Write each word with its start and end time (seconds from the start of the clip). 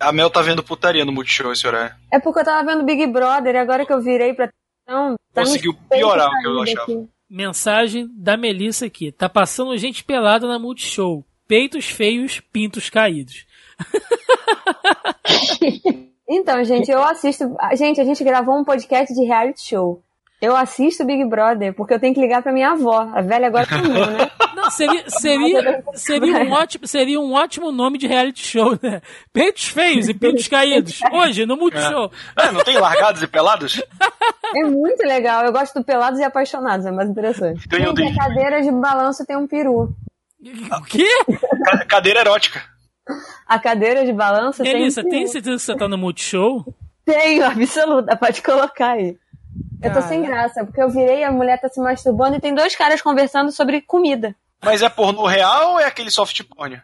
A 0.00 0.12
Mel 0.12 0.30
tá 0.30 0.40
vendo 0.40 0.62
putaria 0.62 1.04
no 1.04 1.12
Multishow 1.12 1.52
esse 1.52 1.66
horário. 1.66 1.94
É 2.10 2.18
porque 2.18 2.40
eu 2.40 2.44
tava 2.44 2.66
vendo 2.66 2.84
Big 2.84 3.06
Brother 3.06 3.54
e 3.54 3.58
agora 3.58 3.84
que 3.84 3.92
eu 3.92 4.00
virei 4.00 4.32
pra. 4.32 4.48
Não, 4.88 5.14
tá 5.32 5.42
Conseguiu 5.42 5.74
piorar 5.90 6.28
o 6.28 6.40
que 6.40 6.46
eu 6.46 6.62
achava. 6.62 6.82
Aqui. 6.82 7.08
Mensagem 7.28 8.08
da 8.16 8.36
Melissa 8.36 8.86
aqui. 8.86 9.12
Tá 9.12 9.28
passando 9.28 9.76
gente 9.76 10.02
pelada 10.02 10.48
na 10.48 10.58
Multishow. 10.58 11.24
Peitos 11.46 11.86
feios, 11.86 12.40
pintos 12.40 12.88
caídos. 12.88 13.46
então, 16.28 16.64
gente, 16.64 16.90
eu 16.90 17.02
assisto. 17.04 17.54
Gente, 17.76 18.00
a 18.00 18.04
gente 18.04 18.24
gravou 18.24 18.58
um 18.58 18.64
podcast 18.64 19.14
de 19.14 19.24
reality 19.24 19.68
show. 19.68 20.02
Eu 20.40 20.56
assisto 20.56 21.04
Big 21.04 21.22
Brother 21.26 21.74
porque 21.74 21.92
eu 21.92 22.00
tenho 22.00 22.14
que 22.14 22.20
ligar 22.20 22.42
pra 22.42 22.52
minha 22.52 22.70
avó. 22.70 23.10
A 23.12 23.20
velha 23.20 23.48
agora 23.48 23.66
sumiu, 23.66 24.06
né? 24.06 24.30
Não, 24.56 24.70
seria, 24.70 25.04
seria, 25.08 25.84
seria, 25.94 26.38
um 26.38 26.52
ótimo, 26.52 26.86
seria 26.86 27.20
um 27.20 27.32
ótimo 27.32 27.70
nome 27.70 27.98
de 27.98 28.06
reality 28.06 28.46
show, 28.46 28.78
né? 28.82 29.02
Peitos 29.32 29.68
feios 29.68 30.08
e 30.08 30.14
peitos 30.14 30.48
caídos. 30.48 31.00
Hoje, 31.12 31.44
no 31.44 31.56
Multishow. 31.56 32.10
É. 32.38 32.46
É, 32.46 32.52
não 32.52 32.62
tem 32.62 32.78
largados 32.78 33.22
e 33.22 33.26
pelados? 33.26 33.82
É 34.52 34.64
muito 34.64 35.00
legal. 35.06 35.44
Eu 35.44 35.52
gosto 35.52 35.78
do 35.78 35.84
pelados 35.84 36.18
e 36.18 36.24
apaixonados, 36.24 36.84
é 36.84 36.90
mais 36.90 37.08
interessante. 37.08 37.68
Tem 37.68 37.84
a 37.84 38.16
cadeira 38.16 38.60
de 38.60 38.72
balanço 38.72 39.24
tem 39.24 39.36
um 39.36 39.46
peru. 39.46 39.94
O 40.76 40.84
quê? 40.86 41.06
Cadeira 41.86 42.18
erótica. 42.18 42.60
A 43.46 43.60
cadeira 43.60 44.04
de 44.04 44.12
balanço 44.12 44.64
tem 44.64 44.74
um 44.74 44.78
tem 44.80 44.90
certeza 44.90 45.38
que 45.40 45.58
você 45.60 45.76
tá 45.76 45.86
no 45.86 45.96
Multishow? 45.96 46.64
Tenho, 47.04 47.44
absoluta. 47.44 48.16
Pode 48.16 48.42
colocar 48.42 48.94
aí. 48.94 49.16
Eu 49.82 49.92
tô 49.92 50.02
sem 50.02 50.22
graça, 50.22 50.64
porque 50.64 50.82
eu 50.82 50.90
virei, 50.90 51.24
a 51.24 51.32
mulher 51.32 51.60
tá 51.60 51.68
se 51.68 51.80
masturbando 51.80 52.36
e 52.36 52.40
tem 52.40 52.54
dois 52.54 52.76
caras 52.76 53.00
conversando 53.00 53.50
sobre 53.50 53.80
comida. 53.80 54.34
Mas 54.62 54.82
é 54.82 54.88
porno 54.88 55.24
real 55.24 55.72
ou 55.72 55.80
é 55.80 55.86
aquele 55.86 56.10
soft 56.10 56.42
porn? 56.44 56.80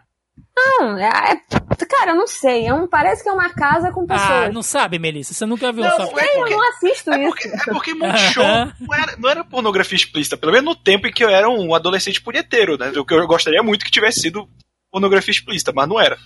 Não, 0.56 0.96
é, 0.96 1.32
é, 1.32 1.86
Cara, 1.86 2.12
eu 2.12 2.16
não 2.16 2.26
sei. 2.26 2.66
É 2.66 2.74
um, 2.74 2.86
parece 2.86 3.22
que 3.22 3.28
é 3.28 3.32
uma 3.32 3.48
casa 3.50 3.90
com 3.90 4.06
pessoas. 4.06 4.30
Ah, 4.30 4.48
não 4.50 4.62
sabe, 4.62 4.98
Melissa? 4.98 5.32
Você 5.34 5.46
nunca 5.46 5.72
viu 5.72 5.82
não, 5.84 5.90
um 5.90 5.96
soft 5.96 6.16
é 6.16 6.34
porn? 6.34 6.50
Eu 6.50 6.56
não 6.56 6.68
assisto 6.68 7.10
é 7.10 7.24
isso. 7.24 7.30
Porque, 7.30 7.48
é 7.48 7.72
porque 7.72 7.94
Multishow 7.94 8.44
não, 8.80 8.94
era, 8.94 9.16
não 9.16 9.30
era 9.30 9.44
pornografia 9.44 9.96
explícita. 9.96 10.36
Pelo 10.36 10.52
menos 10.52 10.66
no 10.66 10.76
tempo 10.76 11.06
em 11.06 11.12
que 11.12 11.24
eu 11.24 11.28
era 11.28 11.48
um 11.48 11.74
adolescente 11.74 12.20
punheteiro, 12.20 12.76
né? 12.76 12.90
O 12.90 13.04
que 13.04 13.14
eu 13.14 13.26
gostaria 13.26 13.62
muito 13.62 13.84
que 13.84 13.90
tivesse 13.90 14.20
sido 14.20 14.48
pornografia 14.90 15.32
explícita, 15.32 15.72
mas 15.74 15.88
não 15.88 16.00
era. 16.00 16.16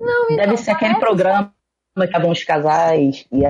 Não, 0.00 0.24
então, 0.24 0.36
Deve 0.36 0.56
ser 0.56 0.70
aquele 0.70 0.96
programa 0.96 1.52
que 1.96 2.16
alguns 2.16 2.42
casais 2.42 3.26
e 3.30 3.44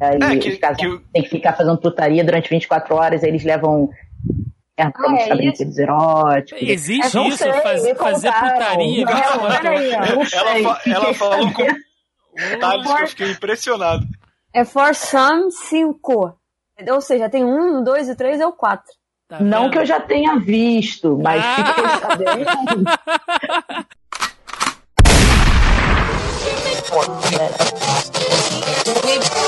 Aí 0.00 0.36
é, 0.36 0.38
que, 0.38 0.50
os 0.50 0.58
casais 0.58 0.78
que... 0.78 1.04
têm 1.12 1.22
que 1.22 1.28
ficar 1.28 1.54
fazendo 1.54 1.78
putaria 1.78 2.22
durante 2.24 2.48
24 2.48 2.94
horas, 2.94 3.22
aí 3.22 3.30
eles 3.30 3.44
levam 3.44 3.90
ah, 4.78 4.92
é 4.96 5.34
brinquedos 5.34 5.76
eróticos. 5.76 6.62
Existe 6.62 7.18
isso, 7.28 7.36
sei, 7.36 7.52
fazer, 7.52 7.96
fazer 7.96 8.32
putaria. 8.32 9.04
Não, 9.04 9.46
ela, 10.32 10.80
ela 10.86 11.14
falou 11.14 11.52
com 11.52 11.66
detalhes 12.36 12.86
que 12.86 13.02
eu 13.02 13.06
fiquei 13.08 13.30
impressionado. 13.32 14.06
É 14.52 14.64
for 14.64 14.94
some, 14.94 15.50
cinco. 15.50 16.38
Ou 16.88 17.00
seja, 17.00 17.28
tem 17.28 17.44
um, 17.44 17.82
dois, 17.82 18.08
e 18.08 18.14
três 18.14 18.40
ou 18.40 18.52
quatro. 18.52 18.92
Tá 19.28 19.40
não 19.40 19.68
que 19.68 19.78
eu 19.78 19.84
já 19.84 20.00
tenha 20.00 20.38
visto, 20.38 21.18
mas 21.18 21.42
ah. 21.44 21.56
fiquei 21.56 21.84
sabendo. 22.00 22.84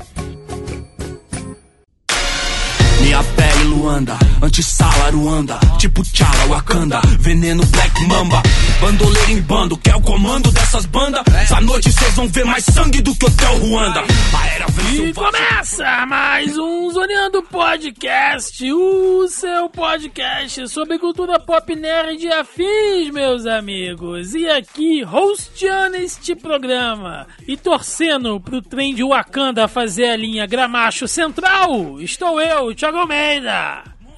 Luanda, 3.81 4.15
antissala 4.43 5.09
Ruanda, 5.09 5.59
tipo 5.79 6.03
Tchala 6.03 6.45
Wakanda, 6.49 7.01
veneno 7.17 7.65
Black 7.65 8.05
Mamba, 8.05 8.43
bandoleiro 8.79 9.31
em 9.31 9.41
bando, 9.41 9.75
quer 9.75 9.95
o 9.95 10.01
comando 10.01 10.51
dessas 10.51 10.85
bandas? 10.85 11.23
Essa 11.33 11.59
noite 11.61 11.91
vocês 11.91 12.13
vão 12.13 12.27
ver 12.27 12.45
mais 12.45 12.63
sangue 12.63 13.01
do 13.01 13.15
que 13.15 13.25
Hotel 13.25 13.57
Ruanda. 13.57 14.01
A 14.01 14.47
era 14.47 14.65
e 14.93 15.13
começa 15.13 16.05
mais 16.05 16.57
um 16.57 16.91
Zoneando 16.91 17.41
Podcast, 17.43 18.71
o 18.71 19.27
seu 19.27 19.69
podcast 19.69 20.67
sobre 20.69 20.99
cultura 20.99 21.39
pop 21.39 21.75
nerd 21.75 22.23
e 22.23 22.31
afins, 22.31 23.09
meus 23.11 23.45
amigos. 23.45 24.35
E 24.35 24.47
aqui, 24.47 25.03
hosteando 25.03 25.95
este 25.97 26.35
programa 26.35 27.25
e 27.47 27.57
torcendo 27.57 28.39
pro 28.39 28.61
trem 28.61 28.93
de 28.93 29.03
Wakanda 29.03 29.67
fazer 29.67 30.09
a 30.09 30.15
linha 30.15 30.45
Gramacho 30.45 31.07
Central, 31.07 31.99
estou 31.99 32.39
eu, 32.39 32.75
Thiago 32.75 32.97
Almeida. 32.97 33.70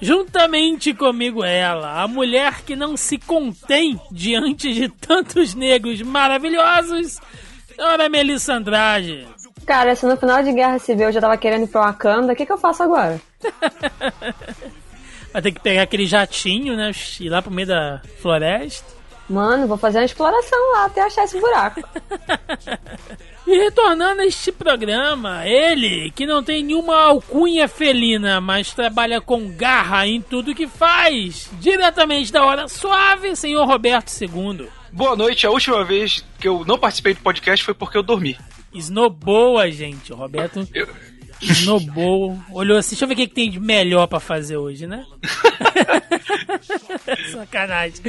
Juntamente 0.04 0.92
comigo 0.92 1.42
ela, 1.42 2.02
a 2.02 2.06
mulher 2.06 2.60
que 2.60 2.76
não 2.76 2.94
se 2.94 3.16
contém 3.16 3.98
diante 4.12 4.74
de 4.74 4.86
tantos 4.90 5.54
negros 5.54 6.02
maravilhosos, 6.02 7.18
senhora 7.74 8.06
Melissa 8.10 8.52
Andrade. 8.52 9.26
Cara, 9.64 9.96
se 9.96 10.04
no 10.04 10.14
final 10.18 10.42
de 10.42 10.52
Guerra 10.52 10.78
Civil 10.78 11.06
eu 11.06 11.12
já 11.12 11.22
tava 11.22 11.38
querendo 11.38 11.64
ir 11.64 11.68
pro 11.68 11.80
Wakanda, 11.80 12.34
o 12.34 12.36
que, 12.36 12.44
que 12.44 12.52
eu 12.52 12.58
faço 12.58 12.82
agora? 12.82 13.18
Vai 15.32 15.40
ter 15.40 15.52
que 15.52 15.60
pegar 15.60 15.84
aquele 15.84 16.04
jatinho, 16.04 16.76
né? 16.76 16.92
Ir 17.18 17.30
lá 17.30 17.40
pro 17.40 17.50
meio 17.50 17.68
da 17.68 18.02
floresta. 18.20 18.93
Mano, 19.28 19.66
vou 19.66 19.78
fazer 19.78 19.98
uma 19.98 20.04
exploração 20.04 20.58
lá 20.72 20.84
até 20.84 21.02
achar 21.02 21.24
esse 21.24 21.40
buraco. 21.40 21.80
e 23.46 23.56
retornando 23.56 24.20
a 24.20 24.26
este 24.26 24.52
programa, 24.52 25.46
ele 25.46 26.10
que 26.10 26.26
não 26.26 26.42
tem 26.42 26.62
nenhuma 26.62 26.96
alcunha 26.96 27.66
felina, 27.66 28.40
mas 28.40 28.74
trabalha 28.74 29.20
com 29.20 29.50
garra 29.50 30.06
em 30.06 30.20
tudo 30.20 30.54
que 30.54 30.66
faz, 30.66 31.50
diretamente 31.54 32.32
da 32.32 32.44
hora 32.44 32.68
suave, 32.68 33.34
senhor 33.34 33.66
Roberto 33.66 34.10
II. 34.20 34.68
Boa 34.92 35.16
noite, 35.16 35.46
a 35.46 35.50
última 35.50 35.82
vez 35.84 36.24
que 36.38 36.46
eu 36.46 36.64
não 36.64 36.78
participei 36.78 37.14
do 37.14 37.20
podcast 37.20 37.64
foi 37.64 37.74
porque 37.74 37.96
eu 37.96 38.02
dormi. 38.02 38.38
Snowball 38.74 39.58
a 39.58 39.70
gente, 39.70 40.12
o 40.12 40.16
Roberto. 40.16 40.68
Eu... 40.74 40.86
Snowball. 41.52 42.38
Olhou 42.52 42.78
assim, 42.78 42.90
deixa 42.90 43.04
eu 43.04 43.08
ver 43.08 43.14
o 43.14 43.16
que, 43.16 43.26
que 43.26 43.34
tem 43.34 43.50
de 43.50 43.60
melhor 43.60 44.06
para 44.06 44.20
fazer 44.20 44.56
hoje, 44.56 44.86
né? 44.86 45.04
Sacanagem. 47.32 48.00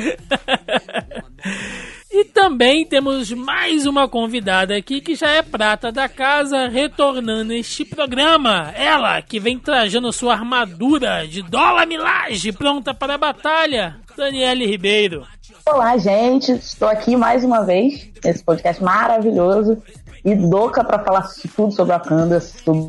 e 2.11 2.23
também 2.25 2.85
temos 2.85 3.31
mais 3.31 3.85
uma 3.85 4.07
convidada 4.07 4.75
aqui 4.75 5.01
que 5.01 5.15
já 5.15 5.29
é 5.29 5.41
prata 5.41 5.91
da 5.91 6.07
casa, 6.07 6.67
retornando 6.67 7.53
este 7.53 7.83
programa. 7.83 8.71
Ela 8.75 9.21
que 9.21 9.39
vem 9.39 9.59
trajando 9.59 10.11
sua 10.13 10.33
armadura 10.33 11.27
de 11.27 11.41
dólar 11.41 11.85
milagre 11.85 12.51
pronta 12.51 12.93
para 12.93 13.15
a 13.15 13.17
batalha. 13.17 13.97
Daniele 14.15 14.65
Ribeiro. 14.65 15.25
Olá, 15.67 15.97
gente. 15.97 16.51
Estou 16.51 16.87
aqui 16.87 17.15
mais 17.15 17.43
uma 17.43 17.65
vez 17.65 18.07
nesse 18.23 18.43
podcast 18.43 18.81
maravilhoso 18.81 19.81
e 20.23 20.33
louca 20.33 20.83
para 20.83 21.03
falar 21.03 21.27
tudo 21.55 21.71
sobre 21.71 21.93
a 21.93 21.99
Kanda, 21.99 22.39
sobre 22.39 22.87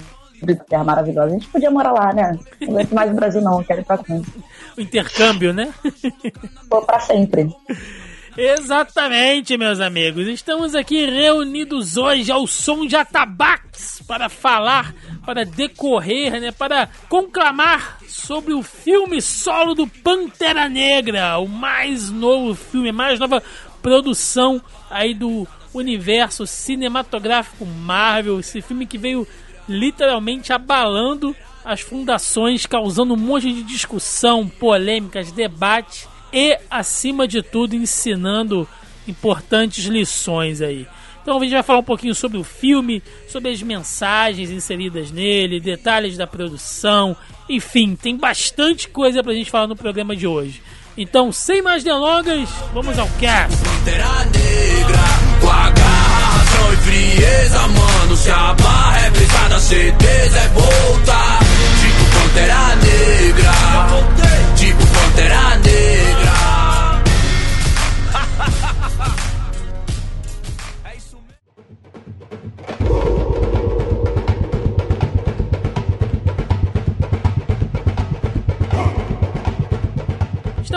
terra 0.55 0.84
maravilhosa. 0.84 1.27
A 1.27 1.39
gente 1.39 1.49
podia 1.49 1.71
morar 1.71 1.93
lá, 1.93 2.12
né? 2.12 2.39
Não 2.61 2.73
aguento 2.75 2.95
mais 2.95 3.11
no 3.11 3.17
Brasil, 3.17 3.43
não. 3.43 3.62
Quero 3.65 3.81
ir 3.81 3.84
pra 3.84 3.99
Kanda. 3.99 4.27
O 4.77 4.81
intercâmbio, 4.81 5.53
né? 5.53 5.73
Vou 6.71 6.83
pra 6.83 7.01
sempre. 7.01 7.49
Exatamente, 8.37 9.57
meus 9.57 9.81
amigos. 9.81 10.29
Estamos 10.29 10.75
aqui 10.75 11.07
reunidos 11.07 11.97
hoje 11.97 12.31
ao 12.31 12.47
som 12.47 12.87
de 12.87 12.95
atabaques 12.95 14.03
para 14.07 14.29
falar, 14.29 14.95
para 15.25 15.43
decorrer, 15.43 16.39
né, 16.39 16.53
para 16.53 16.87
conclamar 17.09 17.99
sobre 18.07 18.53
o 18.53 18.63
filme 18.63 19.23
solo 19.23 19.75
do 19.75 19.87
Pantera 19.87 20.69
Negra, 20.69 21.39
o 21.39 21.49
mais 21.49 22.11
novo 22.11 22.55
filme, 22.55 22.91
a 22.91 22.93
mais 22.93 23.19
nova 23.19 23.43
produção 23.81 24.61
aí 24.91 25.15
do 25.15 25.49
universo 25.73 26.47
cinematográfico 26.47 27.65
Marvel, 27.65 28.41
esse 28.41 28.61
filme 28.61 28.87
que 28.87 28.99
veio 28.99 29.27
literalmente 29.69 30.53
abalando 30.53 31.34
as 31.65 31.81
fundações, 31.81 32.65
causando 32.66 33.15
um 33.15 33.16
monte 33.16 33.53
de 33.53 33.62
discussão, 33.62 34.47
polêmicas, 34.48 35.33
debate 35.33 36.09
e, 36.33 36.59
acima 36.71 37.27
de 37.27 37.42
tudo, 37.42 37.74
ensinando 37.74 38.68
importantes 39.09 39.84
lições 39.86 40.60
aí. 40.60 40.86
Então 41.22 41.39
a 41.39 41.41
gente 41.41 41.54
vai 41.54 41.63
falar 41.65 41.80
um 41.80 41.84
pouquinho 41.84 42.15
sobre 42.15 42.39
o 42.39 42.45
filme, 42.45 43.03
sobre 43.28 43.51
as 43.51 43.60
mensagens 43.60 44.48
inseridas 44.48 45.10
nele, 45.10 45.59
detalhes 45.59 46.16
da 46.16 46.24
produção, 46.24 47.16
enfim, 47.48 47.97
tem 47.97 48.16
bastante 48.16 48.89
coisa 48.89 49.24
pra 49.24 49.34
gente 49.34 49.51
falar 49.51 49.66
no 49.66 49.74
programa 49.74 50.15
de 50.15 50.27
hoje. 50.27 50.63
Então, 50.97 51.33
sem 51.33 51.60
mais 51.60 51.83
delongas, 51.83 52.48
vamos 52.72 52.98
ao 52.98 53.09
cast. 53.18 53.57
E 56.72 56.77
frieza, 56.77 57.60
mano. 57.68 58.16
Se 58.16 58.30
a 58.30 58.54
barra 58.54 58.98
é 59.07 59.10
pesada, 59.10 59.60
certeza 59.60 60.39
é 60.39 60.48
voltar. 60.48 61.39
Tipo 61.80 62.04
Pantera 62.18 62.77
Negra. 62.77 63.53
Tipo 64.57 64.86
Pantera 64.86 65.57
Negra. 65.57 65.76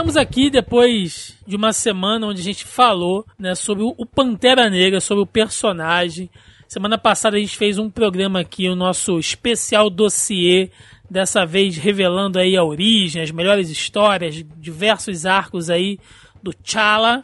Estamos 0.09 0.27
aqui 0.27 0.49
depois 0.49 1.37
de 1.45 1.55
uma 1.55 1.71
semana 1.71 2.25
onde 2.25 2.41
a 2.41 2.43
gente 2.43 2.65
falou 2.65 3.23
né, 3.37 3.53
sobre 3.53 3.83
o 3.83 4.05
Pantera 4.07 4.67
Negra, 4.67 4.99
sobre 4.99 5.23
o 5.23 5.27
personagem. 5.27 6.31
Semana 6.67 6.97
passada 6.97 7.37
a 7.37 7.39
gente 7.39 7.55
fez 7.55 7.77
um 7.77 7.91
programa 7.91 8.39
aqui, 8.39 8.67
o 8.67 8.75
nosso 8.75 9.19
especial 9.19 9.87
dossiê, 9.87 10.71
dessa 11.07 11.45
vez 11.45 11.77
revelando 11.77 12.39
aí 12.39 12.57
a 12.57 12.63
origem, 12.63 13.21
as 13.21 13.29
melhores 13.29 13.69
histórias, 13.69 14.43
diversos 14.57 15.27
arcos 15.27 15.69
aí 15.69 15.99
do 16.41 16.51
T'Challa. 16.53 17.23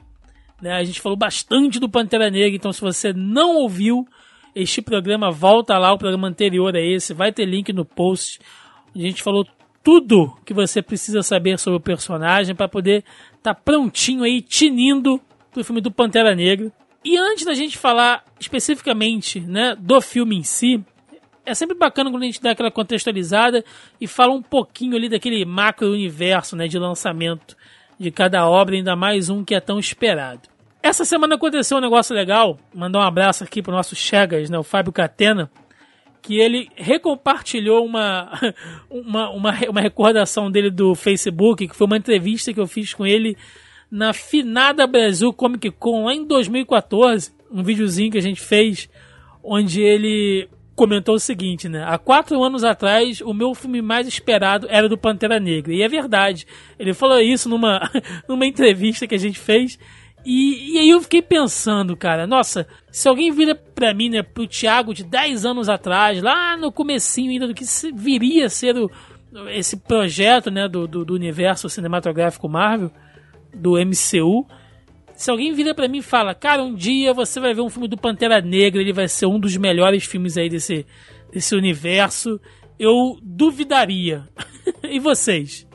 Né? 0.61 0.71
A 0.73 0.83
gente 0.83 1.01
falou 1.01 1.17
bastante 1.17 1.79
do 1.79 1.89
Pantera 1.89 2.29
Negra, 2.29 2.55
então 2.55 2.71
se 2.71 2.81
você 2.81 3.11
não 3.11 3.55
ouviu 3.55 4.07
este 4.53 4.79
programa, 4.79 5.31
volta 5.31 5.75
lá, 5.79 5.91
o 5.91 5.97
programa 5.97 6.27
anterior 6.27 6.75
a 6.75 6.79
esse, 6.79 7.15
vai 7.15 7.31
ter 7.31 7.45
link 7.45 7.73
no 7.73 7.83
post. 7.83 8.39
A 8.95 8.99
gente 8.99 9.23
falou 9.23 9.43
tudo 9.85 10.35
que 10.43 10.51
você 10.51 10.81
precisa 10.81 11.21
saber 11.21 11.59
sobre 11.59 11.77
o 11.77 11.79
personagem 11.79 12.55
para 12.55 12.67
poder 12.67 13.03
estar 13.37 13.53
tá 13.53 13.61
prontinho 13.63 14.23
aí, 14.23 14.41
tinindo 14.41 15.21
pro 15.51 15.63
filme 15.63 15.79
do 15.79 15.91
Pantera 15.91 16.33
Negra. 16.33 16.71
E 17.03 17.15
antes 17.15 17.45
da 17.45 17.53
gente 17.53 17.77
falar 17.77 18.25
especificamente 18.39 19.39
né, 19.39 19.75
do 19.79 20.01
filme 20.01 20.35
em 20.35 20.41
si, 20.41 20.83
é 21.45 21.53
sempre 21.53 21.77
bacana 21.77 22.09
quando 22.09 22.23
a 22.23 22.25
gente 22.25 22.41
dá 22.41 22.49
aquela 22.49 22.71
contextualizada 22.71 23.63
e 24.01 24.07
fala 24.07 24.33
um 24.33 24.41
pouquinho 24.41 24.95
ali 24.95 25.07
daquele 25.07 25.45
macro 25.45 25.91
universo 25.91 26.55
né, 26.55 26.67
de 26.67 26.79
lançamento 26.79 27.55
de 27.99 28.09
cada 28.09 28.49
obra, 28.49 28.75
ainda 28.75 28.95
mais 28.95 29.29
um 29.29 29.45
que 29.45 29.53
é 29.53 29.59
tão 29.59 29.77
esperado. 29.77 30.49
Essa 30.81 31.05
semana 31.05 31.35
aconteceu 31.35 31.77
um 31.77 31.81
negócio 31.81 32.15
legal, 32.15 32.57
mandar 32.73 32.99
um 32.99 33.03
abraço 33.03 33.43
aqui 33.43 33.61
pro 33.61 33.71
nosso 33.71 33.95
Chegas, 33.95 34.49
né, 34.49 34.57
o 34.57 34.63
Fábio 34.63 34.91
Catena, 34.91 35.47
que 36.25 36.39
ele 36.39 36.67
recompartilhou 36.75 37.85
uma, 37.85 38.31
uma, 38.89 39.29
uma, 39.29 39.53
uma 39.69 39.81
recordação 39.81 40.49
dele 40.49 40.71
do 40.71 40.95
Facebook, 40.95 41.67
que 41.67 41.75
foi 41.75 41.85
uma 41.85 41.97
entrevista 41.97 42.51
que 42.51 42.59
eu 42.59 42.65
fiz 42.65 42.95
com 42.95 43.05
ele 43.05 43.37
na 43.91 44.11
finada 44.11 44.87
Brasil 44.87 45.31
Comic 45.31 45.69
Con 45.71 46.05
lá 46.05 46.15
em 46.15 46.25
2014, 46.25 47.31
um 47.51 47.61
videozinho 47.61 48.11
que 48.11 48.17
a 48.17 48.21
gente 48.21 48.41
fez, 48.41 48.89
onde 49.43 49.81
ele 49.81 50.49
comentou 50.75 51.13
o 51.13 51.19
seguinte, 51.19 51.69
né? 51.69 51.85
Há 51.87 51.97
quatro 51.99 52.43
anos 52.43 52.63
atrás, 52.63 53.21
o 53.21 53.31
meu 53.31 53.53
filme 53.53 53.81
mais 53.81 54.07
esperado 54.07 54.67
era 54.69 54.89
do 54.89 54.97
Pantera 54.97 55.39
Negra. 55.39 55.73
E 55.73 55.83
é 55.83 55.87
verdade. 55.87 56.47
Ele 56.79 56.93
falou 56.93 57.19
isso 57.19 57.47
numa, 57.47 57.89
numa 58.27 58.47
entrevista 58.47 59.05
que 59.05 59.15
a 59.15 59.19
gente 59.19 59.39
fez. 59.39 59.77
E, 60.25 60.73
e 60.73 60.79
aí 60.79 60.89
eu 60.89 60.99
fiquei 61.01 61.21
pensando, 61.21 61.95
cara, 61.95 62.25
nossa, 62.25 62.67
se 62.91 63.07
alguém 63.07 63.31
vira 63.31 63.53
pra 63.53 63.93
mim, 63.93 64.09
né, 64.09 64.23
pro 64.23 64.47
Thiago 64.47 64.93
de 64.93 65.03
10 65.03 65.45
anos 65.45 65.69
atrás, 65.69 66.21
lá 66.21 66.57
no 66.57 66.71
comecinho 66.71 67.31
ainda 67.31 67.47
do 67.47 67.53
que 67.53 67.63
viria 67.93 68.47
a 68.47 68.49
ser 68.49 68.75
o, 68.75 68.89
esse 69.49 69.77
projeto, 69.77 70.49
né, 70.49 70.67
do, 70.67 70.87
do, 70.87 71.05
do 71.05 71.13
universo 71.13 71.69
cinematográfico 71.69 72.49
Marvel, 72.49 72.89
do 73.53 73.73
MCU, 73.73 74.47
se 75.15 75.29
alguém 75.29 75.53
vira 75.53 75.73
para 75.75 75.87
mim 75.87 75.99
e 75.99 76.03
fala, 76.03 76.33
cara, 76.33 76.63
um 76.63 76.73
dia 76.73 77.13
você 77.13 77.39
vai 77.39 77.53
ver 77.53 77.61
um 77.61 77.69
filme 77.69 77.87
do 77.87 77.97
Pantera 77.97 78.41
Negra, 78.41 78.81
ele 78.81 78.91
vai 78.91 79.07
ser 79.07 79.27
um 79.27 79.39
dos 79.39 79.55
melhores 79.55 80.03
filmes 80.03 80.37
aí 80.37 80.49
desse, 80.49 80.85
desse 81.31 81.55
universo, 81.55 82.39
eu 82.79 83.17
duvidaria. 83.21 84.23
e 84.83 84.99
vocês? 84.99 85.67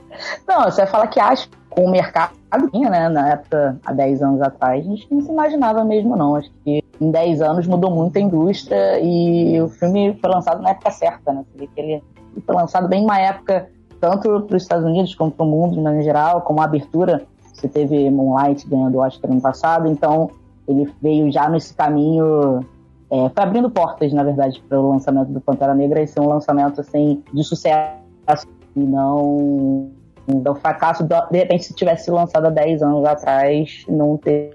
Não, 0.46 0.64
você 0.64 0.82
vai 0.82 0.90
falar 0.90 1.06
que 1.06 1.20
acha 1.20 1.48
com 1.70 1.84
o 1.84 1.90
mercado 1.90 2.32
né, 2.72 3.08
na 3.08 3.28
época, 3.30 3.78
há 3.84 3.92
10 3.92 4.22
anos 4.22 4.42
atrás, 4.42 4.84
a 4.84 4.88
gente 4.88 5.06
não 5.10 5.20
se 5.20 5.30
imaginava 5.30 5.84
mesmo, 5.84 6.16
não. 6.16 6.34
Acho 6.34 6.50
que 6.64 6.82
em 7.00 7.10
10 7.10 7.40
anos 7.40 7.66
mudou 7.66 7.90
muito 7.90 8.16
a 8.16 8.20
indústria 8.20 9.00
e 9.00 9.60
o 9.60 9.68
filme 9.68 10.18
foi 10.20 10.30
lançado 10.30 10.60
na 10.60 10.70
época 10.70 10.90
certa, 10.90 11.32
né? 11.32 11.44
Você 11.54 11.66
que 11.68 11.80
ele 11.80 12.02
foi 12.44 12.54
lançado 12.54 12.88
bem 12.88 13.02
em 13.02 13.04
uma 13.04 13.18
época, 13.18 13.68
tanto 14.00 14.40
para 14.42 14.56
os 14.56 14.62
Estados 14.62 14.84
Unidos 14.84 15.14
como 15.14 15.30
para 15.30 15.46
o 15.46 15.48
mundo, 15.48 15.74
de 15.74 15.80
maneira 15.80 16.04
geral, 16.04 16.42
como 16.42 16.60
a 16.60 16.64
abertura. 16.64 17.22
Você 17.54 17.68
teve 17.68 18.10
Moonlight 18.10 18.68
ganhando 18.68 18.96
o 18.96 19.00
Oscar 19.00 19.30
ano 19.30 19.40
passado, 19.40 19.86
então 19.86 20.30
ele 20.66 20.92
veio 21.00 21.30
já 21.30 21.48
nesse 21.48 21.74
caminho 21.74 22.64
é, 23.10 23.28
foi 23.28 23.42
abrindo 23.42 23.68
portas, 23.68 24.12
na 24.12 24.22
verdade, 24.22 24.62
para 24.68 24.80
o 24.80 24.90
lançamento 24.90 25.32
do 25.32 25.40
Pantera 25.40 25.74
Negra 25.74 26.00
e 26.00 26.06
ser 26.06 26.20
um 26.20 26.28
lançamento 26.28 26.80
assim, 26.80 27.22
de 27.32 27.42
sucesso 27.42 28.46
e 28.76 28.80
não 28.80 29.90
o 30.30 30.54
fracasso, 30.54 31.04
de 31.04 31.38
repente, 31.38 31.64
se 31.64 31.74
tivesse 31.74 32.10
lançado 32.10 32.46
há 32.46 32.50
10 32.50 32.82
anos 32.82 33.04
atrás, 33.04 33.84
não 33.88 34.16
teria 34.16 34.52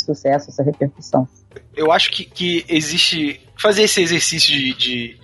sucesso, 0.00 0.50
essa 0.50 0.62
repercussão. 0.62 1.28
Eu 1.74 1.92
acho 1.92 2.10
que, 2.10 2.24
que 2.24 2.64
existe. 2.68 3.40
Fazer 3.58 3.84
esse 3.84 4.02
exercício 4.02 4.52
de, 4.52 4.74
de, 4.74 5.20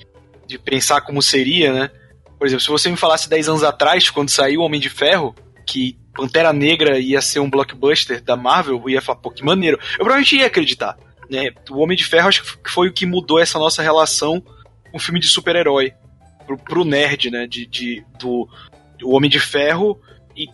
de 0.47 0.59
pensar 0.59 1.03
como 1.03 1.21
seria, 1.21 1.73
né? 1.73 1.91
Por 2.39 2.47
exemplo, 2.47 2.65
se 2.65 2.71
você 2.71 2.91
me 2.91 2.97
falasse 2.97 3.29
10 3.29 3.49
anos 3.49 3.63
atrás, 3.63 4.09
quando 4.11 4.31
saiu 4.31 4.61
o 4.61 4.65
Homem 4.65 4.81
de 4.81 4.89
Ferro, 4.89 5.35
que 5.67 5.99
Pantera 6.15 6.53
Negra 6.53 6.99
ia 6.99 7.21
ser 7.21 7.41
um 7.41 7.49
blockbuster 7.49 8.23
da 8.23 8.37
Marvel, 8.37 8.81
eu 8.83 8.91
ia 8.91 9.03
falar, 9.03 9.19
pô, 9.19 9.31
que 9.31 9.45
maneiro. 9.45 9.79
Eu 9.93 9.99
provavelmente 9.99 10.37
ia 10.37 10.47
acreditar. 10.47 10.97
Né? 11.31 11.51
O 11.71 11.79
Homem 11.79 11.97
de 11.97 12.05
Ferro 12.05 12.29
acho 12.29 12.43
que 12.43 12.71
foi 12.71 12.89
o 12.89 12.93
que 12.93 13.07
mudou 13.07 13.39
essa 13.39 13.59
nossa 13.59 13.83
relação 13.83 14.41
com 14.91 14.97
o 14.97 15.01
filme 15.01 15.21
de 15.21 15.29
super-herói. 15.29 15.93
Pro, 16.47 16.59
pro 16.59 16.85
nerd, 16.85 17.31
né? 17.31 17.47
De, 17.47 17.67
de, 17.67 18.05
do, 18.19 18.49
o 19.03 19.15
Homem 19.15 19.31
de 19.31 19.41
Ferro 19.41 20.01
e 20.37 20.47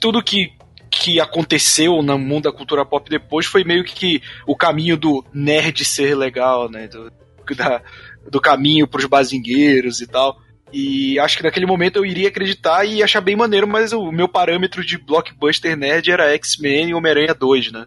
tudo 0.00 0.22
que, 0.22 0.52
que 0.90 1.20
aconteceu 1.20 2.02
no 2.02 2.18
mundo 2.18 2.44
da 2.44 2.52
cultura 2.52 2.84
pop 2.84 3.08
depois 3.08 3.46
foi 3.46 3.64
meio 3.64 3.84
que 3.84 4.22
o 4.46 4.56
caminho 4.56 4.96
do 4.96 5.24
nerd 5.32 5.84
ser 5.84 6.14
legal, 6.14 6.70
né? 6.70 6.88
Do, 6.88 7.12
da, 7.54 7.82
do 8.30 8.40
caminho 8.40 8.86
pros 8.86 9.06
bazingueiros 9.06 10.00
e 10.00 10.06
tal. 10.06 10.36
E 10.72 11.18
acho 11.18 11.36
que 11.36 11.42
naquele 11.42 11.66
momento 11.66 11.96
eu 11.96 12.06
iria 12.06 12.28
acreditar 12.28 12.84
e 12.84 13.02
achar 13.02 13.20
bem 13.20 13.34
maneiro, 13.34 13.66
mas 13.66 13.92
o 13.92 14.12
meu 14.12 14.28
parâmetro 14.28 14.84
de 14.84 14.96
blockbuster 14.98 15.76
nerd 15.76 16.10
era 16.10 16.32
X-Men 16.34 16.90
e 16.90 16.94
Homem-Aranha 16.94 17.34
2, 17.34 17.72
né? 17.72 17.86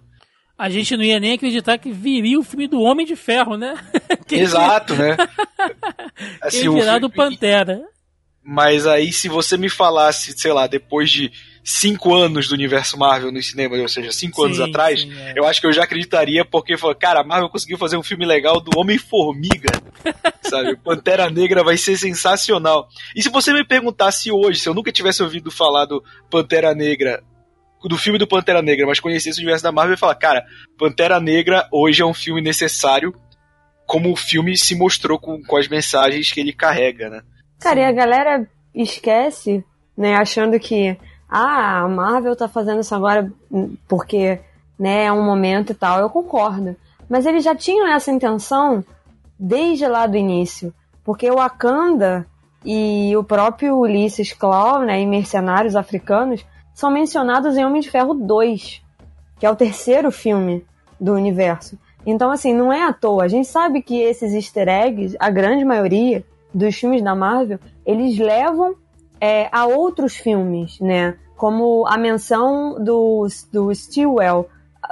A 0.57 0.69
gente 0.69 0.95
não 0.95 1.03
ia 1.03 1.19
nem 1.19 1.33
acreditar 1.33 1.77
que 1.77 1.91
viria 1.91 2.39
o 2.39 2.43
filme 2.43 2.67
do 2.67 2.79
Homem 2.81 3.05
de 3.05 3.15
Ferro, 3.15 3.57
né? 3.57 3.75
Exato, 4.29 4.95
né? 4.95 5.17
Assim, 6.41 6.61
Quem 6.61 6.73
virar 6.75 6.99
do 6.99 7.09
Pantera. 7.09 7.81
Mas 8.43 8.85
aí, 8.85 9.13
se 9.13 9.29
você 9.29 9.57
me 9.57 9.69
falasse, 9.69 10.33
sei 10.33 10.51
lá, 10.51 10.67
depois 10.67 11.09
de 11.09 11.31
cinco 11.63 12.13
anos 12.13 12.49
do 12.49 12.53
universo 12.53 12.97
Marvel 12.97 13.31
no 13.31 13.41
cinema, 13.41 13.77
ou 13.77 13.87
seja, 13.87 14.11
cinco 14.11 14.41
sim, 14.41 14.45
anos 14.47 14.59
atrás, 14.59 15.01
sim, 15.01 15.13
é. 15.17 15.33
eu 15.37 15.45
acho 15.45 15.61
que 15.61 15.67
eu 15.67 15.71
já 15.71 15.83
acreditaria, 15.83 16.43
porque, 16.43 16.75
cara, 16.99 17.21
a 17.21 17.23
Marvel 17.23 17.49
conseguiu 17.49 17.77
fazer 17.77 17.95
um 17.95 18.03
filme 18.03 18.25
legal 18.25 18.59
do 18.59 18.77
Homem-Formiga, 18.77 19.71
sabe? 20.43 20.75
Pantera 20.75 21.29
Negra 21.29 21.63
vai 21.63 21.77
ser 21.77 21.97
sensacional. 21.97 22.89
E 23.15 23.23
se 23.23 23.29
você 23.29 23.53
me 23.53 23.65
perguntasse 23.65 24.29
hoje, 24.29 24.59
se 24.59 24.67
eu 24.67 24.73
nunca 24.73 24.91
tivesse 24.91 25.23
ouvido 25.23 25.49
falar 25.49 25.85
do 25.85 26.03
Pantera 26.29 26.75
Negra, 26.75 27.23
do 27.81 27.97
filme 27.97 28.19
do 28.19 28.27
Pantera 28.27 28.61
Negra, 28.61 28.85
mas 28.85 28.99
conhecesse 28.99 29.39
o 29.39 29.41
universo 29.41 29.63
da 29.63 29.71
Marvel, 29.71 29.91
eu 29.91 29.93
ia 29.93 29.99
falar, 29.99 30.15
cara, 30.15 30.43
Pantera 30.77 31.19
Negra 31.19 31.67
hoje 31.71 32.01
é 32.01 32.05
um 32.05 32.13
filme 32.13 32.41
necessário, 32.41 33.15
como 33.85 34.11
o 34.11 34.17
filme 34.17 34.57
se 34.57 34.75
mostrou 34.75 35.17
com, 35.17 35.41
com 35.41 35.55
as 35.55 35.69
mensagens 35.69 36.29
que 36.29 36.41
ele 36.41 36.51
carrega, 36.51 37.09
né? 37.09 37.21
Cara, 37.63 37.79
e 37.79 37.85
a 37.85 37.91
galera 37.93 38.45
esquece, 38.75 39.63
né, 39.95 40.15
achando 40.15 40.59
que 40.59 40.97
ah, 41.29 41.83
a 41.83 41.87
Marvel 41.87 42.35
tá 42.35 42.45
fazendo 42.49 42.81
isso 42.81 42.93
agora 42.93 43.31
porque, 43.87 44.41
né, 44.77 45.05
é 45.05 45.11
um 45.13 45.23
momento 45.23 45.71
e 45.71 45.73
tal. 45.73 46.01
Eu 46.01 46.09
concordo. 46.09 46.75
Mas 47.09 47.25
eles 47.25 47.41
já 47.41 47.55
tinham 47.55 47.87
essa 47.87 48.11
intenção 48.11 48.83
desde 49.39 49.87
lá 49.87 50.05
do 50.05 50.17
início. 50.17 50.73
Porque 51.05 51.31
o 51.31 51.35
Wakanda 51.35 52.27
e 52.65 53.15
o 53.15 53.23
próprio 53.23 53.77
Ulysses 53.77 54.33
Claw, 54.33 54.81
né, 54.81 54.99
e 54.99 55.05
Mercenários 55.05 55.77
Africanos, 55.77 56.45
são 56.73 56.91
mencionados 56.91 57.55
em 57.55 57.63
Homem 57.63 57.81
de 57.81 57.89
Ferro 57.89 58.13
2, 58.13 58.81
que 59.39 59.45
é 59.45 59.49
o 59.49 59.55
terceiro 59.55 60.11
filme 60.11 60.65
do 60.99 61.13
universo. 61.13 61.79
Então, 62.05 62.29
assim, 62.29 62.53
não 62.53 62.73
é 62.73 62.83
à 62.83 62.91
toa. 62.91 63.23
A 63.23 63.27
gente 63.29 63.47
sabe 63.47 63.81
que 63.81 64.01
esses 64.01 64.33
easter 64.33 64.67
eggs, 64.67 65.15
a 65.17 65.29
grande 65.29 65.63
maioria, 65.63 66.25
dos 66.53 66.75
filmes 66.75 67.01
da 67.01 67.15
Marvel, 67.15 67.59
eles 67.85 68.17
levam 68.17 68.75
é, 69.19 69.49
a 69.51 69.65
outros 69.65 70.15
filmes, 70.15 70.79
né? 70.79 71.15
Como 71.35 71.85
a 71.87 71.97
menção 71.97 72.81
do, 72.83 73.27
do 73.51 73.73
Stillwell, 73.73 74.47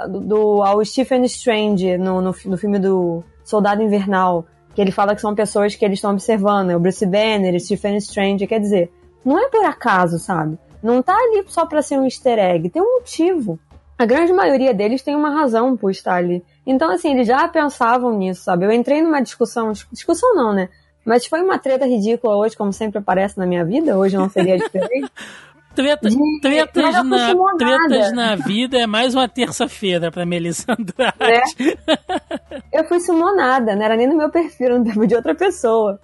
do, 0.08 0.62
ao 0.62 0.84
Stephen 0.84 1.24
Strange 1.24 1.96
no, 1.98 2.20
no, 2.20 2.34
no 2.46 2.56
filme 2.56 2.78
do 2.78 3.22
Soldado 3.44 3.82
Invernal, 3.82 4.46
que 4.74 4.80
ele 4.80 4.90
fala 4.90 5.14
que 5.14 5.20
são 5.20 5.34
pessoas 5.34 5.74
que 5.74 5.84
eles 5.84 5.98
estão 5.98 6.12
observando, 6.12 6.70
é 6.70 6.76
o 6.76 6.80
Bruce 6.80 7.04
Banner, 7.04 7.58
Stephen 7.60 7.96
Strange, 7.98 8.46
quer 8.46 8.58
dizer, 8.58 8.90
não 9.24 9.38
é 9.38 9.48
por 9.48 9.64
acaso, 9.64 10.18
sabe? 10.18 10.58
Não 10.82 11.02
tá 11.02 11.14
ali 11.14 11.44
só 11.46 11.66
pra 11.66 11.82
ser 11.82 11.98
um 11.98 12.04
easter 12.04 12.38
egg, 12.38 12.70
tem 12.70 12.82
um 12.82 12.98
motivo. 12.98 13.58
A 13.98 14.04
grande 14.04 14.32
maioria 14.32 14.74
deles 14.74 15.02
tem 15.02 15.14
uma 15.14 15.30
razão 15.30 15.76
por 15.76 15.90
estar 15.90 16.14
ali. 16.14 16.42
Então, 16.66 16.90
assim, 16.90 17.12
eles 17.12 17.28
já 17.28 17.46
pensavam 17.46 18.16
nisso, 18.16 18.42
sabe? 18.42 18.64
Eu 18.64 18.72
entrei 18.72 19.00
numa 19.00 19.20
discussão, 19.20 19.72
discussão 19.92 20.34
não, 20.34 20.52
né? 20.52 20.68
Mas 21.04 21.26
foi 21.26 21.40
uma 21.42 21.58
treta 21.58 21.86
ridícula 21.86 22.36
hoje, 22.36 22.56
como 22.56 22.72
sempre 22.72 22.98
aparece 22.98 23.38
na 23.38 23.46
minha 23.46 23.64
vida. 23.64 23.98
Hoje 23.98 24.16
não 24.16 24.28
seria 24.28 24.56
diferente. 24.56 25.10
Treta, 25.74 26.06
tretas, 26.42 27.04
na, 27.06 27.34
tretas 27.56 28.12
na 28.12 28.36
vida 28.36 28.78
é 28.78 28.86
mais 28.86 29.14
uma 29.14 29.26
terça-feira 29.26 30.10
pra 30.10 30.26
Melissa 30.26 30.72
Andrade. 30.72 31.16
É. 31.18 31.40
Eu 32.78 32.84
fui 32.84 33.00
sumonada, 33.00 33.74
não 33.74 33.82
era 33.82 33.96
nem 33.96 34.06
no 34.06 34.14
meu 34.14 34.28
perfil, 34.28 34.66
era 34.66 34.78
no 34.78 34.84
perfil 34.84 35.06
de 35.06 35.14
outra 35.14 35.34
pessoa. 35.34 35.98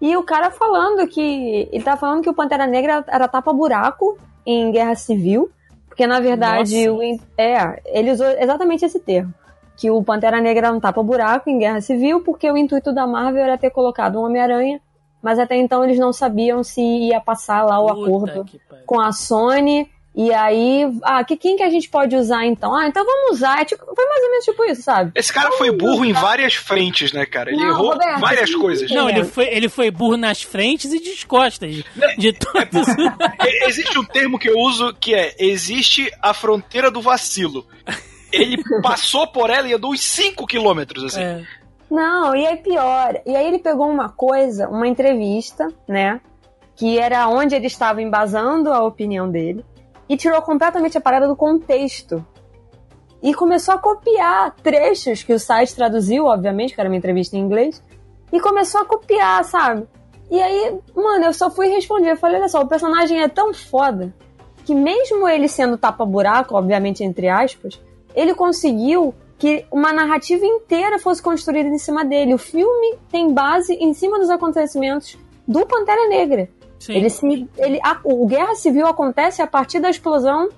E 0.00 0.16
o 0.16 0.22
cara 0.22 0.50
falando 0.50 1.06
que. 1.06 1.68
Ele 1.70 1.84
tava 1.84 1.98
falando 1.98 2.22
que 2.22 2.30
o 2.30 2.34
Pantera 2.34 2.66
Negra 2.66 3.04
era 3.06 3.28
tapa-buraco 3.28 4.18
em 4.46 4.72
guerra 4.72 4.94
civil, 4.94 5.50
porque 5.86 6.06
na 6.06 6.18
verdade, 6.18 6.88
Nossa. 6.88 6.98
o, 6.98 7.20
é, 7.36 7.82
ele 7.86 8.12
usou 8.12 8.26
exatamente 8.26 8.86
esse 8.86 8.98
termo. 8.98 9.34
Que 9.80 9.90
o 9.90 10.04
Pantera 10.04 10.42
Negra 10.42 10.66
era 10.66 10.76
um 10.76 10.78
tapa-buraco 10.78 11.48
em 11.48 11.58
Guerra 11.58 11.80
Civil, 11.80 12.20
porque 12.20 12.50
o 12.50 12.56
intuito 12.56 12.92
da 12.92 13.06
Marvel 13.06 13.42
era 13.42 13.56
ter 13.56 13.70
colocado 13.70 14.20
um 14.20 14.26
Homem-Aranha, 14.26 14.78
mas 15.22 15.38
até 15.38 15.56
então 15.56 15.82
eles 15.82 15.98
não 15.98 16.12
sabiam 16.12 16.62
se 16.62 16.82
ia 16.82 17.18
passar 17.18 17.64
lá 17.64 17.80
o 17.80 17.86
Puta 17.86 18.02
acordo 18.02 18.46
com 18.84 19.00
a 19.00 19.10
Sony. 19.10 19.88
E 20.14 20.34
aí, 20.34 20.84
ah, 21.02 21.24
que, 21.24 21.34
quem 21.34 21.56
que 21.56 21.62
a 21.62 21.70
gente 21.70 21.88
pode 21.88 22.14
usar 22.14 22.44
então? 22.44 22.76
Ah, 22.76 22.88
então 22.88 23.02
vamos 23.06 23.38
usar. 23.38 23.62
É 23.62 23.64
tipo, 23.64 23.82
foi 23.86 24.04
mais 24.04 24.22
ou 24.22 24.30
menos 24.30 24.44
tipo 24.44 24.64
isso, 24.64 24.82
sabe? 24.82 25.12
Esse 25.14 25.32
cara 25.32 25.50
foi 25.52 25.70
burro 25.70 26.04
em 26.04 26.12
várias 26.12 26.54
frentes, 26.54 27.10
né, 27.14 27.24
cara? 27.24 27.50
Ele 27.50 27.62
Não, 27.62 27.68
errou 27.70 27.92
Roberto, 27.92 28.20
várias 28.20 28.50
sim, 28.50 28.58
coisas. 28.58 28.90
Não, 28.90 29.08
ele 29.08 29.24
foi, 29.24 29.46
ele 29.46 29.70
foi 29.70 29.90
burro 29.90 30.18
nas 30.18 30.42
frentes 30.42 30.92
e 30.92 31.00
de 31.00 31.24
costas. 31.24 31.82
De 32.18 32.32
todos. 32.34 32.86
Existe 33.66 33.98
um 33.98 34.04
termo 34.04 34.38
que 34.38 34.50
eu 34.50 34.58
uso 34.58 34.92
que 34.92 35.14
é: 35.14 35.34
existe 35.38 36.12
a 36.20 36.34
fronteira 36.34 36.90
do 36.90 37.00
vacilo. 37.00 37.64
Ele 38.32 38.62
passou 38.82 39.26
por 39.26 39.50
ela 39.50 39.68
e 39.68 39.74
andou 39.74 39.92
uns 39.92 40.02
5 40.02 40.46
quilômetros, 40.46 41.04
assim. 41.04 41.22
É. 41.22 41.42
Não, 41.90 42.34
e 42.36 42.46
aí 42.46 42.56
pior. 42.56 43.20
E 43.26 43.34
aí 43.34 43.46
ele 43.46 43.58
pegou 43.58 43.88
uma 43.88 44.08
coisa, 44.08 44.68
uma 44.68 44.86
entrevista, 44.86 45.66
né? 45.88 46.20
Que 46.76 46.98
era 46.98 47.28
onde 47.28 47.54
ele 47.54 47.66
estava 47.66 48.00
embasando 48.00 48.72
a 48.72 48.84
opinião 48.84 49.28
dele. 49.28 49.64
E 50.08 50.16
tirou 50.16 50.40
completamente 50.42 50.96
a 50.96 51.00
parada 51.00 51.26
do 51.26 51.36
contexto. 51.36 52.24
E 53.22 53.34
começou 53.34 53.74
a 53.74 53.78
copiar 53.78 54.54
trechos 54.62 55.22
que 55.22 55.32
o 55.32 55.38
site 55.38 55.74
traduziu, 55.74 56.26
obviamente, 56.26 56.74
que 56.74 56.80
era 56.80 56.88
uma 56.88 56.96
entrevista 56.96 57.36
em 57.36 57.40
inglês. 57.40 57.82
E 58.32 58.40
começou 58.40 58.80
a 58.80 58.84
copiar, 58.84 59.44
sabe? 59.44 59.86
E 60.30 60.40
aí, 60.40 60.78
mano, 60.94 61.24
eu 61.24 61.34
só 61.34 61.50
fui 61.50 61.68
responder. 61.68 62.12
Eu 62.12 62.16
falei, 62.16 62.38
olha 62.38 62.48
só, 62.48 62.60
o 62.62 62.68
personagem 62.68 63.20
é 63.20 63.28
tão 63.28 63.52
foda 63.52 64.14
que 64.64 64.74
mesmo 64.74 65.28
ele 65.28 65.48
sendo 65.48 65.76
tapa-buraco, 65.76 66.54
obviamente, 66.54 67.02
entre 67.02 67.28
aspas, 67.28 67.80
ele 68.14 68.34
conseguiu 68.34 69.14
que 69.38 69.64
uma 69.70 69.92
narrativa 69.92 70.44
inteira 70.44 70.98
fosse 70.98 71.22
construída 71.22 71.68
em 71.68 71.78
cima 71.78 72.04
dele. 72.04 72.34
O 72.34 72.38
filme 72.38 72.98
tem 73.10 73.32
base 73.32 73.72
em 73.74 73.94
cima 73.94 74.18
dos 74.18 74.28
acontecimentos 74.28 75.16
do 75.48 75.64
Pantera 75.66 76.08
Negra. 76.08 76.48
Sim. 76.78 76.94
Ele 76.94 77.10
se, 77.10 77.48
ele, 77.56 77.80
a, 77.82 77.98
o 78.04 78.26
Guerra 78.26 78.54
Civil 78.54 78.86
acontece 78.86 79.40
a 79.40 79.46
partir 79.46 79.80
da 79.80 79.88
explosão 79.88 80.48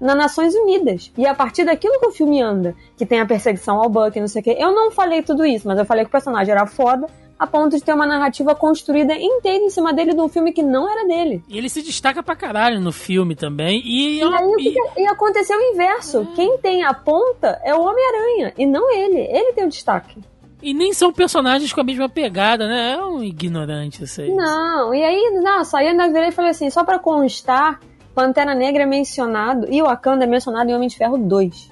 nas 0.00 0.16
Nações 0.16 0.54
Unidas. 0.54 1.12
E 1.16 1.26
a 1.26 1.34
partir 1.34 1.64
daquilo 1.64 1.98
que 1.98 2.06
o 2.06 2.12
filme 2.12 2.40
anda, 2.40 2.76
que 2.96 3.04
tem 3.04 3.20
a 3.20 3.26
perseguição 3.26 3.80
ao 3.80 3.88
Buck, 3.88 4.18
não 4.20 4.28
sei 4.28 4.40
o 4.40 4.44
quê. 4.44 4.56
Eu 4.58 4.72
não 4.72 4.90
falei 4.90 5.22
tudo 5.22 5.44
isso, 5.44 5.66
mas 5.66 5.78
eu 5.78 5.84
falei 5.84 6.04
que 6.04 6.08
o 6.08 6.12
personagem 6.12 6.52
era 6.52 6.66
foda 6.66 7.06
a 7.38 7.46
ponto 7.46 7.76
de 7.76 7.82
ter 7.82 7.92
uma 7.94 8.06
narrativa 8.06 8.54
construída 8.54 9.14
inteira 9.16 9.64
em 9.64 9.70
cima 9.70 9.92
dele 9.92 10.12
de 10.14 10.20
um 10.20 10.28
filme 10.28 10.52
que 10.52 10.62
não 10.62 10.90
era 10.90 11.06
dele. 11.06 11.42
E 11.48 11.56
ele 11.56 11.68
se 11.68 11.82
destaca 11.82 12.22
pra 12.22 12.34
caralho 12.34 12.80
no 12.80 12.90
filme 12.92 13.34
também. 13.36 13.80
E, 13.84 14.20
é 14.20 14.24
E 14.24 14.34
aí 14.34 14.44
o 14.44 14.56
que 14.56 14.70
que- 14.72 15.00
e 15.02 15.06
aconteceu 15.06 15.56
o 15.56 15.62
inverso. 15.74 16.26
Quem 16.34 16.58
tem 16.58 16.82
a 16.82 16.92
ponta 16.92 17.60
é 17.64 17.74
o 17.74 17.80
Homem-Aranha, 17.82 18.52
e 18.58 18.66
não 18.66 18.92
ele. 18.92 19.20
Ele 19.20 19.52
tem 19.52 19.64
o 19.64 19.68
destaque. 19.68 20.18
e 20.60 20.74
nem 20.74 20.92
são 20.92 21.12
personagens 21.12 21.72
com 21.72 21.80
a 21.80 21.84
mesma 21.84 22.08
pegada, 22.08 22.66
né? 22.66 22.94
É 22.98 23.04
um 23.04 23.22
ignorante 23.22 24.02
isso 24.02 24.20
aí. 24.20 24.32
Não, 24.34 24.92
e 24.92 25.04
aí, 25.04 25.40
nossa, 25.40 25.78
aí 25.78 25.84
eu 25.86 25.90
ainda 25.92 26.08
virei 26.08 26.30
e 26.30 26.32
falei 26.32 26.50
assim, 26.50 26.68
só 26.68 26.82
pra 26.82 26.98
constar, 26.98 27.78
Pantera 28.12 28.56
Negra 28.56 28.82
é 28.82 28.86
mencionado 28.86 29.68
e 29.72 29.80
o 29.80 29.84
Wakanda 29.84 30.24
é 30.24 30.26
mencionado 30.26 30.68
em 30.68 30.74
Homem 30.74 30.88
de 30.88 30.96
Ferro 30.96 31.16
2. 31.16 31.70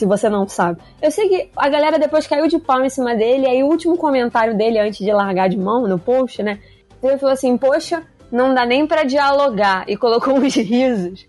Se 0.00 0.06
você 0.06 0.30
não 0.30 0.48
sabe. 0.48 0.80
Eu 1.02 1.10
sei 1.10 1.28
que 1.28 1.50
a 1.54 1.68
galera 1.68 1.98
depois 1.98 2.26
caiu 2.26 2.48
de 2.48 2.58
pau 2.58 2.82
em 2.82 2.88
cima 2.88 3.14
dele, 3.14 3.46
aí 3.46 3.62
o 3.62 3.66
último 3.66 3.98
comentário 3.98 4.56
dele 4.56 4.78
antes 4.78 5.04
de 5.04 5.12
largar 5.12 5.46
de 5.46 5.58
mão 5.58 5.86
no 5.86 5.98
post, 5.98 6.42
né? 6.42 6.58
Ele 7.02 7.18
falou 7.18 7.34
assim: 7.34 7.54
Poxa, 7.58 8.02
não 8.32 8.54
dá 8.54 8.64
nem 8.64 8.86
pra 8.86 9.04
dialogar. 9.04 9.84
E 9.86 9.98
colocou 9.98 10.32
uns 10.40 10.54
risos. 10.54 11.26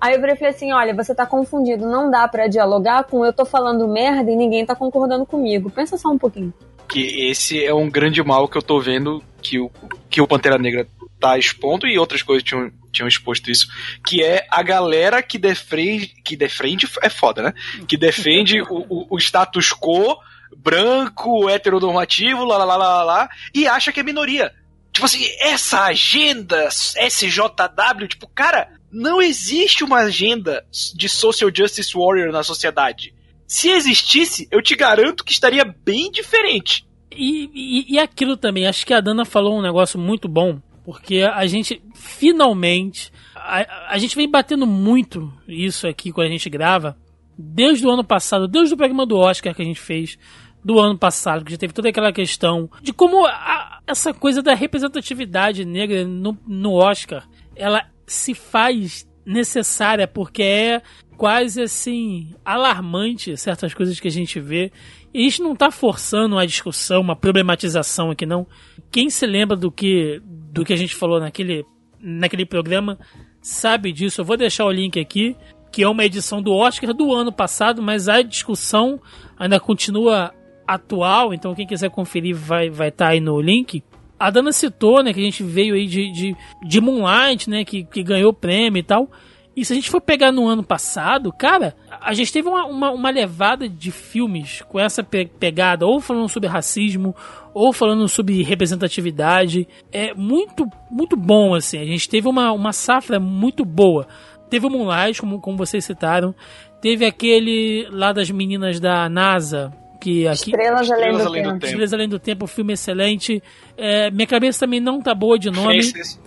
Aí 0.00 0.14
eu 0.14 0.20
falei 0.20 0.36
assim: 0.50 0.72
Olha, 0.72 0.94
você 0.94 1.12
tá 1.12 1.26
confundido. 1.26 1.84
Não 1.84 2.12
dá 2.12 2.28
pra 2.28 2.46
dialogar 2.46 3.02
com 3.02 3.26
eu 3.26 3.32
tô 3.32 3.44
falando 3.44 3.88
merda 3.88 4.30
e 4.30 4.36
ninguém 4.36 4.64
tá 4.64 4.76
concordando 4.76 5.26
comigo. 5.26 5.68
Pensa 5.68 5.98
só 5.98 6.08
um 6.08 6.18
pouquinho. 6.18 6.54
Que 6.88 7.28
esse 7.28 7.64
é 7.64 7.74
um 7.74 7.90
grande 7.90 8.22
mal 8.22 8.46
que 8.46 8.56
eu 8.56 8.62
tô 8.62 8.78
vendo 8.78 9.20
que 9.42 9.58
o, 9.58 9.68
que 10.08 10.20
o 10.20 10.28
Pantera 10.28 10.58
Negra 10.58 10.86
tá 11.18 11.36
expondo 11.36 11.88
e 11.88 11.98
outras 11.98 12.22
coisas 12.22 12.44
tinham, 12.44 12.70
tinham 12.92 13.08
exposto 13.08 13.50
isso, 13.50 13.66
que 14.06 14.22
é 14.22 14.46
a 14.50 14.62
galera 14.62 15.22
que 15.22 15.38
defende, 15.38 16.08
que 16.24 16.36
defende 16.36 16.88
é 17.00 17.08
foda, 17.08 17.42
né? 17.42 17.54
Que 17.88 17.96
defende 17.96 18.60
o, 18.62 19.06
o, 19.10 19.18
status 19.18 19.72
quo 19.72 20.18
branco, 20.56 21.48
heteronormativo, 21.48 22.44
lá, 22.44 22.58
lá, 22.58 22.64
lá, 22.64 22.76
lá, 22.76 23.02
lá, 23.02 23.28
e 23.54 23.66
acha 23.66 23.90
que 23.90 24.00
é 24.00 24.02
minoria. 24.02 24.52
Tipo 24.92 25.06
assim, 25.06 25.24
essa 25.40 25.84
agenda 25.84 26.68
SJW, 26.68 28.08
tipo, 28.08 28.28
cara, 28.28 28.68
não 28.90 29.22
existe 29.22 29.82
uma 29.82 30.00
agenda 30.00 30.64
de 30.94 31.08
social 31.08 31.50
justice 31.54 31.96
warrior 31.96 32.30
na 32.30 32.42
sociedade. 32.42 33.14
Se 33.46 33.70
existisse, 33.70 34.46
eu 34.50 34.62
te 34.62 34.76
garanto 34.76 35.24
que 35.24 35.32
estaria 35.32 35.64
bem 35.64 36.10
diferente. 36.10 36.86
E, 37.10 37.50
e, 37.54 37.94
e 37.94 37.98
aquilo 37.98 38.36
também, 38.36 38.66
acho 38.66 38.86
que 38.86 38.94
a 38.94 39.00
Dana 39.00 39.24
falou 39.24 39.58
um 39.58 39.62
negócio 39.62 39.98
muito 39.98 40.28
bom, 40.28 40.60
porque 40.84 41.22
a 41.22 41.46
gente 41.46 41.82
finalmente. 41.94 43.12
A, 43.34 43.94
a 43.94 43.98
gente 43.98 44.16
vem 44.16 44.30
batendo 44.30 44.66
muito 44.66 45.32
isso 45.48 45.86
aqui 45.86 46.12
quando 46.12 46.28
a 46.28 46.30
gente 46.30 46.48
grava, 46.48 46.96
desde 47.36 47.86
o 47.86 47.90
ano 47.90 48.04
passado, 48.04 48.46
desde 48.46 48.74
o 48.74 48.76
programa 48.76 49.04
do 49.06 49.16
Oscar 49.16 49.54
que 49.54 49.62
a 49.62 49.64
gente 49.64 49.80
fez 49.80 50.18
do 50.64 50.78
ano 50.78 50.96
passado, 50.96 51.44
que 51.44 51.50
já 51.50 51.58
teve 51.58 51.72
toda 51.72 51.88
aquela 51.88 52.12
questão 52.12 52.70
de 52.80 52.92
como 52.92 53.26
a- 53.26 53.80
essa 53.86 54.14
coisa 54.14 54.40
da 54.42 54.54
representatividade 54.54 55.64
negra 55.64 56.04
no, 56.06 56.38
no 56.46 56.74
Oscar 56.74 57.28
ela 57.56 57.84
se 58.06 58.32
faz 58.34 59.08
necessária 59.26 60.06
porque 60.06 60.42
é 60.42 60.82
quase 61.16 61.62
assim 61.62 62.34
alarmante 62.44 63.36
certas 63.36 63.74
coisas 63.74 63.98
que 64.00 64.08
a 64.08 64.10
gente 64.10 64.40
vê. 64.40 64.72
E 65.14 65.20
a 65.20 65.22
gente 65.22 65.42
não 65.42 65.54
tá 65.54 65.70
forçando 65.70 66.36
uma 66.36 66.46
discussão, 66.46 67.00
uma 67.00 67.14
problematização 67.14 68.10
aqui 68.10 68.24
não. 68.24 68.46
Quem 68.90 69.10
se 69.10 69.26
lembra 69.26 69.56
do 69.56 69.70
que 69.70 70.20
do 70.52 70.64
que 70.64 70.72
a 70.72 70.76
gente 70.76 70.94
falou 70.94 71.18
naquele 71.18 71.64
naquele 71.98 72.44
programa 72.44 72.98
sabe 73.40 73.92
disso. 73.92 74.20
Eu 74.20 74.24
vou 74.24 74.36
deixar 74.36 74.66
o 74.66 74.70
link 74.70 75.00
aqui, 75.00 75.34
que 75.72 75.82
é 75.82 75.88
uma 75.88 76.04
edição 76.04 76.42
do 76.42 76.52
Oscar 76.52 76.92
do 76.92 77.12
ano 77.12 77.32
passado, 77.32 77.82
mas 77.82 78.08
a 78.08 78.20
discussão 78.22 79.00
ainda 79.38 79.58
continua 79.58 80.32
atual, 80.66 81.32
então 81.32 81.54
quem 81.54 81.66
quiser 81.66 81.90
conferir 81.90 82.36
vai 82.36 82.68
vai 82.68 82.88
estar 82.88 83.08
aí 83.08 83.20
no 83.20 83.40
link. 83.40 83.82
A 84.18 84.30
Dana 84.30 84.52
citou, 84.52 85.02
né, 85.02 85.12
que 85.12 85.18
a 85.18 85.24
gente 85.24 85.42
veio 85.42 85.74
aí 85.74 85.86
de, 85.86 86.12
de, 86.12 86.36
de 86.64 86.80
Moonlight, 86.80 87.50
né, 87.50 87.64
que, 87.64 87.82
que 87.82 88.02
ganhou 88.04 88.32
prêmio 88.32 88.78
e 88.78 88.82
tal. 88.82 89.10
E 89.54 89.64
se 89.64 89.72
a 89.72 89.76
gente 89.76 89.90
for 89.90 90.00
pegar 90.00 90.30
no 90.32 90.46
ano 90.46 90.62
passado, 90.62 91.32
cara, 91.32 91.74
a 92.00 92.14
gente 92.14 92.32
teve 92.32 92.48
uma, 92.48 92.64
uma, 92.64 92.90
uma 92.92 93.10
levada 93.10 93.68
de 93.68 93.90
filmes 93.90 94.62
com 94.62 94.78
essa 94.78 95.02
pe- 95.02 95.26
pegada, 95.38 95.86
ou 95.86 96.00
falando 96.00 96.28
sobre 96.28 96.48
racismo, 96.48 97.14
ou 97.54 97.72
falando 97.72 98.08
sobre 98.08 98.42
representatividade. 98.42 99.66
É 99.92 100.14
muito, 100.14 100.66
muito 100.90 101.16
bom, 101.16 101.54
assim. 101.54 101.78
A 101.78 101.84
gente 101.84 102.08
teve 102.08 102.28
uma, 102.28 102.52
uma 102.52 102.72
safra 102.72 103.18
muito 103.18 103.64
boa. 103.64 104.06
Teve 104.50 104.66
o 104.66 104.70
Moonlight, 104.70 105.20
como, 105.20 105.40
como 105.40 105.56
vocês 105.56 105.84
citaram. 105.84 106.34
Teve 106.80 107.04
aquele 107.04 107.86
lá 107.90 108.12
das 108.12 108.30
meninas 108.30 108.80
da 108.80 109.08
NASA, 109.08 109.72
que 110.00 110.26
aqui, 110.26 110.50
Estrelas, 110.50 110.90
além 110.90 111.12
Estrelas 111.12 111.22
do 111.22 111.28
Além 111.28 111.42
do 111.42 111.48
tempo. 111.48 111.52
Tempo. 111.52 111.64
Estrelas 111.66 111.92
Além 111.92 112.08
do 112.08 112.18
Tempo, 112.18 112.46
filme 112.46 112.72
excelente. 112.72 113.42
É, 113.76 114.10
minha 114.10 114.26
cabeça 114.26 114.60
também 114.60 114.80
não 114.80 115.00
tá 115.00 115.14
boa 115.14 115.38
de 115.38 115.50
nome, 115.50 115.82
Faces 115.82 116.20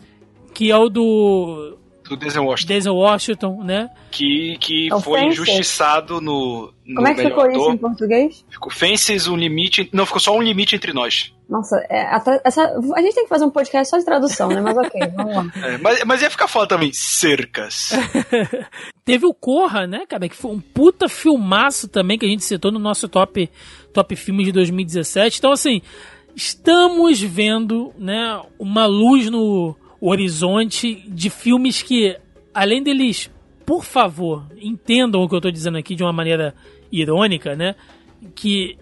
que 0.55 0.72
é 0.72 0.77
o 0.77 0.89
do 0.89 1.77
do 2.07 2.15
Denzel 2.15 2.45
Washington, 2.45 2.74
Denzel 2.74 2.95
Washington, 2.95 3.63
né? 3.63 3.89
que, 4.12 4.57
que 4.59 4.88
É 4.93 5.00
foi 5.01 5.19
Fences? 5.21 5.39
injustiçado 5.39 6.21
no, 6.21 6.71
no 6.85 6.95
Como 6.95 7.07
é 7.07 7.13
que 7.13 7.24
ficou 7.24 7.50
isso 7.50 7.62
ator. 7.62 7.74
em 7.74 7.77
português? 7.77 8.45
Ficou 8.50 8.71
Fences, 8.71 9.27
um 9.27 9.35
limite. 9.35 9.89
Não, 9.91 10.05
ficou 10.05 10.19
só 10.21 10.35
um 10.35 10.41
limite 10.41 10.75
entre 10.75 10.93
nós. 10.93 11.33
Nossa, 11.50 11.77
é, 11.89 12.01
a, 12.01 12.24
essa, 12.43 12.63
a 12.95 13.01
gente 13.01 13.13
tem 13.15 13.24
que 13.24 13.29
fazer 13.29 13.45
um 13.45 13.50
podcast 13.51 13.89
só 13.89 13.97
de 13.97 14.05
tradução, 14.05 14.50
né? 14.50 14.62
Mas 14.62 14.77
ok, 14.77 15.01
vamos 15.15 15.35
lá. 15.35 15.45
É, 15.65 15.77
mas, 15.77 16.03
mas 16.05 16.21
ia 16.21 16.29
ficar 16.29 16.47
foda 16.47 16.67
também. 16.67 16.91
Cercas. 16.93 17.89
Teve 19.03 19.25
o 19.25 19.33
Corra, 19.33 19.85
né, 19.85 20.05
cara? 20.07 20.27
Que 20.29 20.35
foi 20.35 20.51
um 20.51 20.59
puta 20.59 21.07
filmaço 21.09 21.88
também 21.88 22.17
que 22.17 22.25
a 22.25 22.29
gente 22.29 22.43
citou 22.43 22.71
no 22.71 22.79
nosso 22.79 23.07
top, 23.09 23.50
top 23.93 24.15
filmes 24.15 24.45
de 24.45 24.51
2017. 24.51 25.38
Então, 25.39 25.51
assim, 25.51 25.81
estamos 26.35 27.21
vendo, 27.21 27.93
né, 27.97 28.41
uma 28.59 28.85
luz 28.85 29.29
no 29.29 29.75
horizonte 30.09 31.03
de 31.07 31.29
filmes 31.29 31.81
que, 31.81 32.17
além 32.53 32.83
deles, 32.83 33.31
por 33.65 33.83
favor, 33.83 34.45
entendam 34.57 35.21
o 35.21 35.29
que 35.29 35.35
eu 35.35 35.41
tô 35.41 35.50
dizendo 35.50 35.77
aqui 35.77 35.95
de 35.95 36.03
uma 36.03 36.13
maneira 36.13 36.53
irônica, 36.91 37.55
né? 37.55 37.75
Que 38.35 38.77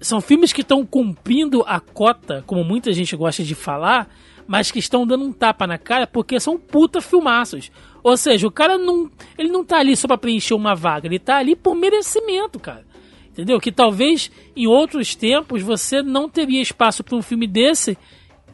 são 0.00 0.20
filmes 0.20 0.52
que 0.52 0.62
estão 0.62 0.84
cumprindo 0.84 1.62
a 1.66 1.80
cota, 1.80 2.42
como 2.46 2.64
muita 2.64 2.92
gente 2.92 3.14
gosta 3.16 3.42
de 3.42 3.54
falar, 3.54 4.08
mas 4.46 4.70
que 4.70 4.78
estão 4.78 5.06
dando 5.06 5.24
um 5.24 5.32
tapa 5.32 5.66
na 5.66 5.78
cara 5.78 6.06
porque 6.06 6.38
são 6.40 6.58
puta 6.58 7.00
filmaços. 7.00 7.70
Ou 8.02 8.16
seja, 8.16 8.46
o 8.46 8.50
cara 8.50 8.76
não, 8.76 9.10
ele 9.38 9.48
não 9.48 9.64
tá 9.64 9.78
ali 9.78 9.96
só 9.96 10.06
pra 10.06 10.18
preencher 10.18 10.54
uma 10.54 10.74
vaga, 10.74 11.06
ele 11.06 11.18
tá 11.18 11.38
ali 11.38 11.56
por 11.56 11.74
merecimento, 11.74 12.58
cara. 12.58 12.84
Entendeu? 13.30 13.58
Que 13.58 13.72
talvez 13.72 14.30
em 14.54 14.66
outros 14.66 15.14
tempos 15.14 15.62
você 15.62 16.02
não 16.02 16.28
teria 16.28 16.62
espaço 16.62 17.02
pra 17.02 17.16
um 17.16 17.22
filme 17.22 17.46
desse 17.46 17.98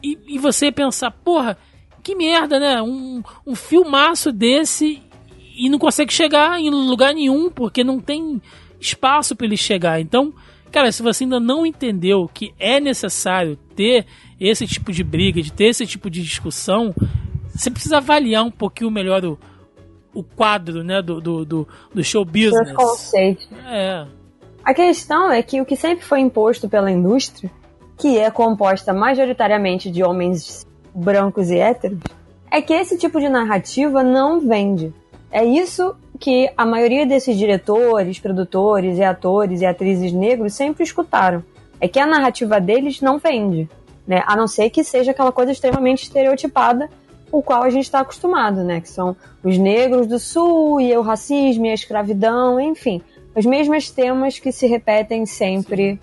e, 0.01 0.17
e 0.27 0.39
você 0.39 0.71
pensar, 0.71 1.11
porra, 1.11 1.57
que 2.01 2.15
merda, 2.15 2.59
né? 2.59 2.81
Um, 2.81 3.23
um 3.45 3.55
filmaço 3.55 4.31
desse 4.31 5.01
e 5.55 5.69
não 5.69 5.77
consegue 5.77 6.11
chegar 6.11 6.59
em 6.59 6.69
lugar 6.69 7.13
nenhum 7.13 7.49
porque 7.49 7.83
não 7.83 7.99
tem 7.99 8.41
espaço 8.79 9.35
para 9.35 9.45
ele 9.45 9.57
chegar. 9.57 9.99
Então, 9.99 10.33
cara, 10.71 10.91
se 10.91 11.03
você 11.03 11.23
ainda 11.23 11.39
não 11.39 11.65
entendeu 11.65 12.29
que 12.33 12.53
é 12.57 12.79
necessário 12.79 13.57
ter 13.75 14.05
esse 14.39 14.65
tipo 14.65 14.91
de 14.91 15.03
briga, 15.03 15.41
de 15.41 15.53
ter 15.53 15.65
esse 15.65 15.85
tipo 15.85 16.09
de 16.09 16.23
discussão, 16.23 16.93
você 17.53 17.69
precisa 17.69 17.97
avaliar 17.97 18.43
um 18.43 18.51
pouquinho 18.51 18.89
melhor 18.89 19.23
o, 19.23 19.37
o 20.13 20.23
quadro, 20.23 20.83
né, 20.83 21.01
do, 21.01 21.21
do, 21.21 21.45
do, 21.45 21.67
do 21.93 22.03
show 22.03 22.25
business. 22.25 22.71
Os 22.71 22.73
conceitos. 22.73 23.47
É. 23.67 24.07
A 24.63 24.73
questão 24.73 25.31
é 25.31 25.41
que 25.43 25.61
o 25.61 25.65
que 25.65 25.75
sempre 25.75 26.03
foi 26.03 26.19
imposto 26.19 26.69
pela 26.69 26.89
indústria, 26.89 27.51
que 27.97 28.17
é 28.17 28.31
composta 28.31 28.93
majoritariamente 28.93 29.91
de 29.91 30.03
homens 30.03 30.65
brancos 30.93 31.49
e 31.49 31.57
héteros, 31.57 31.99
é 32.49 32.61
que 32.61 32.73
esse 32.73 32.97
tipo 32.97 33.19
de 33.19 33.29
narrativa 33.29 34.03
não 34.03 34.39
vende. 34.39 34.93
É 35.31 35.43
isso 35.45 35.95
que 36.19 36.51
a 36.57 36.65
maioria 36.65 37.05
desses 37.05 37.37
diretores, 37.37 38.19
produtores 38.19 38.97
e 38.97 39.03
atores 39.03 39.61
e 39.61 39.65
atrizes 39.65 40.11
negros 40.11 40.53
sempre 40.53 40.83
escutaram. 40.83 41.43
É 41.79 41.87
que 41.87 41.99
a 41.99 42.05
narrativa 42.05 42.59
deles 42.59 43.01
não 43.01 43.17
vende. 43.17 43.69
Né? 44.05 44.21
A 44.27 44.35
não 44.35 44.47
ser 44.47 44.69
que 44.69 44.83
seja 44.83 45.11
aquela 45.11 45.31
coisa 45.31 45.51
extremamente 45.51 46.03
estereotipada, 46.03 46.89
o 47.31 47.41
qual 47.41 47.63
a 47.63 47.69
gente 47.69 47.85
está 47.85 48.01
acostumado, 48.01 48.63
né? 48.63 48.81
Que 48.81 48.89
são 48.89 49.15
os 49.41 49.57
negros 49.57 50.05
do 50.05 50.19
sul 50.19 50.81
e 50.81 50.95
o 50.97 51.01
racismo 51.01 51.65
e 51.65 51.69
a 51.69 51.73
escravidão, 51.73 52.59
enfim. 52.59 53.01
Os 53.33 53.45
mesmos 53.45 53.89
temas 53.89 54.37
que 54.37 54.51
se 54.51 54.67
repetem 54.67 55.25
sempre. 55.25 55.99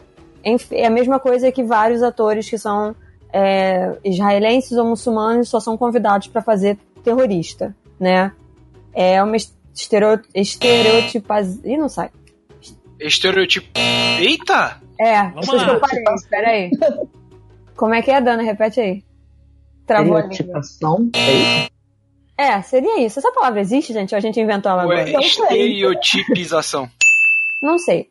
É 0.71 0.87
a 0.87 0.91
mesma 0.91 1.21
coisa 1.21 1.53
que 1.53 1.63
vários 1.63 2.03
atores 2.03 2.49
que 2.49 2.57
são 2.57 2.97
é, 3.33 3.97
israelenses 4.05 4.73
ou 4.73 4.87
muçulmanos 4.87 5.49
só 5.49 5.61
são 5.61 5.77
convidados 5.77 6.29
para 6.29 6.43
fazer 6.43 6.79
terrorista, 7.03 7.75
né? 7.99 8.33
É 8.93 9.23
uma 9.23 9.37
estereo, 9.75 10.21
estereotipas... 10.35 11.57
Ih, 11.65 11.77
não 11.77 11.89
sai. 11.89 12.11
Estereotipo... 12.99 13.69
Eita! 14.21 14.81
É, 14.99 15.29
Vamos 15.29 15.49
lá. 15.49 15.69
eu 15.69 15.81
parei, 15.81 16.05
espera 16.15 16.49
aí. 16.49 16.71
Como 17.77 17.95
é 17.95 18.03
que 18.03 18.11
é, 18.11 18.21
Dana? 18.21 18.43
Repete 18.43 18.81
aí. 18.81 19.05
Travou. 19.87 20.19
Estereotipação. 20.19 21.11
É 21.15 21.33
isso? 21.33 21.71
É, 22.37 22.63
seria 22.63 23.01
isso. 23.01 23.19
Essa 23.19 23.33
palavra 23.33 23.61
existe, 23.61 23.93
gente? 23.93 24.15
Ou 24.15 24.17
a 24.17 24.21
gente 24.21 24.41
inventou 24.41 24.73
ela 24.73 24.85
Ou 24.85 24.93
agora? 24.93 25.09
é 25.09 25.21
estereotipização? 25.21 26.89
Não 27.63 27.79
sei. 27.79 28.09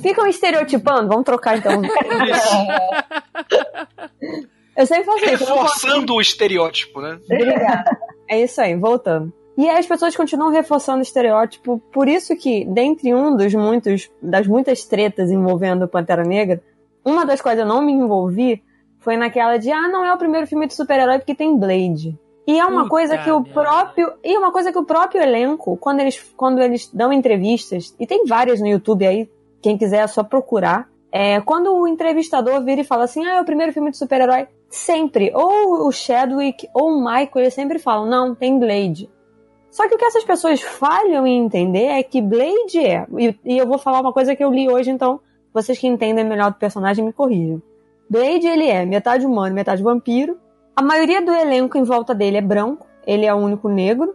Ficam 0.00 0.26
estereotipando? 0.26 1.08
Vamos 1.08 1.24
trocar 1.24 1.56
então. 1.56 1.80
Eu 4.76 4.86
sempre 4.86 5.04
faço 5.04 5.24
isso. 5.24 5.44
Reforçando 5.44 6.14
o 6.14 6.20
estereótipo, 6.20 7.00
né? 7.00 7.18
Obrigada. 7.24 7.98
É 8.28 8.42
isso 8.42 8.60
aí, 8.60 8.76
voltando. 8.76 9.32
E 9.56 9.68
aí 9.68 9.78
as 9.78 9.86
pessoas 9.86 10.14
continuam 10.14 10.50
reforçando 10.50 10.98
o 10.98 11.02
estereótipo, 11.02 11.78
por 11.90 12.08
isso 12.08 12.36
que, 12.36 12.64
dentre 12.66 13.14
um 13.14 13.34
dos 13.34 13.54
muitos, 13.54 14.10
das 14.20 14.46
muitas 14.46 14.84
tretas 14.84 15.30
envolvendo 15.30 15.88
Pantera 15.88 16.22
Negra, 16.22 16.62
uma 17.02 17.24
das 17.24 17.40
quais 17.40 17.58
eu 17.58 17.64
não 17.64 17.80
me 17.80 17.92
envolvi 17.92 18.62
foi 18.98 19.16
naquela 19.16 19.56
de, 19.56 19.70
ah, 19.70 19.88
não 19.88 20.04
é 20.04 20.12
o 20.12 20.18
primeiro 20.18 20.46
filme 20.46 20.66
de 20.66 20.74
super-herói 20.74 21.18
porque 21.18 21.34
tem 21.34 21.56
Blade. 21.56 22.18
E 22.46 22.58
é 22.58 22.64
uma 22.64 22.82
Puta 22.82 22.90
coisa 22.90 23.18
que 23.18 23.30
o 23.30 23.42
próprio. 23.42 24.12
E 24.22 24.34
é 24.34 24.38
uma 24.38 24.52
coisa 24.52 24.70
que 24.70 24.78
o 24.78 24.84
próprio 24.84 25.22
elenco, 25.22 25.76
quando 25.78 26.00
eles, 26.00 26.20
quando 26.36 26.60
eles 26.60 26.88
dão 26.92 27.12
entrevistas, 27.12 27.94
e 27.98 28.06
tem 28.06 28.24
várias 28.26 28.60
no 28.60 28.68
YouTube 28.68 29.06
aí, 29.06 29.28
quem 29.62 29.78
quiser 29.78 29.98
é 29.98 30.06
só 30.06 30.22
procurar. 30.22 30.88
É, 31.10 31.40
quando 31.40 31.74
o 31.74 31.88
entrevistador 31.88 32.62
vira 32.62 32.82
e 32.82 32.84
fala 32.84 33.04
assim, 33.04 33.24
ah, 33.24 33.36
é 33.36 33.40
o 33.40 33.44
primeiro 33.44 33.72
filme 33.72 33.90
de 33.90 33.96
super-herói, 33.96 34.46
sempre, 34.68 35.32
ou 35.34 35.86
o 35.86 35.92
Chadwick 35.92 36.68
ou 36.74 36.90
o 36.90 36.98
Michael, 36.98 37.30
eles 37.36 37.54
sempre 37.54 37.78
falam, 37.78 38.06
não, 38.06 38.34
tem 38.34 38.58
Blade. 38.58 39.10
Só 39.70 39.88
que 39.88 39.94
o 39.94 39.98
que 39.98 40.04
essas 40.04 40.24
pessoas 40.24 40.60
falham 40.62 41.26
em 41.26 41.44
entender 41.44 41.86
é 41.86 42.02
que 42.02 42.22
Blade 42.22 42.78
é, 42.78 43.06
e, 43.18 43.38
e 43.44 43.58
eu 43.58 43.66
vou 43.66 43.78
falar 43.78 44.00
uma 44.00 44.12
coisa 44.12 44.34
que 44.34 44.42
eu 44.42 44.50
li 44.50 44.68
hoje, 44.68 44.90
então 44.90 45.20
vocês 45.52 45.78
que 45.78 45.86
entendem 45.86 46.24
melhor 46.24 46.50
do 46.50 46.58
personagem 46.58 47.04
me 47.04 47.12
corrijam. 47.12 47.62
Blade, 48.08 48.46
ele 48.46 48.66
é 48.68 48.84
metade 48.84 49.26
humano, 49.26 49.54
metade 49.54 49.82
vampiro. 49.82 50.38
A 50.74 50.82
maioria 50.82 51.20
do 51.20 51.32
elenco 51.32 51.76
em 51.76 51.82
volta 51.82 52.14
dele 52.14 52.36
é 52.36 52.42
branco, 52.42 52.86
ele 53.06 53.26
é 53.26 53.34
o 53.34 53.38
único 53.38 53.68
negro. 53.68 54.14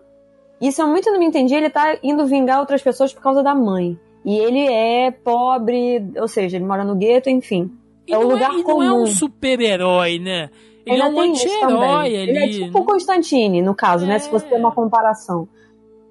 Se 0.62 0.82
eu 0.82 0.88
muito 0.88 1.12
não 1.12 1.20
me 1.20 1.26
entendi, 1.26 1.56
ele 1.56 1.70
tá 1.70 1.98
indo 2.04 2.26
vingar 2.26 2.60
outras 2.60 2.82
pessoas 2.82 3.12
por 3.14 3.22
causa 3.22 3.42
da 3.42 3.56
mãe. 3.56 4.00
E 4.24 4.38
ele 4.38 4.68
é 4.68 5.10
pobre, 5.10 6.12
ou 6.16 6.28
seja, 6.28 6.58
ele 6.58 6.66
mora 6.66 6.84
no 6.84 6.96
gueto, 6.96 7.30
enfim. 7.30 7.72
E 8.08 8.14
É 8.14 8.18
o 8.18 8.22
não 8.22 8.30
lugar 8.30 8.54
e 8.54 8.64
não 8.64 8.84
é 8.84 8.92
um 8.92 8.96
comum. 9.00 9.08
super-herói, 9.08 10.20
né? 10.20 10.50
Ele 10.86 11.00
é 11.00 11.04
Ainda 11.06 11.18
um 11.18 11.22
anti-herói 11.22 12.08
ali. 12.08 12.30
Ele 12.30 12.38
é 12.38 12.48
tipo 12.50 12.78
o 12.78 12.82
né? 12.82 12.88
Constantine, 12.88 13.62
no 13.62 13.76
caso, 13.76 14.06
né? 14.06 14.20
Se 14.20 14.30
você 14.30 14.48
tem 14.48 14.58
uma 14.58 14.72
comparação. 14.72 15.48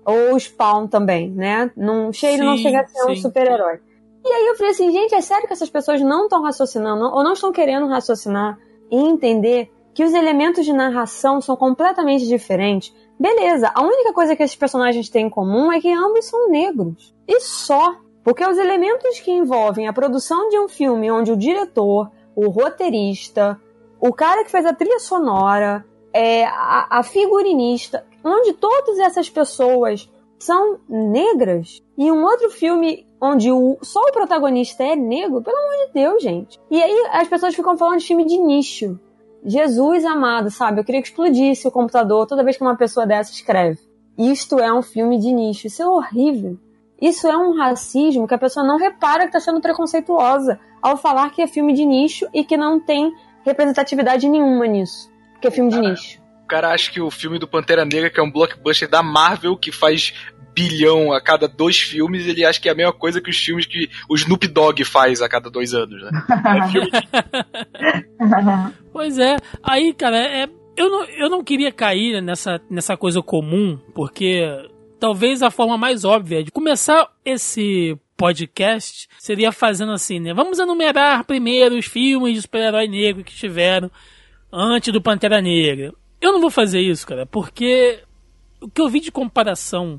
Ou 0.04 0.34
o 0.34 0.40
Spawn 0.40 0.86
também, 0.86 1.30
né? 1.30 1.70
Não, 1.76 2.10
ele 2.22 2.42
não 2.42 2.56
Sim, 2.56 2.62
chega 2.62 2.80
a 2.80 2.86
ser 2.86 3.04
um 3.10 3.14
sim. 3.14 3.22
super-herói. 3.22 3.80
E 4.24 4.28
aí 4.28 4.46
eu 4.46 4.54
falei 4.56 4.72
assim, 4.72 4.90
gente, 4.92 5.14
é 5.14 5.20
sério 5.20 5.46
que 5.46 5.52
essas 5.52 5.70
pessoas 5.70 6.00
não 6.00 6.24
estão 6.24 6.42
raciocinando, 6.42 7.04
ou 7.06 7.24
não 7.24 7.32
estão 7.32 7.52
querendo 7.52 7.86
raciocinar 7.86 8.58
e 8.90 8.96
entender 8.96 9.70
que 9.94 10.04
os 10.04 10.12
elementos 10.12 10.64
de 10.64 10.72
narração 10.72 11.40
são 11.40 11.56
completamente 11.56 12.26
diferentes. 12.26 12.94
Beleza, 13.18 13.70
a 13.74 13.82
única 13.82 14.12
coisa 14.12 14.36
que 14.36 14.42
esses 14.42 14.56
personagens 14.56 15.08
têm 15.08 15.26
em 15.26 15.30
comum 15.30 15.72
é 15.72 15.80
que 15.80 15.92
ambos 15.92 16.26
são 16.26 16.48
negros. 16.48 17.14
E 17.26 17.40
só. 17.40 17.96
Porque 18.22 18.44
os 18.44 18.58
elementos 18.58 19.20
que 19.20 19.30
envolvem 19.30 19.88
a 19.88 19.92
produção 19.92 20.48
de 20.48 20.58
um 20.58 20.68
filme 20.68 21.10
onde 21.10 21.32
o 21.32 21.36
diretor, 21.36 22.10
o 22.34 22.48
roteirista, 22.48 23.60
o 24.00 24.12
cara 24.12 24.44
que 24.44 24.50
fez 24.50 24.66
a 24.66 24.74
trilha 24.74 24.98
sonora, 24.98 25.84
é, 26.12 26.44
a, 26.44 26.98
a 26.98 27.02
figurinista, 27.02 28.04
onde 28.24 28.52
todas 28.54 28.98
essas 28.98 29.28
pessoas 29.30 30.10
são 30.38 30.78
negras, 30.88 31.82
e 31.96 32.10
um 32.10 32.22
outro 32.24 32.50
filme 32.50 33.06
onde 33.20 33.52
o, 33.52 33.76
só 33.82 34.00
o 34.00 34.12
protagonista 34.12 34.82
é 34.82 34.96
negro, 34.96 35.42
pelo 35.42 35.56
amor 35.56 35.86
de 35.86 35.92
Deus, 35.92 36.22
gente. 36.22 36.58
E 36.70 36.82
aí 36.82 37.08
as 37.12 37.28
pessoas 37.28 37.54
ficam 37.54 37.76
falando 37.76 37.98
de 37.98 38.06
filme 38.06 38.24
de 38.24 38.38
nicho. 38.38 38.98
Jesus 39.44 40.04
amado, 40.04 40.50
sabe? 40.50 40.80
Eu 40.80 40.84
queria 40.84 41.02
que 41.02 41.08
explodisse 41.08 41.66
o 41.68 41.70
computador 41.70 42.26
toda 42.26 42.42
vez 42.42 42.56
que 42.56 42.62
uma 42.62 42.76
pessoa 42.76 43.06
dessa 43.06 43.32
escreve. 43.32 43.78
Isto 44.16 44.58
é 44.58 44.72
um 44.72 44.82
filme 44.82 45.18
de 45.18 45.32
nicho. 45.32 45.66
Isso 45.66 45.82
é 45.82 45.86
horrível. 45.86 46.58
Isso 47.00 47.26
é 47.26 47.36
um 47.36 47.56
racismo 47.56 48.28
que 48.28 48.34
a 48.34 48.38
pessoa 48.38 48.66
não 48.66 48.76
repara 48.76 49.22
que 49.22 49.36
está 49.36 49.40
sendo 49.40 49.60
preconceituosa 49.60 50.60
ao 50.82 50.96
falar 50.96 51.30
que 51.30 51.42
é 51.42 51.46
filme 51.46 51.72
de 51.72 51.84
nicho 51.84 52.26
e 52.34 52.44
que 52.44 52.56
não 52.56 52.78
tem 52.78 53.12
representatividade 53.44 54.28
nenhuma 54.28 54.66
nisso. 54.66 55.10
Que 55.40 55.48
é 55.48 55.50
filme 55.50 55.70
de 55.70 55.80
nicho. 55.80 56.20
O 56.44 56.46
cara 56.46 56.72
acha 56.72 56.90
que 56.90 57.00
o 57.00 57.10
filme 57.10 57.38
do 57.38 57.48
Pantera 57.48 57.84
Negra, 57.84 58.10
que 58.10 58.20
é 58.20 58.22
um 58.22 58.30
blockbuster 58.30 58.88
da 58.88 59.02
Marvel, 59.02 59.56
que 59.56 59.72
faz 59.72 60.12
bilhão 60.52 61.12
a 61.12 61.20
cada 61.20 61.48
dois 61.48 61.78
filmes, 61.78 62.26
ele 62.26 62.44
acha 62.44 62.60
que 62.60 62.68
é 62.68 62.72
a 62.72 62.74
mesma 62.74 62.92
coisa 62.92 63.20
que 63.20 63.30
os 63.30 63.38
filmes 63.38 63.66
que 63.66 63.88
o 64.08 64.14
Snoop 64.14 64.46
Dogg 64.48 64.84
faz 64.84 65.22
a 65.22 65.28
cada 65.28 65.48
dois 65.50 65.72
anos, 65.72 66.02
né? 66.02 66.10
É. 68.18 68.80
Pois 68.92 69.18
é. 69.18 69.36
Aí, 69.62 69.94
cara, 69.94 70.18
é, 70.18 70.48
eu, 70.76 70.90
não, 70.90 71.04
eu 71.04 71.30
não 71.30 71.44
queria 71.44 71.70
cair 71.72 72.20
nessa, 72.20 72.60
nessa 72.68 72.96
coisa 72.96 73.22
comum, 73.22 73.78
porque 73.94 74.44
talvez 75.00 75.42
a 75.42 75.50
forma 75.50 75.78
mais 75.78 76.04
óbvia 76.04 76.44
de 76.44 76.50
começar 76.50 77.10
esse 77.24 77.98
podcast 78.16 79.08
seria 79.18 79.50
fazendo 79.50 79.92
assim, 79.92 80.20
né? 80.20 80.34
Vamos 80.34 80.58
enumerar 80.58 81.24
primeiro 81.24 81.78
os 81.78 81.86
filmes 81.86 82.34
de 82.34 82.42
super-herói 82.42 82.86
negro 82.86 83.24
que 83.24 83.34
tiveram 83.34 83.90
antes 84.52 84.92
do 84.92 85.00
Pantera 85.00 85.40
Negra. 85.40 85.94
Eu 86.20 86.32
não 86.32 86.40
vou 86.40 86.50
fazer 86.50 86.80
isso, 86.80 87.06
cara, 87.06 87.24
porque 87.24 88.00
o 88.60 88.68
que 88.68 88.80
eu 88.80 88.90
vi 88.90 89.00
de 89.00 89.10
comparação 89.10 89.98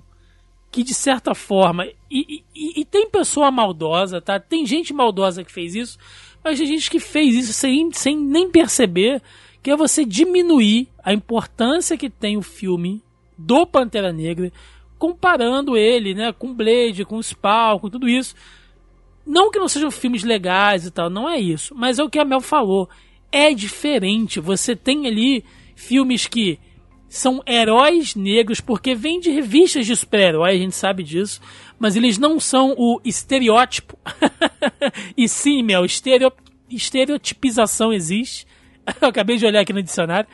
que 0.72 0.84
de 0.84 0.94
certa 0.94 1.34
forma 1.34 1.86
e, 2.10 2.44
e, 2.56 2.82
e, 2.82 2.86
tem 2.86 3.10
pessoa 3.10 3.52
maldosa, 3.52 4.22
tá? 4.22 4.40
Tem 4.40 4.66
gente 4.66 4.94
maldosa 4.94 5.44
que 5.44 5.52
fez 5.52 5.76
isso, 5.76 5.98
mas 6.44 6.60
tem 6.60 6.68
gente 6.68 6.90
que 6.90 7.00
fez 7.00 7.36
isso 7.36 7.54
sem, 7.54 7.92
sem 7.92 8.18
nem 8.18 8.50
perceber 8.50 9.22
que 9.62 9.72
é 9.72 9.76
você 9.76 10.06
diminuir 10.06 10.88
a 11.04 11.12
importância 11.12 11.98
que 11.98 12.10
tem 12.10 12.38
o 12.38 12.42
filme 12.42 13.04
do 13.38 13.66
Pantera 13.66 14.14
Negra, 14.14 14.52
comparando 15.02 15.76
ele, 15.76 16.14
né, 16.14 16.32
com 16.32 16.54
Blade, 16.54 17.06
com 17.06 17.20
Spawn, 17.20 17.80
com 17.80 17.90
tudo 17.90 18.08
isso. 18.08 18.36
Não 19.26 19.50
que 19.50 19.58
não 19.58 19.68
sejam 19.68 19.90
filmes 19.90 20.24
legais 20.24 20.86
e 20.86 20.92
tal, 20.92 21.10
não 21.10 21.28
é 21.28 21.40
isso, 21.40 21.74
mas 21.76 21.98
é 21.98 22.04
o 22.04 22.10
que 22.10 22.20
a 22.20 22.24
Mel 22.24 22.40
falou. 22.40 22.88
É 23.32 23.52
diferente. 23.52 24.40
Você 24.40 24.76
tem 24.76 25.08
ali 25.08 25.44
filmes 25.76 26.28
que 26.28 26.60
são 27.10 27.42
heróis 27.48 28.14
negros, 28.14 28.62
porque 28.62 28.94
vêm 28.94 29.20
de 29.20 29.32
revistas 29.32 29.88
de 29.88 29.96
super-heróis, 29.96 30.54
a 30.54 30.64
gente 30.64 30.76
sabe 30.76 31.02
disso, 31.02 31.42
mas 31.80 31.96
eles 31.96 32.20
não 32.20 32.40
são 32.40 32.76
o 32.78 33.02
estereótipo. 33.04 33.98
e 35.18 35.28
sim, 35.28 35.64
Mel, 35.64 35.84
estereo, 35.84 36.32
estereotipização 36.70 37.92
existe. 37.92 38.46
Eu 39.02 39.08
acabei 39.08 39.38
de 39.38 39.48
olhar 39.48 39.62
aqui 39.62 39.74
no 39.74 39.82
dicionário. 39.82 40.30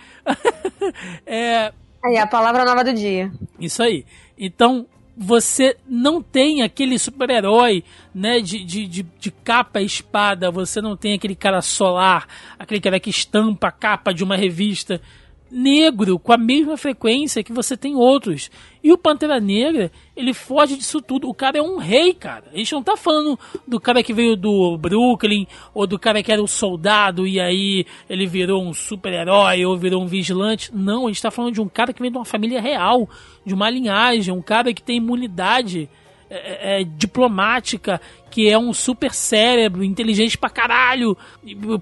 é, 1.25 1.71
Aí, 2.03 2.17
a 2.17 2.27
palavra 2.27 2.63
nova 2.63 2.83
do 2.83 2.93
dia. 2.93 3.31
isso 3.59 3.81
aí. 3.81 4.05
Então, 4.37 4.85
você 5.17 5.75
não 5.87 6.21
tem 6.21 6.61
aquele 6.61 6.99
super-herói, 6.99 7.83
né, 8.13 8.39
de, 8.39 8.63
de, 8.63 8.87
de, 8.87 9.03
de 9.03 9.31
capa 9.31 9.81
e 9.81 9.85
espada, 9.85 10.51
você 10.51 10.79
não 10.79 10.95
tem 10.95 11.15
aquele 11.15 11.35
cara 11.35 11.59
solar, 11.61 12.27
aquele 12.59 12.79
cara 12.79 12.99
que 12.99 13.09
estampa 13.09 13.69
a 13.69 13.71
capa 13.71 14.13
de 14.13 14.23
uma 14.23 14.35
revista. 14.35 15.01
Negro 15.51 16.19
com 16.19 16.33
a 16.33 16.37
mesma 16.37 16.77
frequência 16.77 17.43
que 17.43 17.53
você 17.53 17.77
tem 17.77 17.95
outros. 17.95 18.49
E 18.83 18.91
o 18.91 18.97
Pantera 18.97 19.39
Negra, 19.39 19.91
ele 20.15 20.33
foge 20.33 20.77
disso 20.77 21.01
tudo. 21.01 21.27
O 21.27 21.33
cara 21.33 21.57
é 21.57 21.61
um 21.61 21.77
rei, 21.77 22.13
cara. 22.13 22.45
A 22.53 22.57
gente 22.57 22.71
não 22.73 22.83
tá 22.83 22.95
falando 22.95 23.37
do 23.67 23.79
cara 23.79 24.03
que 24.03 24.13
veio 24.13 24.35
do 24.35 24.77
Brooklyn 24.77 25.47
ou 25.73 25.85
do 25.85 25.99
cara 25.99 26.21
que 26.23 26.31
era 26.31 26.41
um 26.41 26.47
soldado 26.47 27.27
e 27.27 27.39
aí 27.39 27.85
ele 28.09 28.25
virou 28.25 28.63
um 28.63 28.73
super-herói 28.73 29.65
ou 29.65 29.77
virou 29.77 30.03
um 30.03 30.07
vigilante. 30.07 30.73
Não, 30.73 31.05
a 31.05 31.09
gente 31.09 31.21
tá 31.21 31.31
falando 31.31 31.53
de 31.53 31.61
um 31.61 31.67
cara 31.67 31.93
que 31.93 32.01
vem 32.01 32.11
de 32.11 32.17
uma 32.17 32.25
família 32.25 32.61
real, 32.61 33.09
de 33.45 33.53
uma 33.53 33.69
linhagem, 33.69 34.33
um 34.33 34.41
cara 34.41 34.73
que 34.73 34.83
tem 34.83 34.97
imunidade 34.97 35.89
é, 36.29 36.81
é, 36.81 36.83
diplomática, 36.83 38.01
que 38.29 38.49
é 38.49 38.57
um 38.57 38.73
super 38.73 39.13
cérebro, 39.13 39.83
inteligente 39.83 40.37
pra 40.37 40.49
caralho. 40.49 41.17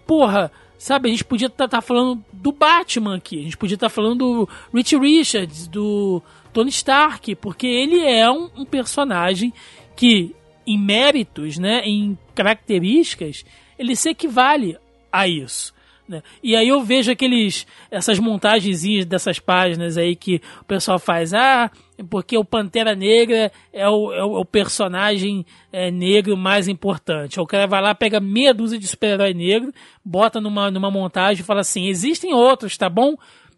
Porra, 0.06 0.52
sabe, 0.86 1.10
a 1.10 1.12
gente 1.12 1.26
podia 1.26 1.48
estar 1.48 1.68
tá, 1.68 1.78
tá 1.78 1.82
falando 1.82 2.24
do 2.32 2.52
Batman 2.52 3.16
aqui, 3.16 3.40
a 3.40 3.42
gente 3.42 3.58
podia 3.58 3.74
estar 3.74 3.88
tá 3.88 3.90
falando 3.90 4.20
do 4.20 4.50
Rich 4.72 4.96
Richards, 4.96 5.68
do 5.68 6.22
Tony 6.54 6.70
Stark, 6.70 7.34
porque 7.38 7.66
ele 7.66 8.02
é 8.02 8.30
um, 8.30 8.52
um 8.56 8.66
personagem 8.66 9.52
que, 9.96 10.36
em 10.66 10.78
méritos, 10.78 11.58
né, 11.58 11.82
em 11.84 12.16
características, 12.36 13.44
ele 13.80 13.96
se 13.96 14.10
equivale 14.10 14.78
a 15.12 15.28
isso. 15.28 15.74
Né? 16.08 16.22
E 16.44 16.56
aí 16.56 16.68
eu 16.68 16.84
vejo 16.84 17.12
aqueles 17.12 17.66
essas 17.90 18.20
montagenzinhas 18.20 19.06
dessas 19.06 19.40
páginas 19.40 19.98
aí 19.98 20.16
que 20.16 20.40
o 20.62 20.66
pessoal 20.66 21.00
faz, 21.00 21.34
ah, 21.34 21.72
porque 22.10 22.38
o 22.38 22.46
Pantera 22.46 22.94
Negra 22.94 23.52
é 23.74 23.90
o, 23.90 24.14
é 24.14 24.24
o 24.24 24.46
personagem 24.46 25.46
é, 25.72 25.90
negro 25.90 26.38
mais 26.38 26.68
importante. 26.68 27.40
O 27.40 27.46
cara 27.46 27.66
vai 27.66 27.82
lá, 27.82 27.96
pega 27.96 28.20
meia 28.20 28.54
dúzia 28.54 28.78
de 28.78 28.88
super-herói 28.88 29.34
negro, 29.34 29.74
bota 30.04 30.40
numa, 30.40 30.70
numa 30.70 30.92
montagem 30.92 31.42
e 31.42 31.46
fala 31.46 31.62
assim: 31.62 31.88
existem 31.88 32.34
outros, 32.34 32.78
tá 32.78 32.90
bom? 32.90 33.16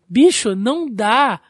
Bicho, 0.07 0.55
não 0.55 0.87
dá 0.89 1.41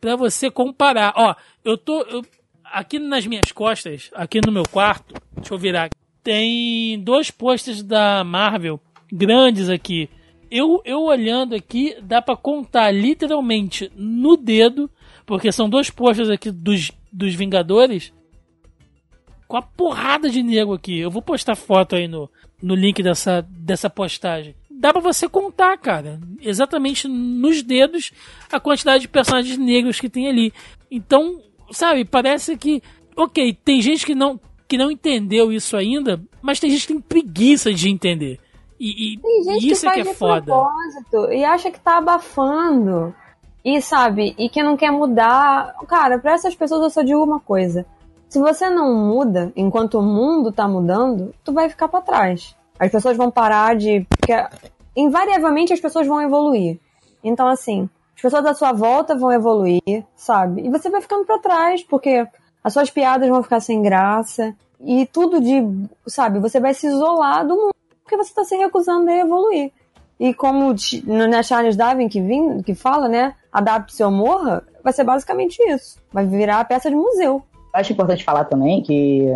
pra 0.00 0.16
você 0.16 0.50
comparar. 0.50 1.12
Ó, 1.16 1.34
eu 1.64 1.76
tô. 1.76 2.00
Eu, 2.02 2.24
aqui 2.64 2.98
nas 2.98 3.26
minhas 3.26 3.52
costas, 3.52 4.10
aqui 4.14 4.40
no 4.44 4.52
meu 4.52 4.64
quarto, 4.70 5.14
deixa 5.34 5.52
eu 5.52 5.58
virar. 5.58 5.90
Tem 6.22 6.98
dois 7.00 7.30
posters 7.30 7.82
da 7.82 8.24
Marvel 8.24 8.80
grandes 9.12 9.68
aqui 9.68 10.08
eu, 10.50 10.80
eu 10.84 11.02
olhando 11.02 11.54
aqui, 11.54 11.96
dá 12.02 12.22
para 12.22 12.36
contar 12.36 12.90
literalmente 12.90 13.90
no 13.96 14.36
dedo, 14.36 14.90
porque 15.24 15.50
são 15.50 15.68
dois 15.68 15.90
posters 15.90 16.30
aqui 16.30 16.50
dos, 16.50 16.90
dos 17.12 17.34
Vingadores, 17.34 18.12
com 19.48 19.56
a 19.56 19.62
porrada 19.62 20.28
de 20.28 20.42
nego 20.42 20.74
aqui. 20.74 20.98
Eu 20.98 21.10
vou 21.10 21.22
postar 21.22 21.56
foto 21.56 21.96
aí 21.96 22.08
no, 22.08 22.30
no 22.62 22.74
link 22.74 23.02
dessa, 23.02 23.46
dessa 23.48 23.88
postagem. 23.88 24.54
Dá 24.70 24.92
pra 24.92 25.00
você 25.00 25.28
contar, 25.28 25.76
cara, 25.78 26.20
exatamente 26.40 27.08
nos 27.08 27.62
dedos 27.62 28.12
a 28.52 28.60
quantidade 28.60 29.02
de 29.02 29.08
personagens 29.08 29.56
negros 29.56 29.98
que 29.98 30.08
tem 30.08 30.28
ali. 30.28 30.52
Então, 30.90 31.40
sabe, 31.70 32.04
parece 32.04 32.56
que. 32.56 32.82
Ok, 33.16 33.56
tem 33.64 33.80
gente 33.80 34.04
que 34.04 34.14
não, 34.14 34.38
que 34.68 34.76
não 34.76 34.90
entendeu 34.90 35.50
isso 35.50 35.76
ainda, 35.76 36.20
mas 36.42 36.60
tem 36.60 36.70
gente 36.70 36.86
que 36.86 36.92
tem 36.92 37.00
preguiça 37.00 37.72
de 37.72 37.88
entender. 37.88 38.38
E, 38.78 39.14
e 39.14 39.18
Tem 39.18 39.42
gente 39.44 39.70
isso 39.70 39.80
que 39.80 39.86
faz 39.86 39.98
é 39.98 40.02
que 40.02 40.08
é 40.08 40.12
de 40.12 40.18
foda. 40.18 40.42
propósito 40.42 41.32
e 41.32 41.44
acha 41.44 41.70
que 41.70 41.80
tá 41.80 41.98
abafando. 41.98 43.14
E 43.64 43.82
sabe, 43.82 44.32
e 44.38 44.48
que 44.48 44.62
não 44.62 44.76
quer 44.76 44.92
mudar. 44.92 45.74
Cara, 45.88 46.18
pra 46.18 46.34
essas 46.34 46.54
pessoas 46.54 46.82
eu 46.82 46.90
só 46.90 47.02
digo 47.02 47.22
uma 47.22 47.40
coisa. 47.40 47.84
Se 48.28 48.38
você 48.38 48.70
não 48.70 48.94
muda 48.94 49.52
enquanto 49.56 49.98
o 49.98 50.02
mundo 50.02 50.52
tá 50.52 50.68
mudando, 50.68 51.34
tu 51.42 51.52
vai 51.52 51.68
ficar 51.68 51.88
para 51.88 52.00
trás. 52.00 52.54
As 52.78 52.90
pessoas 52.92 53.16
vão 53.16 53.30
parar 53.30 53.74
de. 53.74 54.06
Porque 54.08 54.32
invariavelmente 54.94 55.72
as 55.72 55.80
pessoas 55.80 56.06
vão 56.06 56.22
evoluir. 56.22 56.78
Então, 57.24 57.48
assim, 57.48 57.88
as 58.14 58.22
pessoas 58.22 58.46
à 58.46 58.54
sua 58.54 58.72
volta 58.72 59.16
vão 59.16 59.32
evoluir, 59.32 60.04
sabe? 60.14 60.64
E 60.64 60.70
você 60.70 60.88
vai 60.88 61.00
ficando 61.00 61.24
para 61.24 61.40
trás, 61.40 61.82
porque 61.82 62.26
as 62.62 62.72
suas 62.72 62.90
piadas 62.90 63.28
vão 63.28 63.42
ficar 63.42 63.60
sem 63.60 63.82
graça. 63.82 64.54
E 64.80 65.06
tudo 65.06 65.40
de. 65.40 65.62
Sabe, 66.06 66.38
você 66.38 66.60
vai 66.60 66.72
se 66.74 66.86
isolar 66.86 67.46
do 67.46 67.56
mundo 67.56 67.75
porque 68.06 68.16
você 68.16 68.30
está 68.30 68.44
se 68.44 68.56
recusando 68.56 69.10
a 69.10 69.18
evoluir. 69.18 69.72
E 70.18 70.32
como 70.32 70.74
na 71.04 71.42
Charles 71.42 71.76
Darwin 71.76 72.08
que, 72.08 72.22
vim, 72.22 72.62
que 72.62 72.74
fala, 72.74 73.08
né? 73.08 73.34
Adapte-se 73.52 74.02
ou 74.02 74.10
morra, 74.10 74.62
vai 74.82 74.92
ser 74.92 75.04
basicamente 75.04 75.60
isso. 75.68 75.98
Vai 76.12 76.24
virar 76.24 76.64
peça 76.64 76.88
de 76.88 76.96
museu. 76.96 77.42
Acho 77.74 77.92
importante 77.92 78.24
falar 78.24 78.44
também 78.44 78.80
que 78.82 79.26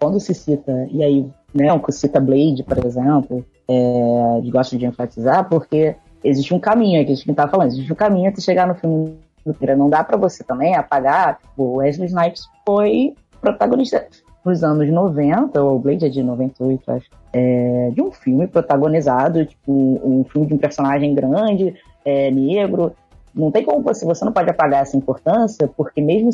quando 0.00 0.18
se 0.20 0.32
cita, 0.32 0.88
e 0.90 1.02
aí, 1.02 1.30
né, 1.52 1.66
se 1.90 1.98
cita 1.98 2.20
Blade, 2.20 2.62
por 2.62 2.86
exemplo, 2.86 3.44
é, 3.68 4.40
gosto 4.50 4.78
de 4.78 4.86
enfatizar, 4.86 5.48
porque 5.48 5.94
existe 6.24 6.54
um 6.54 6.60
caminho 6.60 7.02
aqui, 7.02 7.12
a 7.12 7.14
gente 7.14 7.34
tá 7.34 7.48
falando, 7.48 7.68
existe 7.68 7.92
um 7.92 7.96
caminho 7.96 8.30
até 8.30 8.40
chegar 8.40 8.66
no 8.66 8.74
filme 8.74 9.18
do 9.44 9.52
Pira. 9.52 9.76
Não 9.76 9.90
dá 9.90 10.02
para 10.02 10.16
você 10.16 10.42
também 10.42 10.74
apagar, 10.74 11.38
o 11.56 11.76
Wesley 11.76 12.06
Snipes 12.06 12.48
foi 12.64 13.14
protagonista 13.40 14.06
nos 14.44 14.64
anos 14.64 14.88
90, 14.88 15.62
o 15.62 15.78
Blade 15.78 16.06
é 16.06 16.08
de 16.08 16.22
98, 16.22 16.90
acho, 16.92 17.10
é, 17.32 17.90
de 17.92 18.02
um 18.02 18.12
filme 18.12 18.46
protagonizado, 18.46 19.44
tipo, 19.46 19.72
um 19.72 20.24
filme 20.24 20.46
de 20.46 20.54
um 20.54 20.58
personagem 20.58 21.14
grande, 21.14 21.74
é, 22.04 22.30
negro. 22.30 22.94
Não 23.34 23.50
tem 23.50 23.64
como 23.64 23.82
você, 23.82 24.04
você 24.04 24.24
não 24.24 24.32
pode 24.32 24.50
apagar 24.50 24.82
essa 24.82 24.96
importância, 24.96 25.66
porque 25.66 26.00
mesmo 26.00 26.30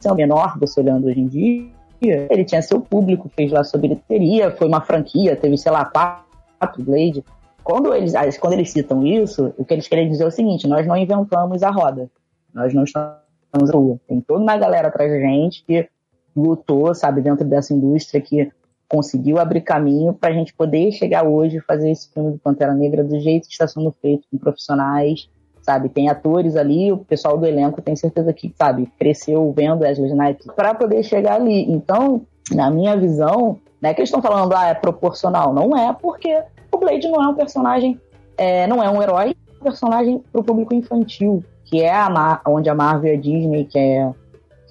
sendo 0.00 0.16
menor, 0.16 0.58
você 0.58 0.80
olhando 0.80 1.06
hoje 1.06 1.20
em 1.20 1.28
dia, 1.28 1.70
ele 2.02 2.44
tinha 2.44 2.60
seu 2.60 2.80
público, 2.80 3.30
fez 3.36 3.52
lá 3.52 3.62
sua 3.62 3.78
bilheteria, 3.78 4.50
foi 4.50 4.66
uma 4.66 4.80
franquia, 4.80 5.36
teve, 5.36 5.56
sei 5.56 5.70
lá, 5.70 5.84
quatro 5.84 6.82
Blade. 6.82 7.24
Quando 7.62 7.94
eles, 7.94 8.12
quando 8.38 8.54
eles 8.54 8.70
citam 8.70 9.06
isso, 9.06 9.54
o 9.56 9.64
que 9.64 9.72
eles 9.72 9.86
querem 9.86 10.08
dizer 10.08 10.24
é 10.24 10.26
o 10.26 10.30
seguinte: 10.30 10.66
nós 10.66 10.86
não 10.86 10.96
inventamos 10.96 11.62
a 11.62 11.70
roda. 11.70 12.10
Nós 12.52 12.74
não 12.74 12.82
estamos 12.82 13.14
na 13.54 13.72
rua. 13.72 14.00
Tem 14.08 14.20
toda 14.20 14.40
uma 14.40 14.56
galera 14.56 14.88
atrás 14.88 15.10
da 15.10 15.20
gente 15.20 15.64
que 15.64 15.88
lutou, 16.34 16.92
sabe, 16.94 17.20
dentro 17.20 17.44
dessa 17.46 17.72
indústria 17.72 18.20
que 18.20 18.50
conseguiu 18.92 19.38
abrir 19.38 19.62
caminho 19.62 20.12
para 20.12 20.28
a 20.28 20.32
gente 20.34 20.52
poder 20.52 20.92
chegar 20.92 21.24
hoje 21.24 21.56
e 21.56 21.60
fazer 21.62 21.90
esse 21.90 22.12
filme 22.12 22.32
do 22.32 22.38
Pantera 22.38 22.74
Negra 22.74 23.02
do 23.02 23.18
jeito 23.18 23.48
que 23.48 23.54
está 23.54 23.66
sendo 23.66 23.90
feito, 24.02 24.28
com 24.30 24.36
profissionais, 24.36 25.30
sabe? 25.62 25.88
Tem 25.88 26.10
atores 26.10 26.56
ali, 26.56 26.92
o 26.92 26.98
pessoal 26.98 27.38
do 27.38 27.46
elenco 27.46 27.80
tem 27.80 27.96
certeza 27.96 28.34
que, 28.34 28.52
sabe, 28.54 28.92
cresceu 28.98 29.50
vendo 29.56 29.80
Wesley 29.80 30.10
Snipes 30.10 30.46
para 30.54 30.74
poder 30.74 31.02
chegar 31.04 31.36
ali. 31.36 31.62
Então, 31.72 32.20
na 32.50 32.70
minha 32.70 32.94
visão, 32.94 33.58
não 33.80 33.88
é 33.88 33.94
que 33.94 34.00
eles 34.00 34.10
estão 34.10 34.20
falando, 34.20 34.54
ah, 34.54 34.66
é 34.66 34.74
proporcional. 34.74 35.54
Não 35.54 35.74
é, 35.74 35.90
porque 35.94 36.42
o 36.70 36.76
Blade 36.76 37.08
não 37.08 37.24
é 37.24 37.28
um 37.28 37.34
personagem, 37.34 37.98
é, 38.36 38.66
não 38.66 38.82
é 38.82 38.90
um 38.90 39.02
herói, 39.02 39.30
é 39.30 39.58
um 39.58 39.64
personagem 39.64 40.22
para 40.30 40.42
o 40.42 40.44
público 40.44 40.74
infantil, 40.74 41.42
que 41.64 41.80
é 41.80 41.94
a 41.94 42.10
Mar 42.10 42.42
onde 42.46 42.68
a 42.68 42.74
Marvel 42.74 43.14
e 43.14 43.16
a 43.16 43.18
Disney 43.18 43.64
quer 43.64 44.12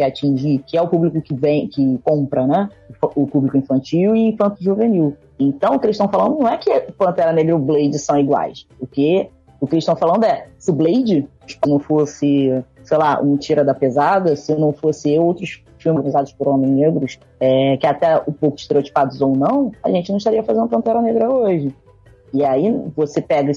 quer 0.01 0.07
atingir, 0.07 0.63
que 0.65 0.75
é 0.75 0.81
o 0.81 0.87
público 0.87 1.21
que 1.21 1.35
vem, 1.35 1.67
que 1.67 1.99
compra, 1.99 2.47
né? 2.47 2.69
O 3.15 3.27
público 3.27 3.55
infantil 3.55 4.15
e 4.15 4.29
infanto 4.29 4.63
juvenil. 4.63 5.15
Então, 5.39 5.75
o 5.75 5.79
que 5.79 5.85
eles 5.85 5.95
estão 5.95 6.09
falando 6.09 6.39
não 6.39 6.47
é 6.47 6.57
que 6.57 6.71
Pantera 6.97 7.31
Negra 7.31 7.51
e 7.51 7.55
o 7.55 7.59
Blade 7.59 7.99
são 7.99 8.19
iguais. 8.19 8.65
O 8.79 8.87
que, 8.87 9.29
o 9.59 9.67
que 9.67 9.75
eles 9.75 9.83
estão 9.83 9.95
falando 9.95 10.23
é, 10.23 10.47
se 10.57 10.71
o 10.71 10.73
Blade 10.73 11.27
não 11.67 11.79
fosse, 11.79 12.63
sei 12.83 12.97
lá, 12.97 13.21
um 13.21 13.37
tira 13.37 13.63
da 13.63 13.75
pesada, 13.75 14.35
se 14.35 14.55
não 14.55 14.73
fosse 14.73 15.17
outros 15.19 15.63
filmes 15.77 16.01
realizados 16.01 16.31
por 16.33 16.47
homens 16.47 16.71
negros, 16.71 17.19
é, 17.39 17.77
que 17.77 17.85
até 17.85 18.17
um 18.27 18.33
pouco 18.33 18.57
estereotipados 18.57 19.21
ou 19.21 19.35
não, 19.35 19.71
a 19.83 19.91
gente 19.91 20.09
não 20.09 20.17
estaria 20.17 20.43
fazendo 20.43 20.67
Pantera 20.67 21.01
Negra 21.01 21.29
hoje. 21.29 21.75
E 22.33 22.43
aí 22.43 22.73
você 22.95 23.21
pega, 23.21 23.51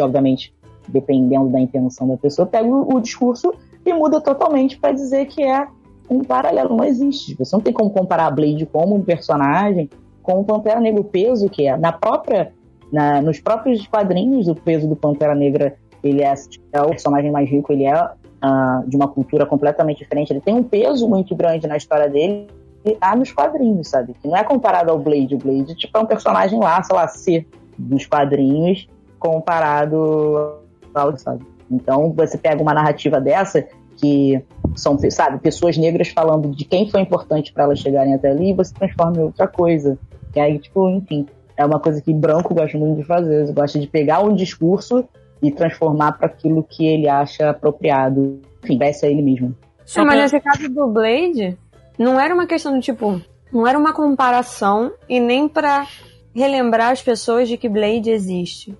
obviamente, 0.00 0.54
dependendo 0.88 1.48
da 1.50 1.60
intenção 1.60 2.08
da 2.08 2.16
pessoa, 2.16 2.46
pega 2.46 2.68
o, 2.68 2.96
o 2.96 3.00
discurso 3.00 3.52
e 3.88 3.92
muda 3.94 4.20
totalmente 4.20 4.78
para 4.78 4.92
dizer 4.92 5.26
que 5.26 5.42
é 5.42 5.66
um 6.08 6.22
paralelo. 6.22 6.76
Não 6.76 6.84
existe. 6.84 7.34
Você 7.38 7.54
não 7.54 7.62
tem 7.62 7.72
como 7.72 7.90
comparar 7.90 8.26
a 8.26 8.30
Blade 8.30 8.66
como 8.66 8.96
um 8.96 9.02
personagem 9.02 9.90
com 10.22 10.40
o 10.40 10.44
Pantera 10.44 10.80
Negra. 10.80 11.00
O 11.00 11.04
peso 11.04 11.48
que 11.48 11.66
é. 11.66 11.76
Na 11.76 11.92
própria, 11.92 12.52
na, 12.92 13.20
nos 13.20 13.40
próprios 13.40 13.86
quadrinhos, 13.86 14.48
o 14.48 14.54
peso 14.54 14.88
do 14.88 14.96
Pantera 14.96 15.34
Negra 15.34 15.76
ele 16.02 16.22
é, 16.22 16.32
é 16.72 16.80
o 16.80 16.90
personagem 16.90 17.30
mais 17.30 17.48
rico, 17.50 17.72
ele 17.72 17.84
é 17.84 17.94
uh, 18.02 18.88
de 18.88 18.96
uma 18.96 19.08
cultura 19.08 19.44
completamente 19.44 19.98
diferente. 19.98 20.32
Ele 20.32 20.40
tem 20.40 20.54
um 20.54 20.62
peso 20.62 21.08
muito 21.08 21.34
grande 21.34 21.66
na 21.66 21.76
história 21.76 22.08
dele 22.08 22.48
e 22.84 22.92
tá 22.92 23.14
nos 23.16 23.32
quadrinhos, 23.32 23.88
sabe? 23.88 24.14
Que 24.14 24.28
não 24.28 24.36
é 24.36 24.44
comparado 24.44 24.90
ao 24.90 24.98
Blade. 24.98 25.34
O 25.34 25.38
Blade 25.38 25.74
tipo, 25.74 25.96
é 25.96 26.00
um 26.00 26.06
personagem 26.06 26.58
lá, 26.58 26.82
sei 26.82 26.96
lá, 26.96 27.08
C 27.08 27.46
dos 27.76 28.06
quadrinhos 28.06 28.88
comparado 29.18 30.58
ao, 30.94 31.16
sabe? 31.16 31.44
Então, 31.70 32.12
você 32.16 32.38
pega 32.38 32.62
uma 32.62 32.72
narrativa 32.72 33.20
dessa, 33.20 33.66
que 34.00 34.42
são, 34.76 34.98
sabe, 35.10 35.38
pessoas 35.38 35.76
negras 35.76 36.08
falando 36.08 36.50
de 36.50 36.64
quem 36.64 36.88
foi 36.88 37.00
importante 37.00 37.52
para 37.52 37.64
elas 37.64 37.78
chegarem 37.78 38.14
até 38.14 38.30
ali, 38.30 38.50
e 38.50 38.54
você 38.54 38.72
transforma 38.72 39.18
em 39.18 39.22
outra 39.22 39.46
coisa. 39.46 39.98
E 40.34 40.40
aí, 40.40 40.58
tipo, 40.58 40.88
enfim, 40.88 41.26
é 41.56 41.64
uma 41.64 41.80
coisa 41.80 42.00
que 42.00 42.14
branco 42.14 42.54
gosta 42.54 42.78
muito 42.78 42.98
de 42.98 43.04
fazer. 43.04 43.52
Gosta 43.52 43.78
de 43.78 43.86
pegar 43.86 44.20
um 44.20 44.34
discurso 44.34 45.04
e 45.42 45.50
transformar 45.50 46.12
para 46.12 46.26
aquilo 46.26 46.62
que 46.62 46.86
ele 46.86 47.08
acha 47.08 47.50
apropriado. 47.50 48.40
Enfim, 48.62 48.78
vai 48.78 48.92
ser 48.92 49.10
ele 49.10 49.22
mesmo. 49.22 49.54
Mas 49.96 50.20
nesse 50.20 50.40
caso 50.40 50.68
do 50.68 50.86
Blade, 50.86 51.56
não 51.98 52.20
era 52.20 52.32
uma 52.34 52.46
questão 52.46 52.74
do 52.74 52.80
tipo, 52.80 53.20
não 53.52 53.66
era 53.66 53.78
uma 53.78 53.92
comparação 53.92 54.92
e 55.08 55.18
nem 55.18 55.48
para 55.48 55.86
relembrar 56.34 56.92
as 56.92 57.02
pessoas 57.02 57.48
de 57.48 57.56
que 57.56 57.68
Blade 57.68 58.10
existe 58.10 58.76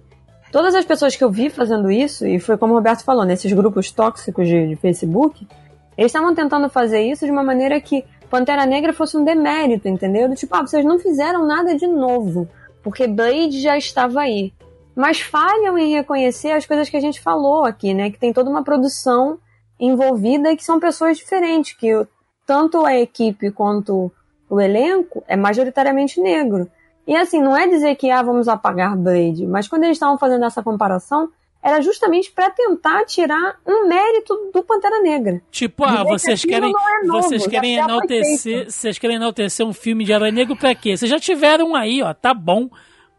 todas 0.50 0.74
as 0.74 0.84
pessoas 0.84 1.16
que 1.16 1.24
eu 1.24 1.30
vi 1.30 1.50
fazendo 1.50 1.90
isso, 1.90 2.26
e 2.26 2.38
foi 2.38 2.56
como 2.56 2.72
o 2.72 2.76
Roberto 2.76 3.04
falou, 3.04 3.24
nesses 3.24 3.52
grupos 3.52 3.90
tóxicos 3.90 4.46
de, 4.46 4.68
de 4.68 4.76
Facebook, 4.76 5.46
eles 5.96 6.10
estavam 6.10 6.34
tentando 6.34 6.68
fazer 6.68 7.02
isso 7.02 7.24
de 7.24 7.30
uma 7.32 7.42
maneira 7.42 7.80
que 7.80 8.04
Pantera 8.30 8.66
Negra 8.66 8.92
fosse 8.92 9.16
um 9.16 9.24
demérito, 9.24 9.88
entendeu? 9.88 10.32
Tipo, 10.34 10.56
ah, 10.56 10.60
vocês 10.60 10.84
não 10.84 10.98
fizeram 10.98 11.46
nada 11.46 11.74
de 11.74 11.86
novo, 11.86 12.48
porque 12.82 13.06
Blade 13.06 13.60
já 13.60 13.76
estava 13.76 14.20
aí. 14.20 14.52
Mas 14.94 15.20
falham 15.20 15.78
em 15.78 15.94
reconhecer 15.94 16.50
as 16.50 16.66
coisas 16.66 16.88
que 16.90 16.96
a 16.96 17.00
gente 17.00 17.20
falou 17.20 17.64
aqui, 17.64 17.94
né? 17.94 18.10
Que 18.10 18.18
tem 18.18 18.32
toda 18.32 18.50
uma 18.50 18.64
produção 18.64 19.38
envolvida 19.78 20.50
e 20.50 20.56
que 20.56 20.64
são 20.64 20.80
pessoas 20.80 21.16
diferentes, 21.16 21.72
que 21.72 21.88
tanto 22.46 22.84
a 22.84 22.96
equipe 22.96 23.50
quanto 23.50 24.12
o 24.50 24.60
elenco 24.60 25.22
é 25.26 25.36
majoritariamente 25.36 26.20
negro. 26.20 26.68
E 27.08 27.16
assim, 27.16 27.40
não 27.40 27.56
é 27.56 27.66
dizer 27.66 27.96
que 27.96 28.10
ah, 28.10 28.22
vamos 28.22 28.48
apagar 28.48 28.94
Blade, 28.94 29.46
mas 29.46 29.66
quando 29.66 29.84
eles 29.84 29.96
estavam 29.96 30.18
fazendo 30.18 30.44
essa 30.44 30.62
comparação, 30.62 31.30
era 31.62 31.80
justamente 31.80 32.30
para 32.30 32.50
tentar 32.50 33.04
tirar 33.06 33.56
um 33.66 33.88
mérito 33.88 34.50
do 34.52 34.62
Pantera 34.62 35.00
Negra. 35.00 35.40
Tipo, 35.50 35.84
ah, 35.84 36.04
que 36.04 36.10
vocês 36.10 36.44
querem, 36.44 36.70
não 36.70 36.78
é 36.78 37.06
novo, 37.06 37.22
vocês 37.22 37.46
querem 37.46 37.76
enaltecer, 37.76 38.70
vocês 38.70 38.98
querem 38.98 39.16
enaltecer 39.16 39.66
um 39.66 39.72
filme 39.72 40.04
de 40.04 40.12
herói 40.12 40.30
negro 40.30 40.54
pra 40.54 40.74
quê? 40.74 40.98
Vocês 40.98 41.10
já 41.10 41.18
tiveram 41.18 41.70
um 41.70 41.74
aí, 41.76 42.02
ó, 42.02 42.12
tá 42.12 42.34
bom. 42.34 42.68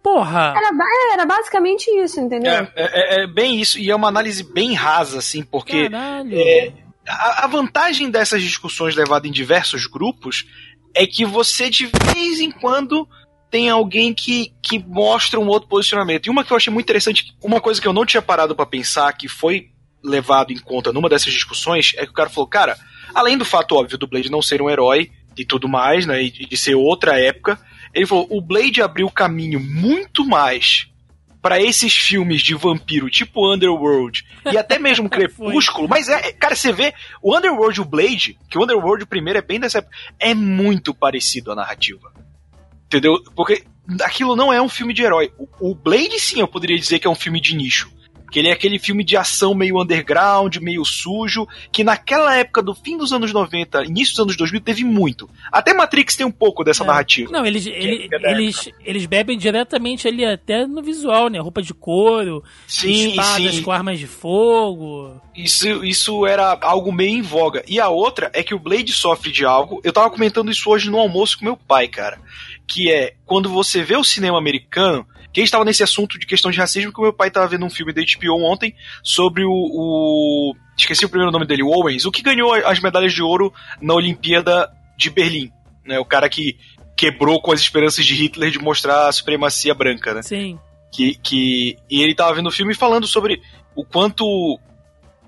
Porra. 0.04 0.54
Era, 0.56 0.70
é, 0.70 1.14
era 1.14 1.26
basicamente 1.26 1.90
isso, 2.00 2.22
entendeu? 2.22 2.52
É, 2.54 2.72
é- 2.76 3.24
é 3.24 3.28
bem 3.28 3.60
isso, 3.60 3.80
e 3.80 3.90
é 3.90 3.96
uma 3.96 4.08
análise 4.08 4.44
bem 4.44 4.74
rasa, 4.74 5.18
assim, 5.18 5.44
porque 5.44 5.90
Caralho. 5.90 6.40
é, 6.40 6.72
a, 7.08 7.46
a 7.46 7.48
vantagem 7.48 8.10
dessas 8.10 8.42
discussões 8.42 8.96
levadas 8.96 9.28
em 9.28 9.34
diversos 9.34 9.88
grupos 9.88 10.46
é 10.94 11.06
que 11.06 11.26
você, 11.26 11.70
de 11.70 11.88
vez 12.14 12.40
em 12.40 12.50
quando, 12.52 13.08
tem 13.50 13.70
alguém 13.70 14.14
que, 14.14 14.54
que 14.62 14.80
mostra 14.80 15.40
um 15.40 15.48
outro 15.48 15.68
posicionamento. 15.68 16.28
E 16.28 16.30
uma 16.30 16.44
que 16.44 16.52
eu 16.52 16.58
achei 16.58 16.72
muito 16.72 16.86
interessante, 16.86 17.34
uma 17.44 17.60
coisa 17.60 17.82
que 17.82 17.88
eu 17.88 17.94
não 17.94 18.06
tinha 18.06 18.22
parado 18.22 18.56
pra 18.56 18.66
pensar, 18.66 19.12
que 19.14 19.28
foi 19.28 19.70
levado 20.04 20.52
em 20.52 20.60
conta 20.60 20.94
numa 20.94 21.10
dessas 21.10 21.34
discussões, 21.34 21.94
é 21.98 22.06
que 22.06 22.12
o 22.12 22.16
cara 22.16 22.30
falou, 22.30 22.48
cara, 22.48 22.78
além 23.14 23.38
do 23.38 23.46
fato 23.46 23.76
óbvio 23.76 23.98
do 23.98 24.08
Blade 24.08 24.32
não 24.32 24.42
ser 24.42 24.62
um 24.62 24.70
herói 24.70 25.12
e 25.38 25.46
tudo 25.46 25.68
mais, 25.68 26.06
né, 26.06 26.24
e 26.24 26.32
de 26.32 26.58
ser 26.58 26.76
outra 26.76 27.20
época, 27.20 27.60
ele 27.94 28.06
falou, 28.06 28.28
o 28.30 28.42
Blade 28.42 28.82
abriu 28.82 29.10
caminho 29.10 29.60
muito 29.60 30.26
mais 30.26 30.88
pra 31.42 31.62
esses 31.62 31.94
filmes 31.94 32.42
de 32.42 32.54
vampiro, 32.54 33.10
tipo 33.10 33.54
Underworld, 33.54 34.26
e 34.52 34.58
até 34.58 34.78
mesmo 34.78 35.08
Crepúsculo, 35.10 35.88
mas 35.88 36.10
é, 36.10 36.34
cara, 36.34 36.56
você 36.56 36.72
vê, 36.72 36.94
o 37.22 37.36
Underworld 37.36 37.80
e 37.80 37.82
o 37.82 37.86
Blade, 37.86 38.38
que 38.50 38.58
o 38.58 38.64
Underworld 38.64 39.04
o 39.04 39.08
primeiro 39.08 39.40
é 39.40 39.42
bem 39.42 39.60
dessa 39.60 39.80
época, 39.80 39.96
é 40.20 40.34
muito 40.34 40.94
parecido 40.94 41.52
a 41.52 41.56
narrativa. 41.56 42.12
Entendeu? 42.90 43.22
Porque 43.36 43.64
aquilo 44.02 44.36
não 44.36 44.52
é 44.52 44.60
um 44.60 44.68
filme 44.68 44.94
de 44.96 45.04
herói. 45.04 45.32
O, 45.38 45.72
o 45.72 45.76
Blade, 45.76 46.20
sim, 46.20 46.40
eu 46.40 46.48
poderia 46.48 46.78
dizer 46.78 46.98
que 46.98 47.06
é 47.06 47.10
um 47.10 47.16
filme 47.16 47.40
de 47.40 47.56
nicho. 47.56 47.92
Que 48.32 48.38
ele 48.38 48.50
é 48.50 48.52
aquele 48.52 48.78
filme 48.78 49.04
de 49.04 49.18
ação 49.18 49.56
meio 49.56 49.82
underground, 49.82 50.58
meio 50.58 50.86
sujo, 50.86 51.48
que 51.72 51.84
naquela 51.84 52.36
época 52.38 52.62
do 52.62 52.76
fim 52.76 52.96
dos 52.96 53.12
anos 53.12 53.34
90, 53.34 53.86
início 53.86 54.14
dos 54.14 54.20
anos 54.20 54.38
2000, 54.38 54.62
teve 54.62 54.84
muito. 54.84 55.28
Até 55.52 55.74
Matrix 55.74 56.16
tem 56.16 56.28
um 56.28 56.32
pouco 56.32 56.64
dessa 56.64 56.84
É. 56.84 56.88
narrativa. 56.88 57.32
Não, 57.32 57.44
eles, 57.44 57.66
ele- 57.66 58.08
é 58.14 58.32
eles, 58.32 58.70
eles 58.86 59.08
bebem 59.08 59.36
diretamente 59.36 60.08
ali 60.08 60.24
até 60.24 60.68
no 60.68 60.84
visual, 60.84 61.28
né? 61.28 61.40
Roupa 61.40 61.60
de 61.64 61.74
couro, 61.74 62.44
Sim, 62.68 63.10
espadas 63.14 63.56
sim. 63.56 63.64
com 63.64 63.72
armas 63.72 63.98
de 63.98 64.06
fogo. 64.06 65.20
Isso, 65.36 65.84
isso 65.84 66.26
era 66.28 66.56
algo 66.62 66.92
meio 66.92 67.18
em 67.18 67.22
voga. 67.24 67.64
E 67.68 67.80
a 67.80 67.90
outra 67.90 68.30
é 68.36 68.44
que 68.44 68.54
o 68.54 68.60
Blade 68.60 68.92
sofre 68.94 69.32
de 69.32 69.44
algo. 69.44 69.82
Eu 69.84 69.92
tava 69.92 70.10
comentando 70.12 70.52
isso 70.52 70.70
hoje 70.70 70.88
no 70.92 71.00
almoço 71.00 71.40
com 71.40 71.46
meu 71.46 71.58
pai, 71.58 71.88
cara. 71.88 72.20
Que 72.70 72.92
é 72.92 73.16
quando 73.26 73.50
você 73.50 73.82
vê 73.82 73.96
o 73.98 74.04
cinema 74.04 74.38
americano. 74.38 75.06
Que 75.34 75.42
a 75.42 75.44
gente 75.44 75.52
tava 75.52 75.66
nesse 75.66 75.84
assunto 75.84 76.18
de 76.20 76.26
questão 76.26 76.50
de 76.52 76.58
racismo, 76.58 76.92
que 76.94 77.00
o 77.00 77.04
meu 77.04 77.14
pai 77.14 77.30
tava 77.32 77.48
vendo 77.48 77.66
um 77.66 77.70
filme 77.70 77.92
da 77.94 78.02
HBO 78.02 78.44
ontem 78.44 78.74
sobre 79.04 79.44
o. 79.44 79.50
o- 79.52 80.54
esqueci 80.78 81.06
o 81.06 81.10
primeiro 81.10 81.32
nome 81.32 81.46
dele, 81.46 81.62
o 81.64 81.68
Owens, 81.70 82.06
o 82.06 82.12
que 82.12 82.22
ganhou 82.22 82.54
as 82.54 82.80
medalhas 82.80 83.14
de 83.14 83.22
ouro 83.22 83.54
na 83.82 83.94
Olimpíada 83.94 84.72
de 84.98 85.10
Berlim. 85.10 85.52
Né, 85.86 86.00
o 86.00 86.06
cara 86.06 86.30
que 86.30 86.58
quebrou 86.96 87.42
com 87.42 87.52
as 87.52 87.60
esperanças 87.62 88.06
de 88.06 88.14
Hitler 88.14 88.52
de 88.52 88.60
mostrar 88.60 89.08
a 89.08 89.12
supremacia 89.12 89.74
branca, 89.74 90.14
né? 90.14 90.22
Sim. 90.22 90.60
que, 90.92 91.16
que 91.16 91.78
e 91.90 92.02
ele 92.02 92.14
tava 92.16 92.34
vendo 92.36 92.48
o 92.48 92.52
filme 92.52 92.74
falando 92.76 93.08
sobre 93.08 93.42
o 93.76 93.84
quanto 93.86 94.60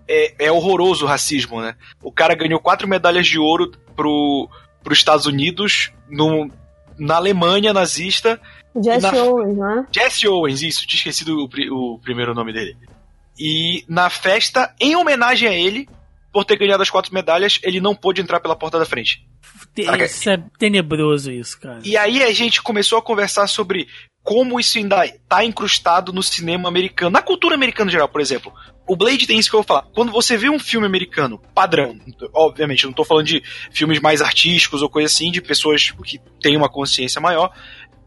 é, 0.08 0.46
é 0.48 0.52
horroroso 0.52 1.06
o 1.06 1.08
racismo, 1.08 1.62
né? 1.62 1.76
O 2.04 2.12
cara 2.12 2.36
ganhou 2.36 2.60
quatro 2.60 2.88
medalhas 2.88 3.26
de 3.28 3.40
ouro 3.40 3.72
pro, 3.96 4.50
pros 4.84 4.98
Estados 4.98 5.26
Unidos 5.26 5.92
no, 6.10 6.50
na 6.98 7.16
Alemanha 7.16 7.74
nazista. 7.74 8.40
Jesse 8.82 9.02
na- 9.12 9.24
Owens, 9.24 9.58
né? 9.58 9.86
Jesse 9.92 10.28
Owens, 10.28 10.62
isso, 10.62 10.86
tinha 10.88 10.98
esquecido 10.98 11.44
o, 11.44 11.50
pri- 11.50 11.70
o 11.70 12.00
primeiro 12.00 12.34
nome 12.34 12.54
dele. 12.54 12.78
E 13.40 13.84
na 13.88 14.10
festa, 14.10 14.74
em 14.80 14.96
homenagem 14.96 15.48
a 15.50 15.54
ele, 15.54 15.88
por 16.32 16.46
ter 16.46 16.58
ganhado 16.58 16.84
as 16.84 16.90
quatro 16.90 17.14
medalhas, 17.14 17.60
ele 17.64 17.82
não 17.82 17.96
pôde 17.96 18.22
entrar 18.22 18.40
pela 18.40 18.56
porta 18.56 18.78
da 18.80 18.86
frente. 18.86 19.26
Isso 20.06 20.30
é 20.30 20.44
tenebroso 20.60 21.32
isso, 21.32 21.60
cara. 21.60 21.80
E 21.84 21.96
aí 21.98 22.24
a 22.24 22.32
gente 22.34 22.62
começou 22.62 22.98
a 22.98 23.02
conversar 23.02 23.48
sobre 23.48 23.88
como 24.24 24.60
isso 24.60 24.78
ainda 24.78 25.02
tá 25.28 25.44
incrustado 25.44 26.14
no 26.14 26.22
cinema 26.22 26.70
americano, 26.70 27.12
na 27.12 27.22
cultura 27.22 27.56
americana 27.56 27.90
em 27.90 27.92
geral, 27.92 28.08
por 28.08 28.22
exemplo. 28.22 28.54
O 28.88 28.96
Blade 28.96 29.28
tem 29.28 29.38
isso 29.40 29.50
que 29.50 29.56
eu 29.56 29.62
vou 29.62 29.68
falar. 29.68 29.88
Quando 29.94 30.12
você 30.12 30.36
vê 30.36 30.50
um 30.50 30.60
filme 30.60 30.86
americano 30.86 31.40
padrão, 31.54 31.98
obviamente, 32.34 32.86
não 32.86 32.94
tô 32.94 33.06
falando 33.06 33.28
de 33.28 33.44
filmes 33.72 34.00
mais 34.00 34.22
artísticos 34.22 34.82
ou 34.82 34.90
coisa 34.90 35.08
assim, 35.08 35.32
de 35.32 35.42
pessoas 35.42 35.92
que 36.04 36.20
têm 36.42 36.58
uma 36.58 36.70
consciência 36.70 37.22
maior. 37.22 37.54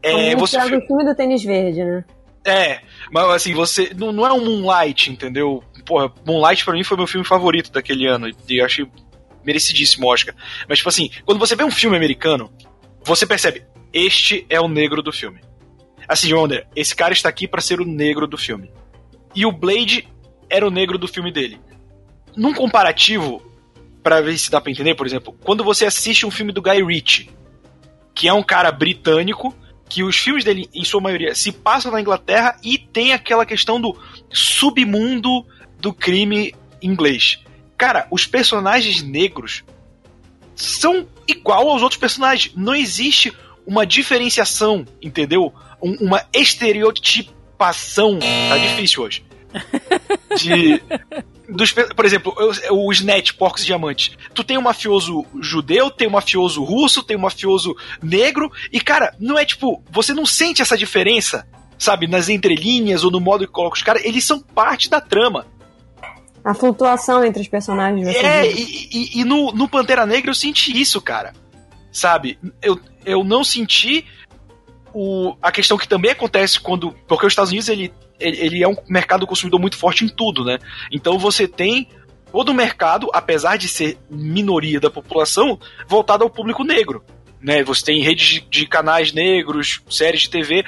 É, 0.03 0.35
você 0.35 0.57
o 0.57 0.81
filme 0.85 1.03
do 1.03 1.15
tênis 1.15 1.43
verde, 1.43 1.83
né? 1.83 2.03
é, 2.45 2.81
mas 3.11 3.27
assim, 3.31 3.53
você. 3.53 3.91
Não, 3.95 4.11
não 4.11 4.25
é 4.25 4.31
um 4.31 4.45
Moonlight, 4.45 5.11
entendeu? 5.11 5.63
Porra, 5.83 6.13
Moonlight 6.25 6.63
pra 6.63 6.75
mim 6.75 6.83
foi 6.83 6.95
meu 6.95 7.07
filme 7.07 7.25
favorito 7.25 7.71
daquele 7.71 8.05
ano. 8.05 8.29
E 8.47 8.61
eu 8.61 8.65
achei 8.65 8.87
merecidíssimo 9.43 10.07
Oscar. 10.07 10.35
Mas, 10.69 10.77
tipo 10.77 10.89
assim, 10.89 11.09
quando 11.25 11.39
você 11.39 11.55
vê 11.55 11.63
um 11.63 11.71
filme 11.71 11.97
americano, 11.97 12.51
você 13.03 13.25
percebe, 13.25 13.63
este 13.91 14.45
é 14.49 14.61
o 14.61 14.67
negro 14.67 15.01
do 15.01 15.11
filme. 15.11 15.41
Assim, 16.07 16.33
Wonder, 16.33 16.67
esse 16.75 16.95
cara 16.95 17.13
está 17.13 17.29
aqui 17.29 17.47
pra 17.47 17.61
ser 17.61 17.81
o 17.81 17.85
negro 17.85 18.27
do 18.27 18.37
filme. 18.37 18.71
E 19.33 19.45
o 19.45 19.51
Blade 19.51 20.07
era 20.49 20.67
o 20.67 20.71
negro 20.71 20.97
do 20.97 21.07
filme 21.07 21.31
dele. 21.31 21.59
Num 22.35 22.53
comparativo, 22.53 23.41
pra 24.03 24.21
ver 24.21 24.37
se 24.37 24.51
dá 24.51 24.59
pra 24.61 24.71
entender, 24.71 24.95
por 24.95 25.05
exemplo, 25.05 25.35
quando 25.43 25.63
você 25.63 25.85
assiste 25.85 26.25
um 26.25 26.31
filme 26.31 26.51
do 26.51 26.61
Guy 26.61 26.83
Ritchie, 26.83 27.29
que 28.13 28.27
é 28.27 28.33
um 28.33 28.43
cara 28.43 28.71
britânico, 28.71 29.55
que 29.87 30.03
os 30.03 30.17
filmes 30.17 30.43
dele, 30.43 30.69
em 30.73 30.83
sua 30.83 30.99
maioria, 31.01 31.35
se 31.35 31.51
passam 31.51 31.91
na 31.91 32.01
Inglaterra 32.01 32.57
e 32.63 32.77
tem 32.77 33.13
aquela 33.13 33.45
questão 33.45 33.79
do 33.79 33.95
submundo 34.31 35.45
do 35.79 35.93
crime 35.93 36.53
inglês. 36.81 37.39
Cara, 37.77 38.07
os 38.09 38.25
personagens 38.25 39.01
negros 39.03 39.63
são 40.55 41.07
igual 41.27 41.69
aos 41.69 41.81
outros 41.81 41.99
personagens. 41.99 42.53
Não 42.55 42.73
existe 42.73 43.33
uma 43.65 43.85
diferenciação, 43.85 44.85
entendeu? 45.01 45.53
Um- 45.81 46.05
uma 46.05 46.25
estereotipação. 46.33 48.19
Tá 48.49 48.57
difícil 48.57 49.03
hoje. 49.03 49.23
De. 50.37 50.81
Dos, 51.47 51.71
por 51.71 52.05
exemplo, 52.05 52.33
eu- 52.39 52.75
o 52.77 52.91
Snatch, 52.91 53.33
Porcos 53.33 53.61
e 53.63 53.65
Diamantes. 53.67 54.11
Tu 54.33 54.43
tem 54.43 54.57
um 54.57 54.61
mafioso 54.61 55.25
judeu, 55.39 55.91
tem 55.91 56.07
um 56.07 56.11
mafioso 56.11 56.63
russo, 56.63 57.03
tem 57.03 57.15
um 57.15 57.21
mafioso 57.21 57.75
negro, 58.01 58.51
e 58.71 58.81
cara, 58.81 59.15
não 59.19 59.37
é 59.37 59.45
tipo, 59.45 59.83
você 59.91 60.13
não 60.13 60.25
sente 60.25 60.61
essa 60.61 60.75
diferença, 60.77 61.47
sabe, 61.77 62.07
nas 62.07 62.29
entrelinhas 62.29 63.03
ou 63.03 63.11
no 63.11 63.19
modo 63.19 63.45
que 63.45 63.53
coloca 63.53 63.75
os 63.77 63.83
caras, 63.83 64.03
eles 64.03 64.23
são 64.23 64.39
parte 64.39 64.89
da 64.89 64.99
trama. 64.99 65.45
A 66.43 66.53
flutuação 66.53 67.23
entre 67.23 67.41
os 67.43 67.47
personagens. 67.47 68.07
É, 68.07 68.51
e, 68.51 68.89
e- 68.91 69.19
e 69.21 69.23
no, 69.23 69.51
no 69.51 69.67
Pantera 69.67 70.05
Negra 70.05 70.31
eu 70.31 70.35
senti 70.35 70.79
isso, 70.79 70.99
cara. 71.01 71.33
Sabe? 71.91 72.37
Eu, 72.61 72.79
eu 73.05 73.23
não 73.23 73.43
senti 73.43 74.05
o, 74.93 75.35
a 75.41 75.51
questão 75.51 75.77
que 75.77 75.87
também 75.87 76.11
acontece 76.11 76.59
quando. 76.59 76.91
Porque 77.07 77.25
os 77.25 77.31
Estados 77.31 77.51
Unidos 77.51 77.69
ele, 77.69 77.91
ele, 78.19 78.37
ele 78.37 78.63
é 78.63 78.67
um 78.67 78.75
mercado 78.87 79.27
consumidor 79.27 79.59
muito 79.59 79.77
forte 79.77 80.03
em 80.05 80.09
tudo, 80.09 80.43
né? 80.43 80.57
Então 80.91 81.17
você 81.17 81.47
tem 81.47 81.89
todo 82.31 82.49
o 82.49 82.53
mercado, 82.53 83.09
apesar 83.13 83.57
de 83.57 83.67
ser 83.67 83.97
minoria 84.09 84.79
da 84.79 84.89
população, 84.89 85.59
voltado 85.87 86.23
ao 86.23 86.29
público 86.29 86.63
negro. 86.63 87.03
Né, 87.41 87.63
você 87.63 87.85
tem 87.85 88.01
redes 88.01 88.43
de, 88.49 88.65
canais 88.65 89.13
negros, 89.13 89.79
séries 89.87 90.21
de 90.21 90.31
TV. 90.31 90.65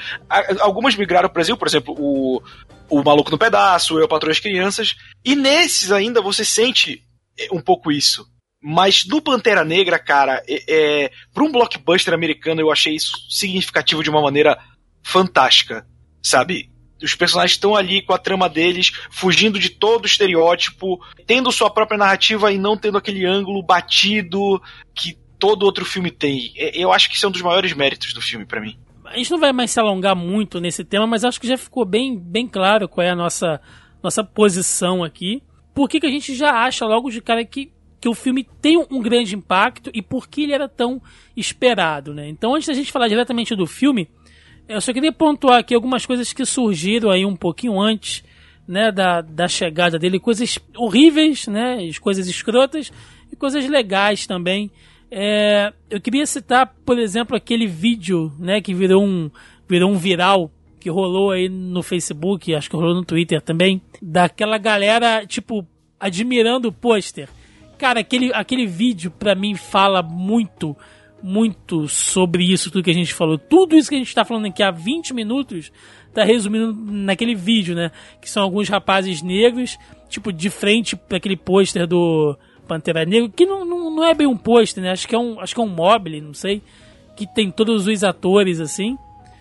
Algumas 0.59 0.95
migraram 0.95 1.27
para 1.27 1.31
o 1.31 1.33
Brasil, 1.33 1.57
por 1.57 1.67
exemplo, 1.67 1.95
o, 1.97 2.41
o 2.87 3.03
Maluco 3.03 3.31
no 3.31 3.37
Pedaço, 3.37 3.97
Eu 3.97 4.07
Patrulho 4.07 4.31
as 4.31 4.39
Crianças. 4.39 4.95
E 5.25 5.35
nesses 5.35 5.91
ainda 5.91 6.21
você 6.21 6.45
sente 6.45 7.01
é, 7.37 7.47
um 7.51 7.59
pouco 7.59 7.91
isso. 7.91 8.25
Mas 8.61 9.05
no 9.05 9.21
Pantera 9.21 9.63
Negra, 9.63 9.97
cara, 9.99 10.43
é, 10.47 10.63
é, 11.05 11.11
para 11.33 11.43
um 11.43 11.51
blockbuster 11.51 12.13
americano, 12.13 12.61
eu 12.61 12.71
achei 12.71 12.95
isso 12.95 13.11
significativo 13.29 14.03
de 14.03 14.09
uma 14.09 14.21
maneira 14.21 14.57
fantástica, 15.03 15.85
sabe? 16.23 16.69
Os 17.01 17.15
personagens 17.15 17.51
estão 17.53 17.75
ali 17.75 18.01
com 18.01 18.13
a 18.13 18.17
trama 18.17 18.49
deles, 18.49 18.91
fugindo 19.11 19.59
de 19.59 19.69
todo 19.69 20.03
o 20.03 20.07
estereótipo, 20.07 20.99
tendo 21.25 21.51
sua 21.51 21.69
própria 21.69 21.97
narrativa 21.97 22.51
e 22.51 22.57
não 22.57 22.77
tendo 22.77 22.97
aquele 22.97 23.25
ângulo 23.25 23.61
batido 23.63 24.61
que 24.95 25.17
todo 25.39 25.63
outro 25.63 25.85
filme 25.85 26.09
tem. 26.11 26.53
É, 26.55 26.77
Eu 26.77 26.91
acho 26.91 27.09
que 27.09 27.15
isso 27.15 27.25
é 27.25 27.29
um 27.29 27.31
dos 27.31 27.41
maiores 27.41 27.73
méritos 27.73 28.13
do 28.13 28.21
filme 28.21 28.45
para 28.45 28.61
mim. 28.61 28.77
a 29.05 29.17
gente 29.17 29.31
não 29.31 29.39
vai 29.39 29.53
mais 29.53 29.71
se 29.71 29.79
alongar 29.79 30.15
muito 30.15 30.59
nesse 30.59 30.83
tema, 30.83 31.07
mas 31.07 31.23
acho 31.23 31.39
que 31.39 31.47
já 31.47 31.57
ficou 31.57 31.85
bem, 31.85 32.17
bem 32.17 32.47
claro 32.47 32.89
qual 32.89 33.05
é 33.05 33.11
a 33.11 33.15
nossa, 33.15 33.61
nossa 34.01 34.23
posição 34.23 35.03
aqui. 35.03 35.41
Por 35.73 35.87
que, 35.87 35.99
que 35.99 36.07
a 36.07 36.11
gente 36.11 36.35
já 36.35 36.51
acha 36.65 36.85
logo 36.85 37.09
de 37.11 37.21
cara 37.21 37.45
que, 37.45 37.71
que 38.01 38.09
o 38.09 38.13
filme 38.15 38.43
tem 38.61 38.77
um 38.77 39.01
grande 39.01 39.35
impacto 39.35 39.91
e 39.93 40.01
por 40.01 40.27
que 40.27 40.43
ele 40.43 40.53
era 40.53 40.67
tão 40.67 41.01
esperado, 41.35 42.13
né? 42.13 42.27
Então, 42.27 42.55
antes 42.55 42.67
da 42.67 42.73
gente 42.73 42.91
falar 42.91 43.07
diretamente 43.07 43.55
do 43.55 43.67
filme, 43.67 44.09
eu 44.67 44.81
só 44.81 44.93
queria 44.93 45.11
pontuar 45.11 45.59
aqui 45.59 45.73
algumas 45.73 46.05
coisas 46.05 46.33
que 46.33 46.45
surgiram 46.45 47.09
aí 47.09 47.25
um 47.25 47.35
pouquinho 47.35 47.79
antes, 47.79 48.23
né, 48.67 48.91
da, 48.91 49.21
da 49.21 49.47
chegada 49.47 49.97
dele, 49.97 50.19
coisas 50.19 50.59
horríveis, 50.75 51.47
né, 51.47 51.77
coisas 52.01 52.27
escrotas 52.27 52.91
e 53.31 53.35
coisas 53.35 53.67
legais 53.67 54.27
também. 54.27 54.69
É, 55.09 55.71
eu 55.89 56.01
queria 56.01 56.25
citar, 56.25 56.75
por 56.85 56.99
exemplo, 56.99 57.35
aquele 57.35 57.65
vídeo, 57.65 58.31
né, 58.37 58.59
que 58.59 58.73
virou 58.73 59.03
um, 59.03 59.31
virou 59.67 59.89
um 59.89 59.97
viral 59.97 60.51
que 60.79 60.89
rolou 60.89 61.31
aí 61.31 61.49
no 61.49 61.81
Facebook, 61.81 62.53
acho 62.53 62.69
que 62.69 62.75
rolou 62.75 62.93
no 62.93 63.05
Twitter 63.05 63.41
também, 63.41 63.81
daquela 64.01 64.57
galera, 64.57 65.25
tipo, 65.25 65.65
admirando 65.99 66.67
o 66.67 66.73
pôster. 66.73 67.29
Cara, 67.77 68.01
aquele, 68.01 68.31
aquele 68.33 68.65
vídeo 68.65 69.11
pra 69.11 69.35
mim 69.35 69.55
fala 69.55 70.01
muito 70.01 70.75
muito 71.21 71.87
sobre 71.87 72.43
isso, 72.43 72.71
tudo 72.71 72.83
que 72.83 72.91
a 72.91 72.93
gente 72.93 73.13
falou. 73.13 73.37
Tudo 73.37 73.75
isso 73.75 73.89
que 73.89 73.95
a 73.95 73.97
gente 73.97 74.07
está 74.07 74.23
falando 74.23 74.45
aqui 74.45 74.61
há 74.61 74.71
20 74.71 75.13
minutos 75.13 75.71
tá 76.13 76.23
resumindo 76.23 76.73
naquele 76.73 77.35
vídeo, 77.35 77.75
né? 77.75 77.91
Que 78.19 78.29
são 78.29 78.41
alguns 78.41 78.69
rapazes 78.69 79.21
negros, 79.21 79.77
tipo, 80.09 80.33
de 80.33 80.49
frente 80.49 80.95
para 80.95 81.17
aquele 81.17 81.37
pôster 81.37 81.85
do 81.85 82.35
Pantera 82.67 83.05
Negra, 83.05 83.29
que 83.29 83.45
não, 83.45 83.63
não, 83.63 83.95
não 83.95 84.03
é 84.03 84.13
bem 84.13 84.25
um 84.25 84.37
pôster, 84.37 84.83
né? 84.83 84.91
Acho 84.91 85.07
que 85.07 85.15
é 85.15 85.19
um, 85.19 85.39
acho 85.39 85.53
que 85.53 85.61
é 85.61 85.63
um 85.63 85.69
mobile, 85.69 86.21
não 86.21 86.33
sei. 86.33 86.61
Que 87.15 87.27
tem 87.27 87.51
todos 87.51 87.87
os 87.87 88.03
atores 88.03 88.59
assim. 88.59 88.97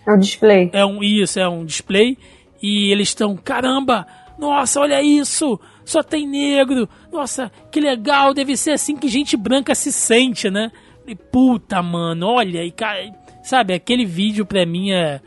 É 0.07 0.13
um 0.13 0.19
display. 0.19 0.69
É 0.71 0.85
um 0.85 1.03
isso, 1.03 1.39
é 1.39 1.47
um 1.47 1.65
display. 1.65 2.17
E 2.61 2.91
eles 2.91 3.09
estão, 3.09 3.35
caramba, 3.35 4.05
nossa, 4.37 4.79
olha 4.79 5.01
isso! 5.01 5.59
Só 5.83 6.03
tem 6.03 6.27
negro! 6.27 6.87
Nossa, 7.11 7.51
que 7.71 7.79
legal! 7.79 8.33
Deve 8.33 8.55
ser 8.55 8.71
assim 8.71 8.95
que 8.95 9.07
gente 9.07 9.35
branca 9.35 9.73
se 9.73 9.91
sente, 9.91 10.49
né? 10.49 10.71
E 11.07 11.15
puta, 11.15 11.81
mano, 11.81 12.27
olha, 12.27 12.63
e 12.63 12.69
cara, 12.69 13.09
sabe, 13.41 13.73
aquele 13.73 14.05
vídeo 14.05 14.45
pra 14.45 14.65
mim 14.65 14.91
é, 14.91 15.21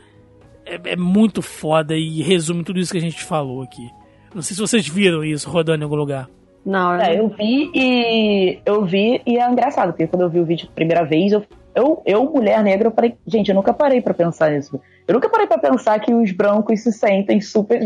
é, 0.63 0.79
é, 0.91 0.95
muito 0.95 1.41
foda 1.41 1.95
e 1.95 2.21
resume 2.21 2.63
tudo 2.63 2.79
isso 2.79 2.91
que 2.91 2.99
a 2.99 3.01
gente 3.01 3.23
falou 3.23 3.63
aqui. 3.63 3.89
Não 4.33 4.43
sei 4.43 4.55
se 4.55 4.61
vocês 4.61 4.87
viram 4.87 5.23
isso 5.23 5.49
rodando 5.49 5.81
em 5.81 5.83
algum 5.83 5.95
lugar. 5.95 6.29
Não, 6.63 6.93
É, 6.93 7.19
eu 7.19 7.27
vi 7.29 7.71
e. 7.73 8.59
Eu 8.63 8.85
vi 8.85 9.21
e 9.25 9.39
é 9.39 9.49
engraçado, 9.49 9.89
porque 9.89 10.05
quando 10.05 10.21
eu 10.21 10.29
vi 10.29 10.39
o 10.39 10.45
vídeo 10.45 10.67
pela 10.67 10.75
primeira 10.75 11.03
vez, 11.03 11.31
eu, 11.31 11.43
eu, 11.73 12.03
eu 12.05 12.23
mulher 12.25 12.63
negra, 12.63 12.87
eu 12.87 12.93
falei, 12.93 13.17
gente, 13.25 13.49
eu 13.49 13.55
nunca 13.55 13.73
parei 13.73 13.99
pra 13.99 14.13
pensar 14.13 14.55
isso. 14.55 14.79
Eu 15.07 15.15
nunca 15.15 15.27
parei 15.27 15.47
pra 15.47 15.57
pensar 15.57 15.99
que 15.99 16.13
os 16.13 16.31
brancos 16.31 16.81
se 16.81 16.91
sentem 16.91 17.41
super. 17.41 17.81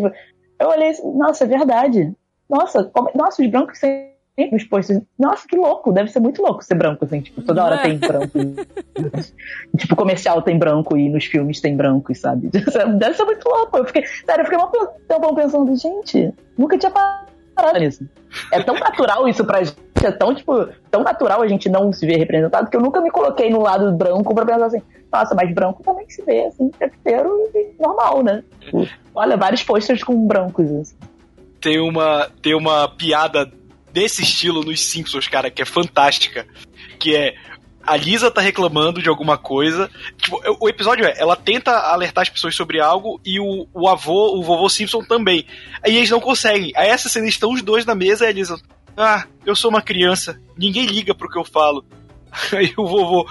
Eu 0.60 0.68
olhei 0.68 0.90
assim, 0.90 1.18
nossa, 1.18 1.46
é 1.46 1.48
verdade. 1.48 2.14
Nossa, 2.50 2.84
como... 2.84 3.10
nossa, 3.16 3.42
os 3.42 3.50
brancos 3.50 3.80
se 3.80 4.15
sentem 4.36 4.58
os 4.58 4.64
posters. 4.66 5.02
Nossa, 5.18 5.48
que 5.48 5.56
louco, 5.56 5.92
deve 5.92 6.12
ser 6.12 6.20
muito 6.20 6.42
louco 6.42 6.64
ser 6.64 6.76
branco, 6.76 7.06
assim, 7.06 7.22
tipo, 7.22 7.42
toda 7.42 7.64
hora 7.64 7.76
é? 7.76 7.84
tem 7.84 7.98
branco. 7.98 8.38
tipo, 9.78 9.96
comercial 9.96 10.42
tem 10.42 10.60
branco 10.60 10.98
e 10.98 11.10
nos 11.10 11.26
filmes 11.26 11.62
tem 11.62 11.76
brancos, 11.76 12.20
sabe? 12.20 12.50
Deve 12.52 13.14
ser 13.16 13.24
muito 13.24 13.48
louco. 13.48 13.78
Eu 13.78 13.86
fiquei, 13.86 14.06
sério, 14.06 14.42
eu 14.42 14.46
fiquei 14.46 14.60
um 14.60 14.88
tempão 15.08 15.34
pensando, 15.34 15.76
gente, 15.76 16.34
nunca 16.58 16.78
tinha 16.78 16.92
parado 16.92 17.80
nisso. 17.80 18.08
É 18.52 18.62
tão 18.62 18.76
natural 18.76 19.28
isso 19.28 19.46
pra 19.46 19.64
gente, 19.64 19.78
é 20.04 20.12
tão, 20.12 20.36
tipo, 20.36 20.68
tão 20.92 21.04
natural 21.04 21.42
a 21.42 21.48
gente 21.48 21.70
não 21.70 21.92
se 21.94 22.06
ver 22.06 22.18
representado 22.18 22.70
que 22.70 22.76
eu 22.76 22.82
nunca 22.82 23.00
me 23.00 23.10
coloquei 23.10 23.50
no 23.50 23.62
lado 23.62 23.92
branco 23.94 24.36
pra 24.36 24.46
pensar 24.46 24.66
assim, 24.66 24.82
nossa, 25.12 25.34
mas 25.34 25.54
branco 25.54 25.82
também 25.82 26.10
se 26.10 26.22
vê, 26.24 26.46
assim, 26.46 26.68
o 26.68 26.72
tempo 26.72 26.96
inteiro 26.96 27.50
e 27.56 27.82
normal, 27.82 28.22
né? 28.22 28.44
Tipo, 28.60 28.86
olha, 29.14 29.38
vários 29.38 29.64
posters 29.64 30.04
com 30.04 30.28
brancos, 30.28 30.70
assim. 30.72 30.96
Tem 31.62 31.80
uma, 31.80 32.30
tem 32.42 32.54
uma 32.54 32.90
piada 32.90 33.50
desse 33.96 34.24
estilo 34.24 34.62
nos 34.62 34.82
Simpsons, 34.82 35.30
cara, 35.30 35.50
que 35.50 35.62
é 35.62 35.66
fantástica. 35.66 36.46
Que 37.00 37.16
é. 37.16 37.34
A 37.82 37.96
Lisa 37.96 38.30
tá 38.30 38.42
reclamando 38.42 39.02
de 39.02 39.08
alguma 39.08 39.38
coisa. 39.38 39.90
Tipo, 40.18 40.42
o 40.60 40.68
episódio 40.68 41.06
é, 41.06 41.14
ela 41.18 41.36
tenta 41.36 41.72
alertar 41.72 42.24
as 42.24 42.30
pessoas 42.30 42.56
sobre 42.56 42.82
algo 42.82 43.22
e 43.24 43.40
o, 43.40 43.68
o 43.74 43.88
avô, 43.88 44.38
o 44.38 44.44
vovô 44.44 44.68
Simpson 44.68 45.02
também. 45.04 45.46
Aí 45.82 45.96
eles 45.96 46.10
não 46.10 46.20
conseguem. 46.20 46.74
Aí 46.76 46.90
essa 46.90 47.08
cena 47.08 47.28
estão 47.28 47.54
os 47.54 47.62
dois 47.62 47.86
na 47.86 47.96
mesa 47.96 48.26
e 48.26 48.28
a 48.28 48.32
Lisa. 48.34 48.60
Ah, 48.98 49.26
eu 49.46 49.56
sou 49.56 49.70
uma 49.70 49.82
criança. 49.82 50.42
Ninguém 50.58 50.86
liga 50.88 51.16
pro 51.16 51.30
que 51.30 51.38
eu 51.38 51.46
falo. 51.46 51.86
Aí 52.52 52.74
o 52.76 52.86
vovô. 52.86 53.30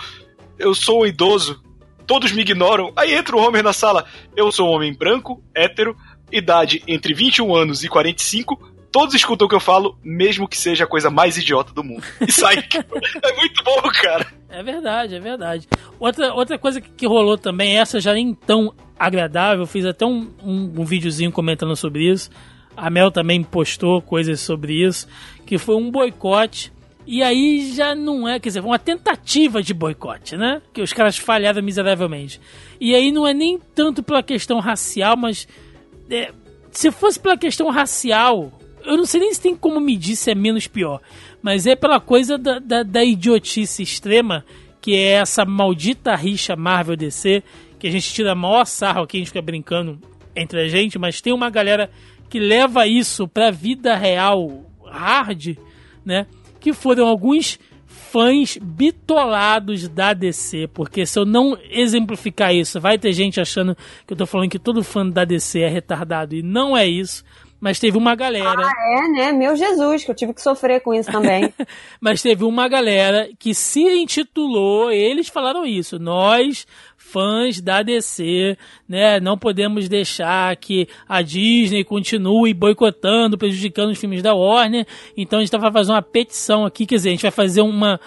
Eu 0.58 0.72
sou 0.72 1.02
um 1.02 1.06
idoso. 1.06 1.60
Todos 2.06 2.32
me 2.32 2.42
ignoram. 2.42 2.92
Aí 2.96 3.12
entra 3.12 3.36
o 3.36 3.40
Homer 3.40 3.62
na 3.62 3.72
sala. 3.72 4.06
Eu 4.36 4.50
sou 4.52 4.68
um 4.68 4.72
homem 4.72 4.94
branco, 4.94 5.42
hétero, 5.54 5.96
idade 6.30 6.82
entre 6.86 7.12
21 7.12 7.54
anos 7.54 7.82
e 7.82 7.88
45 7.88 8.73
todos 8.94 9.12
escutam 9.12 9.46
o 9.46 9.48
que 9.48 9.56
eu 9.56 9.60
falo, 9.60 9.98
mesmo 10.04 10.46
que 10.46 10.56
seja 10.56 10.84
a 10.84 10.86
coisa 10.86 11.10
mais 11.10 11.36
idiota 11.36 11.72
do 11.72 11.82
mundo. 11.82 12.04
E 12.28 12.30
sai. 12.30 12.58
é 12.58 13.36
muito 13.36 13.64
bom, 13.64 13.82
cara. 14.00 14.24
É 14.48 14.62
verdade, 14.62 15.16
é 15.16 15.18
verdade. 15.18 15.68
Outra, 15.98 16.32
outra 16.32 16.56
coisa 16.56 16.80
que, 16.80 17.04
rolou 17.04 17.36
também, 17.36 17.76
essa 17.76 17.98
já 17.98 18.14
nem 18.14 18.32
tão 18.32 18.72
agradável, 18.96 19.66
fiz 19.66 19.84
até 19.84 20.06
um, 20.06 20.30
um, 20.40 20.72
um 20.78 20.84
videozinho 20.84 21.32
comentando 21.32 21.74
sobre 21.74 22.08
isso. 22.08 22.30
A 22.76 22.88
Mel 22.88 23.10
também 23.10 23.42
postou 23.42 24.00
coisas 24.00 24.38
sobre 24.38 24.74
isso, 24.86 25.08
que 25.44 25.58
foi 25.58 25.74
um 25.74 25.90
boicote. 25.90 26.72
E 27.04 27.20
aí 27.20 27.72
já 27.74 27.96
não 27.96 28.28
é, 28.28 28.38
quer 28.38 28.50
dizer, 28.50 28.60
uma 28.60 28.78
tentativa 28.78 29.60
de 29.60 29.74
boicote, 29.74 30.36
né? 30.36 30.62
Que 30.72 30.80
os 30.80 30.92
caras 30.92 31.18
falharam 31.18 31.60
miseravelmente. 31.60 32.40
E 32.80 32.94
aí 32.94 33.10
não 33.10 33.26
é 33.26 33.34
nem 33.34 33.58
tanto 33.74 34.04
pela 34.04 34.22
questão 34.22 34.60
racial, 34.60 35.16
mas 35.16 35.48
é, 36.08 36.32
se 36.70 36.92
fosse 36.92 37.18
pela 37.18 37.36
questão 37.36 37.68
racial, 37.70 38.52
eu 38.84 38.96
não 38.96 39.06
sei 39.06 39.20
nem 39.20 39.32
se 39.34 39.40
tem 39.40 39.56
como 39.56 39.80
medir 39.80 40.16
se 40.16 40.30
é 40.30 40.34
menos 40.34 40.66
pior, 40.66 41.00
mas 41.42 41.66
é 41.66 41.74
pela 41.74 42.00
coisa 42.00 42.38
da, 42.38 42.58
da, 42.58 42.82
da 42.82 43.04
idiotice 43.04 43.82
extrema, 43.82 44.44
que 44.80 44.94
é 44.94 45.12
essa 45.12 45.44
maldita 45.44 46.14
rixa 46.14 46.54
Marvel 46.56 46.96
DC, 46.96 47.42
que 47.78 47.86
a 47.86 47.90
gente 47.90 48.12
tira 48.12 48.34
maior 48.34 48.64
sarro 48.64 49.02
aqui, 49.02 49.16
a 49.16 49.20
gente 49.20 49.28
fica 49.28 49.42
brincando 49.42 49.98
entre 50.36 50.60
a 50.60 50.68
gente, 50.68 50.98
mas 50.98 51.20
tem 51.20 51.32
uma 51.32 51.50
galera 51.50 51.90
que 52.28 52.38
leva 52.38 52.86
isso 52.86 53.28
pra 53.28 53.50
vida 53.50 53.94
real 53.94 54.64
hard, 54.84 55.56
né? 56.04 56.26
Que 56.60 56.72
foram 56.72 57.06
alguns 57.06 57.58
fãs 57.86 58.58
bitolados 58.60 59.88
da 59.88 60.12
DC, 60.12 60.68
porque 60.72 61.04
se 61.04 61.18
eu 61.18 61.24
não 61.24 61.58
exemplificar 61.70 62.54
isso, 62.54 62.80
vai 62.80 62.98
ter 62.98 63.12
gente 63.12 63.40
achando 63.40 63.76
que 64.06 64.12
eu 64.12 64.16
tô 64.16 64.26
falando 64.26 64.50
que 64.50 64.58
todo 64.58 64.84
fã 64.84 65.08
da 65.08 65.24
DC 65.24 65.60
é 65.60 65.68
retardado, 65.68 66.34
e 66.34 66.42
não 66.42 66.76
é 66.76 66.86
isso 66.86 67.24
mas 67.64 67.78
teve 67.78 67.96
uma 67.96 68.14
galera. 68.14 68.60
Ah, 68.62 68.98
é, 68.98 69.08
né? 69.08 69.32
Meu 69.32 69.56
Jesus, 69.56 70.04
que 70.04 70.10
eu 70.10 70.14
tive 70.14 70.34
que 70.34 70.42
sofrer 70.42 70.82
com 70.82 70.92
isso 70.92 71.10
também. 71.10 71.50
mas 71.98 72.20
teve 72.20 72.44
uma 72.44 72.68
galera 72.68 73.30
que 73.38 73.54
se 73.54 73.80
intitulou, 73.80 74.90
eles 74.90 75.28
falaram 75.28 75.64
isso, 75.64 75.98
nós 75.98 76.66
fãs 76.94 77.62
da 77.62 77.82
DC, 77.82 78.58
né, 78.86 79.18
não 79.18 79.38
podemos 79.38 79.88
deixar 79.88 80.54
que 80.56 80.86
a 81.08 81.22
Disney 81.22 81.84
continue 81.84 82.52
boicotando, 82.52 83.38
prejudicando 83.38 83.92
os 83.92 83.98
filmes 83.98 84.22
da 84.22 84.34
Warner, 84.34 84.86
então 85.16 85.38
a 85.38 85.42
gente 85.42 85.56
vai 85.56 85.72
fazer 85.72 85.92
uma 85.92 86.02
petição 86.02 86.66
aqui, 86.66 86.84
quer 86.84 86.96
dizer, 86.96 87.08
a 87.08 87.12
gente 87.12 87.22
vai 87.22 87.30
fazer 87.30 87.62
uma, 87.62 87.98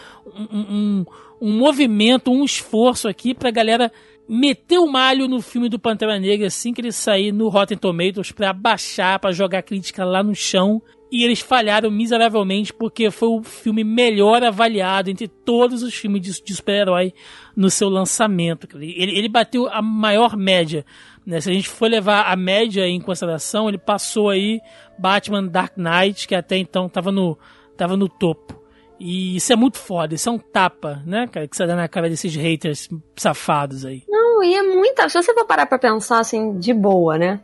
um, 0.51 0.59
um, 0.59 1.05
um 1.41 1.57
movimento, 1.57 2.31
um 2.31 2.43
esforço 2.43 3.07
aqui 3.07 3.33
pra 3.33 3.49
galera 3.49 3.91
meteu 4.27 4.83
o 4.83 4.91
malho 4.91 5.27
no 5.27 5.41
filme 5.41 5.69
do 5.69 5.79
Pantera 5.79 6.19
Negra 6.19 6.47
assim 6.47 6.73
que 6.73 6.81
ele 6.81 6.91
sair 6.91 7.31
no 7.31 7.49
Rotten 7.49 7.77
Tomatoes 7.77 8.31
para 8.31 8.53
baixar, 8.53 9.19
para 9.19 9.31
jogar 9.31 9.63
crítica 9.63 10.03
lá 10.03 10.21
no 10.23 10.35
chão. 10.35 10.81
E 11.09 11.23
eles 11.23 11.39
falharam 11.39 11.89
miseravelmente 11.89 12.73
porque 12.73 13.09
foi 13.09 13.29
o 13.29 13.41
filme 13.41 13.81
melhor 13.81 14.43
avaliado 14.43 15.09
entre 15.09 15.27
todos 15.27 15.81
os 15.81 15.93
filmes 15.93 16.21
de, 16.21 16.43
de 16.43 16.53
super-herói 16.53 17.13
no 17.55 17.69
seu 17.69 17.87
lançamento. 17.87 18.67
Ele, 18.75 19.17
ele 19.17 19.29
bateu 19.29 19.69
a 19.69 19.81
maior 19.81 20.35
média. 20.35 20.85
Né? 21.25 21.39
Se 21.39 21.49
a 21.49 21.53
gente 21.53 21.69
for 21.69 21.89
levar 21.89 22.31
a 22.31 22.35
média 22.35 22.85
em 22.85 22.99
consideração, 22.99 23.69
ele 23.69 23.77
passou 23.77 24.29
aí 24.29 24.59
Batman 24.99 25.45
Dark 25.45 25.77
Knight, 25.77 26.27
que 26.27 26.35
até 26.35 26.57
então 26.57 26.87
estava 26.87 27.09
no, 27.09 27.37
tava 27.77 27.95
no 27.95 28.09
topo. 28.09 28.66
E 28.99 29.35
isso 29.35 29.53
é 29.53 29.55
muito 29.55 29.77
foda, 29.77 30.15
isso 30.15 30.27
é 30.27 30.31
um 30.31 30.39
tapa, 30.39 31.03
né, 31.05 31.27
cara, 31.27 31.47
que 31.47 31.55
você 31.55 31.67
dá 31.67 31.75
na 31.75 31.87
cara 31.87 32.09
desses 32.09 32.35
haters 32.35 32.89
safados 33.15 33.85
aí. 33.85 34.03
Não, 34.07 34.43
e 34.43 34.55
é 34.55 34.63
muita. 34.63 35.07
Se 35.07 35.21
você 35.21 35.33
for 35.33 35.45
parar 35.45 35.65
pra 35.67 35.77
pensar 35.77 36.19
assim, 36.19 36.57
de 36.57 36.73
boa, 36.73 37.17
né? 37.17 37.39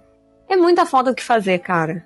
É 0.50 0.56
muita 0.56 0.86
falta 0.86 1.12
o 1.12 1.16
que 1.16 1.24
fazer, 1.24 1.60
cara. 1.60 2.06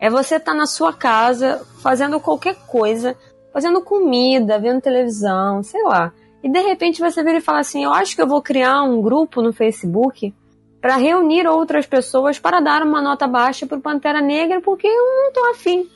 É 0.00 0.10
você 0.10 0.36
estar 0.36 0.52
tá 0.52 0.56
na 0.56 0.66
sua 0.66 0.92
casa 0.92 1.64
fazendo 1.82 2.20
qualquer 2.20 2.56
coisa, 2.66 3.16
fazendo 3.52 3.82
comida, 3.82 4.58
vendo 4.58 4.80
televisão, 4.80 5.62
sei 5.62 5.82
lá. 5.82 6.12
E 6.42 6.48
de 6.48 6.60
repente 6.60 7.00
você 7.00 7.22
vira 7.22 7.38
e 7.38 7.42
fala 7.42 7.60
assim: 7.60 7.84
Eu 7.84 7.92
acho 7.92 8.14
que 8.14 8.22
eu 8.22 8.26
vou 8.26 8.40
criar 8.40 8.82
um 8.82 9.02
grupo 9.02 9.42
no 9.42 9.52
Facebook 9.52 10.32
para 10.80 10.96
reunir 10.96 11.46
outras 11.46 11.86
pessoas 11.86 12.38
para 12.38 12.60
dar 12.60 12.82
uma 12.82 13.02
nota 13.02 13.26
baixa 13.26 13.66
pro 13.66 13.80
Pantera 13.80 14.20
Negra 14.20 14.60
porque 14.60 14.86
eu 14.86 15.06
não 15.24 15.32
tô 15.32 15.44
afim. 15.50 15.88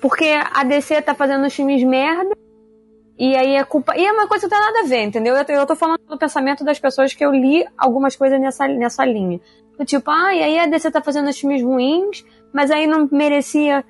Porque 0.00 0.26
a 0.26 0.64
DC 0.64 1.02
tá 1.02 1.14
fazendo 1.14 1.46
os 1.46 1.54
filmes 1.54 1.82
merda 1.82 2.36
E 3.18 3.34
aí 3.34 3.56
é 3.56 3.64
culpa. 3.64 3.96
E 3.96 4.04
é 4.04 4.12
uma 4.12 4.28
coisa 4.28 4.48
que 4.48 4.54
não 4.54 4.60
tem 4.60 4.72
nada 4.72 4.84
a 4.84 4.88
ver, 4.88 5.02
entendeu? 5.02 5.36
Eu 5.36 5.44
tô, 5.44 5.52
eu 5.52 5.66
tô 5.66 5.76
falando 5.76 6.00
do 6.06 6.18
pensamento 6.18 6.64
das 6.64 6.78
pessoas 6.78 7.12
que 7.12 7.24
eu 7.24 7.32
li 7.32 7.66
algumas 7.76 8.14
coisas 8.14 8.40
nessa, 8.40 8.68
nessa 8.68 9.04
linha. 9.04 9.40
Tipo, 9.84 10.10
ah, 10.10 10.34
e 10.34 10.42
aí 10.42 10.58
a 10.58 10.66
DC 10.66 10.90
tá 10.90 11.00
fazendo 11.00 11.28
os 11.28 11.38
filmes 11.38 11.62
ruins, 11.62 12.24
mas 12.52 12.70
aí 12.70 12.86
não 12.86 13.08
merecia 13.10 13.84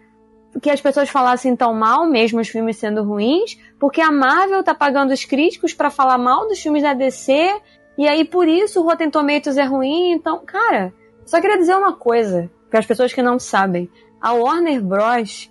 que 0.61 0.71
as 0.71 0.81
pessoas 0.81 1.09
falassem 1.09 1.55
tão 1.55 1.73
mal, 1.75 2.07
mesmo 2.07 2.41
os 2.41 2.49
filmes 2.49 2.77
sendo 2.77 3.03
ruins, 3.03 3.59
porque 3.79 4.01
a 4.01 4.11
Marvel 4.11 4.63
tá 4.63 4.75
pagando 4.75 5.13
os 5.13 5.25
críticos 5.25 5.73
para 5.73 5.91
falar 5.91 6.19
mal 6.19 6.49
dos 6.49 6.59
filmes 6.61 6.83
da 6.83 6.95
DC, 6.95 7.61
e 7.97 8.09
aí 8.09 8.25
por 8.25 8.49
isso 8.49 8.81
o 8.81 8.85
Rotten 8.85 9.11
Tomatoes 9.11 9.57
é 9.57 9.65
ruim, 9.65 10.13
então, 10.13 10.45
cara, 10.45 10.93
só 11.25 11.41
queria 11.41 11.59
dizer 11.59 11.77
uma 11.77 11.93
coisa, 11.93 12.51
para 12.71 12.81
as 12.81 12.87
pessoas 12.87 13.13
que 13.13 13.23
não 13.23 13.39
sabem. 13.39 13.91
A 14.21 14.33
Warner 14.33 14.83
Bros 14.83 15.51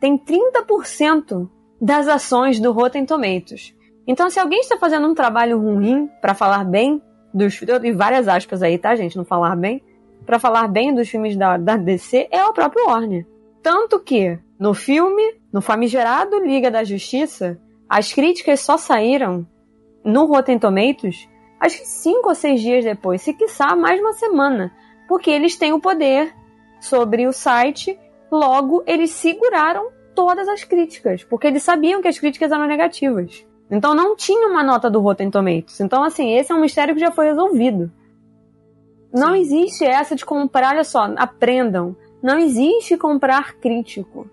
tem 0.00 0.18
30% 0.18 1.48
das 1.80 2.08
ações 2.08 2.60
do 2.60 2.72
Rotten 2.72 3.04
Tomatoes. 3.04 3.74
Então, 4.06 4.30
se 4.30 4.40
alguém 4.40 4.60
está 4.60 4.76
fazendo 4.78 5.06
um 5.06 5.14
trabalho 5.14 5.58
ruim 5.58 6.08
para 6.20 6.34
falar 6.34 6.64
bem 6.64 7.02
dos 7.32 7.60
e 7.60 7.92
várias 7.92 8.26
aspas 8.26 8.62
aí, 8.62 8.78
tá, 8.78 8.96
gente, 8.96 9.16
não 9.16 9.24
falar 9.24 9.54
bem, 9.54 9.82
para 10.24 10.38
falar 10.38 10.66
bem 10.68 10.94
dos 10.94 11.08
filmes 11.08 11.36
da, 11.36 11.56
da 11.56 11.76
DC 11.76 12.28
é 12.30 12.44
o 12.44 12.52
próprio 12.52 12.86
Warner. 12.86 13.26
Tanto 13.62 14.00
que 14.00 14.38
no 14.58 14.72
filme, 14.74 15.34
no 15.52 15.60
famigerado 15.60 16.38
Liga 16.38 16.70
da 16.70 16.84
Justiça, 16.84 17.60
as 17.88 18.12
críticas 18.12 18.60
só 18.60 18.78
saíram 18.78 19.46
no 20.04 20.24
Rotten 20.26 20.58
Tomatoes 20.58 21.28
acho 21.60 21.78
que 21.78 21.88
cinco 21.88 22.28
ou 22.28 22.34
seis 22.34 22.60
dias 22.60 22.84
depois, 22.84 23.22
se 23.22 23.34
quiçá 23.34 23.74
mais 23.74 24.00
uma 24.00 24.12
semana, 24.12 24.72
porque 25.08 25.30
eles 25.30 25.56
têm 25.56 25.72
o 25.72 25.80
poder 25.80 26.32
sobre 26.80 27.26
o 27.26 27.32
site, 27.32 27.98
logo 28.30 28.82
eles 28.86 29.10
seguraram 29.10 29.90
todas 30.14 30.48
as 30.48 30.64
críticas, 30.64 31.22
porque 31.22 31.46
eles 31.46 31.62
sabiam 31.62 32.02
que 32.02 32.08
as 32.08 32.18
críticas 32.18 32.50
eram 32.50 32.66
negativas. 32.66 33.46
Então 33.70 33.94
não 33.94 34.16
tinha 34.16 34.48
uma 34.48 34.62
nota 34.62 34.90
do 34.90 35.00
Rotten 35.00 35.30
Tomatoes. 35.30 35.80
Então, 35.80 36.02
assim, 36.02 36.32
esse 36.32 36.50
é 36.50 36.54
um 36.54 36.60
mistério 36.60 36.94
que 36.94 37.00
já 37.00 37.10
foi 37.10 37.26
resolvido. 37.26 37.92
Não 39.12 39.34
Sim. 39.34 39.40
existe 39.40 39.84
essa 39.84 40.16
de 40.16 40.24
comprar, 40.24 40.74
olha 40.74 40.84
só, 40.84 41.04
aprendam. 41.16 41.96
Não 42.22 42.38
existe 42.38 42.96
comprar 42.96 43.54
crítico. 43.56 44.28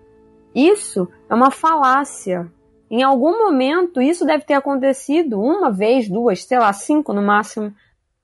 Isso 0.54 1.08
é 1.28 1.34
uma 1.34 1.50
falácia. 1.50 2.50
Em 2.90 3.02
algum 3.02 3.38
momento, 3.38 4.00
isso 4.00 4.24
deve 4.24 4.44
ter 4.44 4.54
acontecido 4.54 5.40
uma 5.40 5.70
vez, 5.70 6.08
duas, 6.08 6.44
sei 6.44 6.58
lá, 6.58 6.72
cinco 6.72 7.12
no 7.12 7.22
máximo, 7.22 7.74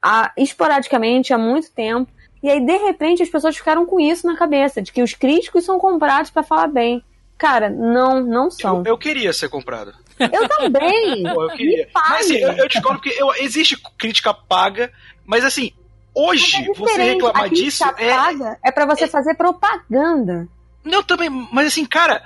a, 0.01 0.33
esporadicamente, 0.37 1.33
há 1.33 1.39
muito 1.39 1.73
tempo. 1.73 2.11
E 2.43 2.51
aí, 2.51 2.61
de 2.61 2.77
repente, 2.77 3.23
as 3.23 3.29
pessoas 3.29 3.57
ficaram 3.57 3.87
com 3.87 4.01
isso 4.01 4.27
na 4.27 4.37
cabeça, 4.37 4.83
de 4.83 4.93
que 4.93 5.03
os 5.03 5.15
críticos 5.15 5.65
são 5.65 5.79
comprados 5.79 6.31
para 6.31 6.43
falar 6.43 6.67
bem. 6.67 7.03
Cara, 7.39 7.71
não, 7.71 8.21
não 8.21 8.51
são. 8.51 8.79
Eu, 8.79 8.93
eu 8.93 8.99
queria 8.99 9.33
ser 9.33 9.49
comprado. 9.49 9.95
Eu 10.19 10.49
também. 10.49 11.23
Pô, 11.35 11.45
eu 11.45 11.57
queria. 11.57 11.89
Mas 11.95 12.27
assim, 12.27 12.37
eu, 12.37 12.53
eu 12.53 12.69
discordo 12.69 13.01
que 13.01 13.11
eu, 13.11 13.33
existe 13.37 13.77
crítica 13.99 14.35
paga, 14.35 14.93
mas 15.25 15.45
assim, 15.45 15.73
hoje 16.15 16.57
é 16.57 16.75
você 16.75 17.03
reclamar 17.03 17.49
disso 17.49 17.85
é. 17.97 18.11
Paga 18.15 18.59
é 18.65 18.71
para 18.71 18.87
você 18.87 19.05
é, 19.05 19.09
fazer 19.09 19.35
propaganda. 19.35 20.49
Não, 20.85 21.03
também, 21.03 21.31
mas 21.53 21.69
assim, 21.69 21.85
cara, 21.85 22.23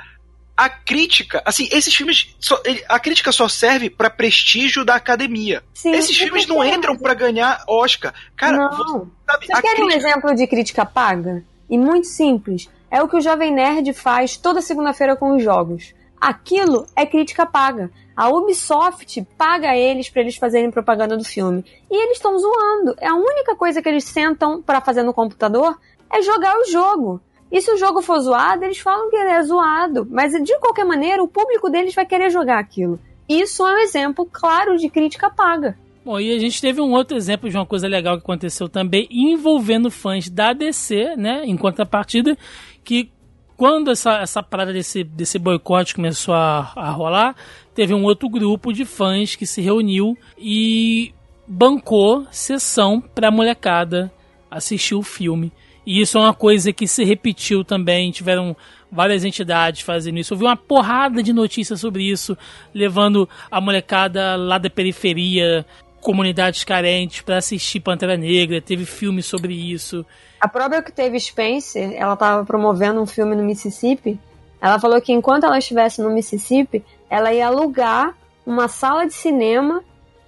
a 0.57 0.71
crítica, 0.71 1.43
assim, 1.45 1.69
esses 1.71 1.95
filmes, 1.95 2.35
só, 2.41 2.61
a 2.89 2.99
crítica 2.99 3.31
só 3.31 3.47
serve 3.47 3.91
para 3.91 4.09
prestígio 4.09 4.85
da 4.85 4.95
academia. 4.95 5.63
Sim, 5.75 5.93
esses 5.93 6.17
filmes 6.17 6.47
não 6.47 6.65
entram 6.65 6.97
para 6.97 7.13
ganhar 7.13 7.63
Oscar. 7.69 8.15
Cara, 8.35 8.57
não. 8.57 8.71
Você, 8.71 9.47
sabe, 9.47 9.63
crítica... 9.63 9.85
um 9.85 9.91
exemplo 9.91 10.35
de 10.35 10.47
crítica 10.47 10.87
paga? 10.87 11.45
E 11.69 11.77
muito 11.77 12.07
simples. 12.07 12.71
É 12.91 13.03
o 13.03 13.09
que 13.09 13.17
o 13.17 13.21
Jovem 13.21 13.53
Nerd 13.53 13.93
faz 13.93 14.37
toda 14.37 14.63
segunda-feira 14.63 15.15
com 15.15 15.37
os 15.37 15.43
jogos. 15.43 15.95
Aquilo 16.19 16.87
é 16.97 17.05
crítica 17.05 17.45
paga. 17.45 17.91
A 18.17 18.31
Ubisoft 18.31 19.23
paga 19.37 19.77
eles 19.77 20.09
para 20.09 20.23
eles 20.23 20.37
fazerem 20.37 20.71
propaganda 20.71 21.19
do 21.19 21.25
filme. 21.25 21.63
E 21.91 22.03
eles 22.03 22.17
estão 22.17 22.39
zoando. 22.39 22.95
É 22.99 23.09
a 23.09 23.15
única 23.15 23.55
coisa 23.57 23.83
que 23.83 23.89
eles 23.89 24.05
sentam 24.05 24.63
para 24.63 24.81
fazer 24.81 25.03
no 25.03 25.13
computador 25.13 25.79
é 26.11 26.23
jogar 26.23 26.57
o 26.57 26.65
jogo. 26.71 27.21
E 27.51 27.61
se 27.61 27.73
o 27.73 27.77
jogo 27.77 28.03
for 28.03 28.19
zoado, 28.19 28.65
eles 28.65 28.79
falam 28.79 29.09
que 29.09 29.17
ele 29.17 29.31
é 29.31 29.43
zoado. 29.43 30.07
Mas 30.11 30.33
de 30.33 30.59
qualquer 30.59 30.85
maneira, 30.85 31.23
o 31.23 31.29
público 31.29 31.71
deles 31.71 31.95
vai 31.95 32.05
querer 32.05 32.31
jogar 32.31 32.59
aquilo. 32.59 32.99
Isso 33.29 33.67
é 33.67 33.75
um 33.75 33.79
exemplo 33.79 34.27
claro 34.27 34.77
de 34.77 34.89
crítica 34.89 35.31
paga. 35.31 35.77
Bom, 36.05 36.21
e 36.21 36.33
a 36.33 36.39
gente 36.39 36.61
teve 36.61 36.81
um 36.81 36.93
outro 36.93 37.17
exemplo 37.17 37.51
de 37.51 37.57
uma 37.57 37.67
coisa 37.67 37.89
legal 37.89 38.17
que 38.17 38.23
aconteceu 38.23 38.69
também 38.69 39.09
envolvendo 39.11 39.91
fãs 39.91 40.31
da 40.31 40.53
DC, 40.53 41.17
né? 41.17 41.43
Em 41.45 41.57
contrapartida, 41.57 42.39
que 42.85 43.11
quando 43.57 43.91
essa, 43.91 44.19
essa 44.21 44.43
parada 44.43 44.73
desse, 44.73 45.03
desse 45.03 45.39
boicote 45.39 45.95
começou 45.95 46.35
a, 46.35 46.73
a 46.77 46.91
rolar, 46.91 47.35
teve 47.75 47.93
um 47.93 48.05
outro 48.05 48.29
grupo 48.29 48.73
de 48.73 48.85
fãs 48.85 49.35
que 49.35 49.47
se 49.47 49.61
reuniu 49.61 50.17
e 50.39 51.13
bancou 51.47 52.25
sessão 52.31 53.01
pra 53.01 53.31
molecada 53.31 54.13
assistir 54.49 54.95
o 54.95 55.03
filme. 55.03 55.53
E 55.87 56.01
isso 56.01 56.19
é 56.19 56.21
uma 56.21 56.35
coisa 56.35 56.73
que 56.73 56.89
se 56.89 57.05
repetiu 57.05 57.65
também. 57.65 58.11
Tiveram 58.11 58.57
várias 58.91 59.25
entidades 59.25 59.83
fazendo 59.83 60.19
isso. 60.19 60.35
Eu 60.35 60.39
vi 60.39 60.45
uma 60.45 60.57
porrada 60.57 61.23
de 61.23 61.33
notícias 61.33 61.81
sobre 61.81 62.03
isso, 62.03 62.37
levando 62.75 63.29
a 63.51 63.61
molecada 63.61 64.35
lá 64.37 64.59
da 64.59 64.69
periferia 64.69 65.65
comunidades 66.07 66.63
carentes 66.63 67.23
para 67.23 67.39
assistir 67.39 67.81
Pantera 67.81 68.17
Negra, 68.17 68.61
teve 68.61 68.85
filme 68.85 69.21
sobre 69.25 69.53
isso. 69.53 70.07
A 70.41 70.47
própria 70.47 70.81
que 70.81 70.93
teve 70.93 71.19
Spencer, 71.19 71.95
ela 71.97 72.15
estava 72.15 72.45
promovendo 72.45 73.01
um 73.01 73.07
filme 73.07 73.35
no 73.35 73.43
Mississippi. 73.43 74.17
Ela 74.61 74.79
falou 74.79 75.01
que 75.01 75.13
enquanto 75.13 75.45
ela 75.45 75.59
estivesse 75.59 76.01
no 76.01 76.11
Mississippi, 76.11 76.85
ela 77.11 77.33
ia 77.35 77.49
alugar 77.49 78.15
uma 78.47 78.69
sala 78.69 79.05
de 79.05 79.15
cinema 79.15 79.83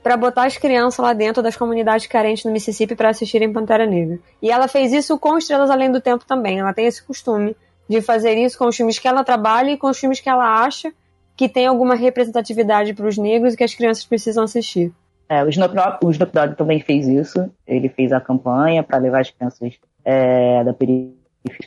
para 0.09 0.17
botar 0.17 0.47
as 0.47 0.57
crianças 0.57 0.99
lá 0.99 1.13
dentro 1.13 1.43
das 1.43 1.55
comunidades 1.55 2.07
carentes 2.07 2.43
no 2.43 2.51
Mississippi 2.51 2.97
para 2.97 3.11
assistirem 3.11 3.53
Pantera 3.53 3.85
Negra. 3.85 4.19
E 4.41 4.51
ela 4.51 4.67
fez 4.67 4.91
isso 4.91 5.19
com 5.19 5.37
Estrelas 5.37 5.69
Além 5.69 5.93
do 5.93 6.01
Tempo 6.01 6.25
também. 6.25 6.61
Ela 6.61 6.73
tem 6.73 6.87
esse 6.87 7.03
costume 7.03 7.55
de 7.87 8.01
fazer 8.01 8.33
isso 8.39 8.57
com 8.57 8.65
os 8.65 8.75
filmes 8.75 8.99
que 8.99 9.07
ela 9.07 9.23
trabalha 9.23 9.71
e 9.73 9.77
com 9.77 9.87
os 9.87 9.99
filmes 9.99 10.19
que 10.19 10.31
ela 10.31 10.65
acha 10.65 10.91
que 11.37 11.47
tem 11.47 11.67
alguma 11.67 11.95
representatividade 11.95 12.95
para 12.95 13.07
os 13.07 13.19
negros 13.19 13.53
e 13.53 13.57
que 13.59 13.65
as 13.65 13.75
crianças 13.75 14.03
precisam 14.07 14.45
assistir. 14.45 14.91
É, 15.29 15.45
o, 15.45 15.49
Snoop 15.51 15.75
Dogg, 15.75 15.99
o 16.03 16.11
Snoop 16.11 16.33
Dogg 16.33 16.57
também 16.57 16.81
fez 16.81 17.07
isso. 17.07 17.47
Ele 17.67 17.91
fez 17.91 18.11
a 18.11 18.19
campanha 18.19 18.83
para 18.83 18.97
levar 18.97 19.21
as 19.21 19.31
crianças 19.31 19.75
é, 20.07 20.65
da 20.65 20.73
periferia 20.73 21.13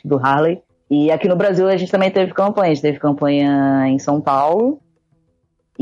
do 0.04 0.18
Harley. 0.18 0.60
E 0.90 1.12
aqui 1.12 1.28
no 1.28 1.36
Brasil 1.36 1.68
a 1.68 1.76
gente 1.76 1.92
também 1.92 2.10
teve 2.10 2.34
campanha. 2.34 2.72
A 2.72 2.74
gente 2.74 2.82
teve 2.82 2.98
campanha 2.98 3.86
em 3.86 4.00
São 4.00 4.20
Paulo 4.20 4.80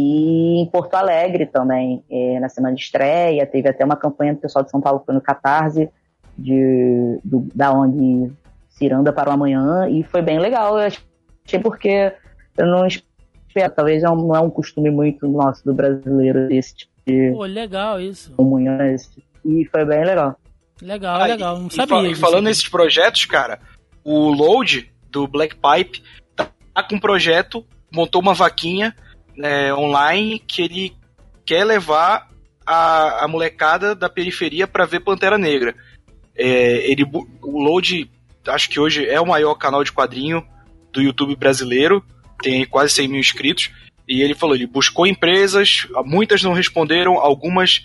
e 0.00 0.62
em 0.62 0.66
Porto 0.66 0.94
Alegre 0.94 1.46
também, 1.46 2.02
é, 2.10 2.40
na 2.40 2.48
semana 2.48 2.74
de 2.74 2.82
estreia. 2.82 3.46
Teve 3.46 3.68
até 3.68 3.84
uma 3.84 3.96
campanha 3.96 4.34
do 4.34 4.40
pessoal 4.40 4.64
de 4.64 4.70
São 4.70 4.80
Paulo 4.80 5.02
foi 5.04 5.14
no 5.14 5.20
Catarse, 5.20 5.90
de, 6.36 7.20
do, 7.22 7.46
da 7.54 7.70
onde 7.72 8.32
Ciranda 8.70 9.12
para 9.12 9.30
o 9.30 9.32
Amanhã. 9.32 9.88
E 9.90 10.02
foi 10.02 10.22
bem 10.22 10.38
legal. 10.38 10.78
Eu 10.78 10.86
achei 10.86 11.60
porque 11.60 12.12
eu 12.56 12.66
não 12.66 12.86
espero, 12.86 13.74
talvez 13.74 14.02
não 14.02 14.34
é 14.34 14.40
um 14.40 14.50
costume 14.50 14.90
muito 14.90 15.28
nosso 15.28 15.64
do 15.64 15.74
brasileiro 15.74 16.50
esse 16.50 16.76
tipo 16.76 16.92
de. 17.06 17.32
Pô, 17.32 17.44
legal 17.44 18.00
isso. 18.00 18.32
Comunhões. 18.32 19.10
E 19.44 19.66
foi 19.66 19.84
bem 19.84 20.04
legal. 20.04 20.36
Legal, 20.80 21.20
ah, 21.20 21.26
legal. 21.26 21.58
Não 21.58 21.66
e, 21.66 21.74
sabia. 21.74 22.10
E, 22.10 22.14
falando 22.14 22.44
nesses 22.44 22.68
projetos, 22.68 23.26
cara, 23.26 23.58
o 24.02 24.30
Load 24.30 24.90
do 25.10 25.26
Black 25.26 25.56
Pipe 25.56 26.02
tá 26.34 26.48
com 26.88 26.96
um 26.96 27.00
projeto, 27.00 27.64
montou 27.92 28.22
uma 28.22 28.32
vaquinha 28.32 28.94
é, 29.42 29.74
online 29.74 30.38
que 30.38 30.62
ele 30.62 30.96
quer 31.44 31.64
levar 31.64 32.28
a, 32.66 33.24
a 33.24 33.28
molecada 33.28 33.94
da 33.94 34.08
periferia 34.08 34.66
para 34.66 34.86
ver 34.86 35.00
Pantera 35.00 35.38
Negra. 35.38 35.74
É, 36.36 36.90
ele, 36.90 37.04
o 37.42 37.62
Load, 37.62 38.10
acho 38.46 38.68
que 38.68 38.78
hoje 38.78 39.06
é 39.06 39.20
o 39.20 39.26
maior 39.26 39.54
canal 39.54 39.82
de 39.82 39.92
quadrinho 39.92 40.46
do 40.92 41.02
YouTube 41.02 41.36
brasileiro, 41.36 42.04
tem 42.42 42.64
quase 42.64 42.94
100 42.94 43.08
mil 43.08 43.20
inscritos. 43.20 43.70
E 44.08 44.22
ele 44.22 44.34
falou, 44.34 44.56
ele 44.56 44.66
buscou 44.66 45.06
empresas, 45.06 45.86
muitas 46.04 46.42
não 46.42 46.52
responderam, 46.52 47.18
algumas 47.18 47.84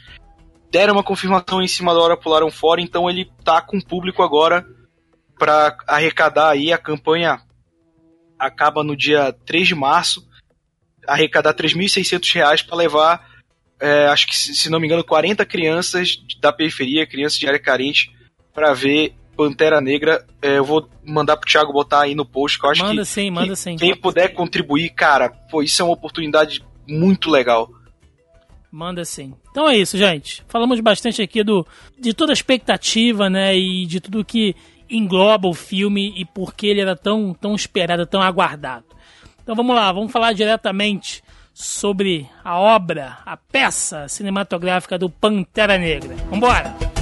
deram 0.72 0.93
uma 0.93 1.03
confirmação 1.03 1.62
em 1.62 1.68
cima 1.68 1.93
da 1.93 1.99
hora, 1.99 2.18
pularam 2.18 2.49
fora, 2.49 2.82
então 2.82 3.10
ele 3.10 3.30
tá 3.43 3.62
com 3.62 3.80
público 3.80 4.24
agora 4.24 4.66
para 5.38 5.78
arrecadar 5.88 6.49
aí 6.49 6.74
a 6.74 6.78
campanha 6.78 7.39
acaba 8.38 8.84
no 8.84 8.95
dia 8.95 9.34
3 9.45 9.68
de 9.68 9.76
março, 9.76 10.28
arrecadar 11.08 11.53
3.600 11.53 12.34
reais 12.34 12.62
para 12.62 12.76
levar, 12.76 13.28
é, 13.80 14.08
acho 14.08 14.28
que 14.28 14.36
se 14.36 14.70
não 14.70 14.80
me 14.80 14.88
engano, 14.88 15.03
40 15.03 15.45
crianças 15.45 16.18
da 16.39 16.51
periferia, 16.51 17.08
crianças 17.08 17.38
de 17.38 17.47
área 17.47 17.60
carente, 17.60 18.12
para 18.53 18.74
ver 18.74 19.14
Pantera 19.36 19.82
Negra. 19.82 20.26
É, 20.41 20.58
eu 20.58 20.64
vou 20.64 20.89
mandar 21.03 21.38
pro 21.38 21.49
Thiago 21.49 21.74
botar 21.74 22.01
aí 22.01 22.16
no 22.16 22.26
post, 22.26 22.60
que 22.60 22.66
eu 22.66 22.70
acho 22.70 22.82
manda 22.82 23.01
que. 23.01 23.08
Sim, 23.08 23.32
manda 23.32 23.56
sim. 23.56 23.76
Quem 23.76 23.95
puder 23.95 24.30
contribuir, 24.30 24.89
cara, 24.89 25.30
pô, 25.30 25.62
isso 25.62 25.82
é 25.82 25.86
uma 25.86 25.93
oportunidade 25.93 26.64
muito 26.88 27.30
legal. 27.30 27.70
Manda 28.72 29.06
sim. 29.06 29.34
Então 29.51 29.70
é 29.70 29.78
isso, 29.78 29.97
gente. 29.97 30.43
Falamos 30.47 30.80
bastante 30.80 31.22
aqui 31.22 31.43
do, 31.43 31.66
de 31.97 32.14
toda 32.14 32.32
a 32.32 32.34
expectativa, 32.34 33.30
né? 33.30 33.56
E 33.56 33.86
de 33.86 34.01
tudo 34.01 34.26
que 34.26 34.56
engloba 34.89 35.47
o 35.47 35.53
filme 35.53 36.14
e 36.16 36.26
por 36.26 36.53
que 36.53 36.68
ele 36.68 36.82
era 36.82 36.95
tão, 36.95 37.34
tão 37.34 37.56
esperado, 37.56 38.06
tão 38.06 38.22
aguardado. 38.22 38.86
Então 39.45 39.53
vamos 39.53 39.75
lá, 39.75 39.91
vamos 39.91 40.11
falar 40.11 40.33
diretamente 40.33 41.23
sobre 41.53 42.27
a 42.43 42.57
obra, 42.57 43.19
a 43.23 43.37
peça 43.37 44.07
cinematográfica 44.07 44.97
do 44.97 45.07
Pantera 45.07 45.77
Negra. 45.77 46.15
Vambora! 46.31 46.94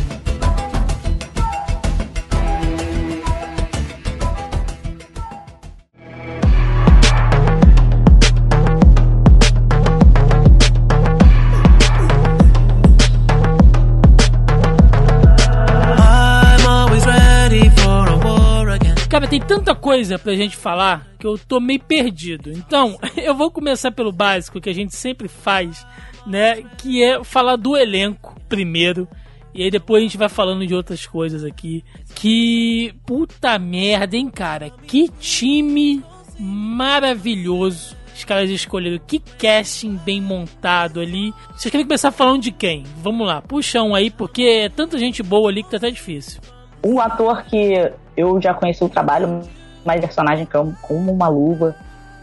Cara, 19.23 19.31
tem 19.31 19.39
tanta 19.39 19.73
coisa 19.73 20.19
pra 20.19 20.35
gente 20.35 20.57
falar 20.57 21.07
que 21.17 21.25
eu 21.25 21.37
tô 21.37 21.57
meio 21.61 21.79
perdido. 21.79 22.51
Então, 22.51 22.99
eu 23.15 23.33
vou 23.33 23.49
começar 23.49 23.89
pelo 23.89 24.11
básico 24.11 24.59
que 24.59 24.69
a 24.69 24.73
gente 24.73 24.93
sempre 24.93 25.29
faz, 25.29 25.87
né? 26.27 26.61
Que 26.77 27.01
é 27.01 27.23
falar 27.23 27.55
do 27.55 27.77
elenco 27.77 28.35
primeiro. 28.49 29.07
E 29.53 29.63
aí 29.63 29.71
depois 29.71 30.01
a 30.01 30.03
gente 30.03 30.17
vai 30.17 30.27
falando 30.27 30.67
de 30.67 30.75
outras 30.75 31.05
coisas 31.05 31.45
aqui. 31.45 31.85
Que 32.13 32.93
puta 33.05 33.57
merda, 33.57 34.17
hein, 34.17 34.29
cara? 34.29 34.69
Que 34.69 35.07
time 35.07 36.03
maravilhoso. 36.37 37.95
Os 38.13 38.25
caras 38.25 38.49
escolheram 38.49 38.99
que 39.07 39.19
casting 39.19 39.95
bem 39.95 40.19
montado 40.19 40.99
ali. 40.99 41.33
Vocês 41.51 41.71
querem 41.71 41.87
começar 41.87 42.11
falando 42.11 42.41
de 42.41 42.51
quem? 42.51 42.83
Vamos 42.97 43.25
lá, 43.25 43.41
puxa 43.41 43.81
um 43.83 43.95
aí, 43.95 44.11
porque 44.11 44.43
é 44.43 44.69
tanta 44.69 44.97
gente 44.97 45.23
boa 45.23 45.49
ali 45.49 45.63
que 45.63 45.71
tá 45.71 45.77
até 45.77 45.89
difícil. 45.89 46.41
Um 46.85 46.99
ator 46.99 47.41
que 47.45 47.93
eu 48.15 48.41
já 48.41 48.53
conheci 48.53 48.83
o 48.83 48.89
trabalho, 48.89 49.41
mas 49.85 50.01
personagem 50.01 50.47
como 50.81 51.11
uma 51.11 51.27
luva 51.27 51.75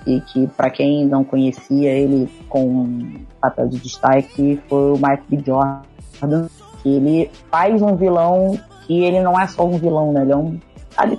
e 0.06 0.20
que 0.20 0.46
para 0.48 0.70
quem 0.70 1.04
não 1.04 1.22
conhecia 1.22 1.90
ele 1.90 2.28
com 2.48 3.14
papel 3.40 3.68
de 3.68 3.78
destaque 3.78 4.60
foi 4.68 4.92
o 4.92 4.96
Mike 4.96 5.24
B. 5.28 5.42
Jordan, 5.44 6.48
que 6.82 6.88
ele 6.88 7.30
faz 7.50 7.82
um 7.82 7.96
vilão 7.96 8.58
que 8.86 9.04
ele 9.04 9.20
não 9.20 9.38
é 9.38 9.46
só 9.46 9.66
um 9.66 9.78
vilão, 9.78 10.12
né? 10.12 10.22
Ele 10.22 10.32
é 10.32 10.36
um 10.36 10.58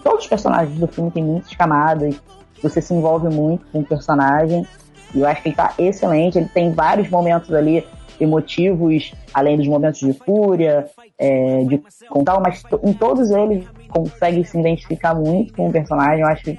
todos 0.03 0.23
os 0.23 0.27
personagens 0.27 0.77
do 0.77 0.87
filme 0.87 1.11
têm 1.11 1.23
muitas 1.23 1.55
camadas, 1.55 2.21
você 2.61 2.81
se 2.81 2.93
envolve 2.93 3.33
muito 3.33 3.65
com 3.71 3.79
o 3.79 3.85
personagem. 3.85 4.65
E 5.13 5.19
eu 5.19 5.27
acho 5.27 5.41
que 5.41 5.49
ele 5.49 5.55
tá 5.55 5.73
excelente, 5.77 6.37
ele 6.37 6.47
tem 6.47 6.71
vários 6.71 7.09
momentos 7.09 7.53
ali 7.53 7.85
emotivos, 8.19 9.13
além 9.33 9.57
dos 9.57 9.67
momentos 9.67 9.99
de 9.99 10.13
fúria, 10.13 10.85
é, 11.17 11.63
de 11.63 11.81
contar, 12.07 12.39
mas 12.39 12.63
em 12.83 12.93
todos 12.93 13.31
eles 13.31 13.65
consegue 13.91 14.43
se 14.43 14.59
identificar 14.59 15.13
muito 15.13 15.53
com 15.53 15.67
o 15.67 15.71
personagem. 15.71 16.21
Eu 16.21 16.27
acho 16.27 16.57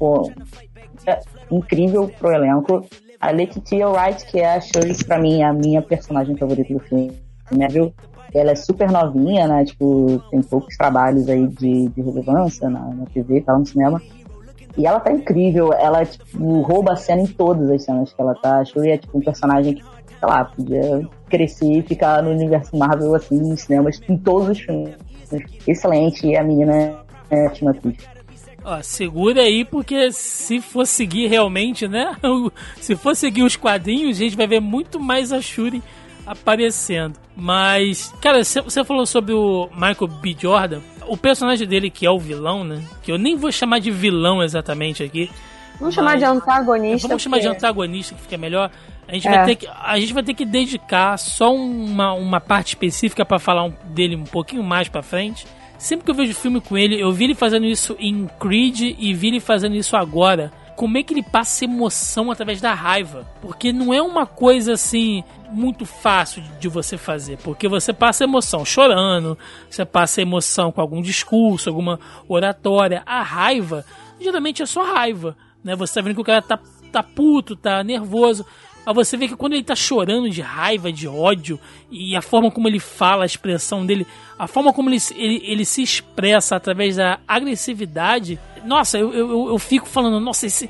pô, 0.00 0.32
é 1.06 1.20
incrível 1.50 2.10
pro 2.18 2.32
elenco. 2.32 2.84
A 3.20 3.30
Letitia 3.30 3.86
Wright, 3.86 4.24
que 4.26 4.40
é 4.40 4.54
a 4.54 4.60
Shuri, 4.60 5.04
pra 5.04 5.18
mim, 5.18 5.42
é 5.42 5.44
a 5.44 5.52
minha 5.52 5.82
personagem 5.82 6.34
favorita 6.36 6.72
do 6.72 6.80
filme. 6.80 7.12
Né, 7.52 7.68
viu? 7.68 7.92
Ela 8.32 8.52
é 8.52 8.54
super 8.54 8.90
novinha, 8.90 9.46
né? 9.46 9.64
Tipo, 9.64 10.22
tem 10.30 10.40
poucos 10.40 10.76
trabalhos 10.76 11.28
aí 11.28 11.46
de, 11.48 11.88
de 11.88 12.00
relevância 12.00 12.70
na, 12.70 12.80
na 12.80 13.04
TV 13.06 13.38
e 13.38 13.40
tal, 13.42 13.58
no 13.58 13.66
cinema. 13.66 14.00
E 14.78 14.86
ela 14.86 15.00
tá 15.00 15.12
incrível, 15.12 15.72
ela, 15.72 16.04
tipo, 16.04 16.60
rouba 16.62 16.92
a 16.92 16.96
cena 16.96 17.22
em 17.22 17.26
todas 17.26 17.68
as 17.68 17.82
cenas 17.82 18.12
que 18.12 18.20
ela 18.20 18.34
tá. 18.36 18.60
A 18.60 18.64
Shuri 18.64 18.90
é, 18.90 18.98
tipo, 18.98 19.18
um 19.18 19.20
personagem 19.20 19.74
que, 19.74 19.82
sei 19.82 20.28
lá, 20.28 20.44
podia 20.44 21.08
crescer 21.28 21.70
e 21.70 21.82
ficar 21.82 22.22
no 22.22 22.30
universo 22.30 22.76
Marvel, 22.76 23.14
assim, 23.14 23.36
nos 23.36 23.62
cinemas, 23.62 24.00
em 24.08 24.16
todos 24.16 24.48
os 24.48 24.60
filmes 24.60 24.94
excelente 25.66 26.26
e 26.26 26.36
a 26.36 26.42
menina 26.42 26.96
é 27.30 27.46
ótima 27.46 27.70
atriz. 27.70 27.96
Ó, 28.62 28.82
segura 28.82 29.42
aí, 29.42 29.64
porque 29.64 30.12
se 30.12 30.60
for 30.60 30.86
seguir 30.86 31.28
realmente, 31.28 31.88
né? 31.88 32.14
se 32.80 32.94
for 32.94 33.16
seguir 33.16 33.42
os 33.42 33.56
quadrinhos, 33.56 34.16
a 34.16 34.20
gente 34.20 34.36
vai 34.36 34.46
ver 34.46 34.60
muito 34.60 35.00
mais 35.00 35.32
a 35.32 35.40
Shuri 35.40 35.82
aparecendo. 36.26 37.18
Mas, 37.34 38.12
cara, 38.20 38.44
você 38.44 38.84
falou 38.84 39.06
sobre 39.06 39.32
o 39.32 39.68
Michael 39.72 40.08
B. 40.20 40.36
Jordan. 40.38 40.80
O 41.06 41.16
personagem 41.16 41.66
dele, 41.66 41.90
que 41.90 42.06
é 42.06 42.10
o 42.10 42.18
vilão, 42.18 42.62
né? 42.62 42.82
Que 43.02 43.10
eu 43.10 43.18
nem 43.18 43.36
vou 43.36 43.50
chamar 43.50 43.80
de 43.80 43.90
vilão 43.90 44.42
exatamente 44.42 45.02
aqui. 45.02 45.30
Vamos 45.78 45.94
chamar 45.94 46.18
de 46.18 46.24
antagonista. 46.24 47.08
Vamos 47.08 47.22
chamar 47.22 47.38
de 47.38 47.48
antagonista, 47.48 48.14
que 48.14 48.20
fica 48.20 48.36
melhor. 48.36 48.70
A 49.10 49.14
gente, 49.14 49.26
é. 49.26 49.30
vai 49.30 49.44
ter 49.46 49.56
que, 49.56 49.66
a 49.66 49.98
gente 49.98 50.14
vai 50.14 50.22
ter 50.22 50.34
que 50.34 50.44
dedicar 50.44 51.16
só 51.18 51.52
uma, 51.52 52.12
uma 52.12 52.40
parte 52.40 52.68
específica 52.68 53.24
para 53.24 53.40
falar 53.40 53.64
um, 53.64 53.72
dele 53.86 54.14
um 54.14 54.24
pouquinho 54.24 54.62
mais 54.62 54.88
para 54.88 55.02
frente. 55.02 55.46
Sempre 55.76 56.04
que 56.04 56.10
eu 56.10 56.14
vejo 56.14 56.34
filme 56.34 56.60
com 56.60 56.78
ele, 56.78 57.00
eu 57.00 57.10
vi 57.10 57.24
ele 57.24 57.34
fazendo 57.34 57.66
isso 57.66 57.96
em 57.98 58.28
Creed 58.38 58.94
e 58.98 59.12
vi 59.12 59.28
ele 59.28 59.40
fazendo 59.40 59.74
isso 59.74 59.96
agora. 59.96 60.52
Como 60.76 60.96
é 60.96 61.02
que 61.02 61.12
ele 61.12 61.22
passa 61.22 61.64
emoção 61.64 62.30
através 62.30 62.60
da 62.60 62.72
raiva? 62.72 63.26
Porque 63.42 63.72
não 63.72 63.92
é 63.92 64.00
uma 64.00 64.26
coisa 64.26 64.74
assim 64.74 65.24
muito 65.50 65.84
fácil 65.84 66.42
de 66.60 66.68
você 66.68 66.96
fazer, 66.96 67.38
porque 67.38 67.66
você 67.68 67.92
passa 67.92 68.24
emoção 68.24 68.64
chorando, 68.64 69.36
você 69.68 69.84
passa 69.84 70.22
emoção 70.22 70.70
com 70.70 70.80
algum 70.80 71.02
discurso, 71.02 71.68
alguma 71.68 71.98
oratória. 72.28 73.02
A 73.04 73.22
raiva, 73.22 73.84
geralmente 74.20 74.62
é 74.62 74.66
só 74.66 74.84
raiva, 74.84 75.36
né? 75.64 75.74
Você 75.76 75.94
tá 75.94 76.00
vendo 76.02 76.14
que 76.14 76.20
o 76.20 76.24
cara 76.24 76.42
tá, 76.42 76.58
tá 76.92 77.02
puto, 77.02 77.56
tá 77.56 77.82
nervoso. 77.82 78.46
Mas 78.84 78.94
você 78.94 79.16
vê 79.16 79.28
que 79.28 79.36
quando 79.36 79.52
ele 79.52 79.62
tá 79.62 79.74
chorando 79.74 80.28
de 80.30 80.40
raiva, 80.40 80.92
de 80.92 81.06
ódio, 81.06 81.60
e 81.90 82.16
a 82.16 82.22
forma 82.22 82.50
como 82.50 82.66
ele 82.66 82.80
fala, 82.80 83.24
a 83.24 83.26
expressão 83.26 83.84
dele, 83.84 84.06
a 84.38 84.46
forma 84.46 84.72
como 84.72 84.88
ele, 84.88 84.98
ele, 85.14 85.42
ele 85.44 85.64
se 85.64 85.82
expressa 85.82 86.56
através 86.56 86.96
da 86.96 87.18
agressividade, 87.28 88.38
nossa, 88.64 88.98
eu, 88.98 89.12
eu, 89.12 89.48
eu 89.48 89.58
fico 89.58 89.86
falando, 89.86 90.18
nossa, 90.18 90.46
esse, 90.46 90.68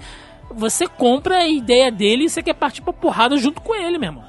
você 0.50 0.86
compra 0.86 1.38
a 1.38 1.48
ideia 1.48 1.90
dele 1.90 2.24
e 2.24 2.28
você 2.28 2.42
quer 2.42 2.54
partir 2.54 2.82
pra 2.82 2.92
porrada 2.92 3.36
junto 3.36 3.60
com 3.60 3.74
ele, 3.74 3.98
meu 3.98 4.08
irmão. 4.08 4.24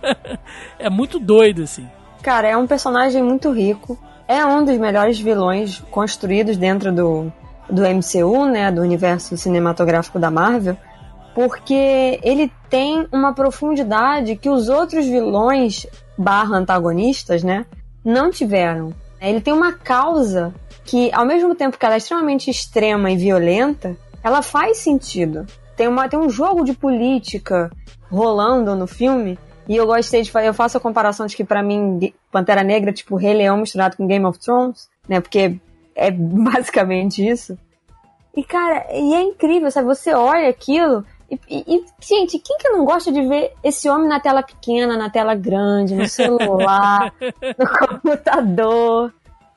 é 0.78 0.90
muito 0.90 1.18
doido, 1.18 1.62
assim. 1.62 1.88
Cara, 2.22 2.48
é 2.48 2.56
um 2.56 2.66
personagem 2.66 3.22
muito 3.22 3.50
rico. 3.50 3.98
É 4.28 4.44
um 4.44 4.64
dos 4.64 4.76
melhores 4.76 5.18
vilões 5.18 5.82
construídos 5.90 6.56
dentro 6.56 6.92
do, 6.92 7.32
do 7.70 7.82
MCU, 7.82 8.46
né? 8.46 8.70
Do 8.72 8.82
universo 8.82 9.36
cinematográfico 9.36 10.18
da 10.18 10.30
Marvel 10.30 10.76
porque 11.36 12.18
ele 12.22 12.50
tem 12.70 13.06
uma 13.12 13.34
profundidade 13.34 14.36
que 14.36 14.48
os 14.48 14.70
outros 14.70 15.04
vilões 15.04 15.86
barra 16.16 16.56
antagonistas, 16.56 17.44
né, 17.44 17.66
não 18.02 18.30
tiveram. 18.30 18.94
Ele 19.20 19.42
tem 19.42 19.52
uma 19.52 19.74
causa 19.74 20.54
que, 20.82 21.12
ao 21.12 21.26
mesmo 21.26 21.54
tempo 21.54 21.76
que 21.76 21.84
ela 21.84 21.96
é 21.96 21.98
extremamente 21.98 22.48
extrema 22.48 23.10
e 23.10 23.18
violenta, 23.18 23.94
ela 24.24 24.40
faz 24.40 24.78
sentido. 24.78 25.44
Tem, 25.76 25.86
uma, 25.86 26.08
tem 26.08 26.18
um 26.18 26.30
jogo 26.30 26.64
de 26.64 26.72
política 26.72 27.70
rolando 28.10 28.74
no 28.74 28.86
filme 28.86 29.38
e 29.68 29.76
eu 29.76 29.86
gostei 29.86 30.22
de 30.22 30.32
eu 30.42 30.54
faço 30.54 30.78
a 30.78 30.80
comparação 30.80 31.26
de 31.26 31.36
que 31.36 31.44
para 31.44 31.62
mim 31.62 32.14
Pantera 32.32 32.64
Negra 32.64 32.88
é 32.88 32.94
tipo 32.94 33.14
Rei 33.14 33.34
Leão 33.34 33.58
misturado 33.58 33.98
com 33.98 34.06
Game 34.06 34.24
of 34.24 34.38
Thrones, 34.38 34.88
né? 35.06 35.20
Porque 35.20 35.58
é 35.94 36.08
basicamente 36.16 37.28
isso. 37.28 37.58
E 38.34 38.42
cara, 38.42 38.86
e 38.90 39.14
é 39.14 39.20
incrível, 39.20 39.70
sabe? 39.70 39.86
Você 39.86 40.14
olha 40.14 40.48
aquilo 40.48 41.04
e, 41.30 41.38
e, 41.48 41.84
gente, 42.00 42.38
quem 42.38 42.56
que 42.58 42.68
não 42.68 42.84
gosta 42.84 43.10
de 43.10 43.20
ver 43.22 43.52
esse 43.62 43.88
homem 43.88 44.08
na 44.08 44.20
tela 44.20 44.42
pequena, 44.42 44.96
na 44.96 45.10
tela 45.10 45.34
grande, 45.34 45.94
no 45.94 46.08
celular, 46.08 47.12
no 47.58 47.86
computador? 47.86 49.12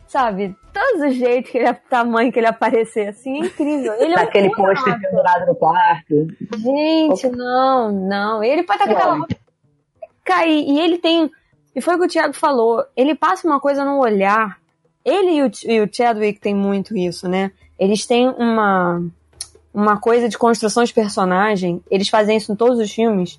Sabe? 0.07 0.55
Todos 0.73 1.09
os 1.09 1.15
jeitos 1.15 1.51
que 1.51 1.59
ele, 1.59 1.71
tamanho 1.87 2.31
que 2.31 2.39
ele 2.39 2.47
aparecer 2.47 3.09
assim, 3.09 3.43
é 3.43 3.45
incrível. 3.45 3.93
Ele 3.93 4.15
é 4.15 4.19
Aquele 4.19 4.47
um 4.47 4.51
pôster 4.51 4.99
pendurado 4.99 5.45
no 5.45 5.55
quarto. 5.55 6.27
Gente, 6.57 7.29
não, 7.29 7.91
não. 7.91 8.43
Ele 8.43 8.63
pode 8.63 8.81
estar 8.81 8.91
com 8.91 8.97
aquela 8.97 9.27
cair. 10.25 10.67
E 10.67 10.79
ele 10.79 10.97
tem. 10.97 11.29
E 11.75 11.81
foi 11.81 11.95
o 11.95 11.99
que 11.99 12.05
o 12.05 12.09
Thiago 12.09 12.33
falou. 12.33 12.83
Ele 12.97 13.13
passa 13.13 13.47
uma 13.47 13.59
coisa 13.59 13.85
no 13.85 13.99
olhar. 13.99 14.57
Ele 15.05 15.31
e 15.31 15.43
o, 15.43 15.51
e 15.65 15.81
o 15.81 15.89
Chadwick 15.91 16.39
tem 16.39 16.55
muito 16.55 16.97
isso, 16.97 17.29
né? 17.29 17.51
Eles 17.77 18.07
têm 18.07 18.27
uma 18.27 19.01
uma 19.73 19.97
coisa 19.97 20.27
de 20.27 20.37
construção 20.37 20.83
de 20.83 20.93
personagem, 20.93 21.81
eles 21.89 22.09
fazem 22.09 22.37
isso 22.37 22.51
em 22.51 22.55
todos 22.55 22.79
os 22.79 22.91
filmes, 22.91 23.37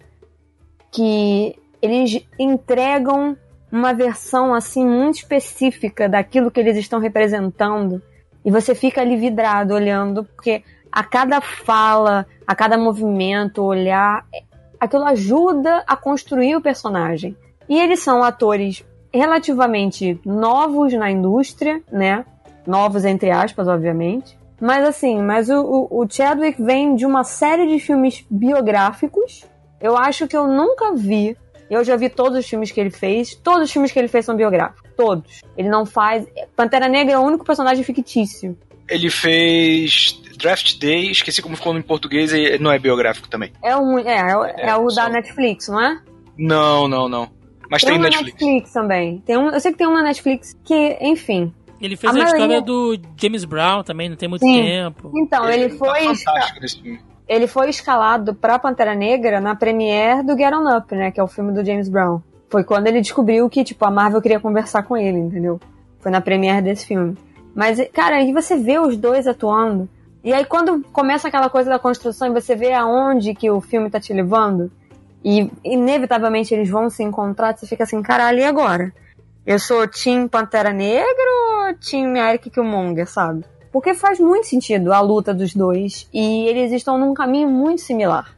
que 0.90 1.56
eles 1.82 2.24
entregam 2.38 3.36
uma 3.70 3.92
versão 3.92 4.54
assim 4.54 4.84
muito 4.84 5.16
específica 5.16 6.08
daquilo 6.08 6.50
que 6.50 6.60
eles 6.60 6.76
estão 6.76 6.98
representando 6.98 8.02
e 8.44 8.50
você 8.50 8.74
fica 8.74 9.00
ali 9.00 9.16
vidrado 9.16 9.74
olhando, 9.74 10.24
porque 10.24 10.62
a 10.90 11.04
cada 11.04 11.40
fala, 11.40 12.26
a 12.46 12.54
cada 12.54 12.76
movimento, 12.78 13.62
olhar, 13.62 14.24
aquilo 14.78 15.04
ajuda 15.04 15.84
a 15.86 15.96
construir 15.96 16.56
o 16.56 16.60
personagem. 16.60 17.36
E 17.68 17.78
eles 17.78 18.00
são 18.00 18.24
atores 18.24 18.84
relativamente 19.12 20.18
novos 20.24 20.92
na 20.94 21.10
indústria, 21.10 21.82
né? 21.92 22.24
Novos 22.66 23.04
entre 23.04 23.30
aspas, 23.30 23.68
obviamente. 23.68 24.38
Mas 24.60 24.86
assim, 24.86 25.20
mas 25.22 25.48
o, 25.48 25.88
o, 25.90 26.06
Chadwick 26.08 26.62
vem 26.62 26.94
de 26.94 27.06
uma 27.06 27.24
série 27.24 27.66
de 27.66 27.78
filmes 27.78 28.24
biográficos. 28.30 29.44
Eu 29.80 29.96
acho 29.96 30.28
que 30.28 30.36
eu 30.36 30.46
nunca 30.46 30.94
vi. 30.94 31.36
Eu 31.70 31.82
já 31.84 31.96
vi 31.96 32.08
todos 32.10 32.38
os 32.38 32.46
filmes 32.48 32.70
que 32.70 32.80
ele 32.80 32.90
fez. 32.90 33.34
Todos 33.34 33.62
os 33.64 33.72
filmes 33.72 33.90
que 33.92 33.98
ele 33.98 34.08
fez 34.08 34.24
são 34.24 34.36
biográficos. 34.36 34.82
Todos. 34.96 35.40
Ele 35.56 35.68
não 35.68 35.86
faz. 35.86 36.26
Pantera 36.54 36.88
Negra 36.88 37.14
é 37.14 37.18
o 37.18 37.22
único 37.22 37.44
personagem 37.44 37.82
fictício. 37.82 38.58
Ele 38.88 39.08
fez 39.08 40.20
Draft 40.36 40.78
Day, 40.78 41.10
esqueci 41.10 41.40
como 41.40 41.56
ficou 41.56 41.76
em 41.78 41.82
português 41.82 42.32
e 42.32 42.58
não 42.58 42.72
é 42.72 42.78
biográfico 42.78 43.28
também. 43.28 43.52
É, 43.62 43.76
um, 43.76 43.98
é, 43.98 44.18
é, 44.32 44.36
o- 44.36 44.44
é 44.44 44.54
É, 44.70 44.76
o 44.76 44.90
só- 44.90 45.02
da 45.04 45.08
Netflix, 45.08 45.68
não 45.68 45.80
é? 45.80 46.00
Não, 46.36 46.88
não, 46.88 47.08
não. 47.08 47.28
Mas 47.70 47.82
tem, 47.82 47.96
na 47.96 48.04
Netflix. 48.08 48.32
Netflix 48.42 48.72
também. 48.72 49.22
Tem 49.24 49.36
um, 49.38 49.48
eu 49.50 49.60
sei 49.60 49.70
que 49.70 49.78
tem 49.78 49.86
um 49.86 49.92
na 49.94 50.02
Netflix 50.02 50.56
que, 50.64 50.98
enfim. 51.00 51.54
Ele 51.80 51.96
fez 51.96 52.14
A 52.14 52.18
a, 52.18 52.24
história 52.24 52.60
do 52.60 52.98
James 53.16 53.44
Brown 53.44 53.82
também, 53.82 54.08
não 54.08 54.16
tem 54.16 54.28
muito 54.28 54.44
Sim. 54.44 54.62
tempo. 54.62 55.10
Então, 55.16 55.48
ele 55.48 55.70
tá 55.70 55.76
foi, 55.76 56.14
filme. 56.14 57.00
ele 57.26 57.46
foi 57.46 57.70
escalado 57.70 58.34
pra 58.34 58.58
Pantera 58.58 58.94
Negra 58.94 59.40
na 59.40 59.54
premiere 59.54 60.22
do 60.22 60.36
Get 60.36 60.52
On 60.52 60.76
Up, 60.76 60.94
né? 60.94 61.10
Que 61.10 61.18
é 61.20 61.22
o 61.22 61.28
filme 61.28 61.52
do 61.52 61.64
James 61.64 61.88
Brown. 61.88 62.20
Foi 62.50 62.64
quando 62.64 62.86
ele 62.88 63.00
descobriu 63.00 63.48
que, 63.48 63.64
tipo, 63.64 63.84
a 63.84 63.90
Marvel 63.90 64.20
queria 64.20 64.40
conversar 64.40 64.82
com 64.82 64.96
ele, 64.96 65.18
entendeu? 65.18 65.58
Foi 66.00 66.10
na 66.10 66.20
premiere 66.20 66.62
desse 66.62 66.86
filme. 66.86 67.16
Mas, 67.54 67.80
cara, 67.92 68.16
aí 68.16 68.32
você 68.32 68.56
vê 68.56 68.78
os 68.78 68.96
dois 68.96 69.26
atuando. 69.26 69.88
E 70.22 70.32
aí 70.32 70.44
quando 70.44 70.84
começa 70.92 71.28
aquela 71.28 71.48
coisa 71.48 71.70
da 71.70 71.78
construção 71.78 72.28
e 72.28 72.32
você 72.32 72.54
vê 72.54 72.72
aonde 72.72 73.34
que 73.34 73.50
o 73.50 73.60
filme 73.60 73.88
tá 73.88 73.98
te 73.98 74.12
levando, 74.12 74.70
e 75.24 75.50
inevitavelmente 75.64 76.54
eles 76.54 76.68
vão 76.68 76.90
se 76.90 77.02
encontrar, 77.02 77.56
você 77.56 77.66
fica 77.66 77.84
assim, 77.84 78.02
caralho, 78.02 78.38
e 78.38 78.44
agora? 78.44 78.92
Eu 79.46 79.58
sou 79.58 79.88
Team 79.88 80.28
Pantera 80.28 80.72
Negra 80.72 81.06
ou 81.06 81.74
Team 81.74 82.14
Eric 82.16 82.50
Killmonger, 82.50 83.08
sabe? 83.08 83.44
Porque 83.72 83.94
faz 83.94 84.20
muito 84.20 84.46
sentido 84.46 84.92
a 84.92 85.00
luta 85.00 85.32
dos 85.32 85.54
dois 85.54 86.08
e 86.12 86.46
eles 86.46 86.72
estão 86.72 86.98
num 86.98 87.14
caminho 87.14 87.48
muito 87.48 87.80
similar. 87.80 88.36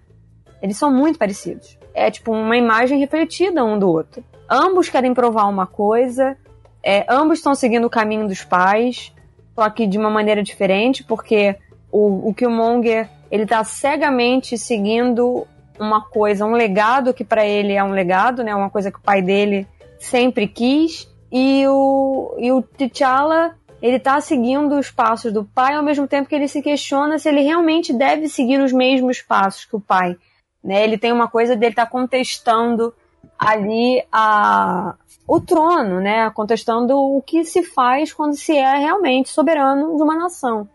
Eles 0.62 0.76
são 0.76 0.92
muito 0.92 1.18
parecidos. 1.18 1.76
É 1.92 2.10
tipo 2.10 2.32
uma 2.32 2.56
imagem 2.56 2.98
refletida 3.00 3.64
um 3.64 3.78
do 3.78 3.88
outro. 3.88 4.22
Ambos 4.48 4.88
querem 4.88 5.12
provar 5.12 5.46
uma 5.46 5.66
coisa, 5.66 6.36
é, 6.82 7.04
ambos 7.08 7.38
estão 7.38 7.54
seguindo 7.54 7.86
o 7.86 7.90
caminho 7.90 8.28
dos 8.28 8.44
pais, 8.44 9.12
só 9.54 9.68
que 9.70 9.86
de 9.86 9.98
uma 9.98 10.10
maneira 10.10 10.42
diferente, 10.42 11.02
porque 11.02 11.56
o, 11.90 12.28
o 12.28 12.34
Killmonger 12.34 13.08
ele 13.30 13.44
tá 13.44 13.64
cegamente 13.64 14.56
seguindo 14.56 15.46
uma 15.80 16.02
coisa, 16.02 16.46
um 16.46 16.52
legado 16.52 17.12
que 17.12 17.24
pra 17.24 17.44
ele 17.44 17.72
é 17.72 17.82
um 17.82 17.90
legado, 17.90 18.44
né? 18.44 18.54
Uma 18.54 18.70
coisa 18.70 18.90
que 18.90 18.98
o 18.98 19.02
pai 19.02 19.20
dele 19.20 19.66
sempre 20.02 20.46
quis. 20.46 21.08
E 21.30 21.66
o, 21.66 22.34
e 22.38 22.52
o 22.52 22.60
T'Challa, 22.62 23.56
ele 23.80 23.98
tá 23.98 24.20
seguindo 24.20 24.78
os 24.78 24.90
passos 24.90 25.32
do 25.32 25.44
pai 25.44 25.74
ao 25.74 25.82
mesmo 25.82 26.06
tempo 26.06 26.28
que 26.28 26.34
ele 26.34 26.48
se 26.48 26.60
questiona 26.60 27.18
se 27.18 27.28
ele 27.28 27.40
realmente 27.40 27.92
deve 27.92 28.28
seguir 28.28 28.60
os 28.60 28.72
mesmos 28.72 29.22
passos 29.22 29.64
que 29.64 29.74
o 29.74 29.80
pai. 29.80 30.16
Né? 30.62 30.84
Ele 30.84 30.98
tem 30.98 31.12
uma 31.12 31.28
coisa 31.28 31.56
dele 31.56 31.74
tá 31.74 31.86
contestando 31.86 32.92
ali 33.38 34.04
a, 34.12 34.94
o 35.26 35.40
trono, 35.40 36.00
né? 36.00 36.30
Contestando 36.30 36.96
o 36.96 37.22
que 37.22 37.44
se 37.44 37.62
faz 37.62 38.12
quando 38.12 38.36
se 38.36 38.56
é 38.56 38.76
realmente 38.76 39.30
soberano 39.30 39.96
de 39.96 40.02
uma 40.02 40.14
nação. 40.14 40.68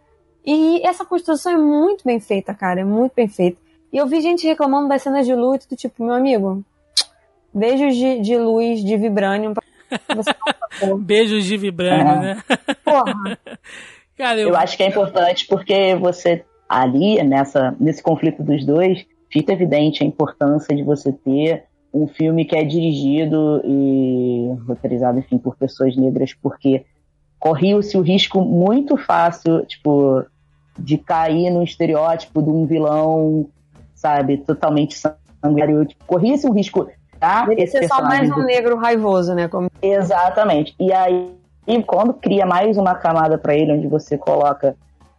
E 0.45 0.81
essa 0.85 1.05
construção 1.05 1.51
é 1.51 1.57
muito 1.57 2.03
bem 2.03 2.19
feita, 2.19 2.53
cara, 2.53 2.81
é 2.81 2.83
muito 2.83 3.13
bem 3.13 3.27
feita. 3.27 3.59
E 3.91 3.97
eu 3.97 4.07
vi 4.07 4.21
gente 4.21 4.47
reclamando 4.47 4.89
das 4.89 5.01
cenas 5.01 5.25
de 5.25 5.35
luta 5.35 5.65
do 5.69 5.75
tipo, 5.75 6.03
meu 6.03 6.13
amigo, 6.13 6.63
beijos 7.57 7.95
de, 7.95 8.21
de 8.21 8.37
luz 8.37 8.83
de 8.83 8.97
vibranium 8.97 9.53
pra 9.53 9.63
você 10.15 10.31
não 10.85 10.99
Beijos 11.01 11.45
de 11.45 11.57
vibrânio, 11.57 12.07
É. 12.07 12.21
né? 12.21 12.43
porra. 12.83 13.37
Cara, 14.17 14.39
eu, 14.39 14.49
Eu 14.49 14.55
acho 14.55 14.75
que 14.75 14.83
é 14.83 14.87
importante 14.87 15.45
porque 15.47 15.95
você 15.95 16.43
ali 16.67 17.21
nessa 17.23 17.75
nesse 17.79 18.01
conflito 18.01 18.43
dos 18.43 18.65
dois 18.65 19.05
fica 19.31 19.53
evidente 19.53 20.03
a 20.03 20.07
importância 20.07 20.75
de 20.75 20.83
você 20.83 21.11
ter 21.13 21.65
um 21.93 22.07
filme 22.07 22.43
que 22.45 22.55
é 22.55 22.63
dirigido 22.63 23.61
e 23.63 24.49
roteirizado, 24.67 25.19
enfim, 25.19 25.37
por 25.37 25.55
pessoas 25.55 25.95
negras, 25.95 26.33
porque 26.33 26.85
corria-se 27.39 27.97
o 27.97 28.01
risco 28.01 28.41
muito 28.41 28.97
fácil, 28.97 29.65
tipo, 29.65 30.23
de 30.77 30.97
cair 30.97 31.49
no 31.49 31.63
estereótipo 31.63 32.41
de 32.41 32.49
um 32.49 32.65
vilão, 32.65 33.47
sabe, 33.95 34.37
totalmente 34.37 34.95
sanguinário. 34.95 35.85
Tipo, 35.85 36.03
corria-se 36.05 36.47
um 36.47 36.53
risco 36.53 36.87
tá? 37.19 37.45
Deve 37.45 37.63
esse 37.63 37.79
ser 37.79 37.87
só 37.87 38.01
mais 38.01 38.29
um 38.29 38.43
negro 38.43 38.77
raivoso, 38.77 39.33
né? 39.33 39.47
Como... 39.47 39.69
Exatamente. 39.81 40.75
E 40.79 40.91
aí, 40.93 41.33
e 41.65 41.83
quando 41.83 42.13
cria 42.13 42.45
mais 42.45 42.77
uma 42.77 42.95
camada 42.95 43.37
pra 43.37 43.55
ele, 43.55 43.73
onde 43.73 43.87
você 43.87 44.17
coloca 44.17 44.75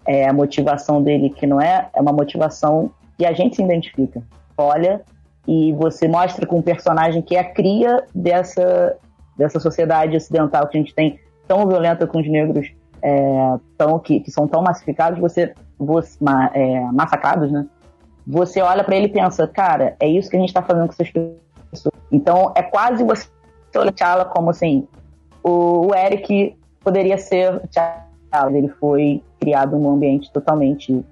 é, 0.06 0.28
a 0.28 0.32
motivação 0.32 1.02
dele, 1.02 1.30
que 1.30 1.46
não 1.46 1.60
é, 1.60 1.88
é 1.94 2.00
uma 2.00 2.12
motivação 2.12 2.90
que 3.16 3.26
a 3.26 3.32
gente 3.32 3.56
se 3.56 3.62
identifica. 3.62 4.22
Olha, 4.56 5.02
e 5.46 5.72
você 5.72 6.08
mostra 6.08 6.46
com 6.46 6.58
um 6.58 6.62
personagem 6.62 7.22
que 7.22 7.36
é 7.36 7.40
a 7.40 7.44
cria 7.44 8.04
dessa, 8.14 8.96
dessa 9.36 9.58
sociedade 9.60 10.16
ocidental 10.16 10.66
que 10.66 10.76
a 10.76 10.80
gente 10.80 10.94
tem, 10.94 11.18
tão 11.46 11.66
violenta 11.66 12.06
com 12.06 12.20
os 12.20 12.28
negros, 12.28 12.70
é, 13.02 13.54
tão, 13.76 13.98
que, 13.98 14.20
que 14.20 14.30
são 14.30 14.46
tão 14.46 14.62
massificados, 14.62 15.18
você, 15.18 15.54
você 15.78 16.16
ma- 16.20 16.50
é, 16.54 16.80
massacrados, 16.92 17.50
né? 17.50 17.66
Você 18.26 18.60
olha 18.60 18.84
pra 18.84 18.94
ele 18.94 19.06
e 19.06 19.10
pensa, 19.10 19.46
cara, 19.48 19.96
é 19.98 20.06
isso 20.06 20.28
que 20.28 20.36
a 20.36 20.40
gente 20.40 20.52
tá 20.52 20.60
fazendo 20.60 20.86
com 20.86 20.92
essas 20.92 21.10
pessoas. 21.10 21.36
Então, 22.10 22.52
é 22.54 22.62
quase 22.62 23.04
você 23.04 23.26
olhar 23.76 23.92
T'Challa 23.92 24.24
como 24.24 24.50
assim, 24.50 24.86
o, 25.42 25.88
o 25.88 25.94
Eric 25.94 26.56
poderia 26.80 27.18
ser 27.18 27.60
T'Challa, 27.68 28.56
ele 28.56 28.68
foi 28.68 29.22
criado 29.40 29.78
num 29.78 29.90
ambiente 29.94 30.32
totalmente, 30.32 31.04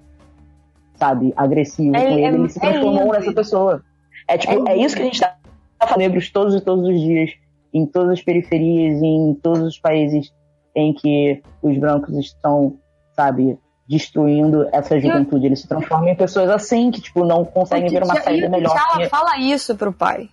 sabe, 0.96 1.32
agressivo 1.36 1.94
É- 1.96 2.00
com 2.00 2.06
ele, 2.12 2.22
é- 2.22 2.28
ele 2.28 2.48
se 2.48 2.58
é 2.58 2.60
transformou 2.60 3.02
lindo 3.02 3.12
nessa 3.12 3.32
pessoa. 3.32 3.82
É 4.28 4.38
tipo, 4.38 4.68
É 4.68 4.72
é, 4.72 4.76
isso 4.78 4.96
que 4.96 5.02
a 5.02 5.04
gente 5.04 5.20
tá 5.20 5.36
falando 5.80 5.98
negros 5.98 6.30
todos 6.30 6.54
e 6.54 6.60
todos 6.60 6.86
os 6.88 7.00
dias, 7.00 7.30
em 7.72 7.86
todas 7.86 8.12
as 8.12 8.22
periferias, 8.22 9.02
em 9.02 9.34
todos 9.42 9.60
os 9.62 9.78
países 9.78 10.32
em 10.74 10.92
que 10.92 11.42
os 11.62 11.78
brancos 11.78 12.14
estão, 12.16 12.76
sabe, 13.14 13.58
destruindo 13.88 14.68
essa 14.72 14.98
juventude. 15.00 15.46
Eles 15.46 15.60
se 15.60 15.68
transformam 15.68 16.08
em 16.08 16.14
pessoas 16.16 16.50
assim, 16.50 16.90
que, 16.90 17.00
tipo, 17.00 17.24
não 17.24 17.44
conseguem 17.44 17.88
ver 17.88 18.02
uma 18.02 18.20
saída 18.20 18.48
melhor. 18.48 18.74
T'Challa 18.74 19.02
que- 19.04 19.08
fala 19.08 19.38
isso 19.38 19.76
pro 19.76 19.92
pai. 19.92 20.28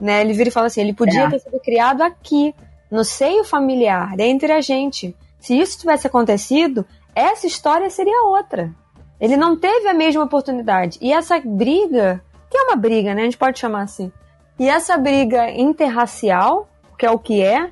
Né? 0.00 0.22
Ele 0.22 0.32
vira 0.32 0.48
e 0.48 0.52
fala 0.52 0.66
assim: 0.66 0.80
ele 0.80 0.92
podia 0.94 1.22
É. 1.24 1.30
ter 1.30 1.40
sido 1.40 1.60
criado 1.60 2.02
aqui, 2.02 2.54
no 2.90 3.04
seio 3.04 3.44
familiar, 3.44 4.18
entre 4.18 4.52
a 4.52 4.60
gente. 4.60 5.14
Se 5.38 5.58
isso 5.58 5.78
tivesse 5.78 6.06
acontecido, 6.06 6.84
essa 7.14 7.46
história 7.46 7.88
seria 7.90 8.24
outra. 8.26 8.72
Ele 9.20 9.36
não 9.36 9.56
teve 9.56 9.86
a 9.88 9.94
mesma 9.94 10.24
oportunidade. 10.24 10.98
E 11.00 11.12
essa 11.12 11.38
briga, 11.44 12.22
que 12.50 12.56
é 12.56 12.62
uma 12.62 12.76
briga, 12.76 13.14
né? 13.14 13.22
A 13.22 13.24
gente 13.24 13.36
pode 13.36 13.58
chamar 13.58 13.82
assim. 13.82 14.10
E 14.58 14.68
essa 14.68 14.96
briga 14.96 15.50
interracial, 15.50 16.68
que 16.98 17.04
é 17.06 17.10
o 17.10 17.18
que 17.18 17.42
é, 17.42 17.70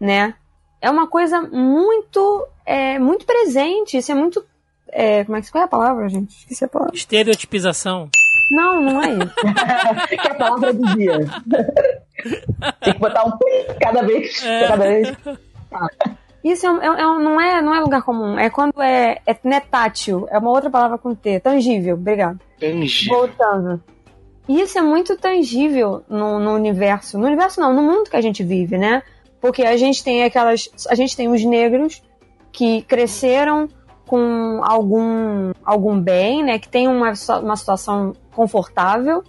né? 0.00 0.34
É 0.80 0.90
uma 0.90 1.06
coisa 1.06 1.40
muito, 1.42 2.46
é, 2.64 2.98
muito 2.98 3.24
presente. 3.26 3.96
Isso 3.98 4.12
é 4.12 4.14
muito. 4.14 4.44
é, 4.88 5.24
como 5.24 5.36
é 5.36 5.42
que 5.42 5.50
qual 5.50 5.62
é 5.62 5.64
a 5.64 5.68
palavra, 5.68 6.08
gente? 6.08 6.36
Esqueci 6.38 6.64
a 6.64 6.68
palavra. 6.68 6.94
estereotipização. 6.94 8.08
Não, 8.50 8.80
não 8.80 9.02
é 9.02 9.10
isso. 9.10 9.34
que 10.08 10.28
é 10.28 10.30
a 10.30 10.34
palavra 10.34 10.72
do 10.72 10.96
dia. 10.96 11.18
Tem 12.80 12.92
que 12.92 12.98
botar 12.98 13.24
um 13.24 13.32
cada 13.80 14.02
vez. 14.02 14.40
Cada 14.40 14.76
vez. 14.76 15.16
Isso 16.44 16.64
é, 16.66 16.70
um- 16.70 16.80
é 16.82 16.86
é 16.86 17.04
não, 17.04 17.40
é, 17.40 17.60
não 17.62 17.74
é 17.74 17.80
lugar 17.80 18.02
comum. 18.02 18.38
É 18.38 18.48
quando 18.48 18.80
é, 18.80 19.18
é, 19.26 19.36
não 19.42 19.56
é 19.56 19.60
tátil. 19.60 20.28
É 20.30 20.38
uma 20.38 20.50
outra 20.50 20.70
palavra 20.70 20.96
com 20.96 21.14
T. 21.14 21.40
Tangível. 21.40 21.94
Obrigado. 21.96 22.38
Tangível. 22.60 23.18
Voltando. 23.18 23.82
E 24.48 24.60
isso 24.60 24.78
é 24.78 24.82
muito 24.82 25.16
tangível 25.16 26.04
no, 26.08 26.38
no 26.38 26.54
universo. 26.54 27.18
No 27.18 27.26
universo 27.26 27.60
não, 27.60 27.74
no 27.74 27.82
mundo 27.82 28.08
que 28.08 28.16
a 28.16 28.20
gente 28.20 28.44
vive, 28.44 28.78
né? 28.78 29.02
Porque 29.40 29.62
a 29.64 29.76
gente 29.76 30.04
tem 30.04 30.22
aquelas. 30.22 30.70
A 30.88 30.94
gente 30.94 31.16
tem 31.16 31.28
os 31.28 31.44
negros 31.44 32.00
que 32.52 32.82
cresceram 32.82 33.68
com 34.06 34.60
algum, 34.62 35.52
algum 35.64 36.00
bem, 36.00 36.44
né? 36.44 36.58
Que 36.58 36.68
tem 36.68 36.88
uma, 36.88 37.12
uma 37.42 37.56
situação 37.56 38.12
confortável. 38.34 39.22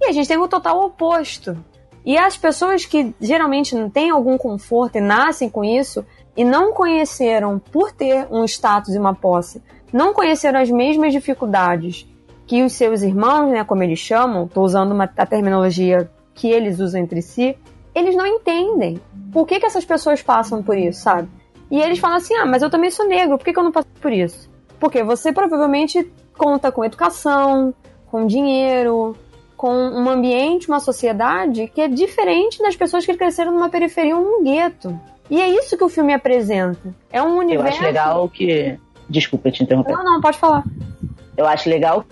E 0.00 0.06
a 0.06 0.12
gente 0.12 0.28
tem 0.28 0.38
o 0.38 0.48
total 0.48 0.82
oposto. 0.84 1.56
E 2.04 2.18
as 2.18 2.36
pessoas 2.36 2.84
que 2.84 3.14
geralmente 3.20 3.74
não 3.74 3.88
têm 3.88 4.10
algum 4.10 4.36
conforto 4.36 4.96
e 4.96 5.00
nascem 5.00 5.48
com 5.48 5.62
isso 5.62 6.04
e 6.36 6.44
não 6.44 6.72
conheceram, 6.72 7.58
por 7.58 7.92
ter 7.92 8.26
um 8.30 8.44
status 8.44 8.94
e 8.94 8.98
uma 8.98 9.14
posse, 9.14 9.62
não 9.92 10.12
conheceram 10.12 10.60
as 10.60 10.70
mesmas 10.70 11.12
dificuldades 11.12 12.08
que 12.46 12.62
os 12.62 12.72
seus 12.72 13.02
irmãos, 13.02 13.50
né, 13.50 13.64
como 13.64 13.82
eles 13.82 13.98
chamam, 13.98 14.48
tô 14.48 14.62
usando 14.62 14.92
uma, 14.92 15.04
a 15.16 15.26
terminologia 15.26 16.10
que 16.34 16.48
eles 16.48 16.80
usam 16.80 17.00
entre 17.00 17.22
si, 17.22 17.56
eles 17.94 18.16
não 18.16 18.26
entendem 18.26 19.00
por 19.32 19.46
que, 19.46 19.60
que 19.60 19.66
essas 19.66 19.84
pessoas 19.84 20.22
passam 20.22 20.62
por 20.62 20.76
isso, 20.76 21.00
sabe? 21.00 21.28
E 21.72 21.80
eles 21.80 21.98
falam 21.98 22.18
assim: 22.18 22.34
ah, 22.36 22.44
mas 22.44 22.60
eu 22.62 22.68
também 22.68 22.90
sou 22.90 23.08
negro, 23.08 23.38
por 23.38 23.44
que, 23.44 23.52
que 23.54 23.58
eu 23.58 23.62
não 23.64 23.72
passo 23.72 23.88
por 23.98 24.12
isso? 24.12 24.50
Porque 24.78 25.02
você 25.02 25.32
provavelmente 25.32 26.06
conta 26.36 26.70
com 26.70 26.84
educação, 26.84 27.72
com 28.10 28.26
dinheiro, 28.26 29.16
com 29.56 29.72
um 29.72 30.10
ambiente, 30.10 30.68
uma 30.68 30.80
sociedade 30.80 31.68
que 31.74 31.80
é 31.80 31.88
diferente 31.88 32.58
das 32.62 32.76
pessoas 32.76 33.06
que 33.06 33.14
cresceram 33.14 33.52
numa 33.52 33.70
periferia 33.70 34.14
ou 34.14 34.22
num 34.22 34.44
gueto. 34.44 34.98
E 35.30 35.40
é 35.40 35.48
isso 35.48 35.78
que 35.78 35.84
o 35.84 35.88
filme 35.88 36.12
apresenta. 36.12 36.94
É 37.10 37.22
um 37.22 37.36
Eu 37.36 37.38
universo. 37.38 37.78
acho 37.78 37.82
legal 37.82 38.28
que. 38.28 38.78
Desculpa 39.08 39.50
te 39.50 39.62
interromper. 39.62 39.92
Não, 39.92 40.04
não, 40.04 40.20
pode 40.20 40.38
falar. 40.38 40.64
Eu 41.36 41.46
acho 41.46 41.70
legal 41.70 42.04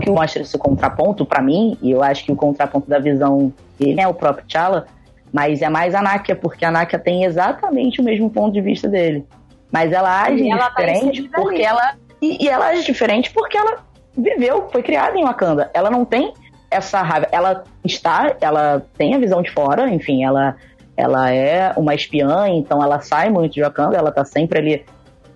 que 0.00 0.10
mostra 0.10 0.40
esse 0.42 0.56
contraponto 0.56 1.26
pra 1.26 1.42
mim, 1.42 1.76
e 1.82 1.90
eu 1.90 2.02
acho 2.02 2.24
que 2.24 2.32
o 2.32 2.36
contraponto 2.36 2.88
da 2.88 2.98
visão 2.98 3.52
dele 3.78 4.00
é 4.00 4.08
o 4.08 4.14
próprio 4.14 4.46
T'Challa, 4.46 4.86
mas 5.32 5.62
é 5.62 5.68
mais 5.68 5.94
a 5.94 6.02
Nakia, 6.02 6.36
porque 6.36 6.64
a 6.64 6.70
Nakia 6.70 6.98
tem 6.98 7.24
exatamente 7.24 8.00
o 8.00 8.04
mesmo 8.04 8.28
ponto 8.28 8.52
de 8.52 8.60
vista 8.60 8.88
dele. 8.88 9.26
Mas 9.70 9.90
ela 9.92 10.22
age 10.24 10.48
ela 10.50 10.70
tá 10.70 10.82
diferente 10.82 11.22
porque 11.22 11.54
ali. 11.54 11.64
ela 11.64 11.94
E, 12.20 12.44
e 12.44 12.48
ela 12.48 12.66
age 12.66 12.84
diferente 12.84 13.32
porque 13.32 13.56
ela 13.56 13.78
viveu, 14.16 14.68
foi 14.70 14.82
criada 14.82 15.18
em 15.18 15.24
Wakanda. 15.24 15.70
Ela 15.72 15.90
não 15.90 16.04
tem 16.04 16.34
essa 16.70 17.00
raiva. 17.00 17.28
Ela 17.32 17.64
está, 17.82 18.36
ela 18.40 18.84
tem 18.96 19.14
a 19.14 19.18
visão 19.18 19.40
de 19.40 19.50
fora, 19.50 19.88
enfim, 19.88 20.22
ela, 20.24 20.56
ela 20.96 21.30
é 21.30 21.72
uma 21.76 21.94
espiã, 21.94 22.48
então 22.48 22.82
ela 22.82 23.00
sai 23.00 23.30
muito 23.30 23.54
de 23.54 23.62
Wakanda, 23.62 23.96
ela 23.96 24.12
tá 24.12 24.24
sempre 24.24 24.58
ali 24.58 24.84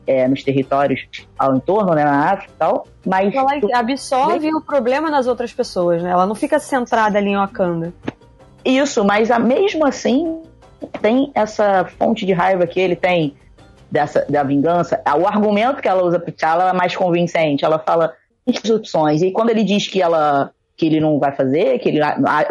é, 0.06 0.28
nos 0.28 0.42
territórios 0.42 1.08
ao 1.38 1.56
entorno, 1.56 1.94
né, 1.94 2.04
na 2.04 2.32
África 2.32 2.52
e 2.54 2.58
tal, 2.58 2.86
mas... 3.04 3.34
Ela 3.34 3.58
absorve 3.74 4.54
o 4.54 4.60
problema 4.60 5.10
das 5.10 5.26
outras 5.26 5.52
pessoas, 5.52 6.02
né? 6.02 6.10
Ela 6.10 6.26
não 6.26 6.34
fica 6.34 6.58
centrada 6.58 7.18
ali 7.18 7.30
em 7.30 7.36
Wakanda. 7.36 7.92
Isso, 8.66 9.04
mas 9.04 9.30
a, 9.30 9.38
mesmo 9.38 9.86
assim 9.86 10.42
tem 11.00 11.30
essa 11.34 11.84
fonte 11.98 12.26
de 12.26 12.32
raiva 12.32 12.66
que 12.66 12.80
ele 12.80 12.96
tem 12.96 13.34
dessa, 13.90 14.26
da 14.28 14.42
vingança. 14.42 15.00
O 15.18 15.26
argumento 15.26 15.80
que 15.80 15.88
ela 15.88 16.04
usa 16.04 16.18
pro 16.18 16.32
T'Challa 16.32 16.70
é 16.70 16.72
mais 16.72 16.94
convincente. 16.96 17.64
Ela 17.64 17.78
fala 17.78 18.12
as 18.46 18.70
opções. 18.70 19.22
E 19.22 19.30
quando 19.30 19.50
ele 19.50 19.64
diz 19.64 19.86
que 19.86 20.02
ela 20.02 20.50
que 20.76 20.84
ele 20.84 21.00
não 21.00 21.18
vai 21.18 21.32
fazer, 21.32 21.78
que 21.78 21.88
ele 21.88 22.00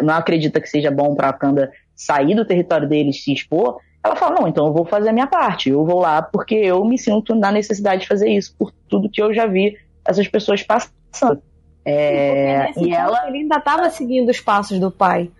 não 0.02 0.14
acredita 0.14 0.60
que 0.60 0.68
seja 0.68 0.90
bom 0.90 1.14
para 1.14 1.28
Wakanda 1.28 1.70
sair 1.94 2.34
do 2.34 2.44
território 2.44 2.88
dele 2.88 3.10
e 3.10 3.14
se 3.14 3.32
expor, 3.32 3.78
ela 4.02 4.16
fala: 4.16 4.40
não, 4.40 4.48
então 4.48 4.66
eu 4.66 4.72
vou 4.72 4.84
fazer 4.84 5.10
a 5.10 5.12
minha 5.12 5.28
parte, 5.28 5.70
eu 5.70 5.84
vou 5.84 6.00
lá 6.00 6.22
porque 6.22 6.54
eu 6.54 6.84
me 6.84 6.98
sinto 6.98 7.34
na 7.36 7.52
necessidade 7.52 8.02
de 8.02 8.08
fazer 8.08 8.28
isso, 8.28 8.54
por 8.58 8.72
tudo 8.88 9.08
que 9.08 9.22
eu 9.22 9.32
já 9.32 9.46
vi 9.46 9.76
essas 10.04 10.26
pessoas 10.26 10.62
passando. 10.62 11.40
É, 11.84 12.72
e 12.76 12.92
ela 12.92 13.28
ele 13.28 13.38
ainda 13.38 13.58
estava 13.58 13.88
seguindo 13.90 14.28
os 14.28 14.40
passos 14.40 14.80
do 14.80 14.90
pai, 14.90 15.30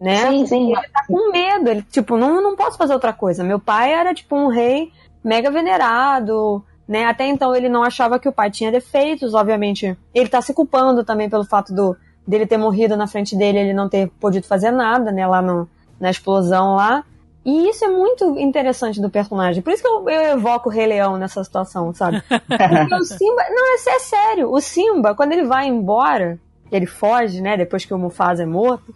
né? 0.00 0.30
Sim, 0.30 0.46
sim. 0.46 0.72
Ele 0.72 0.88
tá 0.88 1.04
com 1.06 1.30
medo, 1.30 1.70
ele 1.70 1.82
tipo, 1.82 2.16
não, 2.16 2.42
não 2.42 2.56
posso 2.56 2.76
fazer 2.76 2.92
outra 2.92 3.12
coisa. 3.12 3.42
Meu 3.42 3.58
pai 3.58 3.92
era 3.92 4.14
tipo 4.14 4.36
um 4.36 4.48
rei 4.48 4.92
mega 5.24 5.50
venerado, 5.50 6.64
né? 6.86 7.04
Até 7.06 7.26
então 7.26 7.54
ele 7.54 7.68
não 7.68 7.82
achava 7.82 8.18
que 8.18 8.28
o 8.28 8.32
pai 8.32 8.50
tinha 8.50 8.70
defeitos, 8.70 9.34
obviamente. 9.34 9.96
Ele 10.14 10.28
tá 10.28 10.40
se 10.40 10.54
culpando 10.54 11.04
também 11.04 11.28
pelo 11.28 11.44
fato 11.44 11.74
do 11.74 11.96
dele 12.26 12.46
ter 12.46 12.56
morrido 12.56 12.96
na 12.96 13.06
frente 13.06 13.36
dele, 13.36 13.58
ele 13.58 13.72
não 13.72 13.88
ter 13.88 14.08
podido 14.20 14.46
fazer 14.46 14.72
nada, 14.72 15.12
né, 15.12 15.24
lá 15.26 15.40
no, 15.40 15.68
na 16.00 16.10
explosão 16.10 16.74
lá. 16.74 17.04
E 17.44 17.68
isso 17.68 17.84
é 17.84 17.88
muito 17.88 18.36
interessante 18.40 19.00
do 19.00 19.08
personagem. 19.08 19.62
Por 19.62 19.72
isso 19.72 19.80
que 19.80 19.88
eu, 19.88 20.08
eu 20.10 20.32
evoco 20.32 20.68
o 20.68 20.72
Rei 20.72 20.86
Leão 20.86 21.16
nessa 21.16 21.44
situação, 21.44 21.94
sabe? 21.94 22.20
Porque 22.28 22.94
o 22.96 23.04
Simba. 23.04 23.42
Não, 23.50 23.68
é, 23.68 23.74
é 23.74 23.98
sério. 24.00 24.52
O 24.52 24.60
Simba, 24.60 25.14
quando 25.14 25.30
ele 25.30 25.44
vai 25.44 25.68
embora, 25.68 26.40
ele 26.72 26.86
foge, 26.86 27.40
né? 27.40 27.56
Depois 27.56 27.84
que 27.84 27.94
o 27.94 27.98
Mufasa 27.98 28.42
é 28.42 28.46
morto. 28.46 28.92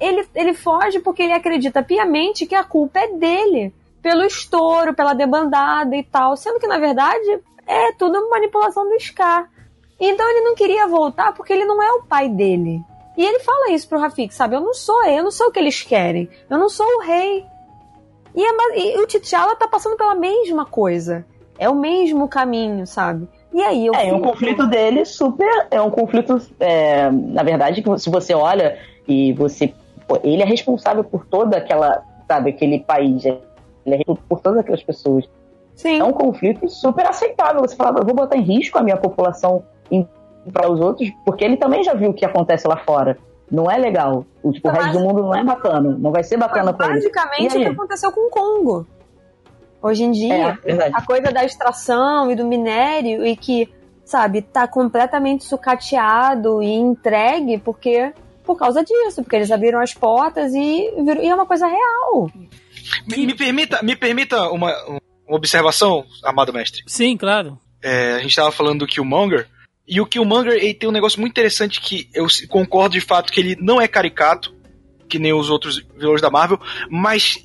Ele, 0.00 0.26
ele 0.34 0.54
foge 0.54 1.00
porque 1.00 1.22
ele 1.22 1.32
acredita 1.32 1.82
piamente 1.82 2.46
que 2.46 2.54
a 2.54 2.64
culpa 2.64 2.98
é 2.98 3.08
dele. 3.08 3.72
Pelo 4.02 4.24
estouro, 4.24 4.94
pela 4.94 5.14
debandada 5.14 5.96
e 5.96 6.02
tal. 6.02 6.36
Sendo 6.36 6.60
que, 6.60 6.66
na 6.66 6.78
verdade, 6.78 7.40
é 7.66 7.92
tudo 7.92 8.30
manipulação 8.30 8.88
do 8.88 9.00
Scar. 9.00 9.50
Então 9.98 10.28
ele 10.28 10.42
não 10.42 10.54
queria 10.54 10.86
voltar 10.86 11.32
porque 11.34 11.52
ele 11.52 11.64
não 11.64 11.82
é 11.82 11.92
o 11.92 12.02
pai 12.02 12.28
dele. 12.28 12.80
E 13.16 13.24
ele 13.24 13.40
fala 13.40 13.70
isso 13.70 13.88
pro 13.88 13.98
Rafik, 13.98 14.34
sabe? 14.34 14.54
Eu 14.54 14.60
não 14.60 14.74
sou 14.74 15.04
eu, 15.06 15.24
não 15.24 15.30
sou 15.30 15.48
o 15.48 15.50
que 15.50 15.58
eles 15.58 15.82
querem. 15.82 16.28
Eu 16.50 16.58
não 16.58 16.68
sou 16.68 16.86
o 16.86 17.00
rei. 17.00 17.44
E, 18.34 18.44
é, 18.44 18.78
e 18.78 19.00
o 19.00 19.06
T'Challa 19.06 19.56
tá 19.56 19.66
passando 19.66 19.96
pela 19.96 20.14
mesma 20.14 20.66
coisa. 20.66 21.24
É 21.58 21.68
o 21.70 21.74
mesmo 21.74 22.28
caminho, 22.28 22.86
sabe? 22.86 23.26
E 23.54 23.62
aí 23.62 23.86
eu 23.86 23.94
É, 23.94 24.08
é 24.08 24.12
um 24.12 24.20
conflito 24.20 24.66
dele 24.66 25.06
super. 25.06 25.66
É 25.70 25.80
um 25.80 25.90
conflito. 25.90 26.38
É, 26.60 27.10
na 27.10 27.42
verdade, 27.42 27.80
que 27.80 27.98
se 27.98 28.10
você 28.10 28.34
olha 28.34 28.78
e 29.08 29.32
você. 29.32 29.72
Pô, 30.06 30.18
ele 30.22 30.42
é 30.42 30.46
responsável 30.46 31.04
por 31.04 31.26
toda 31.26 31.56
aquela. 31.56 32.02
Sabe, 32.28 32.50
aquele 32.50 32.80
país. 32.80 33.24
Ele 33.24 33.40
é 33.86 33.96
responsável 33.96 34.24
por 34.28 34.40
todas 34.40 34.60
aquelas 34.60 34.82
pessoas. 34.82 35.28
Sim. 35.74 36.00
É 36.00 36.04
um 36.04 36.12
conflito 36.12 36.68
super 36.68 37.06
aceitável. 37.06 37.60
Você 37.60 37.76
fala, 37.76 38.00
eu 38.00 38.04
vou 38.04 38.14
botar 38.14 38.36
em 38.36 38.42
risco 38.42 38.78
a 38.78 38.82
minha 38.82 38.96
população 38.96 39.62
para 40.52 40.70
os 40.70 40.80
outros, 40.80 41.10
porque 41.24 41.44
ele 41.44 41.56
também 41.56 41.82
já 41.82 41.94
viu 41.94 42.10
o 42.10 42.14
que 42.14 42.24
acontece 42.24 42.66
lá 42.68 42.76
fora. 42.76 43.18
Não 43.50 43.70
é 43.70 43.76
legal. 43.76 44.24
O, 44.42 44.52
tipo, 44.52 44.68
o 44.68 44.70
resto 44.70 44.92
do 44.92 45.00
mundo 45.00 45.22
não 45.22 45.34
é 45.34 45.44
bacana. 45.44 45.96
Não 45.98 46.10
vai 46.10 46.24
ser 46.24 46.36
bacana 46.36 46.72
para 46.72 46.86
ele. 46.86 46.96
Basicamente 46.96 47.56
o 47.56 47.60
que 47.60 47.66
aconteceu 47.66 48.12
com 48.12 48.26
o 48.26 48.30
Congo. 48.30 48.86
Hoje 49.82 50.04
em 50.04 50.10
dia, 50.10 50.58
é, 50.64 50.90
a 50.92 51.02
coisa 51.04 51.30
da 51.30 51.44
extração 51.44 52.30
e 52.30 52.34
do 52.34 52.44
minério 52.44 53.24
e 53.24 53.36
que, 53.36 53.72
sabe, 54.04 54.42
tá 54.42 54.66
completamente 54.66 55.44
sucateado 55.44 56.60
e 56.62 56.72
entregue 56.72 57.58
porque 57.58 58.12
por 58.46 58.56
causa 58.56 58.82
disso, 58.82 59.22
porque 59.22 59.36
eles 59.36 59.50
abriram 59.50 59.80
as 59.80 59.92
portas 59.92 60.54
e, 60.54 60.90
e 61.20 61.28
é 61.28 61.34
uma 61.34 61.44
coisa 61.44 61.66
real. 61.66 62.30
Me, 63.06 63.26
me 63.26 63.34
permita, 63.34 63.82
me 63.82 63.96
permita 63.96 64.48
uma, 64.50 64.72
uma 64.86 65.00
observação, 65.28 66.04
amado 66.22 66.52
mestre. 66.52 66.82
Sim, 66.86 67.16
claro. 67.16 67.58
É, 67.82 68.14
a 68.14 68.18
gente 68.20 68.30
estava 68.30 68.52
falando 68.52 68.80
do 68.80 68.86
Killmonger, 68.86 69.48
e 69.86 70.00
o 70.00 70.06
Killmonger 70.06 70.54
ele 70.54 70.74
tem 70.74 70.88
um 70.88 70.92
negócio 70.92 71.20
muito 71.20 71.32
interessante 71.32 71.80
que 71.80 72.08
eu 72.14 72.26
concordo 72.48 72.94
de 72.94 73.00
fato 73.00 73.32
que 73.32 73.40
ele 73.40 73.56
não 73.60 73.80
é 73.80 73.86
caricato, 73.86 74.54
que 75.08 75.18
nem 75.18 75.32
os 75.32 75.50
outros 75.50 75.84
vilões 75.96 76.20
da 76.20 76.30
Marvel, 76.30 76.60
mas 76.90 77.38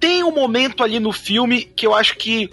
tem 0.00 0.22
um 0.24 0.30
momento 0.30 0.82
ali 0.82 0.98
no 0.98 1.12
filme 1.12 1.64
que 1.64 1.86
eu 1.86 1.94
acho 1.94 2.16
que 2.16 2.50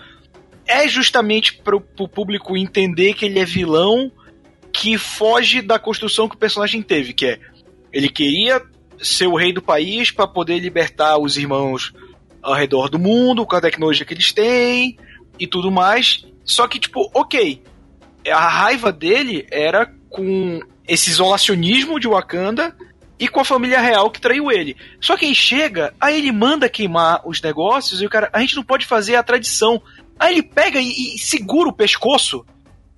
é 0.66 0.88
justamente 0.88 1.54
para 1.54 1.76
o 1.76 2.08
público 2.08 2.58
entender 2.58 3.14
que 3.14 3.26
ele 3.26 3.40
é 3.40 3.46
vilão 3.46 4.12
que 4.72 4.98
foge 4.98 5.62
da 5.62 5.78
construção 5.78 6.30
que 6.30 6.36
o 6.36 6.40
personagem 6.40 6.82
teve, 6.82 7.14
que 7.14 7.26
é 7.26 7.40
ele 7.92 8.10
queria 8.10 8.62
ser 9.02 9.28
o 9.28 9.36
rei 9.36 9.52
do 9.52 9.62
país 9.62 10.12
para 10.12 10.28
poder 10.28 10.60
libertar 10.60 11.18
os 11.18 11.38
irmãos 11.38 11.94
ao 12.42 12.54
redor 12.54 12.90
do 12.90 13.00
mundo 13.00 13.46
com 13.46 13.56
a 13.56 13.62
tecnologia 13.62 14.06
que 14.06 14.14
eles 14.14 14.32
têm 14.32 14.98
e 15.40 15.48
tudo 15.48 15.72
mais. 15.72 16.26
Só 16.44 16.68
que, 16.68 16.80
tipo, 16.80 17.10
ok, 17.14 17.62
a 18.30 18.48
raiva 18.48 18.92
dele 18.92 19.46
era 19.52 19.92
com 20.10 20.60
esse 20.88 21.10
isolacionismo 21.10 22.00
de 22.00 22.08
Wakanda 22.08 22.76
e 23.20 23.28
com 23.28 23.40
a 23.40 23.46
família 23.46 23.80
real 23.80 24.10
que 24.10 24.20
traiu 24.20 24.52
ele. 24.52 24.76
Só 25.00 25.16
que 25.16 25.26
aí 25.26 25.36
chega, 25.36 25.94
aí 26.00 26.18
ele 26.18 26.32
manda 26.32 26.68
queimar 26.68 27.22
os 27.26 27.42
negócios 27.42 28.02
e 28.02 28.06
o 28.06 28.10
cara, 28.10 28.30
a 28.34 28.42
gente 28.42 28.56
não 28.56 28.64
pode 28.64 28.86
fazer 28.86 29.16
a 29.16 29.24
tradição. 29.24 29.82
Aí 30.20 30.34
ele 30.34 30.44
pega 30.44 30.80
e, 30.80 31.16
e 31.16 31.20
segura 31.20 31.70
o 31.70 31.74
pescoço. 31.74 32.46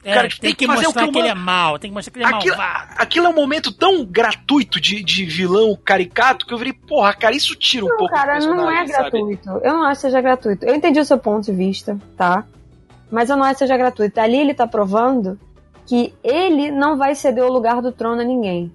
É, 0.04 0.14
cara, 0.14 0.28
tem, 0.28 0.40
tem, 0.40 0.56
que, 0.56 0.68
fazer 0.68 0.86
mostrar 0.86 1.06
o 1.06 1.12
que, 1.12 1.20
ele 1.20 1.28
é 1.30 1.34
mal, 1.34 1.80
tem 1.80 1.90
que 1.90 1.94
mostrar 1.94 2.12
que 2.12 2.20
ele 2.20 2.26
é 2.26 2.28
aquilo, 2.28 2.58
malvado. 2.58 2.94
Aquilo 2.98 3.26
é 3.26 3.30
um 3.30 3.36
momento 3.36 3.72
tão 3.72 4.06
gratuito 4.06 4.82
de, 4.82 5.02
de 5.02 5.26
vilão 5.26 5.78
caricato 5.82 6.46
que 6.46 6.54
eu 6.54 6.58
virei, 6.58 6.74
porra, 6.74 7.14
cara, 7.14 7.34
isso 7.34 7.56
tira 7.56 7.86
um 7.86 7.90
não, 7.90 7.98
pouco 7.98 8.14
cara, 8.14 8.40
não 8.40 8.70
é 8.70 8.86
gratuito. 8.86 9.50
Eu 9.64 9.74
não 9.74 9.84
acho 9.84 10.02
que 10.02 10.08
seja 10.08 10.22
gratuito. 10.22 10.66
Eu 10.66 10.76
entendi 10.76 11.00
o 11.00 11.06
seu 11.06 11.18
ponto 11.18 11.46
de 11.46 11.54
vista, 11.54 11.98
tá? 12.18 12.44
Mas 13.10 13.30
eu 13.30 13.38
não 13.38 13.44
acho 13.44 13.54
que 13.54 13.60
seja 13.60 13.78
gratuito. 13.78 14.20
Ali 14.20 14.38
ele 14.38 14.54
tá 14.54 14.68
provando 14.68 15.40
que 15.86 16.14
ele 16.24 16.70
não 16.70 16.98
vai 16.98 17.16
ceder 17.16 17.44
o 17.44 17.52
lugar 17.52 17.82
do 17.82 17.92
trono 17.92 18.22
a 18.22 18.26
ninguém. 18.26 18.72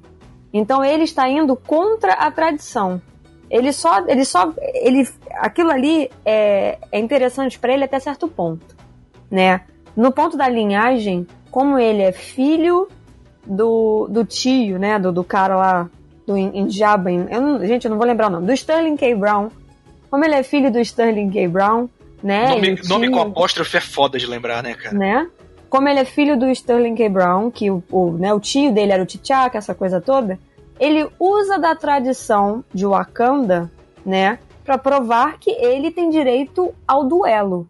Então 0.52 0.84
ele 0.84 1.04
está 1.04 1.28
indo 1.28 1.54
contra 1.56 2.12
a 2.14 2.30
tradição. 2.30 3.02
Ele 3.50 3.72
só, 3.72 4.06
ele 4.06 4.24
só, 4.24 4.52
ele, 4.74 5.08
aquilo 5.34 5.70
ali 5.70 6.10
é, 6.24 6.78
é 6.92 6.98
interessante 6.98 7.58
para 7.58 7.72
ele 7.72 7.84
até 7.84 7.98
certo 7.98 8.28
ponto, 8.28 8.76
né? 9.30 9.62
No 9.98 10.12
ponto 10.12 10.36
da 10.36 10.48
linhagem, 10.48 11.26
como 11.50 11.76
ele 11.76 12.02
é 12.02 12.12
filho 12.12 12.86
do, 13.44 14.06
do 14.08 14.24
tio, 14.24 14.78
né? 14.78 14.96
Do, 14.96 15.10
do 15.10 15.24
cara 15.24 15.56
lá 15.56 15.90
do 16.24 16.34
não, 16.36 17.66
gente, 17.66 17.86
eu 17.86 17.90
não 17.90 17.98
vou 17.98 18.06
lembrar 18.06 18.28
o 18.28 18.30
nome, 18.30 18.46
do 18.46 18.52
Sterling 18.52 18.96
K. 18.96 19.12
Brown. 19.16 19.48
Como 20.08 20.24
ele 20.24 20.36
é 20.36 20.44
filho 20.44 20.70
do 20.70 20.78
Sterling 20.78 21.30
K. 21.30 21.48
Brown, 21.48 21.88
né? 22.22 22.48
Nome, 22.50 22.76
tio, 22.76 22.88
nome 22.88 23.10
com 23.10 23.20
apóstrofe 23.20 23.76
é 23.76 23.80
foda 23.80 24.18
de 24.18 24.26
lembrar, 24.26 24.62
né, 24.62 24.74
cara? 24.74 24.96
Né? 24.96 25.28
Como 25.68 25.88
ele 25.88 25.98
é 25.98 26.04
filho 26.04 26.38
do 26.38 26.48
Sterling 26.48 26.94
K. 26.94 27.08
Brown, 27.08 27.50
que 27.50 27.68
o, 27.68 27.82
o, 27.90 28.12
né, 28.12 28.32
o 28.32 28.38
tio 28.38 28.72
dele 28.72 28.92
era 28.92 29.02
o 29.02 29.06
T'Chaka, 29.06 29.58
essa 29.58 29.74
coisa 29.74 30.00
toda, 30.00 30.38
ele 30.78 31.08
usa 31.18 31.58
da 31.58 31.74
tradição 31.74 32.62
de 32.72 32.86
Wakanda, 32.86 33.68
né, 34.06 34.38
para 34.64 34.78
provar 34.78 35.40
que 35.40 35.50
ele 35.50 35.90
tem 35.90 36.08
direito 36.08 36.72
ao 36.86 37.02
duelo. 37.02 37.68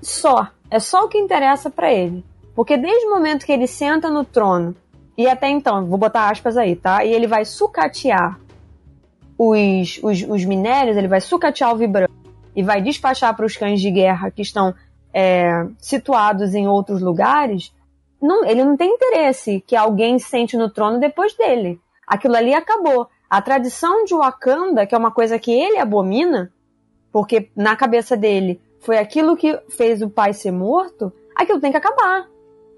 Só. 0.00 0.48
É 0.72 0.80
só 0.80 1.04
o 1.04 1.08
que 1.08 1.18
interessa 1.18 1.68
para 1.68 1.92
ele. 1.92 2.24
Porque 2.54 2.78
desde 2.78 3.04
o 3.04 3.10
momento 3.10 3.44
que 3.44 3.52
ele 3.52 3.66
senta 3.66 4.08
no 4.08 4.24
trono, 4.24 4.74
e 5.18 5.28
até 5.28 5.50
então, 5.50 5.84
vou 5.84 5.98
botar 5.98 6.30
aspas 6.30 6.56
aí, 6.56 6.74
tá? 6.74 7.04
E 7.04 7.12
ele 7.12 7.26
vai 7.26 7.44
sucatear 7.44 8.40
os, 9.36 10.00
os, 10.02 10.22
os 10.22 10.44
minérios, 10.46 10.96
ele 10.96 11.08
vai 11.08 11.20
sucatear 11.20 11.74
o 11.74 11.76
vibrante 11.76 12.14
e 12.56 12.62
vai 12.62 12.80
despachar 12.80 13.36
para 13.36 13.44
os 13.44 13.54
cães 13.54 13.82
de 13.82 13.90
guerra 13.90 14.30
que 14.30 14.40
estão 14.40 14.74
é, 15.12 15.66
situados 15.78 16.54
em 16.54 16.66
outros 16.66 17.02
lugares, 17.02 17.70
não, 18.20 18.42
ele 18.42 18.64
não 18.64 18.74
tem 18.74 18.94
interesse 18.94 19.62
que 19.66 19.76
alguém 19.76 20.18
sente 20.18 20.56
no 20.56 20.70
trono 20.70 20.98
depois 20.98 21.34
dele. 21.34 21.78
Aquilo 22.06 22.34
ali 22.34 22.54
acabou. 22.54 23.08
A 23.28 23.42
tradição 23.42 24.06
de 24.06 24.14
Wakanda, 24.14 24.86
que 24.86 24.94
é 24.94 24.98
uma 24.98 25.10
coisa 25.10 25.38
que 25.38 25.50
ele 25.50 25.78
abomina, 25.78 26.50
porque 27.12 27.50
na 27.54 27.76
cabeça 27.76 28.16
dele 28.16 28.58
foi 28.82 28.98
aquilo 28.98 29.36
que 29.36 29.58
fez 29.68 30.02
o 30.02 30.10
pai 30.10 30.34
ser 30.34 30.50
morto, 30.50 31.12
aquilo 31.34 31.60
tem 31.60 31.70
que 31.70 31.76
acabar. 31.76 32.28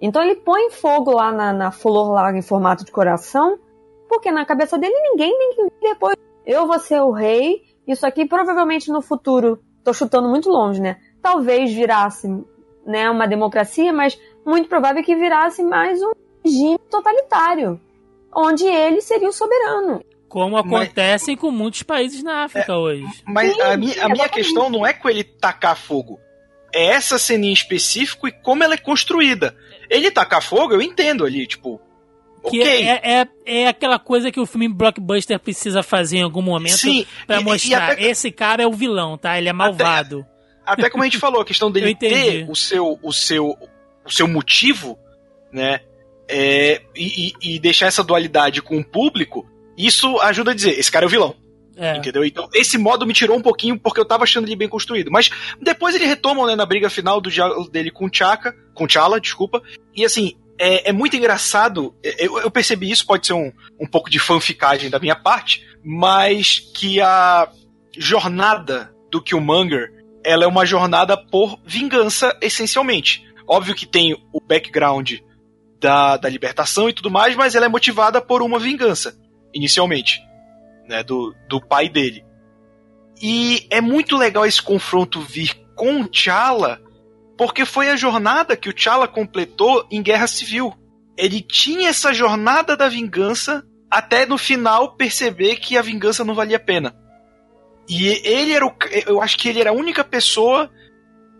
Então 0.00 0.22
ele 0.22 0.36
põe 0.36 0.70
fogo 0.70 1.10
lá 1.10 1.32
na, 1.32 1.52
na 1.52 1.70
flor 1.70 2.12
lá 2.12 2.30
em 2.36 2.42
formato 2.42 2.84
de 2.84 2.92
coração, 2.92 3.58
porque 4.08 4.30
na 4.30 4.44
cabeça 4.44 4.78
dele 4.78 4.94
ninguém 4.94 5.36
tem 5.36 5.50
que 5.54 5.72
depois. 5.80 6.16
Eu 6.44 6.66
vou 6.66 6.78
ser 6.78 7.00
o 7.00 7.10
rei, 7.10 7.62
isso 7.86 8.06
aqui 8.06 8.26
provavelmente 8.26 8.92
no 8.92 9.00
futuro, 9.00 9.58
tô 9.82 9.94
chutando 9.94 10.28
muito 10.28 10.50
longe, 10.50 10.80
né? 10.80 10.98
Talvez 11.22 11.72
virasse 11.72 12.28
né, 12.84 13.08
uma 13.08 13.26
democracia, 13.26 13.92
mas 13.92 14.20
muito 14.44 14.68
provável 14.68 15.02
que 15.02 15.16
virasse 15.16 15.62
mais 15.62 16.02
um 16.02 16.12
regime 16.44 16.78
totalitário, 16.90 17.80
onde 18.34 18.66
ele 18.66 19.00
seria 19.00 19.28
o 19.28 19.32
soberano. 19.32 20.02
Como 20.34 20.56
acontece 20.56 21.36
com 21.36 21.52
muitos 21.52 21.84
países 21.84 22.20
na 22.20 22.42
África 22.42 22.72
é, 22.72 22.76
hoje. 22.76 23.06
Mas 23.24 23.52
Sim, 23.52 23.60
a 23.60 23.76
minha, 23.76 24.04
a 24.04 24.08
minha 24.08 24.28
questão 24.28 24.68
não 24.68 24.84
é 24.84 24.92
com 24.92 25.08
ele 25.08 25.22
tacar 25.22 25.76
fogo. 25.76 26.18
É 26.74 26.86
essa 26.86 27.20
cena 27.20 27.46
em 27.46 27.52
específico 27.52 28.26
e 28.26 28.32
como 28.32 28.64
ela 28.64 28.74
é 28.74 28.76
construída. 28.76 29.56
Ele 29.88 30.10
tacar 30.10 30.42
fogo, 30.42 30.74
eu 30.74 30.82
entendo 30.82 31.24
ali, 31.24 31.46
tipo, 31.46 31.80
que 32.50 32.60
okay. 32.60 32.88
é, 32.88 33.20
é, 33.20 33.28
é, 33.46 33.68
aquela 33.68 33.96
coisa 33.96 34.32
que 34.32 34.40
o 34.40 34.44
filme 34.44 34.66
blockbuster 34.66 35.38
precisa 35.38 35.84
fazer 35.84 36.16
em 36.16 36.22
algum 36.22 36.42
momento 36.42 37.06
para 37.28 37.40
mostrar. 37.40 37.92
Até, 37.92 38.02
esse 38.02 38.32
cara 38.32 38.60
é 38.60 38.66
o 38.66 38.72
vilão, 38.72 39.16
tá? 39.16 39.38
Ele 39.38 39.48
é 39.48 39.52
malvado. 39.52 40.26
Até, 40.66 40.82
até 40.82 40.90
como 40.90 41.04
a 41.04 41.06
gente 41.06 41.18
falou, 41.18 41.42
a 41.42 41.44
questão 41.44 41.70
dele 41.70 41.94
ter 41.94 42.44
o 42.50 42.56
seu, 42.56 42.98
o 43.00 43.12
seu, 43.12 43.56
o 44.04 44.10
seu 44.10 44.26
motivo, 44.26 44.98
né? 45.52 45.78
É, 46.28 46.82
e, 46.96 47.34
e, 47.40 47.58
deixar 47.60 47.86
essa 47.86 48.02
dualidade 48.02 48.60
com 48.62 48.78
o 48.78 48.84
público, 48.84 49.48
isso 49.76 50.18
ajuda 50.20 50.52
a 50.52 50.54
dizer, 50.54 50.78
esse 50.78 50.90
cara 50.90 51.04
é 51.04 51.08
o 51.08 51.10
vilão. 51.10 51.34
É. 51.76 51.96
Entendeu? 51.96 52.24
Então, 52.24 52.48
esse 52.54 52.78
modo 52.78 53.06
me 53.06 53.12
tirou 53.12 53.36
um 53.36 53.42
pouquinho 53.42 53.78
porque 53.78 53.98
eu 53.98 54.04
tava 54.04 54.22
achando 54.22 54.46
ele 54.46 54.56
bem 54.56 54.68
construído. 54.68 55.10
Mas 55.10 55.30
depois 55.60 55.94
ele 55.94 56.06
retoma 56.06 56.46
né, 56.46 56.54
na 56.54 56.64
briga 56.64 56.88
final 56.88 57.20
do 57.20 57.30
dele 57.68 57.90
com 57.90 58.08
Chaka, 58.12 58.54
com 58.72 58.88
Chala, 58.88 59.20
desculpa. 59.20 59.60
E 59.94 60.04
assim, 60.04 60.36
é, 60.58 60.90
é 60.90 60.92
muito 60.92 61.16
engraçado. 61.16 61.94
É, 62.02 62.26
eu, 62.26 62.38
eu, 62.38 62.50
percebi 62.50 62.90
isso, 62.90 63.06
pode 63.06 63.26
ser 63.26 63.32
um, 63.32 63.52
um 63.80 63.86
pouco 63.86 64.08
de 64.08 64.18
fanficagem 64.18 64.88
da 64.88 65.00
minha 65.00 65.16
parte, 65.16 65.66
mas 65.84 66.60
que 66.60 67.00
a 67.00 67.50
jornada 67.96 68.94
do 69.10 69.20
Killmonger 69.20 69.92
ela 70.24 70.44
é 70.44 70.46
uma 70.46 70.64
jornada 70.64 71.16
por 71.16 71.60
vingança, 71.64 72.36
essencialmente. 72.40 73.22
Óbvio 73.46 73.74
que 73.74 73.84
tem 73.84 74.14
o 74.32 74.40
background 74.40 75.12
da, 75.78 76.16
da 76.16 76.28
libertação 76.30 76.88
e 76.88 76.94
tudo 76.94 77.10
mais, 77.10 77.36
mas 77.36 77.54
ela 77.54 77.66
é 77.66 77.68
motivada 77.68 78.22
por 78.22 78.40
uma 78.40 78.58
vingança, 78.58 79.14
inicialmente, 79.54 80.20
né, 80.86 81.02
do, 81.02 81.34
do 81.48 81.60
pai 81.60 81.88
dele. 81.88 82.24
E 83.22 83.66
é 83.70 83.80
muito 83.80 84.16
legal 84.16 84.44
esse 84.44 84.60
confronto 84.60 85.20
vir 85.20 85.54
com 85.74 86.04
T'Challa, 86.04 86.80
porque 87.38 87.64
foi 87.64 87.90
a 87.90 87.96
jornada 87.96 88.56
que 88.56 88.68
o 88.68 88.72
T'Challa 88.72 89.08
completou 89.08 89.86
em 89.90 90.02
Guerra 90.02 90.26
Civil. 90.26 90.74
Ele 91.16 91.40
tinha 91.40 91.88
essa 91.88 92.12
jornada 92.12 92.76
da 92.76 92.88
vingança 92.88 93.64
até 93.90 94.26
no 94.26 94.36
final 94.36 94.96
perceber 94.96 95.56
que 95.56 95.76
a 95.76 95.82
vingança 95.82 96.24
não 96.24 96.34
valia 96.34 96.56
a 96.56 96.60
pena. 96.60 96.96
E 97.88 98.08
ele 98.26 98.52
era 98.52 98.66
o, 98.66 98.74
eu 99.06 99.20
acho 99.22 99.38
que 99.38 99.48
ele 99.48 99.60
era 99.60 99.70
a 99.70 99.74
única 99.74 100.02
pessoa 100.02 100.70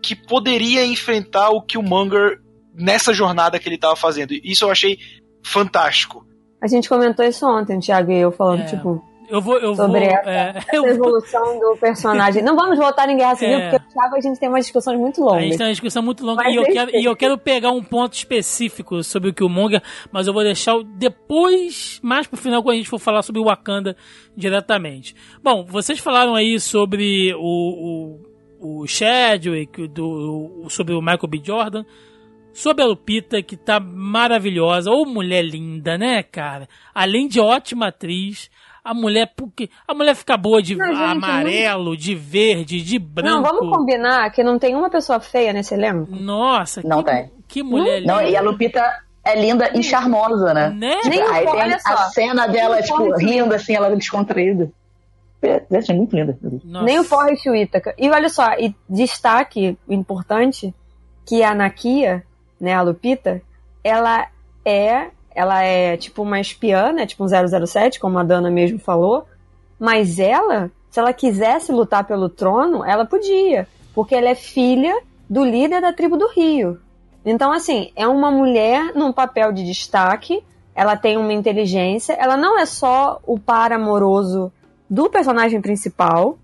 que 0.01 0.15
poderia 0.15 0.85
enfrentar 0.85 1.49
o 1.49 1.61
Killmonger 1.61 2.39
nessa 2.73 3.13
jornada 3.13 3.59
que 3.59 3.67
ele 3.67 3.75
estava 3.75 3.95
fazendo. 3.95 4.33
Isso 4.43 4.63
eu 4.63 4.71
achei 4.71 4.99
fantástico. 5.43 6.25
A 6.65 6.67
gente 6.67 6.89
comentou 6.89 7.23
isso 7.23 7.45
ontem, 7.47 7.79
Thiago 7.79 8.11
e 8.11 8.17
eu 8.17 8.31
falando, 8.31 8.61
é. 8.61 8.65
tipo, 8.65 8.99
eu 9.29 9.39
vou, 9.39 9.59
eu 9.59 9.75
sobre 9.75 9.99
vou, 9.99 10.09
essa, 10.09 10.31
é, 10.31 10.53
essa 10.73 10.87
evolução 10.87 11.59
do 11.59 11.77
personagem. 11.77 12.41
Não 12.41 12.55
vamos 12.55 12.79
voltar 12.79 13.07
em 13.07 13.15
Guerra 13.15 13.35
Civil, 13.35 13.59
é. 13.59 13.69
porque 13.69 13.93
Thiago 13.93 14.15
a 14.15 14.19
gente 14.19 14.39
tem 14.39 14.49
uma 14.49 14.59
discussão 14.59 14.97
muito 14.97 15.21
longa. 15.21 15.37
A 15.37 15.41
gente 15.41 15.57
tem 15.57 15.67
uma 15.67 15.71
discussão 15.73 16.01
muito 16.01 16.25
longa 16.25 16.49
e 16.49 16.55
eu, 16.55 16.63
quero, 16.63 16.89
e 16.91 17.05
eu 17.05 17.15
quero 17.15 17.37
pegar 17.37 17.69
um 17.69 17.83
ponto 17.83 18.13
específico 18.13 19.03
sobre 19.03 19.29
o 19.29 19.33
Killmonger, 19.35 19.79
mas 20.11 20.25
eu 20.25 20.33
vou 20.33 20.41
deixar 20.41 20.73
depois, 20.83 21.99
mais 22.01 22.25
pro 22.25 22.35
final, 22.35 22.63
quando 22.63 22.73
a 22.73 22.77
gente 22.77 22.89
for 22.89 22.97
falar 22.97 23.21
sobre 23.21 23.39
o 23.39 23.45
Wakanda 23.45 23.95
diretamente. 24.35 25.15
Bom, 25.43 25.63
vocês 25.65 25.99
falaram 25.99 26.33
aí 26.33 26.59
sobre 26.59 27.31
o, 27.35 28.17
o, 28.59 28.81
o 28.81 28.87
Chadwick, 28.87 29.87
do, 29.87 30.65
sobre 30.67 30.95
o 30.95 30.99
Michael 30.99 31.27
B. 31.29 31.41
Jordan. 31.43 31.85
Sobre 32.55 32.83
a 32.83 32.87
Lupita, 32.87 33.43
que 33.43 33.57
tá 33.57 33.81
maravilhosa, 33.81 34.89
ou 34.89 35.05
mulher 35.05 35.43
linda, 35.43 35.97
né, 35.97 36.23
cara? 36.23 36.69
Além 36.93 37.27
de 37.27 37.37
ótima 37.37 37.89
atriz, 37.89 38.49
a 38.81 38.93
mulher, 38.93 39.33
porque 39.35 39.69
a 39.85 39.93
mulher 39.93 40.15
fica 40.15 40.37
boa 40.37 40.61
de 40.61 40.73
não, 40.73 40.87
gente, 40.87 41.01
amarelo, 41.01 41.89
não... 41.89 41.95
de 41.97 42.15
verde, 42.15 42.81
de 42.81 42.97
branco. 42.97 43.41
Não, 43.41 43.43
vamos 43.43 43.75
combinar 43.75 44.31
que 44.31 44.41
não 44.41 44.57
tem 44.57 44.73
uma 44.73 44.89
pessoa 44.89 45.19
feia 45.19 45.51
nesse 45.51 45.73
elenco. 45.73 46.15
Nossa, 46.15 46.81
não 46.81 47.03
que, 47.03 47.11
tem. 47.11 47.31
Que 47.45 47.61
mulher 47.61 48.01
não, 48.03 48.19
linda. 48.19 48.23
Não, 48.23 48.29
e 48.29 48.37
a 48.37 48.41
Lupita 48.41 48.81
é 49.25 49.37
linda 49.37 49.71
e 49.77 49.83
charmosa, 49.83 50.53
né? 50.53 50.69
né? 50.69 51.01
Nem 51.09 51.21
Aí 51.23 51.45
tem 51.45 51.73
a, 51.73 51.75
a 51.75 51.97
cena 52.09 52.47
dela, 52.47 52.81
tipo, 52.81 53.17
rindo 53.17 53.53
assim, 53.53 53.75
ela 53.75 53.93
descontraída. 53.93 54.71
Gente, 55.69 55.91
é 55.91 55.93
muito 55.93 56.15
linda. 56.15 56.37
Nossa. 56.63 56.85
Nem 56.85 56.99
o 56.99 57.03
Forrest 57.03 57.45
Whitaker. 57.47 57.93
E 57.97 58.09
olha 58.09 58.29
só, 58.29 58.53
e 58.53 58.73
destaque 58.89 59.77
importante 59.89 60.73
que 61.25 61.43
a 61.43 61.53
Nakia, 61.53 62.23
né, 62.65 62.73
a 62.73 62.81
Lupita, 62.81 63.41
ela 63.83 64.27
é 64.65 65.11
ela 65.35 65.61
é 65.61 65.97
tipo 65.97 66.23
uma 66.23 66.39
espiã, 66.39 66.93
né? 66.93 67.05
Tipo 67.05 67.25
um 67.25 67.27
007, 67.27 67.99
como 67.99 68.17
a 68.17 68.23
Dana 68.23 68.49
mesmo 68.49 68.79
falou. 68.79 69.27
Mas 69.77 70.17
ela, 70.17 70.71
se 70.89 70.97
ela 70.97 71.11
quisesse 71.11 71.73
lutar 71.73 72.05
pelo 72.05 72.29
trono, 72.29 72.85
ela 72.85 73.05
podia. 73.05 73.67
Porque 73.93 74.15
ela 74.15 74.29
é 74.29 74.35
filha 74.35 74.97
do 75.29 75.43
líder 75.43 75.81
da 75.81 75.91
tribo 75.91 76.15
do 76.15 76.29
Rio. 76.29 76.79
Então, 77.25 77.51
assim, 77.51 77.91
é 77.97 78.07
uma 78.07 78.31
mulher 78.31 78.93
num 78.95 79.11
papel 79.11 79.51
de 79.51 79.65
destaque. 79.65 80.41
Ela 80.73 80.95
tem 80.95 81.17
uma 81.17 81.33
inteligência. 81.33 82.13
Ela 82.13 82.37
não 82.37 82.57
é 82.57 82.65
só 82.65 83.19
o 83.27 83.37
par 83.37 83.73
amoroso 83.73 84.51
do 84.89 85.09
personagem 85.09 85.59
principal, 85.59 86.37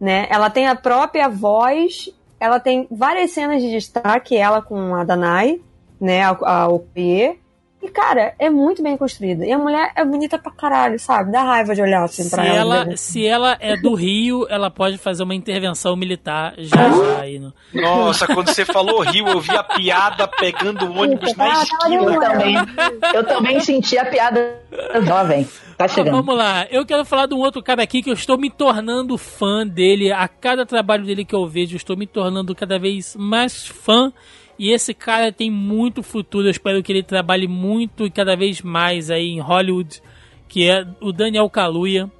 né? 0.00 0.26
Ela 0.28 0.50
tem 0.50 0.66
a 0.66 0.74
própria 0.74 1.28
voz. 1.28 2.10
Ela 2.38 2.60
tem 2.60 2.86
várias 2.90 3.30
cenas 3.30 3.62
de 3.62 3.70
destaque. 3.70 4.36
Ela 4.36 4.60
com 4.62 4.94
a 4.94 5.04
Danai, 5.04 5.60
né? 6.00 6.22
A, 6.22 6.30
a 6.42 6.68
Opie 6.68 7.38
e, 7.86 7.88
cara, 7.88 8.34
é 8.38 8.50
muito 8.50 8.82
bem 8.82 8.96
construída. 8.96 9.46
E 9.46 9.52
a 9.52 9.58
mulher 9.58 9.92
é 9.94 10.04
bonita 10.04 10.36
pra 10.38 10.50
caralho, 10.50 10.98
sabe? 10.98 11.30
Dá 11.30 11.42
raiva 11.42 11.72
de 11.72 11.80
olhar 11.80 12.02
assim 12.02 12.24
se 12.24 12.30
pra 12.30 12.44
ela. 12.44 12.76
ela 12.82 12.96
se 12.96 13.24
ela 13.24 13.56
é 13.60 13.76
do 13.76 13.94
Rio, 13.94 14.44
ela 14.50 14.68
pode 14.70 14.98
fazer 14.98 15.22
uma 15.22 15.34
intervenção 15.34 15.94
militar 15.94 16.54
já 16.58 16.90
já 16.90 17.20
aí 17.20 17.38
no... 17.38 17.52
Nossa, 17.72 18.26
quando 18.26 18.48
você 18.48 18.64
falou 18.64 19.02
Rio, 19.02 19.28
eu 19.28 19.40
vi 19.40 19.56
a 19.56 19.62
piada 19.62 20.26
pegando 20.26 20.86
o 20.86 20.98
ônibus 20.98 21.34
na 21.36 21.62
esquina. 21.62 21.94
Eu 21.94 22.20
também, 22.20 22.56
eu 23.14 23.24
também 23.24 23.60
senti 23.60 23.96
a 23.96 24.04
piada 24.04 24.60
jovem. 25.04 25.46
Tá 25.76 25.86
chegando. 25.86 26.08
Então, 26.08 26.22
vamos 26.22 26.36
lá, 26.36 26.66
eu 26.70 26.84
quero 26.84 27.04
falar 27.04 27.26
de 27.26 27.34
um 27.34 27.38
outro 27.38 27.62
cara 27.62 27.82
aqui 27.82 28.02
que 28.02 28.10
eu 28.10 28.14
estou 28.14 28.36
me 28.36 28.50
tornando 28.50 29.16
fã 29.16 29.66
dele. 29.66 30.10
A 30.10 30.26
cada 30.26 30.66
trabalho 30.66 31.04
dele 31.04 31.24
que 31.24 31.34
eu 31.34 31.46
vejo, 31.46 31.74
eu 31.74 31.76
estou 31.76 31.96
me 31.96 32.06
tornando 32.06 32.54
cada 32.54 32.78
vez 32.78 33.14
mais 33.14 33.66
fã 33.66 34.12
e 34.58 34.72
esse 34.72 34.94
cara 34.94 35.30
tem 35.30 35.50
muito 35.50 36.02
futuro. 36.02 36.46
Eu 36.46 36.50
espero 36.50 36.82
que 36.82 36.90
ele 36.90 37.02
trabalhe 37.02 37.46
muito 37.46 38.06
e 38.06 38.10
cada 38.10 38.34
vez 38.34 38.62
mais 38.62 39.10
aí 39.10 39.28
em 39.28 39.40
Hollywood, 39.40 40.02
que 40.48 40.68
é 40.68 40.86
o 41.00 41.12
Daniel 41.12 41.50
Kaluuya. 41.50 42.10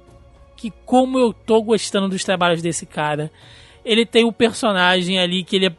Que 0.55 0.71
como 0.85 1.19
eu 1.19 1.33
tô 1.33 1.61
gostando 1.61 2.09
dos 2.09 2.23
trabalhos 2.23 2.61
desse 2.61 2.85
cara. 2.85 3.31
Ele 3.83 4.05
tem 4.05 4.23
o 4.23 4.29
um 4.29 4.33
personagem 4.33 5.19
ali 5.19 5.43
que 5.43 5.55
ele 5.55 5.67
é, 5.67 5.75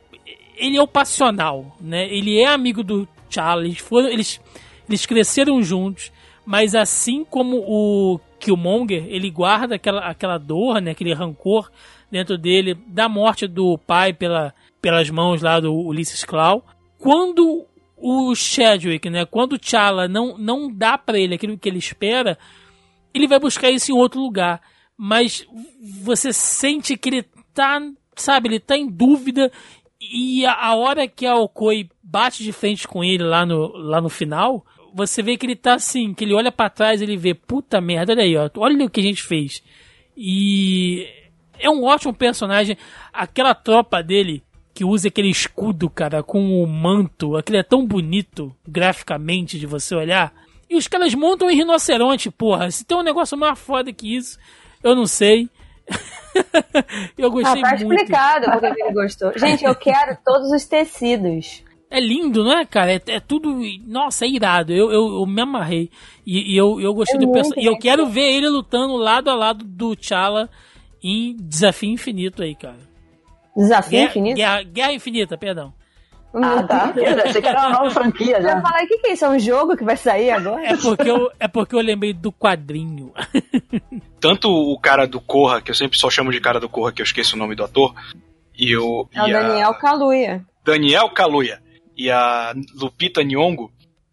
ele 0.57 0.79
é 0.79 0.87
passional, 0.87 1.77
né? 1.81 2.09
Ele 2.13 2.39
é 2.39 2.47
amigo 2.47 2.83
do 2.83 3.07
Charlie. 3.29 3.71
Eles, 3.71 3.79
foram, 3.81 4.09
eles, 4.09 4.41
eles 4.89 5.05
cresceram 5.05 5.63
juntos, 5.63 6.11
mas 6.47 6.75
assim 6.75 7.25
como 7.25 7.59
o 7.59 8.21
Killmonger, 8.39 9.05
ele 9.09 9.31
guarda 9.31 9.75
aquela, 9.75 10.01
aquela 10.01 10.39
dor, 10.39 10.81
né? 10.81 10.93
Aquele 10.93 11.13
rancor 11.13 11.71
dentro 12.11 12.39
dele 12.39 12.75
da 12.87 13.09
morte 13.09 13.47
do 13.47 13.77
pai 13.79 14.13
pela 14.13 14.55
pelas 14.81 15.11
mãos 15.11 15.43
lá 15.43 15.61
do 15.61 15.73
Ulysses 15.73 16.25
Claw. 16.25 16.65
Quando 16.99 17.67
o 17.97 18.35
Chadwick, 18.35 19.09
né, 19.11 19.25
quando 19.25 19.55
o 19.55 19.59
T'Challa 19.59 20.09
não, 20.09 20.39
não 20.39 20.73
dá 20.73 20.97
para 20.97 21.19
ele 21.19 21.35
aquilo 21.35 21.59
que 21.59 21.69
ele 21.69 21.79
espera, 21.79 22.39
ele 23.13 23.27
vai 23.27 23.39
buscar 23.39 23.71
isso 23.71 23.91
em 23.91 23.95
outro 23.95 24.21
lugar. 24.21 24.61
Mas 24.97 25.47
você 26.03 26.33
sente 26.33 26.97
que 26.97 27.09
ele 27.09 27.25
tá, 27.55 27.81
sabe, 28.15 28.49
ele 28.49 28.61
tá 28.61 28.77
em 28.77 28.89
dúvida 28.89 29.51
e 30.01 30.47
a, 30.47 30.55
a 30.55 30.75
hora 30.77 31.09
que 31.09 31.27
a 31.27 31.37
Okoi 31.37 31.89
bate 32.03 32.43
de 32.43 32.53
frente 32.53 32.87
com 32.87 33.03
ele 33.03 33.23
lá 33.23 33.45
no, 33.45 33.69
lá 33.77 34.01
no 34.01 34.09
final, 34.09 34.65
você 34.95 35.23
vê 35.23 35.37
que 35.37 35.45
ele 35.45 35.57
tá 35.57 35.75
assim, 35.75 36.15
que 36.15 36.25
ele 36.25 36.35
olha 36.35 36.51
para 36.53 36.71
trás, 36.71 37.03
ele 37.03 37.17
vê, 37.17 37.35
puta 37.35 37.81
merda, 37.81 38.13
olha 38.13 38.23
aí, 38.23 38.37
ó, 38.37 38.49
olha 38.57 38.85
o 38.85 38.91
que 38.91 39.01
a 39.01 39.03
gente 39.03 39.23
fez. 39.23 39.63
E 40.17 41.07
é 41.59 41.69
um 41.69 41.85
ótimo 41.85 42.15
personagem. 42.15 42.77
Aquela 43.13 43.55
tropa 43.55 44.03
dele, 44.03 44.43
que 44.79 44.85
usa 44.85 45.09
aquele 45.09 45.29
escudo, 45.29 45.91
cara, 45.91 46.23
com 46.23 46.63
o 46.63 46.65
manto. 46.65 47.37
Aquele 47.37 47.59
é 47.59 47.65
tão 47.65 47.85
bonito 47.85 48.55
graficamente 48.65 49.59
de 49.59 49.67
você 49.67 49.93
olhar. 49.93 50.33
E 50.71 50.77
os 50.77 50.87
caras 50.87 51.13
montam 51.17 51.51
em 51.51 51.57
rinoceronte, 51.57 52.31
porra. 52.31 52.71
Se 52.71 52.85
tem 52.85 52.97
um 52.97 53.03
negócio 53.03 53.37
mais 53.37 53.59
foda 53.59 53.93
que 53.93 54.17
isso, 54.17 54.39
eu 54.81 54.95
não 54.95 55.05
sei. 55.05 55.51
eu 57.19 57.29
gostei 57.29 57.61
ah, 57.61 57.71
tá 57.71 57.85
muito. 57.85 58.03
explicado 58.03 58.53
porque 58.53 58.67
ele 58.67 58.93
gostou. 58.93 59.37
Gente, 59.37 59.65
eu 59.65 59.75
quero 59.75 60.17
todos 60.25 60.53
os 60.53 60.65
tecidos. 60.65 61.65
É 61.91 61.99
lindo, 61.99 62.45
não 62.45 62.57
é, 62.57 62.65
cara? 62.65 62.93
É, 62.93 63.03
é 63.09 63.19
tudo. 63.19 63.61
Nossa, 63.85 64.27
é 64.27 64.29
irado. 64.29 64.73
Eu, 64.73 64.93
eu, 64.93 65.09
eu 65.09 65.27
me 65.27 65.43
amarrei. 65.43 65.91
E, 66.25 66.55
e 66.55 66.57
eu, 66.57 66.81
eu 66.81 66.95
gostei 66.95 67.17
é 67.17 67.21
do 67.21 67.33
personagem. 67.33 67.65
E 67.65 67.67
eu 67.67 67.77
quero 67.77 68.07
ver 68.07 68.33
ele 68.33 68.49
lutando 68.49 68.95
lado 68.97 69.29
a 69.29 69.35
lado 69.35 69.65
do 69.65 69.97
T'Challa 69.97 70.49
em 71.03 71.35
Desafio 71.37 71.91
Infinito 71.91 72.45
aí, 72.45 72.55
cara. 72.55 72.88
Desafio 73.59 73.91
Guerra, 73.91 74.11
Infinito? 74.11 74.37
Guerra, 74.37 74.63
Guerra 74.63 74.93
Infinita, 74.93 75.37
perdão. 75.39 75.75
Ah, 76.35 76.63
tá. 76.63 76.93
Eu 76.97 77.23
achei 77.25 77.41
que 77.41 77.49
era 77.49 77.61
uma 77.61 77.71
nova 77.71 77.91
franquia 77.91 78.37
Eu 78.37 78.43
já. 78.43 78.61
falei, 78.61 78.85
o 78.85 78.89
que, 78.89 78.99
que 78.99 79.07
é 79.09 79.13
isso? 79.15 79.25
É 79.25 79.29
um 79.31 79.39
jogo 79.39 79.77
que 79.77 79.85
vai 79.85 79.97
sair 79.97 80.31
agora? 80.31 80.65
É 80.67 80.77
porque 80.77 81.11
eu, 81.11 81.31
é 81.41 81.49
porque 81.49 81.75
eu 81.75 81.81
lembrei 81.81 82.13
do 82.13 82.31
quadrinho. 82.31 83.13
Tanto 84.21 84.51
o 84.51 84.79
cara 84.79 85.07
do 85.07 85.21
Corra, 85.21 85.61
que 85.63 85.71
eu 85.71 85.75
sempre 85.75 85.99
só 85.99 86.11
chamo 86.11 86.31
de 86.31 86.41
cara 86.41 86.61
do 86.61 86.69
Corra, 86.69 86.93
que 86.93 87.01
eu 87.01 87.05
esqueço 87.05 87.35
o 87.35 87.39
nome 87.39 87.55
do 87.55 87.65
ator, 87.65 87.95
e 88.57 88.77
o, 88.77 89.09
É 89.15 89.23
o 89.23 89.29
e 89.29 89.35
a 89.35 89.43
Daniel 89.43 89.75
Kaluuya. 89.75 90.45
Daniel 90.65 91.09
Kaluuya 91.11 91.61
e 91.97 92.11
a 92.11 92.53
Lupita 92.75 93.23
Nyong'o, 93.25 93.71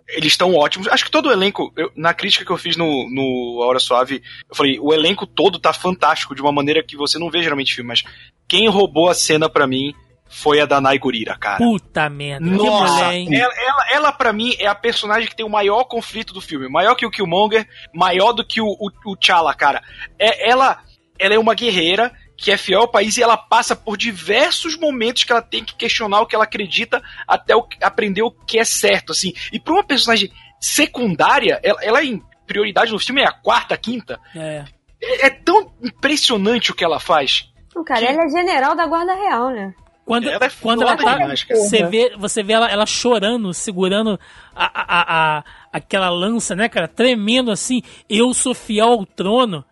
eles 0.07 0.33
estão 0.33 0.53
ótimos. 0.55 0.87
Acho 0.87 1.05
que 1.05 1.11
todo 1.11 1.27
o 1.29 1.31
elenco, 1.31 1.73
eu- 1.75 1.91
na 1.95 2.13
crítica 2.13 2.45
que 2.45 2.51
eu 2.51 2.57
fiz 2.57 2.75
no, 2.77 2.85
no 3.09 3.61
A 3.63 3.67
Hora 3.67 3.79
Suave, 3.79 4.21
eu 4.49 4.55
falei, 4.55 4.79
o 4.79 4.93
elenco 4.93 5.25
todo 5.25 5.59
tá 5.59 5.73
fantástico 5.73 6.35
de 6.35 6.41
uma 6.41 6.51
maneira 6.51 6.83
que 6.83 6.95
você 6.95 7.17
não 7.17 7.29
vê 7.31 7.41
geralmente 7.41 7.71
em 7.71 7.75
filme, 7.75 7.87
mas 7.89 8.03
quem 8.47 8.67
roubou 8.69 9.09
a 9.09 9.13
cena 9.15 9.49
pra 9.49 9.65
mim 9.65 9.93
foi 10.27 10.59
a 10.59 10.65
Danai 10.65 10.97
Gurira, 10.97 11.37
cara. 11.37 11.57
Puta 11.57 12.09
merda. 12.09 12.45
Nossa, 12.45 12.93
mulher, 13.05 13.13
hein? 13.13 13.29
ela, 13.35 13.53
ela, 13.55 13.85
ela 13.91 14.11
pra 14.11 14.33
mim 14.33 14.55
é 14.59 14.67
a 14.67 14.75
personagem 14.75 15.29
que 15.29 15.35
tem 15.35 15.45
o 15.45 15.49
maior 15.49 15.83
conflito 15.85 16.33
do 16.33 16.41
filme. 16.41 16.67
Maior 16.67 16.95
que 16.95 17.05
o 17.05 17.11
Killmonger, 17.11 17.67
maior 17.93 18.33
do 18.33 18.45
que 18.45 18.59
o, 18.59 18.65
o, 18.67 18.89
o 19.05 19.15
T'Challa, 19.15 19.53
cara. 19.53 19.81
É, 20.19 20.49
ela, 20.49 20.81
ela 21.17 21.33
é 21.35 21.39
uma 21.39 21.53
guerreira 21.53 22.11
que 22.37 22.51
é 22.51 22.57
fiel 22.57 22.81
ao 22.81 22.87
país 22.87 23.17
e 23.17 23.23
ela 23.23 23.37
passa 23.37 23.75
por 23.75 23.95
diversos 23.97 24.77
momentos 24.77 25.23
que 25.23 25.31
ela 25.31 25.41
tem 25.41 25.63
que 25.63 25.75
questionar 25.75 26.21
o 26.21 26.25
que 26.25 26.35
ela 26.35 26.43
acredita 26.43 27.01
até 27.27 27.55
o, 27.55 27.65
aprender 27.81 28.21
o 28.23 28.31
que 28.31 28.59
é 28.59 28.65
certo, 28.65 29.11
assim. 29.13 29.33
E 29.53 29.59
pra 29.59 29.73
uma 29.73 29.83
personagem 29.83 30.31
secundária, 30.59 31.59
ela, 31.63 31.83
ela 31.83 32.03
em 32.03 32.21
prioridade 32.45 32.91
no 32.91 32.99
filme 32.99 33.21
é 33.21 33.25
a 33.27 33.31
quarta, 33.31 33.77
quinta. 33.77 34.19
É. 34.35 34.65
É, 35.01 35.27
é 35.27 35.29
tão 35.29 35.71
impressionante 35.81 36.71
o 36.71 36.75
que 36.75 36.83
ela 36.83 36.99
faz. 36.99 37.49
Não, 37.75 37.83
cara, 37.83 37.99
Que- 38.01 38.05
ela 38.07 38.23
é 38.25 38.29
general 38.29 38.75
da 38.75 38.85
Guarda 38.85 39.13
Real, 39.13 39.49
né? 39.51 39.73
Quando, 40.05 40.29
Ela 40.29 40.45
é 40.45 40.51
quando 40.61 40.83
ela 40.83 40.95
foda 40.95 41.17
tá. 41.17 41.55
Você 41.55 41.83
vê, 41.87 42.15
você 42.15 42.43
vê 42.43 42.53
ela, 42.53 42.69
ela 42.69 42.85
chorando, 42.85 43.51
segurando 43.55 44.19
a, 44.55 44.65
a, 44.65 44.83
a, 44.83 45.37
a- 45.39 45.43
aquela 45.73 46.09
lança, 46.11 46.55
né, 46.55 46.69
cara? 46.69 46.87
Tremendo 46.87 47.49
assim. 47.49 47.81
Eu 48.07 48.31
sou 48.31 48.53
fiel 48.53 48.85
ao 48.89 49.03
trono. 49.05 49.65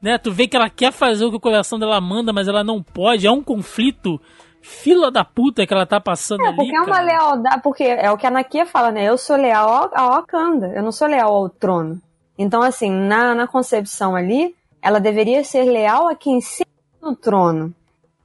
Né? 0.00 0.16
Tu 0.18 0.30
vê 0.30 0.46
que 0.46 0.56
ela 0.56 0.70
quer 0.70 0.92
fazer 0.92 1.24
o 1.24 1.30
que 1.30 1.36
o 1.36 1.40
coração 1.40 1.78
dela 1.78 2.00
manda, 2.00 2.32
mas 2.32 2.46
ela 2.48 2.62
não 2.62 2.82
pode. 2.82 3.26
É 3.26 3.30
um 3.30 3.42
conflito 3.42 4.20
fila 4.62 5.10
da 5.10 5.24
puta 5.24 5.66
que 5.66 5.72
ela 5.72 5.86
tá 5.86 6.00
passando 6.00 6.44
É, 6.44 6.48
ali. 6.48 6.56
porque 6.56 6.76
é 6.76 6.80
uma 6.80 6.96
cara. 6.96 7.04
lealdade, 7.04 7.62
porque 7.62 7.84
é 7.84 8.10
o 8.10 8.16
que 8.16 8.26
a 8.26 8.30
Nakia 8.30 8.66
fala, 8.66 8.90
né? 8.90 9.04
Eu 9.08 9.16
sou 9.18 9.36
leal 9.36 9.90
ao 9.94 10.10
Wakanda, 10.10 10.68
eu 10.74 10.82
não 10.82 10.92
sou 10.92 11.08
leal 11.08 11.34
ao 11.34 11.48
trono. 11.48 12.00
Então, 12.36 12.62
assim, 12.62 12.90
na, 12.90 13.34
na 13.34 13.46
concepção 13.48 14.14
ali, 14.14 14.54
ela 14.80 15.00
deveria 15.00 15.42
ser 15.42 15.64
leal 15.64 16.06
a 16.08 16.14
quem 16.14 16.40
senta 16.40 16.70
no 17.02 17.16
trono. 17.16 17.74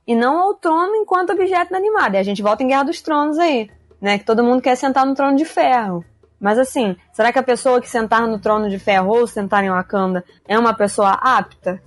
E 0.05 0.13
não 0.15 0.37
ao 0.37 0.53
trono 0.55 0.95
enquanto 0.95 1.31
objeto 1.31 1.69
inanimado. 1.69 2.15
E 2.15 2.19
a 2.19 2.23
gente 2.23 2.41
volta 2.41 2.61
em 2.61 2.67
Guerra 2.67 2.83
dos 2.83 3.01
Tronos 3.01 3.39
aí, 3.39 3.69
né? 4.01 4.17
Que 4.19 4.25
todo 4.25 4.43
mundo 4.43 4.61
quer 4.61 4.75
sentar 4.75 5.05
no 5.05 5.15
trono 5.15 5.37
de 5.37 5.45
ferro. 5.45 6.03
Mas 6.43 6.59
assim, 6.59 6.97
será 7.13 7.31
que 7.31 7.39
a 7.39 7.43
pessoa 7.43 7.79
que 7.79 7.89
sentar 7.89 8.27
no 8.27 8.37
trono 8.37 8.69
de 8.69 8.77
ferro 8.77 9.07
ou 9.17 9.25
sentar 9.25 9.63
em 9.63 9.69
Wakanda 9.69 10.25
é 10.45 10.59
uma 10.59 10.73
pessoa 10.73 11.11
apta 11.11 11.81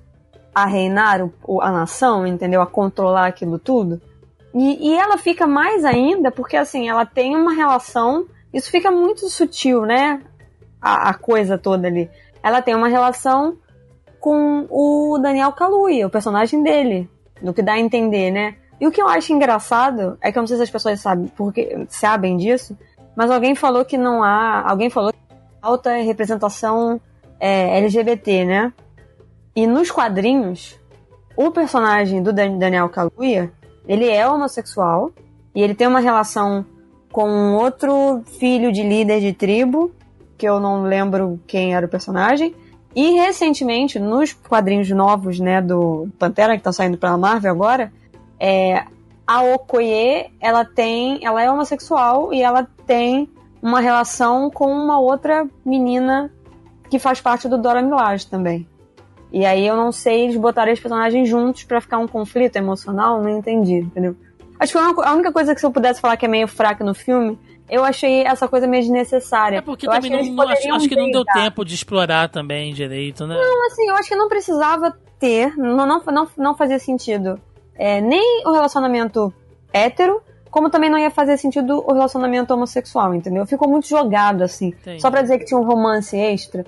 a 0.54 0.64
reinar 0.64 1.28
o- 1.44 1.60
a 1.60 1.70
nação, 1.70 2.26
entendeu? 2.26 2.62
A 2.62 2.66
controlar 2.66 3.26
aquilo 3.26 3.58
tudo? 3.58 4.00
E, 4.54 4.88
e 4.88 4.96
ela 4.98 5.18
fica 5.18 5.46
mais 5.46 5.84
ainda 5.84 6.30
porque, 6.30 6.56
assim, 6.56 6.88
ela 6.88 7.04
tem 7.04 7.36
uma 7.36 7.52
relação. 7.52 8.24
Isso 8.50 8.70
fica 8.70 8.90
muito 8.90 9.28
sutil, 9.28 9.82
né? 9.82 10.22
A, 10.80 11.10
a 11.10 11.14
coisa 11.14 11.58
toda 11.58 11.86
ali. 11.86 12.08
Ela 12.42 12.62
tem 12.62 12.74
uma 12.74 12.88
relação 12.88 13.58
com 14.18 14.66
o 14.70 15.18
Daniel 15.18 15.52
Kaluuya, 15.52 16.06
o 16.06 16.10
personagem 16.10 16.62
dele. 16.62 17.10
No 17.42 17.52
que 17.52 17.60
dá 17.60 17.74
a 17.74 17.78
entender, 17.78 18.30
né? 18.30 18.54
E 18.80 18.86
o 18.86 18.90
que 18.90 19.02
eu 19.02 19.08
acho 19.08 19.34
engraçado 19.34 20.16
é 20.22 20.32
que 20.32 20.38
eu 20.38 20.40
não 20.40 20.46
sei 20.46 20.56
se 20.56 20.62
as 20.62 20.70
pessoas 20.70 20.98
sabem, 20.98 21.26
porque 21.36 21.86
sabem 21.90 22.38
disso, 22.38 22.74
mas 23.16 23.30
alguém 23.30 23.54
falou 23.54 23.84
que 23.84 23.96
não 23.96 24.22
há. 24.22 24.62
Alguém 24.70 24.90
falou 24.90 25.12
que 25.12 25.18
falta 25.60 25.96
representação 25.96 27.00
é, 27.40 27.78
LGBT, 27.78 28.44
né? 28.44 28.72
E 29.54 29.66
nos 29.66 29.90
quadrinhos, 29.90 30.78
o 31.36 31.50
personagem 31.50 32.22
do 32.22 32.32
Dan- 32.32 32.58
Daniel 32.58 32.88
Kaluuya, 32.90 33.50
ele 33.88 34.08
é 34.08 34.28
homossexual 34.28 35.10
e 35.54 35.62
ele 35.62 35.74
tem 35.74 35.86
uma 35.86 36.00
relação 36.00 36.64
com 37.10 37.54
outro 37.54 38.22
filho 38.38 38.70
de 38.70 38.82
líder 38.82 39.20
de 39.20 39.32
tribo, 39.32 39.90
que 40.36 40.46
eu 40.46 40.60
não 40.60 40.82
lembro 40.82 41.40
quem 41.46 41.74
era 41.74 41.86
o 41.86 41.88
personagem. 41.88 42.54
E 42.94 43.12
recentemente, 43.12 43.98
nos 43.98 44.32
quadrinhos 44.34 44.90
novos, 44.90 45.40
né, 45.40 45.62
do 45.62 46.08
Pantera 46.18 46.56
que 46.56 46.62
tá 46.62 46.72
saindo 46.72 46.98
pela 46.98 47.16
Marvel 47.16 47.50
agora, 47.52 47.92
é, 48.38 48.84
a 49.26 49.42
Okoye, 49.42 50.30
ela 50.40 50.64
tem, 50.64 51.24
ela 51.24 51.42
é 51.42 51.50
homossexual 51.50 52.32
e 52.32 52.42
ela 52.42 52.66
tem 52.86 53.28
uma 53.62 53.80
relação 53.80 54.50
com 54.50 54.70
uma 54.70 54.98
outra 55.00 55.46
menina 55.64 56.30
que 56.88 56.98
faz 56.98 57.20
parte 57.20 57.48
do 57.48 57.58
Dora 57.58 57.82
Milaje 57.82 58.26
também. 58.26 58.66
E 59.32 59.44
aí 59.44 59.66
eu 59.66 59.76
não 59.76 59.90
sei, 59.90 60.22
eles 60.24 60.36
botaram 60.36 60.72
os 60.72 60.78
personagens 60.78 61.28
juntos 61.28 61.64
pra 61.64 61.80
ficar 61.80 61.98
um 61.98 62.06
conflito 62.06 62.56
emocional, 62.56 63.20
não 63.20 63.28
entendi, 63.38 63.74
entendeu? 63.78 64.14
Acho 64.58 64.72
que 64.72 64.78
a 64.78 64.82
única- 64.82 65.08
a 65.08 65.12
única 65.12 65.32
coisa 65.32 65.54
que 65.54 65.60
se 65.60 65.66
eu 65.66 65.72
pudesse 65.72 66.00
falar 66.00 66.16
que 66.16 66.24
é 66.24 66.28
meio 66.28 66.46
fraca 66.46 66.84
no 66.84 66.94
filme, 66.94 67.36
eu 67.68 67.84
achei 67.84 68.22
essa 68.22 68.46
coisa 68.46 68.66
meio 68.68 68.82
desnecessária. 68.84 69.58
É 69.58 69.60
porque 69.60 69.86
eu 69.86 69.90
também 69.90 70.14
acho 70.14 70.30
não, 70.30 70.36
não- 70.44 70.48
acho, 70.76 70.88
que 70.88 70.94
não 70.96 71.10
deu 71.10 71.24
tempo 71.24 71.64
de 71.64 71.74
explorar 71.74 72.28
também 72.28 72.72
direito, 72.72 73.26
né? 73.26 73.34
Então, 73.36 73.66
assim, 73.66 73.88
eu 73.88 73.96
acho 73.96 74.08
que 74.08 74.14
não 74.16 74.28
precisava 74.28 74.96
ter, 75.18 75.56
não, 75.58 75.84
não, 75.86 76.00
não, 76.06 76.28
não 76.38 76.56
fazia 76.56 76.78
sentido 76.78 77.40
é, 77.78 78.00
nem 78.00 78.42
o 78.46 78.52
relacionamento 78.52 79.32
hétero, 79.72 80.22
como 80.50 80.70
também 80.70 80.88
não 80.88 80.98
ia 80.98 81.10
fazer 81.10 81.36
sentido 81.36 81.84
o 81.86 81.92
relacionamento 81.92 82.54
homossexual, 82.54 83.14
entendeu? 83.14 83.44
Ficou 83.46 83.68
muito 83.68 83.86
jogado, 83.88 84.42
assim. 84.42 84.68
Entendi. 84.68 85.00
Só 85.00 85.10
pra 85.10 85.22
dizer 85.22 85.38
que 85.38 85.44
tinha 85.44 85.60
um 85.60 85.64
romance 85.64 86.16
extra. 86.16 86.64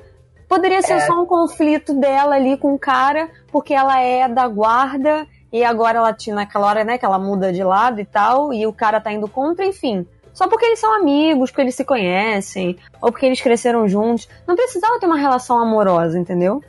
Poderia 0.49 0.81
ser 0.83 1.01
só 1.03 1.23
um 1.23 1.27
conflito 1.27 1.93
dela 1.95 2.35
ali 2.35 2.57
com 2.57 2.75
o 2.75 2.79
cara, 2.79 3.29
porque 3.53 3.75
ela 3.75 4.01
é 4.01 4.27
da 4.29 4.49
guarda 4.49 5.27
e 5.53 5.63
agora 5.65 5.99
ela 5.99 6.13
tinha 6.13 6.37
naquela 6.37 6.67
hora, 6.67 6.85
né, 6.85 6.99
que 6.99 7.05
ela 7.05 7.19
muda 7.19 7.53
de 7.53 7.63
lado 7.63 8.01
e 8.01 8.05
tal, 8.05 8.53
e 8.53 8.67
o 8.67 8.73
cara 8.73 9.01
tá 9.01 9.13
indo 9.13 9.29
contra, 9.29 9.65
enfim. 9.65 10.07
Só 10.33 10.47
porque 10.47 10.67
eles 10.67 10.79
são 10.79 10.95
amigos, 10.95 11.51
porque 11.51 11.63
eles 11.63 11.75
se 11.75 11.85
conhecem, 11.85 12.79
ou 13.01 13.11
porque 13.11 13.27
eles 13.27 13.41
cresceram 13.41 13.89
juntos. 13.89 14.29
Não 14.47 14.55
precisava 14.55 14.99
ter 15.01 15.07
uma 15.07 15.19
relação 15.19 15.59
amorosa, 15.59 16.19
entendeu? 16.19 16.63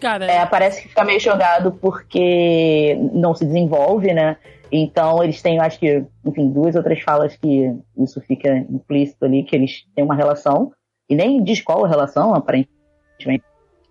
Cara, 0.00 0.26
É, 0.26 0.46
parece 0.46 0.82
que 0.82 0.88
fica 0.88 1.04
meio 1.04 1.18
jogado 1.20 1.72
porque 1.72 2.96
não 3.12 3.34
se 3.34 3.44
desenvolve, 3.44 4.12
né? 4.12 4.36
Então 4.70 5.22
eles 5.22 5.40
têm, 5.40 5.58
acho 5.58 5.78
que, 5.78 6.04
enfim, 6.24 6.50
duas 6.50 6.76
ou 6.76 6.82
três 6.82 7.02
falas 7.02 7.34
que 7.36 7.74
isso 7.96 8.20
fica 8.20 8.58
implícito 8.58 9.24
ali, 9.24 9.42
que 9.42 9.56
eles 9.56 9.84
têm 9.94 10.04
uma 10.04 10.14
relação, 10.14 10.72
e 11.08 11.14
nem 11.14 11.42
diz 11.42 11.60
qual 11.62 11.84
a 11.84 11.88
relação, 11.88 12.34
aparentemente. 12.34 13.42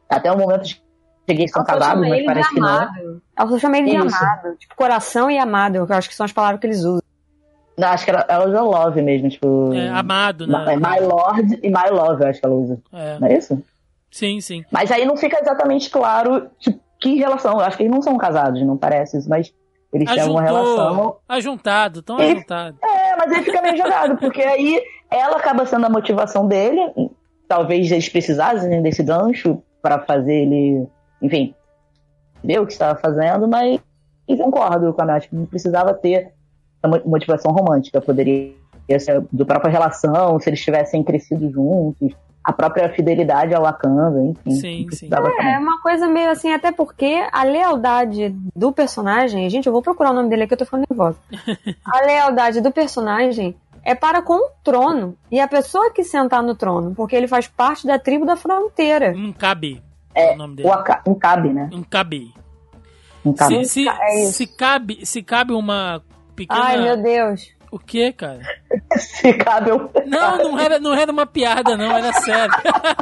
Até 0.10 0.32
o 0.32 0.38
momento 0.38 0.64
de 0.64 0.82
cheguei 1.30 1.46
que 1.46 1.52
são 1.52 1.66
casados, 1.66 2.08
mas 2.08 2.24
parece 2.24 2.50
de 2.50 2.56
que 2.56 2.62
não. 2.62 2.88
Ela 3.36 3.50
só 3.50 3.60
chama 3.60 3.78
ele 3.78 3.90
de 3.90 3.96
Isso. 3.98 4.16
amado. 4.16 4.56
Tipo, 4.58 4.76
coração 4.76 5.30
e 5.30 5.38
amado, 5.38 5.76
eu 5.78 5.88
acho 5.90 6.08
que 6.08 6.16
são 6.16 6.26
as 6.26 6.32
palavras 6.32 6.62
que 6.62 6.68
eles 6.68 6.80
usam. 6.84 7.02
Não, 7.78 7.90
acho 7.90 8.06
que 8.06 8.12
ela, 8.12 8.26
ela 8.28 8.48
usa 8.48 8.62
love 8.62 9.02
mesmo, 9.02 9.30
tipo. 9.30 9.74
é, 9.74 9.90
amado, 9.90 10.48
Ma- 10.48 10.66
né? 10.66 10.74
é 10.74 10.78
My 10.78 11.06
Lord 11.06 11.60
e 11.62 11.68
My 11.70 11.90
Love, 11.92 12.24
eu 12.24 12.30
acho 12.30 12.40
que 12.40 12.46
ela 12.46 12.56
usa. 12.56 12.80
É, 12.94 13.20
Não 13.20 13.28
é 13.28 13.38
isso? 13.38 13.64
Sim, 14.18 14.42
sim. 14.42 14.64
Mas 14.72 14.92
aí 14.92 15.06
não 15.06 15.16
fica 15.18 15.40
exatamente 15.40 15.90
claro 15.90 16.50
tipo, 16.60 16.80
que 17.00 17.16
relação. 17.16 17.54
Eu 17.54 17.62
acho 17.62 17.78
que 17.78 17.84
eles 17.84 17.94
não 17.94 18.02
são 18.02 18.18
casados, 18.18 18.62
não 18.66 18.76
parece 18.78 19.18
isso, 19.18 19.30
mas 19.30 19.54
eles 19.94 20.10
têm 20.12 20.24
uma 20.30 20.42
relação. 20.42 20.88
Ajuntou, 20.90 21.22
ajuntado, 21.30 22.02
tão 22.02 22.20
E- 22.20 22.32
ajuntado. 22.32 22.78
É, 22.84 23.16
mas 23.16 23.32
aí 23.32 23.44
fica 23.44 23.62
meio 23.62 23.78
jogado, 23.78 24.18
porque 24.18 24.42
aí 24.42 24.82
ela 25.10 25.38
acaba 25.38 25.66
sendo 25.66 25.86
a 25.86 25.90
motivação 25.90 26.48
dele. 26.48 26.80
Talvez 27.48 27.90
eles 27.92 28.10
precisassem 28.10 28.82
desse 28.82 29.04
gancho 29.04 29.62
para 29.82 30.00
fazer 30.00 30.34
ele, 30.34 30.88
enfim, 31.22 31.54
ver 32.44 32.60
o 32.60 32.66
que 32.66 32.74
estava 32.74 33.00
fazendo, 33.00 33.48
mas 33.48 33.80
eu 34.28 34.38
concordo 34.38 34.94
com 34.94 35.02
a 35.02 35.06
Nath, 35.06 35.28
que 35.28 35.36
não 35.36 35.46
precisava 35.46 35.94
ter 35.94 36.34
mo- 36.86 37.02
motivação 37.06 37.52
romântica. 37.54 38.02
Poderia 38.02 38.54
ser 39.00 39.22
do 39.32 39.46
própria 39.46 39.72
relação, 39.72 40.38
se 40.40 40.50
eles 40.50 40.62
tivessem 40.62 41.02
crescido 41.04 41.50
juntos, 41.50 42.14
a 42.48 42.54
própria 42.54 42.88
fidelidade 42.94 43.54
ao 43.54 43.64
Wakanda, 43.64 44.22
enfim. 44.24 44.52
Sim, 44.52 44.86
precisava 44.86 45.30
também. 45.30 45.54
É 45.54 45.60
uma 45.60 45.82
coisa 45.82 46.08
meio 46.08 46.30
assim, 46.32 46.50
até 46.54 46.72
porque 46.72 47.28
a 47.30 47.44
lealdade 47.44 48.34
do 48.56 48.72
personagem. 48.72 49.50
Gente, 49.50 49.68
eu 49.68 49.74
vou 49.74 49.82
procurar 49.82 50.12
o 50.12 50.14
nome 50.14 50.30
dele 50.30 50.44
aqui, 50.44 50.54
eu 50.54 50.58
tô 50.58 50.64
ficando 50.64 50.86
nervosa. 50.90 51.20
A 51.84 52.06
lealdade 52.06 52.62
do 52.62 52.72
personagem 52.72 53.54
é 53.84 53.94
para 53.94 54.22
com 54.22 54.36
o 54.36 54.50
trono. 54.64 55.18
E 55.30 55.42
a 55.42 55.48
pessoa 55.50 55.92
que 55.92 56.06
sentar 56.06 56.42
no 56.42 56.56
trono, 56.56 56.96
porque 56.96 57.18
ele 57.18 57.28
faz 57.28 57.50
parte 57.50 57.86
da 57.86 58.00
tribo 58.00 58.26
da 58.26 58.38
fronteira. 58.38 59.12
Um 59.14 59.34
cabe. 59.34 59.84
É 60.16 60.34
o 60.34 60.38
nome 60.38 60.56
dele. 60.56 60.70
Um 61.06 61.16
cabe, 61.16 61.52
né? 61.52 61.70
Um 61.74 61.84
cabe. 61.84 62.34
Um 63.26 63.34
cabe. 63.34 63.66
Se, 63.66 63.84
se, 63.84 63.90
É 63.90 64.26
se 64.32 64.48
cabe, 64.48 65.06
se 65.06 65.22
cabe 65.22 65.52
uma 65.52 66.02
pequena. 66.34 66.64
Ai, 66.64 66.82
meu 66.82 66.96
Deus. 66.96 67.57
O 67.72 67.78
que, 67.80 68.12
cara? 68.14 68.42
Se 68.98 69.34
cabe 69.34 69.72
um... 69.72 69.90
Não, 70.06 70.38
não 70.38 70.60
era, 70.60 70.80
não 70.80 70.94
era 70.94 71.12
uma 71.12 71.26
piada, 71.26 71.76
não, 71.76 71.92
era 71.98 72.14
sério. 72.14 72.56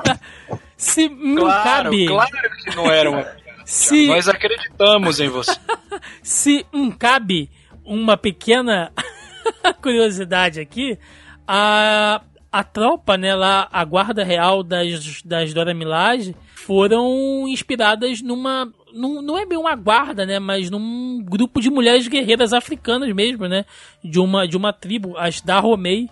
se 0.75 1.07
não 1.09 1.43
Claro, 1.43 1.83
cabe. 1.83 2.07
claro 2.07 2.31
que 2.63 2.75
não 2.75 2.91
era 2.91 3.09
uma. 3.11 3.27
Se, 3.63 4.07
Nós 4.07 4.27
acreditamos 4.27 5.19
em 5.19 5.27
você. 5.29 5.55
se 6.23 6.65
um 6.73 6.89
cabe 6.91 7.49
uma 7.83 8.17
pequena. 8.17 8.91
curiosidade 9.81 10.59
aqui, 10.59 10.97
a, 11.47 12.21
a 12.51 12.63
tropa, 12.63 13.17
né, 13.17 13.35
lá, 13.35 13.67
a 13.71 13.83
guarda 13.85 14.23
real 14.23 14.63
das, 14.63 15.21
das 15.23 15.53
Dora 15.53 15.73
Milaje 15.73 16.35
foram 16.65 17.47
inspiradas 17.47 18.23
numa 18.23 18.67
num, 18.91 19.21
não 19.21 19.37
é 19.37 19.45
bem 19.45 19.57
uma 19.57 19.75
guarda, 19.75 20.25
né, 20.25 20.39
mas 20.39 20.71
num 20.71 21.21
grupo 21.23 21.61
de 21.61 21.69
mulheres 21.69 22.07
guerreiras 22.07 22.53
africanas 22.53 23.13
mesmo, 23.13 23.47
né, 23.47 23.65
de 24.03 24.19
uma 24.19 24.47
de 24.47 24.57
uma 24.57 24.73
tribo, 24.73 25.15
as 25.15 25.41
Dahomey. 25.41 26.09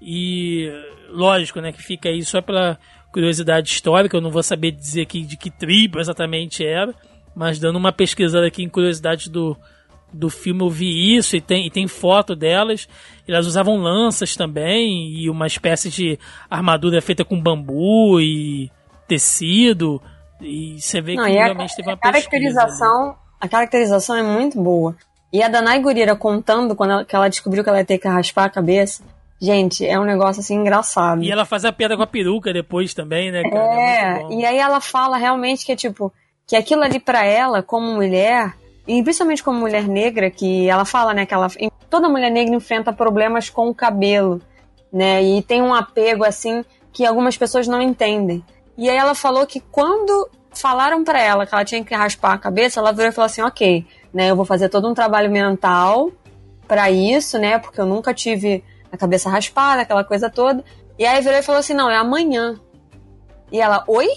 E 0.00 0.70
lógico, 1.08 1.60
né, 1.60 1.72
que 1.72 1.82
fica 1.82 2.10
aí 2.10 2.22
só 2.22 2.42
pela 2.42 2.78
curiosidade 3.10 3.70
histórica, 3.70 4.18
eu 4.18 4.20
não 4.20 4.30
vou 4.30 4.42
saber 4.42 4.72
dizer 4.72 5.02
aqui 5.02 5.22
de 5.22 5.38
que 5.38 5.50
tribo 5.50 5.98
exatamente 5.98 6.62
era, 6.62 6.94
mas 7.34 7.58
dando 7.58 7.76
uma 7.76 7.90
pesquisada 7.90 8.46
aqui 8.46 8.62
em 8.62 8.68
curiosidades 8.68 9.28
do, 9.28 9.56
do 10.12 10.28
filme 10.28 10.60
eu 10.60 10.68
vi 10.68 11.16
isso 11.16 11.36
e 11.36 11.40
tem, 11.40 11.66
e 11.66 11.70
tem 11.70 11.88
foto 11.88 12.36
delas. 12.36 12.86
Elas 13.26 13.46
usavam 13.46 13.78
lanças 13.78 14.36
também 14.36 15.10
e 15.10 15.30
uma 15.30 15.46
espécie 15.46 15.88
de 15.88 16.18
armadura 16.50 17.00
feita 17.00 17.24
com 17.24 17.40
bambu 17.40 18.20
e 18.20 18.70
tecido. 19.06 20.00
E 20.40 20.80
você 20.80 21.00
vê 21.00 21.14
Não, 21.14 21.24
que 21.24 21.30
e 21.30 21.38
a, 21.38 21.44
realmente 21.44 21.76
teve 21.76 21.88
uma 21.88 21.94
a 21.94 21.98
caracterização, 21.98 23.16
a 23.40 23.48
caracterização 23.48 24.16
é 24.16 24.22
muito 24.22 24.60
boa. 24.60 24.94
E 25.32 25.42
a 25.42 25.48
Danai 25.48 25.80
Gurira 25.80 26.14
contando 26.14 26.74
quando 26.74 26.92
ela, 26.92 27.04
que 27.04 27.16
ela 27.16 27.28
descobriu 27.28 27.62
que 27.62 27.68
ela 27.68 27.78
ia 27.78 27.84
ter 27.84 27.98
que 27.98 28.08
raspar 28.08 28.44
a 28.44 28.50
cabeça. 28.50 29.02
Gente, 29.40 29.86
é 29.86 29.98
um 29.98 30.04
negócio 30.04 30.40
assim 30.40 30.54
engraçado. 30.54 31.22
E 31.22 31.30
ela 31.30 31.44
faz 31.44 31.64
a 31.64 31.72
piada 31.72 31.96
com 31.96 32.02
a 32.02 32.06
peruca 32.06 32.52
depois 32.52 32.94
também, 32.94 33.30
né, 33.30 33.42
cara? 33.42 33.74
É, 33.74 34.18
bom. 34.20 34.32
e 34.32 34.46
aí 34.46 34.56
ela 34.56 34.80
fala 34.80 35.18
realmente 35.18 35.66
que 35.66 35.72
é 35.72 35.76
tipo, 35.76 36.12
que 36.46 36.56
aquilo 36.56 36.82
ali 36.82 36.98
pra 36.98 37.24
ela, 37.24 37.62
como 37.62 37.94
mulher, 37.94 38.54
e 38.88 39.02
principalmente 39.02 39.42
como 39.42 39.58
mulher 39.58 39.86
negra, 39.86 40.30
que 40.30 40.68
ela 40.68 40.84
fala, 40.84 41.12
né, 41.12 41.26
que 41.26 41.34
ela, 41.34 41.48
toda 41.90 42.08
mulher 42.08 42.30
negra 42.30 42.54
enfrenta 42.54 42.92
problemas 42.92 43.50
com 43.50 43.68
o 43.68 43.74
cabelo, 43.74 44.40
né, 44.90 45.22
e 45.22 45.42
tem 45.42 45.60
um 45.60 45.74
apego 45.74 46.24
assim 46.24 46.64
que 46.92 47.04
algumas 47.04 47.36
pessoas 47.36 47.68
não 47.68 47.82
entendem. 47.82 48.42
E 48.76 48.90
aí 48.90 48.96
ela 48.96 49.14
falou 49.14 49.46
que 49.46 49.60
quando 49.60 50.30
falaram 50.52 51.04
pra 51.04 51.20
ela 51.20 51.46
que 51.46 51.54
ela 51.54 51.64
tinha 51.64 51.84
que 51.84 51.94
raspar 51.94 52.32
a 52.32 52.38
cabeça, 52.38 52.80
ela 52.80 52.92
virou 52.92 53.08
e 53.08 53.12
falou 53.12 53.26
assim, 53.26 53.42
ok, 53.42 53.86
né, 54.12 54.30
eu 54.30 54.36
vou 54.36 54.44
fazer 54.44 54.68
todo 54.68 54.88
um 54.88 54.94
trabalho 54.94 55.30
mental 55.30 56.10
pra 56.66 56.90
isso, 56.90 57.38
né, 57.38 57.58
porque 57.58 57.80
eu 57.80 57.86
nunca 57.86 58.12
tive 58.12 58.64
a 58.90 58.96
cabeça 58.96 59.28
raspada, 59.28 59.82
aquela 59.82 60.04
coisa 60.04 60.30
toda. 60.30 60.64
E 60.98 61.04
aí 61.04 61.20
virou 61.20 61.38
e 61.38 61.42
falou 61.42 61.58
assim, 61.60 61.74
não, 61.74 61.90
é 61.90 61.96
amanhã. 61.96 62.58
E 63.52 63.60
ela, 63.60 63.84
oi? 63.86 64.08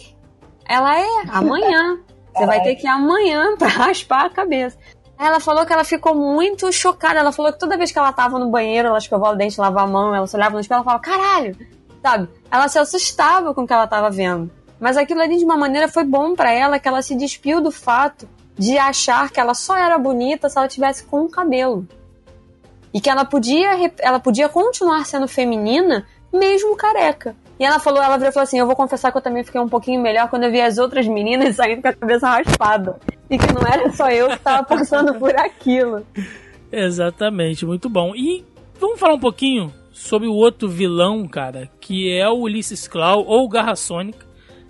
Ela 0.66 1.00
é, 1.00 1.08
amanhã. 1.30 2.00
Você 2.34 2.46
vai 2.46 2.62
ter 2.62 2.76
que 2.76 2.86
ir 2.86 2.90
amanhã 2.90 3.58
pra 3.58 3.68
raspar 3.68 4.26
a 4.26 4.30
cabeça. 4.30 4.78
Aí 5.18 5.28
ela 5.28 5.42
falou 5.42 5.66
que 5.66 5.74
ela 5.74 5.84
ficou 5.84 6.16
muito 6.16 6.72
chocada. 6.72 7.20
Ela 7.20 7.34
falou 7.34 7.52
que 7.52 7.60
toda 7.60 7.78
vez 7.78 7.92
que 7.92 8.00
ela 8.00 8.14
tava 8.14 8.40
no 8.40 8.50
banheiro, 8.50 8.88
ela 8.88 8.98
escovava 8.98 9.34
o 9.34 9.38
dente, 9.38 9.60
lavava 9.60 9.86
a 9.86 9.92
mão, 9.92 10.16
ela 10.16 10.26
se 10.26 10.36
olhava 10.38 10.54
no 10.54 10.62
espelho, 10.62 10.78
ela 10.78 10.86
falava, 10.86 11.04
caralho, 11.04 11.58
sabe? 12.02 12.30
Ela 12.50 12.68
se 12.68 12.80
assustava 12.80 13.54
com 13.54 13.64
o 13.64 13.68
que 13.68 13.74
ela 13.74 13.88
tava 13.88 14.10
vendo. 14.10 14.52
Mas 14.80 14.96
aquilo 14.98 15.22
ali, 15.22 15.38
de 15.38 15.46
uma 15.46 15.58
maneira, 15.58 15.88
foi 15.88 16.04
bom 16.04 16.36
para 16.36 16.52
ela, 16.52 16.80
que 16.80 16.88
ela 16.88 17.02
se 17.02 17.16
despiu 17.16 17.62
do 17.62 17.72
fato 17.72 18.28
de 18.58 18.78
achar 18.78 19.30
que 19.30 19.40
ela 19.40 19.54
só 19.54 19.78
era 19.78 19.98
bonita 19.98 20.50
se 20.50 20.58
ela 20.58 20.68
tivesse 20.68 21.04
com 21.04 21.22
o 21.22 21.30
cabelo. 21.30 21.88
E 22.94 23.00
que 23.00 23.10
ela 23.10 23.24
podia, 23.24 23.92
ela 24.00 24.20
podia 24.20 24.50
continuar 24.50 25.06
sendo 25.06 25.28
feminina 25.28 26.06
mesmo 26.34 26.76
careca. 26.76 27.36
E 27.60 27.66
ela 27.66 27.80
falou, 27.80 28.02
ela 28.02 28.18
virou 28.18 28.30
e 28.30 28.34
falou 28.34 28.44
assim: 28.44 28.60
Eu 28.60 28.66
vou 28.66 28.76
confessar 28.76 29.12
que 29.12 29.18
eu 29.18 29.22
também 29.22 29.44
fiquei 29.44 29.60
um 29.60 29.68
pouquinho 29.68 30.02
melhor 30.02 30.30
quando 30.30 30.44
eu 30.44 30.52
vi 30.52 30.62
as 30.62 30.78
outras 30.78 31.06
meninas 31.08 31.56
saindo 31.58 31.82
com 31.82 31.90
a 31.90 31.94
cabeça 31.94 32.30
raspada. 32.30 32.98
E 33.30 33.38
que 33.38 33.54
não 33.54 33.62
era 33.62 33.92
só 33.92 34.10
eu 34.10 34.30
que 34.30 34.40
tava 34.40 34.64
passando 34.64 35.14
por 35.16 35.36
aquilo. 35.36 36.06
Exatamente, 36.72 37.66
muito 37.66 37.90
bom. 37.90 38.16
E 38.16 38.46
vamos 38.80 39.00
falar 39.00 39.16
um 39.16 39.20
pouquinho 39.20 39.74
sobre 40.00 40.30
o 40.30 40.34
outro 40.34 40.70
vilão, 40.70 41.28
cara, 41.28 41.70
que 41.82 42.10
é 42.10 42.26
o 42.30 42.44
Ulysses 42.44 42.88
Claw 42.88 43.22
ou 43.28 43.44
o 43.44 43.50
Garra 43.50 43.76
Sônica, 43.76 44.26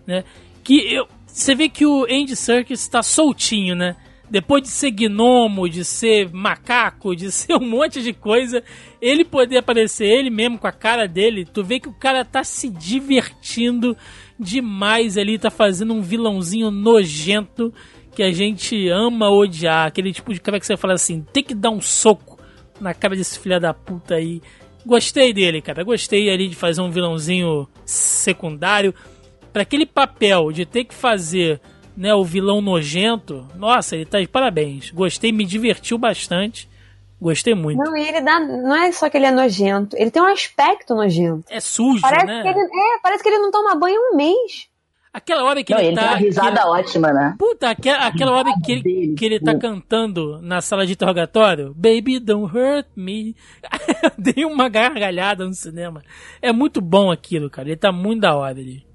né? 0.06 0.24
Que 0.64 0.92
eu, 0.92 1.08
você 1.28 1.54
vê 1.54 1.70
que 1.70 1.86
o 1.86 2.04
Andy 2.06 2.36
Serkis 2.36 2.82
está 2.82 3.04
soltinho, 3.04 3.76
né? 3.76 3.96
Depois 4.28 4.64
de 4.64 4.70
ser 4.70 4.90
gnomo, 4.90 5.70
de 5.70 5.86
ser 5.86 6.34
macaco, 6.34 7.16
de 7.16 7.30
ser 7.32 7.54
um 7.54 7.70
monte 7.70 8.02
de 8.02 8.12
coisa, 8.12 8.64
ele 9.00 9.24
poder 9.24 9.58
aparecer 9.58 10.08
ele 10.08 10.32
mesmo 10.32 10.58
com 10.58 10.66
a 10.66 10.72
cara 10.72 11.08
dele, 11.08 11.46
tu 11.46 11.64
vê 11.64 11.80
que 11.80 11.90
o 11.90 11.94
cara 11.94 12.26
tá 12.26 12.44
se 12.44 12.68
divertindo 12.68 13.96
demais 14.40 15.16
ali, 15.16 15.38
tá 15.38 15.52
fazendo 15.52 15.94
um 15.94 16.02
vilãozinho 16.02 16.72
nojento 16.72 17.72
que 18.16 18.24
a 18.24 18.32
gente 18.32 18.90
ama 18.90 19.30
odiar. 19.30 19.86
Aquele 19.86 20.12
tipo 20.12 20.34
de 20.34 20.42
cara 20.42 20.60
que 20.60 20.66
você 20.66 20.76
fala 20.76 20.96
assim, 20.96 21.22
tem 21.22 21.44
que 21.44 21.54
dar 21.54 21.70
um 21.70 21.80
soco 21.80 22.40
na 22.82 22.96
cara 22.96 23.16
desse 23.16 23.38
filho 23.38 23.60
da 23.60 23.76
puta 23.76 24.16
aí. 24.16 24.42
Gostei 24.90 25.32
dele, 25.32 25.62
cara. 25.62 25.84
Gostei 25.84 26.32
ali 26.32 26.48
de 26.48 26.56
fazer 26.56 26.82
um 26.82 26.90
vilãozinho 26.90 27.68
secundário. 27.86 28.92
Para 29.54 29.62
aquele 29.62 29.86
papel 29.86 30.52
de 30.52 30.66
ter 30.66 30.84
que 30.84 30.96
fazer 30.96 31.62
né, 31.96 32.12
o 32.16 32.24
vilão 32.24 32.60
nojento, 32.60 33.48
nossa, 33.56 33.96
ele 33.96 34.06
tá 34.06 34.20
de 34.20 34.28
parabéns. 34.28 34.90
Gostei, 34.90 35.32
me 35.32 35.46
divertiu 35.46 36.00
bastante. 36.00 36.68
Gostei 37.22 37.54
muito. 37.54 37.78
Não, 37.78 37.96
e 37.96 38.08
ele 38.08 38.22
dá. 38.22 38.40
Não 38.40 38.76
é 38.76 38.92
só 38.92 39.12
que 39.12 39.18
ele 39.18 39.28
é 39.28 39.32
nojento, 39.32 39.96
ele 39.96 40.10
tem 40.10 40.24
um 40.24 40.26
aspecto 40.26 40.96
nojento. 40.96 41.46
É 41.50 41.60
sujo, 41.60 42.02
Parece, 42.02 42.26
né? 42.26 42.42
que, 42.42 42.48
ele, 42.48 42.60
é, 42.60 43.00
parece 43.04 43.22
que 43.22 43.30
ele 43.30 43.40
não 43.40 43.52
toma 43.52 43.76
banho 43.76 44.00
um 44.12 44.16
mês. 44.16 44.70
Aquela 45.12 45.44
hora 45.44 45.64
que 45.64 45.74
Não, 45.74 45.80
ele, 45.80 45.88
ele 45.90 45.96
tá. 45.96 46.02
tem 46.02 46.10
uma 46.12 46.18
risada 46.18 46.62
que 46.62 46.68
ótima, 46.68 47.12
né? 47.12 47.36
Puta, 47.38 47.70
aquela, 47.70 48.06
aquela 48.06 48.32
hora 48.32 48.54
que 48.64 48.72
ele, 48.72 49.16
que 49.16 49.26
ele 49.26 49.40
tá 49.40 49.54
pô. 49.54 49.60
cantando 49.60 50.40
na 50.42 50.62
sala 50.62 50.86
de 50.86 50.94
interrogatório, 50.94 51.74
Baby 51.76 52.20
Don't 52.20 52.56
Hurt 52.56 52.86
Me. 52.96 53.36
Eu 54.04 54.12
Dei 54.18 54.46
uma 54.46 54.70
gargalhada 54.70 55.46
no 55.46 55.54
cinema. 55.54 56.04
É 56.42 56.52
muito 56.52 56.80
bom 56.80 57.12
aquilo, 57.12 57.50
cara. 57.50 57.70
Ele 57.70 57.78
tá 57.78 57.92
muito 57.92 58.22
da 58.22 58.36
hora 58.36 58.52
ali. 58.52 58.86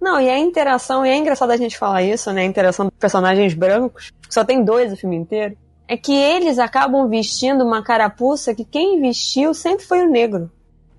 Não, 0.00 0.20
e 0.20 0.28
a 0.28 0.38
interação, 0.38 1.04
e 1.04 1.10
é 1.10 1.16
engraçado 1.16 1.50
a 1.50 1.56
gente 1.56 1.78
falar 1.78 2.02
isso, 2.02 2.32
né? 2.32 2.40
A 2.40 2.46
interação 2.46 2.86
dos 2.86 2.96
personagens 2.98 3.54
brancos, 3.54 4.10
que 4.26 4.34
só 4.34 4.44
tem 4.44 4.64
dois 4.64 4.92
o 4.92 4.96
filme 4.96 5.14
inteiro, 5.16 5.56
é 5.86 5.96
que 5.96 6.12
eles 6.14 6.58
acabam 6.58 7.08
vestindo 7.08 7.64
uma 7.64 7.82
carapuça 7.82 8.54
que 8.54 8.64
quem 8.64 9.00
vestiu 9.00 9.52
sempre 9.52 9.84
foi 9.84 10.02
o 10.02 10.10
negro. 10.10 10.50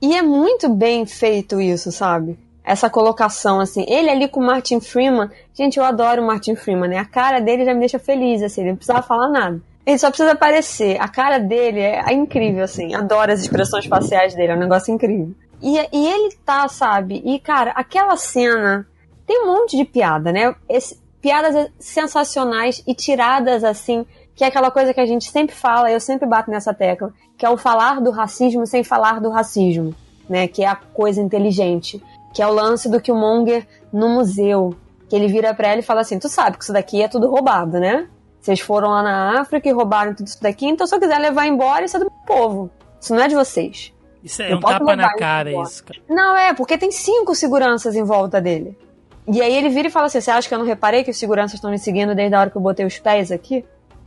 E 0.01 0.15
é 0.15 0.21
muito 0.21 0.69
bem 0.69 1.05
feito 1.05 1.59
isso, 1.59 1.91
sabe? 1.91 2.37
Essa 2.63 2.89
colocação, 2.89 3.59
assim. 3.59 3.85
Ele 3.87 4.09
ali 4.09 4.27
com 4.27 4.39
o 4.39 4.45
Martin 4.45 4.79
Freeman. 4.79 5.29
Gente, 5.53 5.77
eu 5.77 5.83
adoro 5.83 6.21
o 6.21 6.25
Martin 6.27 6.55
Freeman, 6.55 6.89
né? 6.89 6.97
A 6.99 7.05
cara 7.05 7.39
dele 7.39 7.65
já 7.65 7.73
me 7.73 7.79
deixa 7.79 7.97
feliz, 7.99 8.41
assim. 8.43 8.61
Ele 8.61 8.69
não 8.71 8.77
precisava 8.77 9.01
falar 9.01 9.29
nada. 9.29 9.59
Ele 9.85 9.97
só 9.97 10.09
precisa 10.09 10.31
aparecer. 10.33 11.01
A 11.01 11.07
cara 11.07 11.39
dele 11.39 11.79
é, 11.79 12.03
é 12.07 12.13
incrível, 12.13 12.63
assim. 12.63 12.93
Adoro 12.93 13.31
as 13.31 13.39
expressões 13.41 13.85
faciais 13.85 14.35
dele. 14.35 14.51
É 14.51 14.55
um 14.55 14.59
negócio 14.59 14.93
incrível. 14.93 15.31
E, 15.61 15.75
e 15.91 16.07
ele 16.07 16.35
tá, 16.45 16.67
sabe? 16.67 17.21
E, 17.25 17.39
cara, 17.39 17.71
aquela 17.71 18.15
cena 18.15 18.87
tem 19.25 19.43
um 19.43 19.47
monte 19.47 19.75
de 19.77 19.85
piada, 19.85 20.31
né? 20.31 20.53
Esse- 20.69 20.99
piadas 21.21 21.67
sensacionais 21.79 22.83
e 22.87 22.93
tiradas 22.95 23.63
assim, 23.63 24.05
que 24.35 24.43
é 24.43 24.47
aquela 24.47 24.71
coisa 24.71 24.91
que 24.93 24.99
a 24.99 25.05
gente 25.05 25.29
sempre 25.31 25.55
fala, 25.55 25.91
eu 25.91 25.99
sempre 25.99 26.27
bato 26.27 26.49
nessa 26.49 26.73
tecla, 26.73 27.13
que 27.37 27.45
é 27.45 27.49
o 27.49 27.57
falar 27.57 28.01
do 28.01 28.09
racismo 28.11 28.65
sem 28.65 28.83
falar 28.83 29.19
do 29.21 29.29
racismo, 29.29 29.93
né? 30.27 30.47
Que 30.47 30.63
é 30.63 30.67
a 30.67 30.75
coisa 30.75 31.21
inteligente, 31.21 32.01
que 32.33 32.41
é 32.41 32.47
o 32.47 32.51
lance 32.53 32.89
do 32.89 33.01
Killmonger 33.01 33.67
no 33.91 34.09
museu, 34.09 34.75
que 35.09 35.15
ele 35.15 35.27
vira 35.27 35.53
pra 35.53 35.69
ela 35.69 35.79
e 35.79 35.83
fala 35.83 36.01
assim: 36.01 36.19
"Tu 36.19 36.29
sabe 36.29 36.57
que 36.57 36.63
isso 36.63 36.73
daqui 36.73 37.01
é 37.01 37.07
tudo 37.07 37.29
roubado, 37.29 37.79
né? 37.79 38.07
Vocês 38.39 38.59
foram 38.59 38.89
lá 38.89 39.03
na 39.03 39.41
África 39.41 39.69
e 39.69 39.71
roubaram 39.71 40.15
tudo 40.15 40.27
isso 40.27 40.41
daqui, 40.41 40.65
então 40.67 40.87
se 40.87 40.95
eu 40.95 40.99
quiser 40.99 41.19
levar 41.19 41.45
embora, 41.47 41.85
isso 41.85 41.97
é 41.97 41.99
do 41.99 42.05
meu 42.05 42.25
povo. 42.25 42.71
Isso 42.99 43.13
não 43.13 43.21
é 43.21 43.27
de 43.27 43.35
vocês." 43.35 43.93
Isso 44.23 44.41
é 44.41 44.51
Eu 44.51 44.57
um 44.57 44.59
posso 44.59 44.79
tapa 44.79 44.95
na 44.95 45.15
cara, 45.15 45.51
isso, 45.51 45.83
cara. 45.83 45.99
Não, 46.07 46.37
é, 46.37 46.53
porque 46.53 46.77
tem 46.77 46.91
cinco 46.91 47.33
seguranças 47.33 47.95
em 47.95 48.03
volta 48.03 48.39
dele. 48.39 48.77
E 49.27 49.41
aí 49.41 49.55
ele 49.55 49.69
vira 49.69 49.87
e 49.87 49.91
fala 49.91 50.07
assim: 50.07 50.21
Você 50.21 50.31
acha 50.31 50.47
que 50.47 50.53
eu 50.53 50.59
não 50.59 50.65
reparei 50.65 51.03
que 51.03 51.11
os 51.11 51.17
seguranças 51.17 51.55
estão 51.55 51.71
me 51.71 51.79
seguindo 51.79 52.13
desde 52.13 52.35
a 52.35 52.39
hora 52.39 52.49
que 52.49 52.57
eu 52.57 52.61
botei 52.61 52.85
os 52.85 52.99
pés 52.99 53.31
aqui? 53.31 53.65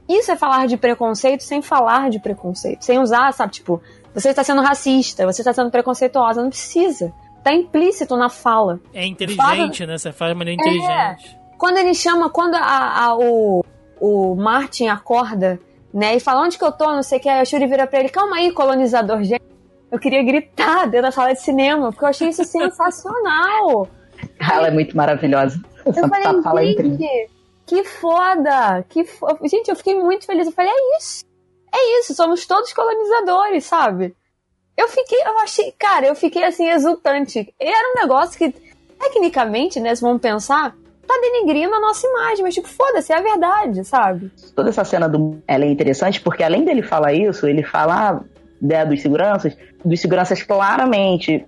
Isso 0.08 0.30
é 0.30 0.36
falar 0.36 0.66
de 0.66 0.76
preconceito 0.76 1.42
sem 1.42 1.62
falar 1.62 2.10
de 2.10 2.18
preconceito. 2.18 2.84
Sem 2.84 2.98
usar, 2.98 3.32
sabe, 3.32 3.52
tipo, 3.52 3.80
você 4.14 4.30
está 4.30 4.44
sendo 4.44 4.60
racista, 4.60 5.24
você 5.24 5.40
está 5.40 5.52
sendo 5.52 5.70
preconceituosa. 5.70 6.42
Não 6.42 6.50
precisa. 6.50 7.12
Tá 7.44 7.52
implícito 7.52 8.16
na 8.16 8.28
fala. 8.30 8.80
É 8.94 9.06
inteligente, 9.06 9.84
né? 9.86 9.98
Você 9.98 10.10
faz 10.12 10.32
de 10.32 10.38
maneira 10.38 10.60
inteligente. 10.60 11.38
Quando 11.58 11.76
ele 11.76 11.94
chama, 11.94 12.30
quando 12.30 12.54
a, 12.54 13.04
a- 13.04 13.16
o, 13.16 13.62
o 14.00 14.34
Martin 14.34 14.88
acorda, 14.88 15.60
né, 15.92 16.16
e 16.16 16.20
fala 16.20 16.42
onde 16.42 16.58
que 16.58 16.64
eu 16.64 16.72
tô, 16.72 16.86
não 16.90 17.02
sei 17.02 17.18
o 17.18 17.20
que, 17.22 17.28
aí 17.28 17.40
a 17.40 17.44
Shuri 17.44 17.66
vira 17.66 17.86
pra 17.86 18.00
ele, 18.00 18.08
calma 18.08 18.36
aí, 18.36 18.50
colonizador, 18.50 19.22
gente. 19.22 19.44
Eu 19.92 19.98
queria 20.00 20.24
gritar 20.24 20.86
dentro 20.86 21.02
da 21.02 21.12
sala 21.12 21.32
de 21.34 21.40
cinema, 21.40 21.90
porque 21.92 22.04
eu 22.04 22.08
achei 22.08 22.28
isso 22.30 22.42
sensacional. 22.44 23.88
Ela 24.40 24.68
é 24.68 24.70
muito 24.70 24.96
maravilhosa. 24.96 25.60
Essa 25.86 26.00
Eu 26.00 26.08
falei, 26.08 26.42
fala 26.42 26.62
é 26.62 26.66
gente, 26.66 27.30
que 27.66 27.84
foda! 27.84 28.84
Que 28.88 29.04
fo... 29.04 29.26
Gente, 29.44 29.68
eu 29.68 29.76
fiquei 29.76 29.94
muito 30.00 30.26
feliz. 30.26 30.46
Eu 30.46 30.52
falei, 30.52 30.72
é 30.72 30.98
isso. 30.98 31.24
É 31.72 32.00
isso, 32.00 32.14
somos 32.14 32.46
todos 32.46 32.72
colonizadores, 32.72 33.64
sabe? 33.64 34.14
Eu 34.76 34.88
fiquei, 34.88 35.18
eu 35.24 35.38
achei, 35.38 35.72
cara, 35.78 36.06
eu 36.06 36.14
fiquei 36.14 36.44
assim, 36.44 36.68
exultante. 36.68 37.54
Era 37.60 37.92
um 37.92 38.00
negócio 38.00 38.38
que, 38.38 38.54
tecnicamente, 38.98 39.78
né, 39.80 39.94
se 39.94 40.02
vamos 40.02 40.20
pensar, 40.20 40.74
tá 41.06 41.14
denigrindo 41.20 41.74
a 41.74 41.80
nossa 41.80 42.06
imagem, 42.06 42.42
mas 42.42 42.54
tipo, 42.54 42.68
foda-se, 42.68 43.12
é 43.12 43.16
a 43.16 43.22
verdade, 43.22 43.84
sabe? 43.84 44.32
Toda 44.54 44.70
essa 44.70 44.84
cena 44.84 45.08
do 45.08 45.42
ela 45.46 45.64
é 45.64 45.68
interessante 45.68 46.20
porque 46.20 46.42
além 46.42 46.64
dele 46.64 46.82
falar 46.82 47.12
isso, 47.12 47.46
ele 47.46 47.62
fala, 47.62 48.24
né, 48.60 48.84
dos 48.84 49.00
seguranças, 49.00 49.56
dos 49.84 50.00
seguranças 50.00 50.42
claramente 50.42 51.44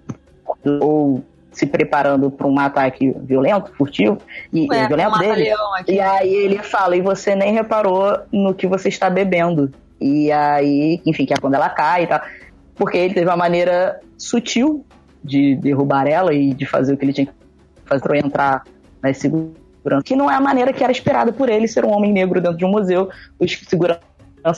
ou 0.81 1.24
se 1.57 1.65
preparando 1.65 2.31
para 2.31 2.47
um 2.47 2.59
ataque 2.59 3.15
violento, 3.23 3.73
furtivo, 3.78 4.19
e 4.53 4.69
Ué, 4.69 4.86
violento 4.86 5.19
dele. 5.19 5.51
aqui. 5.78 5.94
E 5.94 6.01
aí 6.01 6.35
ele 6.35 6.59
fala, 6.59 6.94
e 6.94 7.01
você 7.01 7.35
nem 7.35 7.55
reparou 7.55 8.19
no 8.31 8.55
que 8.55 8.66
você 8.66 8.90
está 8.90 9.09
bebendo. 9.09 9.73
E 9.98 10.31
aí, 10.31 11.01
enfim, 11.07 11.24
que 11.24 11.32
é 11.32 11.36
quando 11.39 11.55
ela 11.55 11.70
cai 11.70 12.05
e 12.05 12.07
tal. 12.07 12.20
Porque 12.77 12.97
ele 12.98 13.15
teve 13.15 13.27
uma 13.27 13.36
maneira 13.36 14.01
sutil 14.19 14.85
de 15.24 15.57
derrubar 15.57 16.07
ela 16.07 16.32
e 16.32 16.53
de 16.55 16.65
fazer 16.66 16.93
o 16.94 16.97
que 16.97 17.05
ele 17.05 17.12
tinha 17.12 17.27
que 17.27 17.32
fazer 17.85 18.03
para 18.03 18.19
entrar 18.19 18.65
na 19.03 19.12
segurança. 19.12 20.03
Que 20.05 20.15
não 20.15 20.31
é 20.31 20.35
a 20.35 20.40
maneira 20.40 20.73
que 20.73 20.82
era 20.85 20.93
esperada 20.93 21.32
por 21.32 21.48
ele 21.48 21.66
ser 21.66 21.85
um 21.85 21.90
homem 21.90 22.12
negro 22.12 22.40
dentro 22.40 22.59
de 22.59 22.65
um 22.65 22.70
museu. 22.70 23.09
Os 23.39 23.53
segurança 23.66 24.01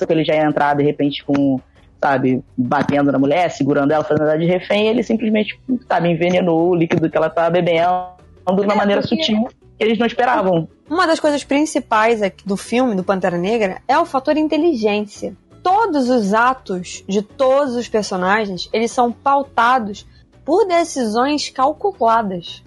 que 0.07 0.13
ele 0.13 0.25
já 0.25 0.35
ia 0.35 0.45
entrar 0.45 0.75
de 0.75 0.83
repente 0.83 1.25
com, 1.25 1.61
sabe, 2.03 2.43
batendo 2.57 3.11
na 3.13 3.19
mulher, 3.19 3.51
segurando 3.51 3.93
ela, 3.93 4.05
fazendo 4.05 4.29
ela 4.29 4.39
de 4.39 4.47
refém, 4.47 4.89
ele 4.89 5.03
simplesmente, 5.03 5.59
sabe, 5.89 6.11
envenenou 6.11 6.71
o 6.71 6.75
líquido 6.75 7.09
que 7.09 7.17
ela 7.17 7.29
estava 7.29 7.51
bebendo 7.51 8.19
de 8.47 8.63
uma 8.63 8.73
É, 8.75 8.77
maneira 8.77 9.01
porque- 9.03 9.17
sutil 9.17 9.47
que 9.79 9.85
eles 9.85 9.99
não 9.99 10.07
esperavam. 10.07 10.69
Uma 10.91 11.07
das 11.07 11.21
coisas 11.21 11.45
principais 11.45 12.21
do 12.45 12.57
filme, 12.57 12.95
do 12.95 13.05
Pantera 13.05 13.39
Negra, 13.39 13.79
é 13.87 13.97
o 13.99 14.05
fator 14.07 14.37
inteligência. 14.37 15.35
Todos 15.63 16.09
os 16.09 16.33
atos 16.33 17.05
de 17.09 17.23
todos 17.23 17.75
os 17.75 17.89
personagens, 17.89 18.69
eles 18.73 18.91
são 18.91 19.13
pautados 19.13 20.07
por 20.45 20.67
decisões 20.67 21.51
calculadas. 21.51 22.63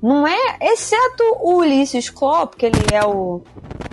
Não 0.00 0.26
é, 0.26 0.58
exceto 0.60 1.24
o 1.40 1.56
Ulysses 1.56 2.08
Claw, 2.08 2.46
porque 2.46 2.66
ele 2.66 2.78
é 2.92 3.04
o 3.04 3.42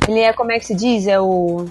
ele 0.08 0.20
é 0.20 0.32
como 0.34 0.52
é 0.52 0.60
que 0.60 0.66
se 0.66 0.76
diz, 0.76 1.08
é 1.08 1.20
o 1.20 1.66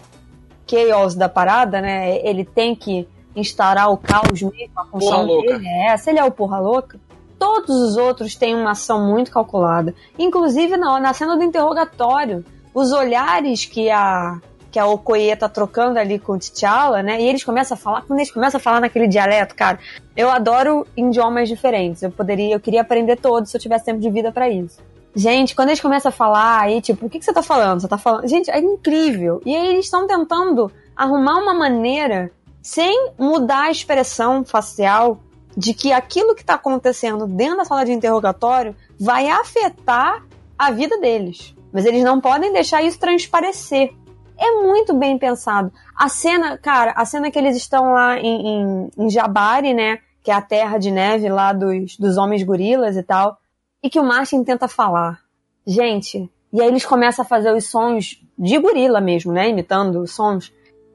chaos 0.68 1.14
da 1.14 1.28
parada, 1.28 1.80
né? 1.80 2.18
Ele 2.26 2.44
tem 2.44 2.74
que 2.74 3.06
instaurar 3.36 3.90
o 3.90 3.96
caos 3.96 4.42
mesmo, 4.42 4.72
a 4.76 4.84
função 4.86 5.26
dele 5.26 5.66
é 5.66 5.92
essa, 5.92 6.10
ele 6.10 6.18
é 6.18 6.24
o 6.24 6.30
porra 6.30 6.58
louca. 6.58 6.98
Todos 7.38 7.76
os 7.76 7.96
outros 7.96 8.34
têm 8.34 8.54
uma 8.54 8.72
ação 8.72 9.06
muito 9.06 9.30
calculada. 9.30 9.94
Inclusive 10.18 10.76
na, 10.76 10.98
na 10.98 11.12
cena 11.12 11.36
do 11.36 11.44
interrogatório, 11.44 12.44
os 12.72 12.90
olhares 12.92 13.64
que 13.64 13.90
a 13.90 14.40
que 14.74 14.78
a 14.80 14.88
Okoye 14.88 15.36
tá 15.36 15.48
trocando 15.48 16.00
ali 16.00 16.18
com 16.18 16.32
o 16.32 16.36
T'Challa, 16.36 17.00
né? 17.00 17.22
E 17.22 17.28
eles 17.28 17.44
começam 17.44 17.76
a 17.76 17.78
falar, 17.78 18.02
quando 18.02 18.18
eles 18.18 18.32
começam 18.32 18.58
a 18.58 18.60
falar 18.60 18.80
naquele 18.80 19.06
dialeto, 19.06 19.54
cara, 19.54 19.78
eu 20.16 20.28
adoro 20.28 20.84
idiomas 20.96 21.48
diferentes. 21.48 22.02
Eu 22.02 22.10
poderia, 22.10 22.56
eu 22.56 22.58
queria 22.58 22.80
aprender 22.80 23.14
todos 23.14 23.52
se 23.52 23.56
eu 23.56 23.60
tivesse 23.60 23.84
tempo 23.84 24.00
de 24.00 24.10
vida 24.10 24.32
pra 24.32 24.48
isso. 24.48 24.82
Gente, 25.14 25.54
quando 25.54 25.68
eles 25.68 25.80
começam 25.80 26.08
a 26.08 26.12
falar, 26.12 26.62
aí, 26.62 26.80
tipo, 26.80 27.06
o 27.06 27.08
que, 27.08 27.20
que 27.20 27.24
você 27.24 27.32
tá 27.32 27.40
falando? 27.40 27.82
Você 27.82 27.86
tá 27.86 27.96
falando. 27.96 28.26
Gente, 28.26 28.50
é 28.50 28.58
incrível. 28.58 29.40
E 29.46 29.54
aí 29.54 29.68
eles 29.68 29.84
estão 29.84 30.08
tentando 30.08 30.72
arrumar 30.96 31.38
uma 31.38 31.54
maneira, 31.54 32.32
sem 32.60 33.12
mudar 33.16 33.66
a 33.66 33.70
expressão 33.70 34.44
facial, 34.44 35.20
de 35.56 35.72
que 35.72 35.92
aquilo 35.92 36.34
que 36.34 36.44
tá 36.44 36.54
acontecendo 36.54 37.28
dentro 37.28 37.58
da 37.58 37.64
sala 37.64 37.84
de 37.84 37.92
interrogatório 37.92 38.74
vai 38.98 39.28
afetar 39.28 40.26
a 40.58 40.72
vida 40.72 40.98
deles. 40.98 41.54
Mas 41.72 41.84
eles 41.84 42.02
não 42.02 42.20
podem 42.20 42.52
deixar 42.52 42.82
isso 42.82 42.98
transparecer. 42.98 43.92
É 44.38 44.50
muito 44.62 44.94
bem 44.94 45.18
pensado. 45.18 45.72
A 45.96 46.08
cena, 46.08 46.58
cara, 46.58 46.92
a 46.92 47.04
cena 47.04 47.30
que 47.30 47.38
eles 47.38 47.56
estão 47.56 47.92
lá 47.92 48.18
em, 48.18 48.46
em, 48.46 48.90
em 48.98 49.10
Jabari, 49.10 49.72
né? 49.72 49.98
Que 50.22 50.30
é 50.30 50.34
a 50.34 50.42
terra 50.42 50.78
de 50.78 50.90
neve 50.90 51.28
lá 51.28 51.52
dos, 51.52 51.96
dos 51.96 52.16
homens 52.16 52.42
gorilas 52.42 52.96
e 52.96 53.02
tal 53.02 53.38
e 53.84 53.90
que 53.90 54.00
o 54.00 54.04
Martin 54.04 54.42
tenta 54.42 54.66
falar. 54.66 55.20
Gente, 55.66 56.30
e 56.50 56.62
aí 56.62 56.68
eles 56.68 56.86
começam 56.86 57.22
a 57.22 57.28
fazer 57.28 57.54
os 57.54 57.66
sons 57.66 58.18
de 58.38 58.58
gorila 58.58 58.98
mesmo, 58.98 59.30
né? 59.30 59.50
Imitando 59.50 60.00
os 60.00 60.12
sons. 60.12 60.50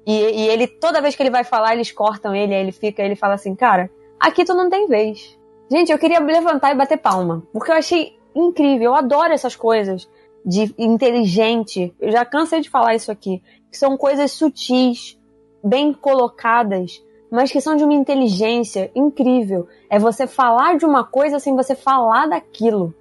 E, 0.07 0.11
e 0.11 0.47
ele, 0.47 0.65
toda 0.65 0.99
vez 0.99 1.15
que 1.15 1.21
ele 1.21 1.29
vai 1.29 1.43
falar, 1.43 1.75
eles 1.75 1.91
cortam 1.91 2.35
ele, 2.35 2.55
aí 2.55 2.61
ele 2.61 2.71
fica, 2.71 3.03
ele 3.03 3.15
fala 3.15 3.35
assim, 3.35 3.53
cara, 3.53 3.91
aqui 4.19 4.43
tu 4.43 4.55
não 4.55 4.71
tem 4.71 4.87
vez. 4.87 5.37
Gente, 5.69 5.91
eu 5.91 5.99
queria 5.99 6.19
levantar 6.19 6.71
e 6.71 6.75
bater 6.75 6.97
palma, 6.97 7.43
porque 7.53 7.69
eu 7.69 7.75
achei 7.75 8.17
incrível, 8.33 8.85
eu 8.85 8.95
adoro 8.95 9.33
essas 9.33 9.55
coisas 9.55 10.09
de 10.49 10.73
inteligente. 10.79 11.93
Eu 11.99 12.11
já 12.11 12.25
cansei 12.25 12.59
de 12.59 12.71
falar 12.71 12.95
isso 12.95 13.11
aqui, 13.11 13.39
que 13.69 13.77
são 13.77 13.95
coisas 13.95 14.31
sutis, 14.31 15.15
bem 15.63 15.93
colocadas, 15.93 17.03
mas 17.29 17.51
que 17.51 17.61
são 17.61 17.75
de 17.75 17.83
uma 17.83 17.93
inteligência 17.93 18.89
incrível. 18.95 19.67
É 19.91 19.99
você 19.99 20.25
falar 20.25 20.75
de 20.75 20.85
uma 20.85 21.03
coisa 21.03 21.39
sem 21.39 21.55
você 21.55 21.75
falar 21.75 22.27
daquilo. 22.27 22.95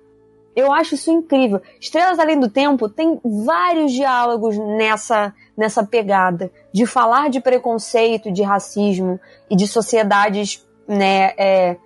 Eu 0.55 0.71
acho 0.71 0.95
isso 0.95 1.11
incrível. 1.11 1.63
Estrelas 1.81 2.19
Além 2.19 2.39
do 2.39 2.51
Tempo 2.51 2.87
tem 2.87 3.19
vários 3.25 3.93
diálogos 3.93 4.59
nessa, 4.59 5.33
nessa 5.57 5.83
pegada 5.83 6.53
de 6.71 6.85
falar 6.85 7.31
de 7.31 7.41
preconceito, 7.41 8.31
de 8.31 8.43
racismo 8.43 9.19
e 9.49 9.57
de 9.57 9.67
sociedades 9.67 10.67
né, 10.87 11.33
é, 11.39 11.77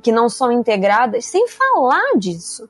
que 0.00 0.12
não 0.12 0.28
são 0.28 0.52
integradas 0.52 1.24
sem 1.24 1.48
falar 1.48 2.16
disso. 2.16 2.68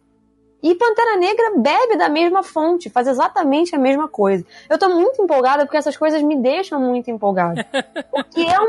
E 0.63 0.75
Pantera 0.75 1.17
Negra 1.17 1.53
bebe 1.57 1.97
da 1.97 2.09
mesma 2.09 2.43
fonte, 2.43 2.91
faz 2.91 3.07
exatamente 3.07 3.75
a 3.77 3.79
mesma 3.79 4.09
coisa. 4.09 4.45
Eu 4.69 4.77
tô 4.77 4.89
muito 4.89 5.23
empolgada 5.23 5.65
porque 5.65 5.77
essas 5.77 5.97
coisas 5.97 6.21
me 6.23 6.37
deixam 6.37 6.81
muito 6.81 7.11
empolgada. 7.11 7.65
Porque 8.11 8.41
é, 8.41 8.61
um, 8.61 8.69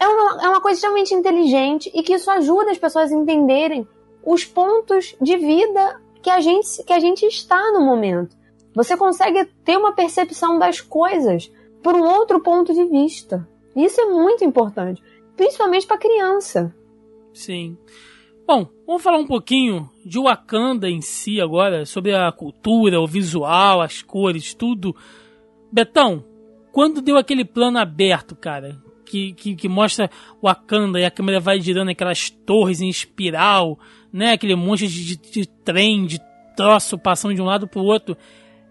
é, 0.00 0.08
uma, 0.08 0.44
é 0.44 0.48
uma 0.48 0.60
coisa 0.60 0.76
extremamente 0.76 1.14
inteligente 1.14 1.90
e 1.94 2.02
que 2.02 2.14
isso 2.14 2.28
ajuda 2.30 2.72
as 2.72 2.78
pessoas 2.78 3.12
a 3.12 3.14
entenderem 3.14 3.86
os 4.24 4.44
pontos 4.44 5.14
de 5.20 5.36
vida 5.36 6.00
que 6.20 6.30
a 6.30 6.40
gente, 6.40 6.82
que 6.82 6.92
a 6.92 6.98
gente 6.98 7.24
está 7.26 7.70
no 7.70 7.80
momento. 7.80 8.36
Você 8.74 8.96
consegue 8.96 9.44
ter 9.64 9.76
uma 9.76 9.92
percepção 9.92 10.58
das 10.58 10.80
coisas 10.80 11.52
por 11.82 11.94
um 11.94 12.04
outro 12.04 12.40
ponto 12.40 12.72
de 12.72 12.84
vista. 12.84 13.46
Isso 13.76 14.00
é 14.00 14.06
muito 14.06 14.44
importante, 14.44 15.02
principalmente 15.36 15.86
para 15.86 15.98
criança. 15.98 16.74
Sim. 17.32 17.76
Bom, 18.46 18.68
vamos 18.92 19.02
falar 19.02 19.16
um 19.16 19.26
pouquinho 19.26 19.88
de 20.04 20.18
Wakanda 20.18 20.88
em 20.88 21.00
si 21.00 21.40
agora, 21.40 21.86
sobre 21.86 22.14
a 22.14 22.30
cultura, 22.30 23.00
o 23.00 23.06
visual, 23.06 23.80
as 23.80 24.02
cores, 24.02 24.52
tudo. 24.52 24.94
Betão, 25.72 26.22
quando 26.70 27.00
deu 27.00 27.16
aquele 27.16 27.42
plano 27.42 27.78
aberto, 27.78 28.36
cara, 28.36 28.78
que, 29.06 29.32
que, 29.32 29.54
que 29.54 29.68
mostra 29.68 30.10
Wakanda 30.42 31.00
e 31.00 31.06
a 31.06 31.10
câmera 31.10 31.40
vai 31.40 31.58
girando 31.58 31.88
aquelas 31.88 32.28
torres 32.28 32.82
em 32.82 32.88
espiral, 32.90 33.78
né? 34.12 34.32
Aquele 34.32 34.54
monte 34.54 34.86
de, 34.86 35.16
de, 35.16 35.30
de 35.30 35.48
trem, 35.64 36.04
de 36.04 36.20
troço 36.54 36.98
passando 36.98 37.34
de 37.34 37.40
um 37.40 37.46
lado 37.46 37.66
pro 37.66 37.80
outro. 37.80 38.14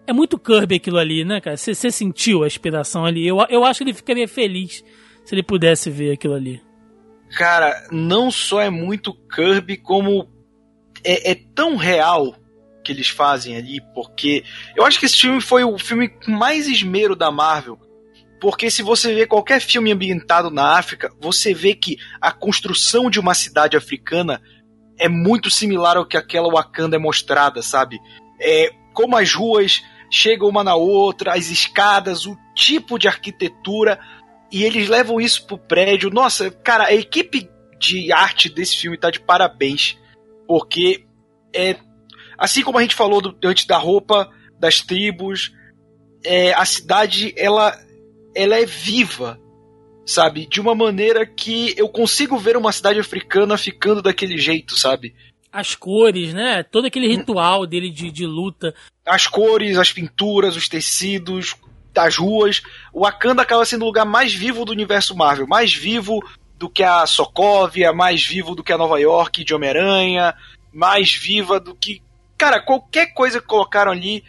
É 0.06 0.12
muito 0.12 0.38
Kirby 0.38 0.76
aquilo 0.76 0.98
ali, 0.98 1.24
né, 1.24 1.40
cara? 1.40 1.56
Você 1.56 1.90
sentiu 1.90 2.44
a 2.44 2.46
inspiração 2.46 3.04
ali. 3.04 3.26
Eu, 3.26 3.38
eu 3.48 3.64
acho 3.64 3.78
que 3.78 3.84
ele 3.90 3.94
ficaria 3.94 4.28
feliz 4.28 4.84
se 5.24 5.34
ele 5.34 5.42
pudesse 5.42 5.90
ver 5.90 6.12
aquilo 6.12 6.34
ali. 6.34 6.60
Cara, 7.32 7.88
não 7.90 8.30
só 8.30 8.60
é 8.60 8.70
muito 8.70 9.14
Kirby, 9.14 9.76
como 9.76 10.28
é, 11.04 11.32
é 11.32 11.34
tão 11.34 11.76
real 11.76 12.36
que 12.84 12.92
eles 12.92 13.08
fazem 13.08 13.56
ali, 13.56 13.80
porque 13.94 14.44
eu 14.76 14.84
acho 14.84 14.98
que 14.98 15.06
esse 15.06 15.16
filme 15.16 15.40
foi 15.40 15.64
o 15.64 15.78
filme 15.78 16.08
com 16.08 16.32
mais 16.32 16.66
esmero 16.66 17.14
da 17.14 17.30
Marvel. 17.30 17.78
Porque 18.40 18.70
se 18.70 18.82
você 18.82 19.14
vê 19.14 19.24
qualquer 19.24 19.60
filme 19.60 19.92
ambientado 19.92 20.50
na 20.50 20.76
África, 20.76 21.12
você 21.20 21.54
vê 21.54 21.74
que 21.74 21.96
a 22.20 22.32
construção 22.32 23.08
de 23.08 23.20
uma 23.20 23.34
cidade 23.34 23.76
africana 23.76 24.42
é 24.98 25.08
muito 25.08 25.48
similar 25.48 25.96
ao 25.96 26.06
que 26.06 26.16
aquela 26.16 26.52
Wakanda 26.52 26.96
é 26.96 26.98
mostrada, 26.98 27.62
sabe? 27.62 28.00
É, 28.40 28.70
como 28.92 29.16
as 29.16 29.32
ruas 29.32 29.82
chegam 30.10 30.48
uma 30.48 30.64
na 30.64 30.74
outra, 30.74 31.34
as 31.34 31.50
escadas, 31.50 32.26
o 32.26 32.36
tipo 32.54 32.98
de 32.98 33.06
arquitetura, 33.06 33.98
e 34.52 34.64
eles 34.64 34.88
levam 34.88 35.18
isso 35.18 35.46
pro 35.46 35.56
prédio. 35.56 36.10
Nossa, 36.10 36.50
cara, 36.50 36.84
a 36.84 36.94
equipe 36.94 37.48
de 37.78 38.12
arte 38.12 38.48
desse 38.50 38.76
filme 38.76 38.98
tá 38.98 39.10
de 39.10 39.18
parabéns, 39.18 39.98
porque 40.46 41.04
é 41.54 41.76
assim 42.36 42.62
como 42.62 42.78
a 42.78 42.82
gente 42.82 42.94
falou 42.94 43.20
do, 43.20 43.36
antes 43.44 43.66
da 43.66 43.78
roupa 43.78 44.30
das 44.60 44.80
tribos, 44.80 45.52
é, 46.24 46.52
a 46.52 46.64
cidade 46.64 47.34
ela 47.36 47.76
ela 48.34 48.56
é 48.56 48.64
viva, 48.64 49.40
sabe? 50.06 50.46
De 50.46 50.60
uma 50.60 50.74
maneira 50.74 51.26
que 51.26 51.74
eu 51.76 51.88
consigo 51.88 52.38
ver 52.38 52.56
uma 52.56 52.72
cidade 52.72 53.00
africana 53.00 53.56
ficando 53.56 54.02
daquele 54.02 54.38
jeito, 54.38 54.76
sabe? 54.78 55.14
As 55.50 55.74
cores, 55.74 56.32
né? 56.32 56.62
Todo 56.62 56.86
aquele 56.86 57.08
ritual 57.08 57.66
dele 57.66 57.90
de, 57.90 58.10
de 58.10 58.26
luta. 58.26 58.74
As 59.04 59.26
cores, 59.26 59.76
as 59.76 59.92
pinturas, 59.92 60.56
os 60.56 60.66
tecidos, 60.66 61.54
das 61.92 62.16
ruas. 62.16 62.62
O 62.92 63.00
Wakanda 63.00 63.42
acaba 63.42 63.64
sendo 63.64 63.82
o 63.82 63.86
lugar 63.86 64.04
mais 64.04 64.32
vivo 64.32 64.64
do 64.64 64.72
universo 64.72 65.16
Marvel. 65.16 65.46
Mais 65.46 65.74
vivo 65.74 66.20
do 66.58 66.68
que 66.68 66.82
a 66.82 67.06
Sokovia, 67.06 67.92
mais 67.92 68.24
vivo 68.24 68.54
do 68.54 68.62
que 68.62 68.72
a 68.72 68.78
Nova 68.78 69.00
York 69.00 69.44
de 69.44 69.54
Homem-Aranha, 69.54 70.34
mais 70.72 71.12
viva 71.12 71.58
do 71.58 71.74
que. 71.74 72.02
Cara, 72.38 72.60
qualquer 72.60 73.12
coisa 73.14 73.40
que 73.40 73.46
colocaram 73.46 73.92
ali. 73.92 74.24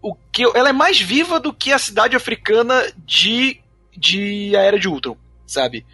O 0.00 0.14
que, 0.14 0.44
ela 0.54 0.68
é 0.68 0.72
mais 0.72 1.00
viva 1.00 1.40
do 1.40 1.52
que 1.52 1.72
a 1.72 1.78
cidade 1.78 2.14
africana 2.14 2.84
de, 2.98 3.60
de 3.96 4.54
A 4.54 4.60
Era 4.60 4.78
de 4.78 4.88
Ultron, 4.88 5.16
sabe? 5.44 5.84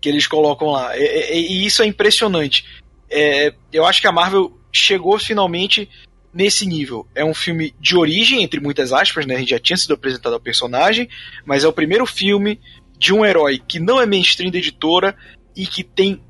Que 0.00 0.08
eles 0.08 0.26
colocam 0.26 0.68
lá. 0.70 0.96
E, 0.96 1.02
e, 1.02 1.52
e 1.52 1.66
isso 1.66 1.82
é 1.82 1.86
impressionante. 1.86 2.64
É, 3.10 3.52
eu 3.70 3.84
acho 3.84 4.00
que 4.00 4.06
a 4.06 4.12
Marvel 4.12 4.56
chegou 4.72 5.18
finalmente 5.18 5.90
nesse 6.32 6.66
nível. 6.66 7.06
É 7.14 7.24
um 7.24 7.34
filme 7.34 7.74
de 7.80 7.96
origem, 7.96 8.42
entre 8.42 8.60
muitas 8.60 8.92
aspas, 8.92 9.26
né? 9.26 9.34
A 9.36 9.38
gente 9.38 9.50
já 9.50 9.58
tinha 9.58 9.76
sido 9.76 9.94
apresentado 9.94 10.32
ao 10.34 10.40
personagem, 10.40 11.08
mas 11.44 11.64
é 11.64 11.68
o 11.68 11.72
primeiro 11.72 12.06
filme 12.06 12.60
de 12.98 13.12
um 13.14 13.24
herói 13.24 13.58
que 13.66 13.80
não 13.80 14.00
é 14.00 14.06
mainstream 14.06 14.50
da 14.50 14.58
editora 14.58 15.16
e 15.56 15.66
que 15.66 15.82
tem 15.82 16.22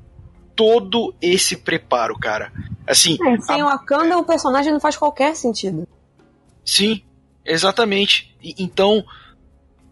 todo 0.55 1.13
esse 1.21 1.57
preparo, 1.57 2.17
cara. 2.17 2.51
Assim, 2.87 3.17
É, 3.25 3.37
sem 3.41 3.61
a- 3.61 3.65
o 3.65 3.69
Wakanda, 3.69 4.17
o 4.17 4.23
personagem 4.23 4.71
não 4.71 4.79
faz 4.79 4.95
qualquer 4.97 5.35
sentido. 5.35 5.87
Sim, 6.65 7.01
exatamente. 7.45 8.35
E- 8.41 8.55
então, 8.59 9.03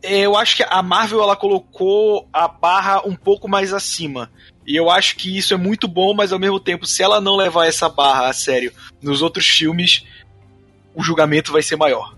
é, 0.02 0.20
eu 0.22 0.36
acho 0.38 0.56
que 0.58 0.64
a 0.64 0.82
Marvel 0.82 1.22
ela 1.22 1.36
colocou 1.36 2.28
a 2.32 2.48
barra 2.48 3.02
um 3.08 3.16
pouco 3.16 3.48
mais 3.48 3.74
acima. 3.74 4.32
E 4.70 4.76
eu 4.76 4.88
acho 4.88 5.16
que 5.16 5.36
isso 5.36 5.52
é 5.52 5.58
muito 5.58 5.88
bom, 5.88 6.14
mas 6.14 6.32
ao 6.32 6.38
mesmo 6.38 6.60
tempo, 6.60 6.86
se 6.86 7.02
ela 7.02 7.20
não 7.20 7.36
levar 7.36 7.66
essa 7.66 7.90
barra 7.90 8.28
a 8.30 8.34
sério 8.34 8.72
nos 9.02 9.24
outros 9.24 9.48
filmes, 9.48 10.06
o 10.94 11.02
julgamento 11.02 11.52
vai 11.52 11.64
ser 11.64 11.76
maior. 11.76 12.16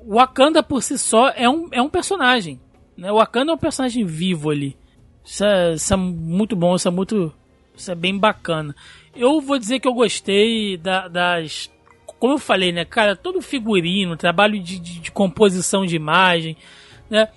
O 0.00 0.16
Wakanda 0.16 0.62
por 0.62 0.82
si 0.82 0.98
só 0.98 1.30
é 1.30 1.48
um, 1.48 1.68
é 1.72 1.80
um 1.80 1.88
personagem. 1.88 2.60
Né? 2.94 3.10
O 3.10 3.16
Wakanda 3.16 3.52
é 3.52 3.54
um 3.54 3.58
personagem 3.58 4.04
vivo 4.04 4.50
ali. 4.50 4.76
Isso 5.24 5.42
é, 5.44 5.72
isso 5.72 5.94
é 5.94 5.96
muito 5.96 6.54
bom, 6.54 6.76
isso 6.76 6.88
é 6.88 6.90
muito. 6.90 7.32
Isso 7.74 7.90
é 7.90 7.94
bem 7.94 8.18
bacana. 8.18 8.76
Eu 9.16 9.40
vou 9.40 9.58
dizer 9.58 9.80
que 9.80 9.88
eu 9.88 9.94
gostei 9.94 10.76
da- 10.76 11.08
das. 11.08 11.70
Como 12.18 12.34
eu 12.34 12.38
falei, 12.38 12.70
né, 12.70 12.84
cara, 12.84 13.16
todo 13.16 13.40
figurino, 13.40 14.14
trabalho 14.16 14.60
de, 14.60 14.78
de- 14.78 15.00
de 15.00 15.10
composição 15.10 15.86
de 15.86 15.96
imagem, 15.96 16.54
né? 17.08 17.28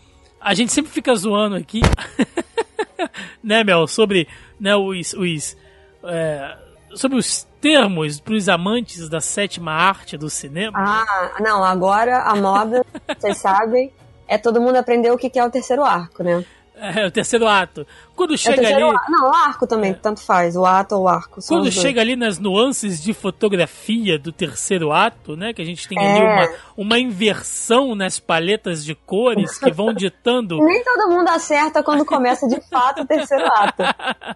A 0.41 0.53
gente 0.53 0.74
sempre 0.74 0.91
fica 0.91 1.16
zoando 1.16 1.56
aqui, 1.56 1.80
né, 3.44 3.64
Mel, 3.64 3.88
sobre 3.88 4.28
né, 4.60 4.76
os. 4.76 5.14
os 5.14 5.58
é, 6.04 6.58
sobre 6.96 7.18
os 7.18 7.46
termos 7.60 8.20
para 8.20 8.36
os 8.36 8.48
amantes 8.48 9.10
da 9.10 9.20
sétima 9.20 9.74
arte 9.74 10.16
do 10.18 10.30
cinema. 10.30 10.78
Ah, 10.78 11.42
não, 11.42 11.64
agora 11.64 12.22
a 12.22 12.36
moda, 12.36 12.86
vocês 13.20 13.38
sabem, 13.38 13.92
é 14.28 14.38
todo 14.38 14.62
mundo 14.62 14.78
aprender 14.78 15.12
o 15.12 15.18
que 15.18 15.30
que 15.30 15.38
é 15.38 15.46
o 15.46 15.50
terceiro 15.50 15.84
arco, 15.84 16.24
né? 16.24 16.46
É, 16.77 17.06
o 17.07 17.11
terceiro 17.11 17.47
ato. 17.47 17.85
Quando 18.15 18.34
É 18.34 18.38
chega 18.38 18.57
terceiro 18.57 18.88
ali. 18.88 18.95
arco. 18.95 19.11
Não, 19.11 19.30
o 19.30 19.34
arco 19.34 19.68
também, 19.68 19.93
tanto 19.93 20.22
faz, 20.22 20.56
o 20.56 20.65
ato 20.65 20.95
ou 20.95 21.03
o 21.03 21.07
arco. 21.07 21.39
Quando 21.47 21.72
chega 21.72 22.02
ali 22.02 22.15
nas 22.15 22.38
nuances 22.39 23.02
de 23.02 23.14
fotografia 23.14 24.19
do 24.19 24.31
terceiro 24.31 24.91
ato, 24.91 25.35
né? 25.35 25.53
Que 25.53 25.61
a 25.61 25.65
gente 25.65 25.88
tem 25.88 25.97
É. 25.97 26.02
ali 26.11 26.22
uma, 26.22 26.56
uma 26.77 26.99
inversão 26.99 27.95
nas 27.95 28.19
paletas 28.19 28.84
de 28.84 28.93
cores 28.95 29.57
que 29.57 29.72
vão 29.72 29.91
ditando. 29.95 30.57
Nem 30.57 30.84
todo 30.84 31.10
mundo 31.10 31.30
acerta 31.30 31.81
quando 31.84 32.03
começa 32.06 32.47
de 32.47 32.60
fato 32.69 33.02
o 33.03 33.06
terceiro 33.07 33.45
ato. 33.47 33.84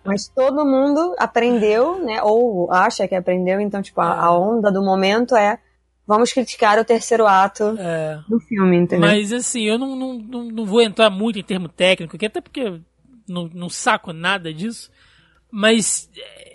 Mas 0.03 0.27
todo 0.27 0.65
mundo 0.65 1.15
aprendeu, 1.17 1.99
né? 2.03 2.21
Ou 2.23 2.71
acha 2.71 3.07
que 3.07 3.15
aprendeu, 3.15 3.59
então, 3.59 3.81
tipo, 3.81 3.99
a, 4.01 4.13
a 4.25 4.37
onda 4.37 4.71
do 4.71 4.81
momento 4.81 5.35
é 5.35 5.57
vamos 6.10 6.34
criticar 6.34 6.80
o 6.80 6.84
terceiro 6.84 7.27
ato 7.27 7.76
É, 7.77 8.19
do 8.27 8.40
filme, 8.40 8.76
entendeu? 8.76 9.07
mas 9.07 9.31
assim, 9.31 9.61
eu 9.61 9.77
não, 9.77 9.95
não, 9.95 10.14
não, 10.18 10.44
não 10.45 10.65
vou 10.65 10.81
entrar 10.81 11.10
muito 11.11 11.38
em 11.38 11.44
termo 11.44 11.69
técnico 11.69 12.15
aqui, 12.15 12.26
até 12.26 12.41
porque 12.41 12.81
não, 13.27 13.48
não 13.53 13.69
saco 13.69 14.11
nada 14.11 14.52
disso. 14.52 14.90
Mas 15.52 16.10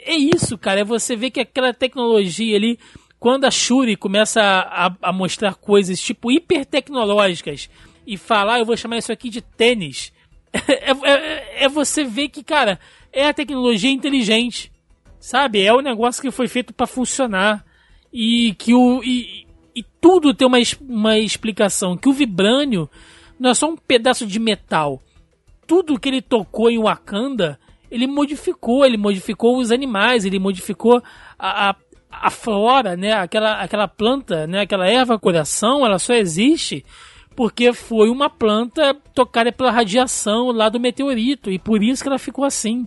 é 0.04 0.14
isso, 0.14 0.58
cara. 0.58 0.80
É 0.80 0.84
você 0.84 1.14
ver 1.16 1.30
que 1.30 1.40
aquela 1.40 1.72
tecnologia 1.72 2.56
ali, 2.56 2.78
quando 3.18 3.44
a 3.44 3.50
Shuri 3.50 3.96
começa 3.96 4.40
a, 4.42 4.86
a- 4.88 4.96
a 5.02 5.12
mostrar 5.12 5.54
coisas 5.54 6.00
tipo 6.00 6.30
hipertecnológicas 6.30 7.70
e 8.06 8.16
falar, 8.16 8.58
eu 8.58 8.64
vou 8.66 8.76
chamar 8.76 8.98
isso 8.98 9.12
aqui 9.12 9.30
de 9.30 9.40
tênis, 9.40 10.12
é, 10.52 10.90
é- 11.10 11.64
é 11.64 11.68
você 11.68 12.04
ver 12.04 12.28
que, 12.28 12.42
cara, 12.44 12.78
é 13.12 13.26
a 13.28 13.34
tecnologia 13.34 13.90
inteligente, 13.90 14.70
sabe? 15.18 15.62
É 15.62 15.72
o 15.72 15.80
negócio 15.80 16.20
que 16.22 16.30
foi 16.30 16.48
feito 16.48 16.72
para 16.74 16.86
funcionar 16.86 17.64
e 18.12 18.54
que 18.58 18.74
o 18.74 19.02
e, 19.02 19.43
e 19.74 19.82
tudo 20.00 20.34
tem 20.34 20.46
uma, 20.46 20.58
uma 20.80 21.18
explicação 21.18 21.96
que 21.96 22.08
o 22.08 22.12
vibrânio 22.12 22.88
não 23.38 23.50
é 23.50 23.54
só 23.54 23.68
um 23.68 23.76
pedaço 23.76 24.26
de 24.26 24.38
metal 24.38 25.02
tudo 25.66 25.98
que 25.98 26.08
ele 26.08 26.22
tocou 26.22 26.70
em 26.70 26.80
Wakanda, 26.80 27.58
ele 27.90 28.06
modificou, 28.06 28.84
ele 28.84 28.96
modificou 28.96 29.58
os 29.58 29.70
animais, 29.70 30.24
ele 30.24 30.38
modificou 30.38 31.02
a, 31.38 31.70
a, 31.70 31.76
a 32.10 32.30
flora, 32.30 32.96
né? 32.96 33.12
Aquela, 33.12 33.60
aquela 33.60 33.88
planta, 33.88 34.46
né? 34.46 34.60
Aquela 34.60 34.88
erva 34.88 35.18
coração, 35.18 35.84
ela 35.84 35.98
só 35.98 36.14
existe 36.14 36.84
porque 37.36 37.72
foi 37.72 38.08
uma 38.10 38.30
planta 38.30 38.94
tocada 39.12 39.50
pela 39.50 39.72
radiação 39.72 40.52
lá 40.52 40.68
do 40.68 40.78
meteorito 40.78 41.50
e 41.50 41.58
por 41.58 41.82
isso 41.82 42.02
que 42.02 42.08
ela 42.08 42.18
ficou 42.18 42.44
assim. 42.44 42.86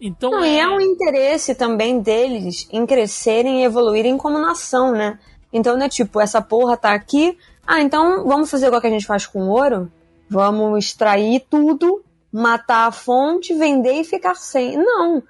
Então 0.00 0.30
Não, 0.30 0.44
e 0.44 0.58
é 0.58 0.66
um 0.66 0.80
interesse 0.80 1.54
também 1.54 2.00
deles 2.00 2.66
em 2.72 2.86
crescerem 2.86 3.60
e 3.60 3.64
evoluírem 3.64 4.16
como 4.16 4.38
nação, 4.38 4.92
né? 4.92 5.18
Então 5.52 5.76
não 5.76 5.86
é 5.86 5.88
tipo, 5.88 6.20
essa 6.20 6.40
porra 6.40 6.76
tá 6.76 6.92
aqui, 6.92 7.36
ah, 7.66 7.80
então 7.80 8.24
vamos 8.24 8.50
fazer 8.50 8.66
igual 8.66 8.80
que 8.80 8.86
a 8.86 8.90
gente 8.90 9.06
faz 9.06 9.26
com 9.26 9.48
ouro? 9.48 9.90
Vamos 10.28 10.86
extrair 10.86 11.44
tudo, 11.48 12.02
matar 12.32 12.88
a 12.88 12.92
fonte, 12.92 13.54
vender 13.54 14.00
e 14.00 14.04
ficar 14.04 14.34
sem. 14.34 14.76
Não. 14.76 15.22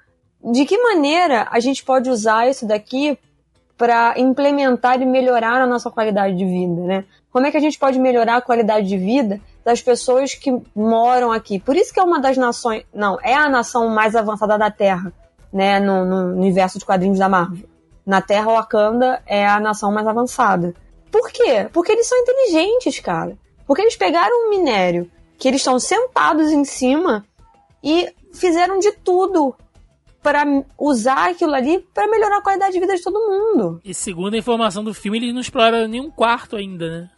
De 0.53 0.65
que 0.65 0.79
maneira 0.79 1.47
a 1.51 1.61
gente 1.61 1.85
pode 1.85 2.09
usar 2.09 2.49
isso 2.49 2.67
daqui 2.67 3.19
para 3.77 4.15
implementar 4.17 5.01
e 5.01 5.07
melhorar 5.07 5.61
a 5.61 5.67
nossa 5.67 5.91
qualidade 5.91 6.37
de 6.37 6.45
vida, 6.45 6.83
né? 6.83 7.05
Como 7.33 7.47
é 7.47 7.51
que 7.51 7.57
a 7.57 7.61
gente 7.61 7.79
pode 7.79 7.99
melhorar 7.99 8.37
a 8.37 8.41
qualidade 8.41 8.87
de 8.87 8.97
vida 8.97 9.41
das 9.65 9.81
pessoas 9.81 10.35
que 10.35 10.57
moram 10.75 11.33
aqui? 11.33 11.59
Por 11.59 11.75
isso 11.75 11.93
que 11.93 11.99
é 11.99 12.03
uma 12.03 12.21
das 12.21 12.37
nações, 12.37 12.85
não, 12.95 13.19
é 13.23 13.35
a 13.35 13.49
nação 13.49 13.89
mais 13.89 14.15
avançada 14.15 14.57
da 14.57 14.71
Terra, 14.71 15.13
né, 15.53 15.81
no, 15.81 16.05
no 16.05 16.37
universo 16.37 16.79
de 16.79 16.85
quadrinhos 16.85 17.19
da 17.19 17.29
Marvel. 17.29 17.72
Na 18.05 18.21
Terra, 18.21 18.49
o 18.51 18.55
Wakanda 18.55 19.23
é 19.27 19.47
a 19.47 19.61
nação 19.61 19.93
mais 19.93 20.07
avançada. 20.07 20.75
Por 21.11 21.31
quê? 21.31 21.69
Porque 21.73 21.93
eles 21.93 22.07
são 22.09 22.19
inteligentes, 22.19 22.99
cara. 23.01 23.37
Porque 23.67 23.83
eles 23.83 23.97
pegaram 23.97 24.47
um 24.47 24.51
minério 24.51 25.11
que 25.39 25.47
eles 25.49 25.61
estão 25.61 25.79
sentados 25.79 26.51
em 26.51 26.65
cima 26.65 27.25
e 27.83 28.13
fizeram 28.35 28.79
de 28.79 28.93
tudo 28.93 29.55
para 30.23 30.45
usar 30.79 31.31
aquilo 31.31 31.55
ali 31.55 31.81
para 31.93 32.07
melhorar 32.09 32.39
a 32.39 32.43
qualidade 32.43 32.73
de 32.73 32.81
vida 32.81 32.95
de 32.97 33.03
todo 33.03 33.19
mundo. 33.19 33.81
E 33.85 33.93
segundo 33.93 34.35
a 34.35 34.39
informação 34.39 34.85
do 34.85 34.95
filme, 34.95 35.19
eles 35.19 35.35
não 35.35 35.41
exploraram 35.41 35.89
nenhum 35.89 36.11
quarto 36.11 36.57
ainda, 36.57 36.89
né? 36.89 37.11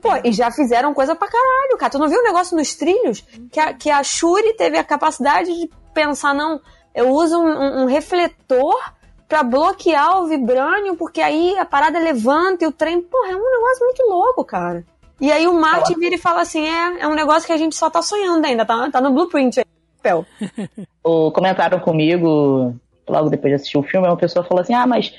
Pô, 0.00 0.08
e 0.24 0.32
já 0.32 0.50
fizeram 0.50 0.94
coisa 0.94 1.14
pra 1.14 1.28
caralho, 1.28 1.76
cara. 1.78 1.90
Tu 1.92 1.98
não 1.98 2.08
viu 2.08 2.20
o 2.20 2.22
negócio 2.24 2.56
nos 2.56 2.74
trilhos? 2.74 3.22
Que 3.50 3.60
a, 3.60 3.74
que 3.74 3.90
a 3.90 4.02
Shuri 4.02 4.54
teve 4.56 4.78
a 4.78 4.84
capacidade 4.84 5.52
de 5.54 5.68
pensar, 5.92 6.34
não, 6.34 6.60
eu 6.94 7.10
uso 7.10 7.38
um, 7.38 7.46
um- 7.48 7.82
um 7.82 7.86
refletor 7.86 8.74
pra 9.28 9.42
bloquear 9.42 10.22
o 10.22 10.26
vibrânio, 10.26 10.96
porque 10.96 11.20
aí 11.20 11.56
a 11.58 11.64
parada 11.64 11.98
levanta 11.98 12.64
e 12.64 12.68
o 12.68 12.72
trem. 12.72 13.00
Porra, 13.00 13.32
é 13.32 13.36
um 13.36 13.50
negócio 13.50 13.84
muito 13.84 14.02
louco, 14.08 14.44
cara. 14.44 14.84
E 15.20 15.30
aí 15.30 15.46
o 15.46 15.54
Martin 15.54 15.94
vira 15.98 16.14
e 16.14 16.18
fala 16.18 16.42
assim: 16.42 16.66
é, 16.66 17.00
é 17.00 17.08
um 17.08 17.14
negócio 17.14 17.46
que 17.46 17.52
a 17.52 17.56
gente 17.56 17.74
só 17.76 17.88
tá 17.88 18.02
sonhando 18.02 18.44
ainda, 18.44 18.64
tá, 18.64 18.90
tá 18.90 19.00
no 19.00 19.12
blueprint 19.12 19.60
aí. 19.60 19.64
Papel. 19.96 20.26
o, 21.02 21.30
comentaram 21.30 21.80
comigo 21.80 22.74
logo 23.08 23.30
depois 23.30 23.50
de 23.50 23.54
assistir 23.56 23.78
o 23.78 23.82
filme, 23.82 24.06
uma 24.06 24.16
pessoa 24.16 24.44
falou 24.44 24.62
assim: 24.62 24.74
"Ah, 24.74 24.86
mas 24.86 25.14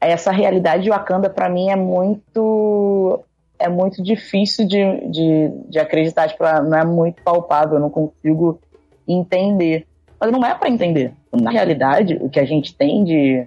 essa 0.00 0.32
realidade 0.32 0.84
de 0.84 0.90
Wakanda 0.90 1.30
pra 1.30 1.48
mim 1.48 1.68
é 1.68 1.76
muito 1.76 3.22
é 3.58 3.68
muito 3.68 4.02
difícil 4.02 4.66
de, 4.66 5.08
de, 5.08 5.48
de 5.68 5.78
acreditar, 5.78 6.28
tipo, 6.28 6.42
não 6.42 6.76
é 6.76 6.84
muito 6.84 7.22
palpável, 7.22 7.74
eu 7.74 7.80
não 7.80 7.90
consigo 7.90 8.60
entender". 9.06 9.86
Mas 10.18 10.32
não 10.32 10.44
é 10.44 10.54
pra 10.54 10.68
entender. 10.68 11.12
Na 11.40 11.50
realidade, 11.50 12.18
o 12.20 12.28
que 12.28 12.40
a 12.40 12.44
gente 12.44 12.74
tem 12.74 13.04
de, 13.04 13.46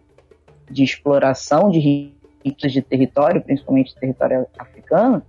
de 0.69 0.83
exploração 0.83 1.69
de 1.69 2.11
riquezas 2.43 2.71
de 2.71 2.81
território, 2.81 3.41
principalmente 3.41 3.95
território 3.95 4.47
africano, 4.57 5.21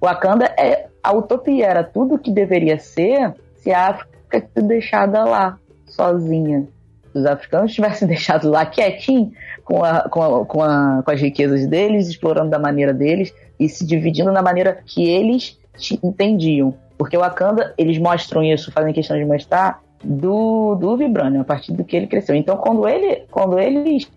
Wakanda 0.00 0.46
é 0.58 0.88
a 1.02 1.12
utopia, 1.12 1.66
era 1.66 1.84
tudo 1.84 2.18
que 2.18 2.30
deveria 2.30 2.78
ser 2.78 3.34
se 3.56 3.72
a 3.72 3.88
África 3.88 4.40
tivesse 4.40 4.62
deixada 4.62 5.24
lá, 5.24 5.58
sozinha. 5.86 6.66
Se 7.12 7.18
os 7.18 7.26
africanos 7.26 7.72
tivessem 7.72 8.06
deixado 8.08 8.50
lá 8.50 8.66
quietinho, 8.66 9.32
com, 9.64 9.82
a, 9.82 10.08
com, 10.08 10.22
a, 10.22 10.44
com, 10.46 10.62
a, 10.62 11.02
com 11.04 11.10
as 11.10 11.20
riquezas 11.20 11.66
deles, 11.66 12.08
explorando 12.08 12.50
da 12.50 12.58
maneira 12.58 12.92
deles 12.92 13.34
e 13.58 13.68
se 13.68 13.86
dividindo 13.86 14.32
da 14.32 14.42
maneira 14.42 14.78
que 14.84 15.08
eles 15.08 15.58
te- 15.78 15.98
entendiam. 16.02 16.74
Porque 16.98 17.16
o 17.16 17.20
Wakanda, 17.20 17.74
eles 17.78 17.98
mostram 17.98 18.42
isso, 18.42 18.70
fazem 18.70 18.92
questão 18.92 19.16
de 19.16 19.24
mostrar 19.24 19.80
do, 20.04 20.74
do 20.74 20.96
Vibranium, 20.96 21.40
a 21.40 21.44
partir 21.44 21.72
do 21.72 21.84
que 21.84 21.96
ele 21.96 22.06
cresceu. 22.06 22.34
Então, 22.34 22.56
quando, 22.56 22.86
ele, 22.86 23.22
quando 23.30 23.58
eles 23.58 24.10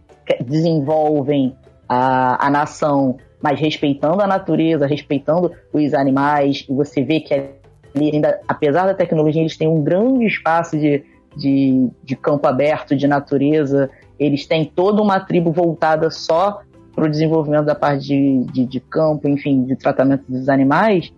desenvolvem 0.46 1.56
a, 1.88 2.48
a 2.48 2.50
nação, 2.50 3.18
mas 3.42 3.60
respeitando 3.60 4.22
a 4.22 4.28
natureza, 4.28 4.86
respeitando 4.86 5.52
os 5.72 5.94
animais, 5.94 6.66
e 6.70 6.74
você 6.74 7.02
vê 7.02 7.20
que 7.20 7.34
ali, 7.34 8.12
ainda, 8.14 8.40
apesar 8.48 8.86
da 8.86 8.94
tecnologia, 8.94 9.42
eles 9.42 9.58
têm 9.58 9.68
um 9.68 9.82
grande 9.82 10.26
espaço 10.26 10.78
de, 10.78 11.04
de, 11.36 11.90
de 12.04 12.16
campo 12.16 12.48
aberto, 12.48 12.96
de 12.96 13.08
natureza, 13.08 13.90
eles 14.20 14.46
têm 14.46 14.66
toda 14.66 15.02
uma 15.02 15.20
tribo 15.20 15.52
voltada 15.52 16.10
só 16.10 16.62
para 16.94 17.06
o 17.06 17.10
desenvolvimento 17.10 17.66
da 17.66 17.76
parte 17.76 18.08
de, 18.08 18.44
de, 18.52 18.66
de 18.66 18.80
campo, 18.80 19.28
enfim, 19.28 19.64
de 19.64 19.76
tratamento 19.76 20.24
dos 20.28 20.50
animais, 20.50 21.14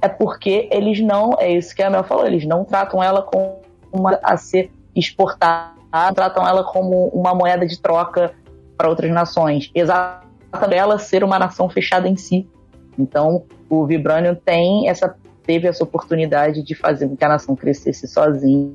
é 0.00 0.08
porque 0.08 0.68
eles 0.70 1.00
não, 1.00 1.30
é 1.38 1.52
isso 1.52 1.74
que 1.74 1.82
a 1.82 1.88
Mel 1.88 2.04
falou, 2.04 2.26
eles 2.26 2.46
não 2.46 2.64
tratam 2.64 3.02
ela 3.02 3.22
como 3.22 3.65
uma 3.92 4.18
a 4.22 4.36
ser 4.36 4.70
exportada, 4.94 5.74
tratam 6.14 6.46
ela 6.46 6.64
como 6.64 7.08
uma 7.08 7.34
moeda 7.34 7.66
de 7.66 7.78
troca 7.80 8.34
para 8.76 8.88
outras 8.88 9.10
nações. 9.10 9.70
Exatamente 9.74 10.26
ela 10.72 10.98
ser 10.98 11.22
uma 11.22 11.38
nação 11.38 11.68
fechada 11.68 12.08
em 12.08 12.16
si. 12.16 12.48
Então, 12.98 13.44
o 13.68 13.84
Vibranium 13.84 14.34
tem 14.34 14.88
essa 14.88 15.14
teve 15.46 15.68
essa 15.68 15.84
oportunidade 15.84 16.60
de 16.62 16.74
fazer 16.74 17.08
com 17.08 17.16
que 17.16 17.24
a 17.24 17.28
nação 17.28 17.54
crescesse 17.54 18.08
sozinha, 18.08 18.74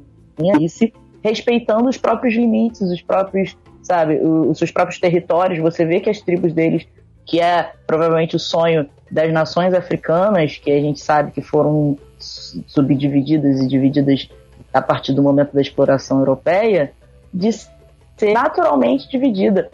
e 0.59 0.69
se 0.69 0.93
respeitando 1.21 1.89
os 1.89 1.97
próprios 1.97 2.33
limites, 2.33 2.81
os 2.81 3.01
próprios, 3.01 3.57
sabe, 3.83 4.19
os 4.19 4.57
seus 4.57 4.71
próprios 4.71 4.97
territórios. 4.97 5.59
Você 5.59 5.85
vê 5.85 5.99
que 5.99 6.09
as 6.09 6.21
tribos 6.21 6.53
deles, 6.53 6.87
que 7.25 7.41
é 7.41 7.73
provavelmente 7.85 8.37
o 8.37 8.39
sonho 8.39 8.89
das 9.11 9.31
nações 9.33 9.73
africanas, 9.73 10.57
que 10.57 10.71
a 10.71 10.79
gente 10.79 11.01
sabe 11.01 11.31
que 11.31 11.41
foram 11.41 11.97
subdivididas 12.17 13.59
e 13.59 13.67
divididas 13.67 14.29
a 14.73 14.81
partir 14.81 15.13
do 15.13 15.21
momento 15.21 15.53
da 15.53 15.61
exploração 15.61 16.19
europeia, 16.19 16.93
de 17.33 17.51
ser 17.51 18.33
naturalmente 18.33 19.09
dividida. 19.09 19.69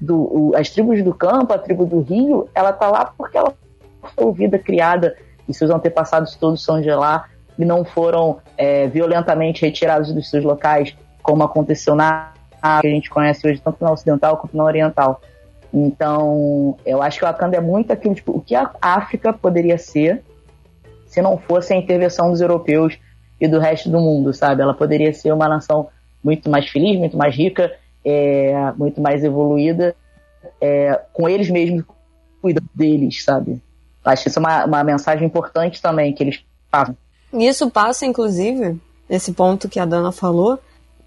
Do, 0.00 0.52
as 0.54 0.68
tribos 0.68 1.02
do 1.02 1.14
campo, 1.14 1.52
a 1.52 1.58
tribo 1.58 1.86
do 1.86 2.00
rio, 2.00 2.48
ela 2.54 2.72
tá 2.72 2.90
lá 2.90 3.06
porque 3.16 3.38
ela 3.38 3.54
foi 4.14 4.32
vida 4.32 4.58
criada 4.58 5.16
e 5.48 5.54
seus 5.54 5.70
antepassados 5.70 6.36
todos 6.36 6.62
são 6.62 6.80
de 6.80 6.90
lá 6.90 7.26
e 7.58 7.64
não 7.64 7.84
foram 7.84 8.38
é, 8.56 8.86
violentamente 8.86 9.64
retirados 9.64 10.12
dos 10.12 10.28
seus 10.28 10.44
locais, 10.44 10.94
como 11.22 11.42
aconteceu 11.42 11.94
na 11.94 12.32
que 12.80 12.88
a 12.88 12.90
gente 12.90 13.08
conhece 13.08 13.46
hoje, 13.46 13.60
tanto 13.60 13.82
na 13.82 13.92
ocidental 13.92 14.36
quanto 14.38 14.56
na 14.56 14.64
oriental. 14.64 15.20
Então, 15.72 16.76
eu 16.84 17.02
acho 17.02 17.18
que 17.18 17.24
o 17.24 17.28
Wakanda 17.28 17.56
é 17.56 17.60
muito 17.60 17.92
aquilo, 17.92 18.14
tipo, 18.14 18.32
o 18.32 18.40
que 18.40 18.54
a 18.54 18.70
África 18.80 19.32
poderia 19.32 19.78
ser 19.78 20.22
se 21.06 21.22
não 21.22 21.38
fosse 21.38 21.72
a 21.72 21.76
intervenção 21.76 22.30
dos 22.30 22.40
europeus 22.40 22.98
e 23.40 23.46
do 23.48 23.58
resto 23.58 23.90
do 23.90 24.00
mundo, 24.00 24.32
sabe? 24.32 24.62
Ela 24.62 24.74
poderia 24.74 25.12
ser 25.12 25.32
uma 25.32 25.48
nação 25.48 25.88
muito 26.22 26.50
mais 26.50 26.68
feliz, 26.68 26.98
muito 26.98 27.16
mais 27.16 27.34
rica, 27.34 27.72
é, 28.04 28.72
muito 28.76 29.00
mais 29.00 29.22
evoluída, 29.22 29.94
é, 30.60 31.00
com 31.12 31.28
eles 31.28 31.50
mesmos 31.50 31.84
cuidando 32.40 32.68
deles, 32.74 33.24
sabe? 33.24 33.60
Acho 34.04 34.22
que 34.22 34.28
isso 34.28 34.38
é 34.38 34.40
uma, 34.40 34.64
uma 34.64 34.84
mensagem 34.84 35.26
importante 35.26 35.82
também 35.82 36.12
que 36.12 36.22
eles 36.22 36.44
passam. 36.70 36.96
Isso 37.32 37.68
passa, 37.70 38.06
inclusive, 38.06 38.80
esse 39.10 39.32
ponto 39.32 39.68
que 39.68 39.80
a 39.80 39.84
Dana 39.84 40.12
falou, 40.12 40.58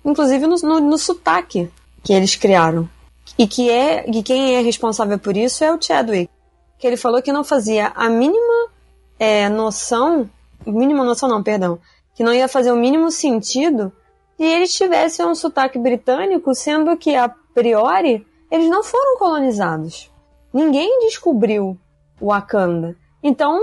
inclusive 0.03 0.45
no, 0.45 0.56
no, 0.56 0.80
no 0.80 0.97
sotaque 0.97 1.69
que 2.03 2.14
eles 2.14 2.35
criaram. 2.35 2.89
E 3.38 3.47
que 3.47 3.69
é 3.69 4.10
e 4.10 4.23
quem 4.23 4.56
é 4.56 4.61
responsável 4.61 5.18
por 5.18 5.38
isso 5.38 5.64
é 5.64 5.73
o 5.73 5.81
Chadwick. 5.81 6.30
Que 6.77 6.88
ele 6.88 6.97
falou 6.97 7.22
que 7.22 7.31
não 7.31 7.43
fazia 7.43 7.91
a 7.95 8.10
mínima 8.10 8.69
é, 9.18 9.47
noção, 9.49 10.30
mínima 10.65 11.03
noção 11.03 11.30
não, 11.30 11.43
perdão, 11.43 11.80
que 12.20 12.24
não 12.24 12.34
ia 12.34 12.50
fazer 12.50 12.70
o 12.70 12.76
mínimo 12.76 13.10
sentido 13.12 13.94
se 14.36 14.44
eles 14.44 14.74
tivessem 14.74 15.26
um 15.26 15.34
sotaque 15.34 15.80
britânico, 15.80 16.54
sendo 16.54 16.98
que 16.98 17.16
a 17.16 17.30
priori 17.54 18.28
eles 18.52 18.70
não 18.70 18.84
foram 18.84 19.18
colonizados. 19.18 20.12
Ninguém 20.54 21.00
descobriu 21.00 21.78
o 22.20 22.28
Wakanda. 22.28 22.98
Então, 23.24 23.58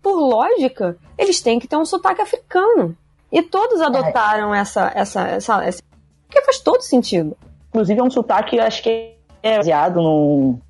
por 0.00 0.20
lógica, 0.20 0.96
eles 1.18 1.40
têm 1.40 1.58
que 1.58 1.66
ter 1.66 1.76
um 1.76 1.84
sotaque 1.84 2.22
africano. 2.22 2.96
E 3.32 3.42
todos 3.42 3.80
adotaram 3.80 4.54
é. 4.54 4.60
essa, 4.60 4.92
essa, 4.94 5.26
essa, 5.26 5.64
essa. 5.64 5.82
Porque 6.28 6.42
faz 6.42 6.60
todo 6.60 6.82
sentido. 6.82 7.36
Inclusive, 7.70 7.98
é 7.98 8.04
um 8.04 8.10
sotaque, 8.10 8.60
acho 8.60 8.84
que 8.84 9.16
é 9.42 9.56
baseado 9.56 10.00
num, 10.00 10.60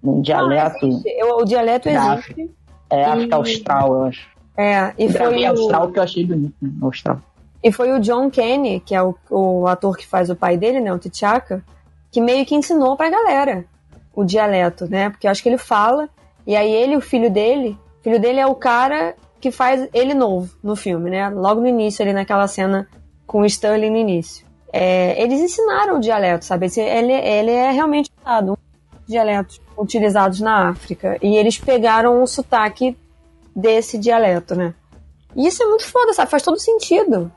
num 0.00 0.20
dialeto. 0.20 0.86
Eu, 1.04 1.38
o 1.38 1.44
dialeto 1.44 1.88
existe. 1.88 2.54
É 2.88 3.04
África 3.04 3.34
e... 3.34 3.38
Austral, 3.38 3.94
eu 3.94 4.02
acho. 4.04 4.33
É, 4.56 4.92
e 4.98 5.12
foi. 5.12 5.44
O... 5.44 5.48
Austral 5.48 5.90
que 5.90 5.98
eu 5.98 6.02
achei 6.02 6.24
bonito, 6.24 6.54
né? 6.62 6.70
Austral. 6.80 7.20
E 7.62 7.72
foi 7.72 7.92
o 7.92 7.98
John 7.98 8.30
Kenny, 8.30 8.80
que 8.80 8.94
é 8.94 9.02
o, 9.02 9.14
o 9.30 9.66
ator 9.66 9.96
que 9.96 10.06
faz 10.06 10.28
o 10.28 10.36
pai 10.36 10.56
dele, 10.56 10.80
né, 10.80 10.92
o 10.92 10.98
T'Chaka, 10.98 11.64
que 12.12 12.20
meio 12.20 12.44
que 12.44 12.54
ensinou 12.54 12.94
pra 12.94 13.08
galera 13.08 13.64
o 14.14 14.22
dialeto, 14.22 14.86
né? 14.88 15.08
Porque 15.08 15.26
eu 15.26 15.30
acho 15.30 15.42
que 15.42 15.48
ele 15.48 15.58
fala, 15.58 16.08
e 16.46 16.54
aí 16.54 16.70
ele 16.70 16.94
o 16.94 17.00
filho 17.00 17.30
dele, 17.30 17.76
o 18.00 18.02
filho 18.02 18.20
dele 18.20 18.38
é 18.38 18.46
o 18.46 18.54
cara 18.54 19.14
que 19.40 19.50
faz 19.50 19.88
ele 19.92 20.14
novo 20.14 20.54
no 20.62 20.76
filme, 20.76 21.10
né? 21.10 21.28
Logo 21.30 21.60
no 21.60 21.66
início, 21.66 22.02
ali 22.02 22.12
naquela 22.12 22.46
cena 22.46 22.86
com 23.26 23.40
o 23.40 23.46
Stanley 23.46 23.90
no 23.90 23.96
início. 23.96 24.46
É, 24.72 25.20
eles 25.22 25.40
ensinaram 25.40 25.96
o 25.96 26.00
dialeto, 26.00 26.44
sabe? 26.44 26.66
Ele, 26.76 27.12
ele 27.12 27.50
é 27.50 27.70
realmente 27.70 28.10
usado, 28.20 28.52
um 28.52 28.56
dos 28.98 29.06
dialetos 29.06 29.60
utilizados 29.76 30.40
na 30.40 30.68
África. 30.68 31.16
E 31.22 31.36
eles 31.36 31.58
pegaram 31.58 32.22
o 32.22 32.26
sotaque 32.26 32.96
desse 33.54 33.98
dialeto, 33.98 34.54
né? 34.54 34.74
E 35.36 35.46
isso 35.46 35.62
é 35.62 35.66
muito 35.66 35.86
foda, 35.86 36.12
sabe? 36.12 36.30
Faz 36.30 36.42
todo 36.42 36.58
sentido. 36.58 37.30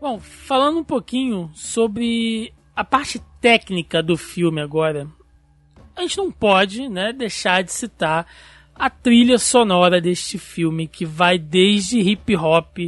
Bom, 0.00 0.18
falando 0.20 0.78
um 0.78 0.84
pouquinho 0.84 1.50
sobre 1.54 2.52
a 2.74 2.84
parte 2.84 3.20
técnica 3.40 4.02
do 4.02 4.16
filme 4.16 4.60
agora, 4.60 5.08
a 5.96 6.02
gente 6.02 6.16
não 6.16 6.30
pode, 6.30 6.88
né, 6.88 7.12
deixar 7.12 7.62
de 7.62 7.72
citar 7.72 8.26
a 8.74 8.88
trilha 8.88 9.38
sonora 9.38 10.00
deste 10.00 10.38
filme 10.38 10.86
que 10.86 11.04
vai 11.04 11.36
desde 11.36 11.98
hip 11.98 12.36
hop 12.36 12.78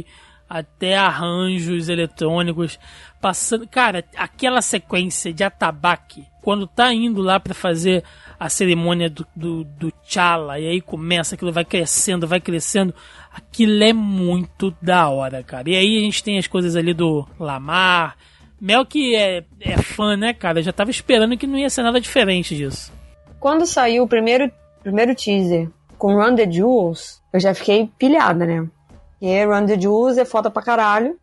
até 0.47 0.97
arranjos 0.97 1.89
eletrônicos, 1.89 2.79
passando, 3.21 3.67
cara, 3.67 4.05
aquela 4.15 4.61
sequência 4.61 5.33
de 5.33 5.43
atabaque, 5.43 6.25
quando 6.41 6.67
tá 6.67 6.93
indo 6.93 7.21
lá 7.21 7.39
para 7.39 7.53
fazer 7.53 8.03
a 8.41 8.49
cerimônia 8.49 9.07
do, 9.07 9.23
do, 9.35 9.63
do 9.63 9.93
Chala, 10.03 10.59
e 10.59 10.67
aí 10.67 10.81
começa, 10.81 11.35
aquilo 11.35 11.51
vai 11.51 11.63
crescendo, 11.63 12.27
vai 12.27 12.41
crescendo, 12.41 12.91
aquilo 13.31 13.83
é 13.83 13.93
muito 13.93 14.75
da 14.81 15.07
hora, 15.09 15.43
cara. 15.43 15.69
E 15.69 15.75
aí 15.75 15.95
a 15.99 15.99
gente 15.99 16.23
tem 16.23 16.39
as 16.39 16.47
coisas 16.47 16.75
ali 16.75 16.91
do 16.91 17.23
Lamar, 17.39 18.17
Mel 18.59 18.83
que 18.83 19.15
é, 19.15 19.43
é 19.59 19.77
fã, 19.77 20.17
né, 20.17 20.33
cara, 20.33 20.63
já 20.63 20.73
tava 20.73 20.89
esperando 20.89 21.37
que 21.37 21.45
não 21.45 21.55
ia 21.55 21.69
ser 21.69 21.83
nada 21.83 22.01
diferente 22.01 22.55
disso. 22.55 22.91
Quando 23.39 23.63
saiu 23.67 24.05
o 24.05 24.07
primeiro, 24.07 24.51
primeiro 24.81 25.13
teaser 25.13 25.69
com 25.95 26.15
Run 26.15 26.33
the 26.33 26.49
Jewels, 26.49 27.21
eu 27.31 27.39
já 27.39 27.53
fiquei 27.53 27.91
pilhada, 27.99 28.43
né? 28.43 28.67
E 29.21 29.45
Run 29.45 29.67
the 29.67 29.79
Jewels 29.79 30.17
é 30.17 30.25
foda 30.25 30.49
pra 30.49 30.63
caralho. 30.63 31.15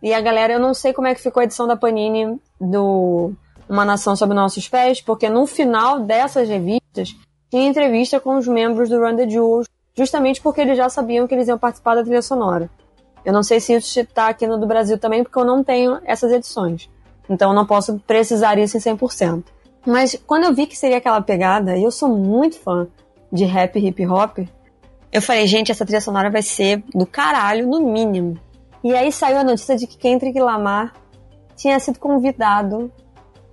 E 0.00 0.14
a 0.14 0.20
galera, 0.20 0.52
eu 0.52 0.60
não 0.60 0.72
sei 0.72 0.92
como 0.92 1.08
é 1.08 1.16
que 1.16 1.20
ficou 1.20 1.40
a 1.40 1.44
edição 1.44 1.66
da 1.66 1.76
Panini 1.76 2.38
do 2.60 3.32
uma 3.70 3.84
Nação 3.84 4.16
Sob 4.16 4.34
Nossos 4.34 4.68
Pés, 4.68 5.00
porque 5.00 5.28
no 5.28 5.46
final 5.46 6.00
dessas 6.00 6.48
revistas 6.48 7.16
tinha 7.48 7.68
entrevista 7.68 8.18
com 8.18 8.36
os 8.36 8.48
membros 8.48 8.88
do 8.88 8.98
Run 8.98 9.14
the 9.14 9.28
Jewels, 9.28 9.68
justamente 9.96 10.40
porque 10.40 10.60
eles 10.60 10.76
já 10.76 10.88
sabiam 10.88 11.26
que 11.26 11.34
eles 11.34 11.46
iam 11.46 11.56
participar 11.56 11.94
da 11.94 12.02
trilha 12.02 12.20
sonora. 12.20 12.68
Eu 13.24 13.32
não 13.32 13.44
sei 13.44 13.60
se 13.60 13.74
isso 13.74 14.00
está 14.00 14.28
aqui 14.28 14.46
no 14.46 14.58
do 14.58 14.66
Brasil 14.66 14.98
também, 14.98 15.22
porque 15.22 15.38
eu 15.38 15.44
não 15.44 15.62
tenho 15.62 16.00
essas 16.04 16.32
edições. 16.32 16.90
Então 17.28 17.50
eu 17.50 17.54
não 17.54 17.64
posso 17.64 17.98
precisar 18.00 18.58
isso 18.58 18.76
em 18.76 18.80
100%. 18.80 19.44
Mas 19.86 20.20
quando 20.26 20.44
eu 20.44 20.54
vi 20.54 20.66
que 20.66 20.76
seria 20.76 20.98
aquela 20.98 21.20
pegada, 21.20 21.76
e 21.76 21.84
eu 21.84 21.92
sou 21.92 22.08
muito 22.08 22.58
fã 22.58 22.88
de 23.30 23.44
rap 23.44 23.76
e 23.76 23.86
hip 23.86 24.04
hop, 24.04 24.38
eu 25.12 25.22
falei, 25.22 25.46
gente, 25.46 25.70
essa 25.70 25.84
trilha 25.84 26.00
sonora 26.00 26.28
vai 26.28 26.42
ser 26.42 26.82
do 26.92 27.06
caralho, 27.06 27.68
no 27.68 27.80
mínimo. 27.80 28.36
E 28.82 28.94
aí 28.94 29.12
saiu 29.12 29.38
a 29.38 29.44
notícia 29.44 29.76
de 29.76 29.86
que 29.86 29.96
Kendrick 29.96 30.38
Lamar 30.40 30.92
tinha 31.54 31.78
sido 31.78 31.98
convidado 31.98 32.90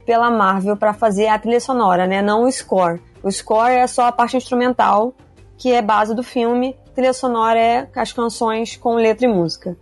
pela 0.07 0.31
Marvel 0.31 0.77
para 0.77 0.93
fazer 0.93 1.27
a 1.27 1.37
trilha 1.37 1.59
sonora, 1.59 2.07
né? 2.07 2.21
Não 2.21 2.45
o 2.45 2.51
score. 2.51 3.01
O 3.21 3.29
score 3.29 3.73
é 3.73 3.85
só 3.85 4.07
a 4.07 4.11
parte 4.11 4.37
instrumental, 4.37 5.13
que 5.57 5.73
é 5.73 5.81
base 5.81 6.15
do 6.15 6.23
filme. 6.23 6.77
A 6.87 6.95
trilha 6.95 7.11
sonora 7.11 7.59
é 7.59 7.89
as 7.93 8.13
canções 8.13 8.77
com 8.77 8.95
letra 8.95 9.25
e 9.25 9.29
música. 9.29 9.77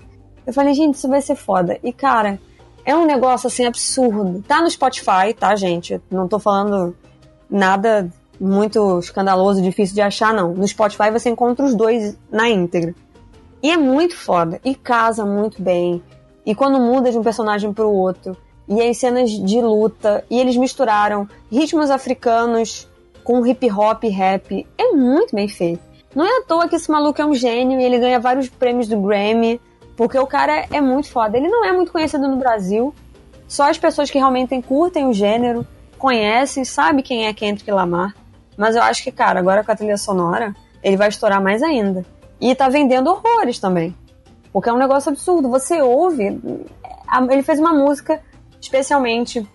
Eu 0.46 0.52
falei, 0.52 0.74
gente, 0.74 0.96
isso 0.96 1.08
vai 1.08 1.22
ser 1.22 1.36
foda. 1.36 1.78
E 1.84 1.94
cara, 1.94 2.40
é 2.84 2.96
um 2.96 3.06
negócio 3.06 3.46
assim 3.46 3.66
absurdo. 3.66 4.42
Tá 4.42 4.64
no 4.64 4.70
Spotify, 4.70 5.32
tá, 5.38 5.56
gente? 5.56 6.02
Não 6.10 6.28
tô 6.28 6.40
falando 6.40 6.98
nada 7.48 8.10
muito 8.40 8.98
escandaloso, 8.98 9.62
difícil 9.62 9.94
de 9.94 10.02
achar, 10.02 10.34
não. 10.34 10.56
No 10.56 10.68
Spotify 10.68 11.12
você 11.12 11.30
encontra 11.30 11.64
os 11.64 11.76
dois 11.76 12.18
na 12.32 12.50
íntegra. 12.50 12.96
E 13.62 13.70
é 13.70 13.78
muito 13.78 14.18
foda. 14.18 14.60
E 14.66 14.74
casa 14.74 15.24
muito 15.24 15.62
bem. 15.62 16.02
E 16.44 16.56
quando 16.56 16.80
muda 16.80 17.12
de 17.12 17.18
um 17.18 17.24
personagem 17.24 17.72
pro 17.72 17.92
outro, 17.92 18.36
e 18.68 18.82
as 18.82 18.98
cenas 18.98 19.30
de 19.30 19.62
luta, 19.62 20.24
e 20.30 20.40
eles 20.40 20.58
misturaram 20.58 21.28
ritmos 21.52 21.90
africanos 21.90 22.88
com 23.24 23.46
hip 23.46 23.70
hop 23.72 24.04
e 24.04 24.10
rap. 24.10 24.68
É 24.78 24.92
muito 24.92 25.36
bem 25.36 25.48
feito. 25.48 25.82
Não 26.16 26.26
é 26.26 26.40
à 26.40 26.44
toa 26.44 26.68
que 26.68 26.76
esse 26.76 26.90
maluco 26.90 27.22
é 27.22 27.26
um 27.26 27.34
gênio 27.34 27.80
e 27.80 27.84
ele 27.84 28.00
ganha 28.00 28.20
vários 28.20 28.50
prêmios 28.50 28.88
do 28.88 28.98
Grammy, 28.98 29.60
porque 29.98 30.18
o 30.18 30.28
cara 30.28 30.66
é 30.72 30.80
muito 30.80 31.10
foda. 31.10 31.38
Ele 31.38 31.50
não 31.50 31.66
é 31.66 31.72
muito 31.72 31.92
conhecido 31.92 32.28
no 32.28 32.38
Brasil, 32.38 32.94
só 33.48 33.70
as 33.70 33.78
pessoas 33.78 34.10
que 34.10 34.18
realmente 34.18 34.60
curtem 34.62 35.08
o 35.08 35.14
gênero 35.14 35.66
conhecem, 35.98 36.64
sabem 36.64 37.04
quem 37.04 37.28
é 37.28 37.34
Kendrick 37.34 37.70
Lamar. 37.72 38.16
Mas 38.58 38.76
eu 38.76 38.84
acho 38.84 39.04
que, 39.04 39.12
cara, 39.12 39.40
agora 39.40 39.64
com 39.64 39.72
a 39.72 39.76
trilha 39.76 39.98
sonora, 39.98 40.56
ele 40.84 40.98
vai 40.98 41.10
estourar 41.10 41.42
mais 41.42 41.62
ainda. 41.62 42.06
E 42.40 42.54
tá 42.56 42.70
vendendo 42.70 43.10
horrores 43.10 43.60
também. 43.60 43.96
Porque 44.52 44.70
é 44.70 44.74
um 44.74 44.78
negócio 44.78 45.10
absurdo. 45.10 45.50
Você 45.50 45.82
ouve. 45.82 46.40
Ele 47.30 47.44
fez 47.44 47.60
uma 47.60 47.74
música 47.74 48.22
especialmente 48.66 49.48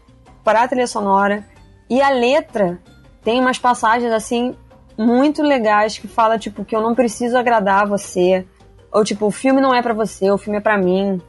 para 0.45 0.63
a 0.63 0.69
trilha 0.69 0.87
sonora. 0.87 1.45
E 1.89 2.01
a 2.01 2.11
letra 2.11 2.81
tem 3.23 3.41
umas 3.41 3.59
passagens 3.59 4.13
assim 4.13 4.57
muito 4.97 5.43
legais 5.43 5.99
que 5.99 6.07
fala 6.07 6.39
tipo 6.39 6.65
que 6.65 6.75
eu 6.75 6.81
não 6.81 6.95
preciso 6.95 7.37
agradar 7.37 7.87
você, 7.87 8.47
ou 8.93 9.05
tipo, 9.05 9.27
o 9.27 9.31
filme 9.31 9.61
não 9.61 9.75
é 9.75 9.83
para 9.83 9.95
você, 9.95 10.31
o 10.31 10.39
filme 10.39 10.59
é 10.59 10.61
para 10.61 10.79
mim, 10.79 11.21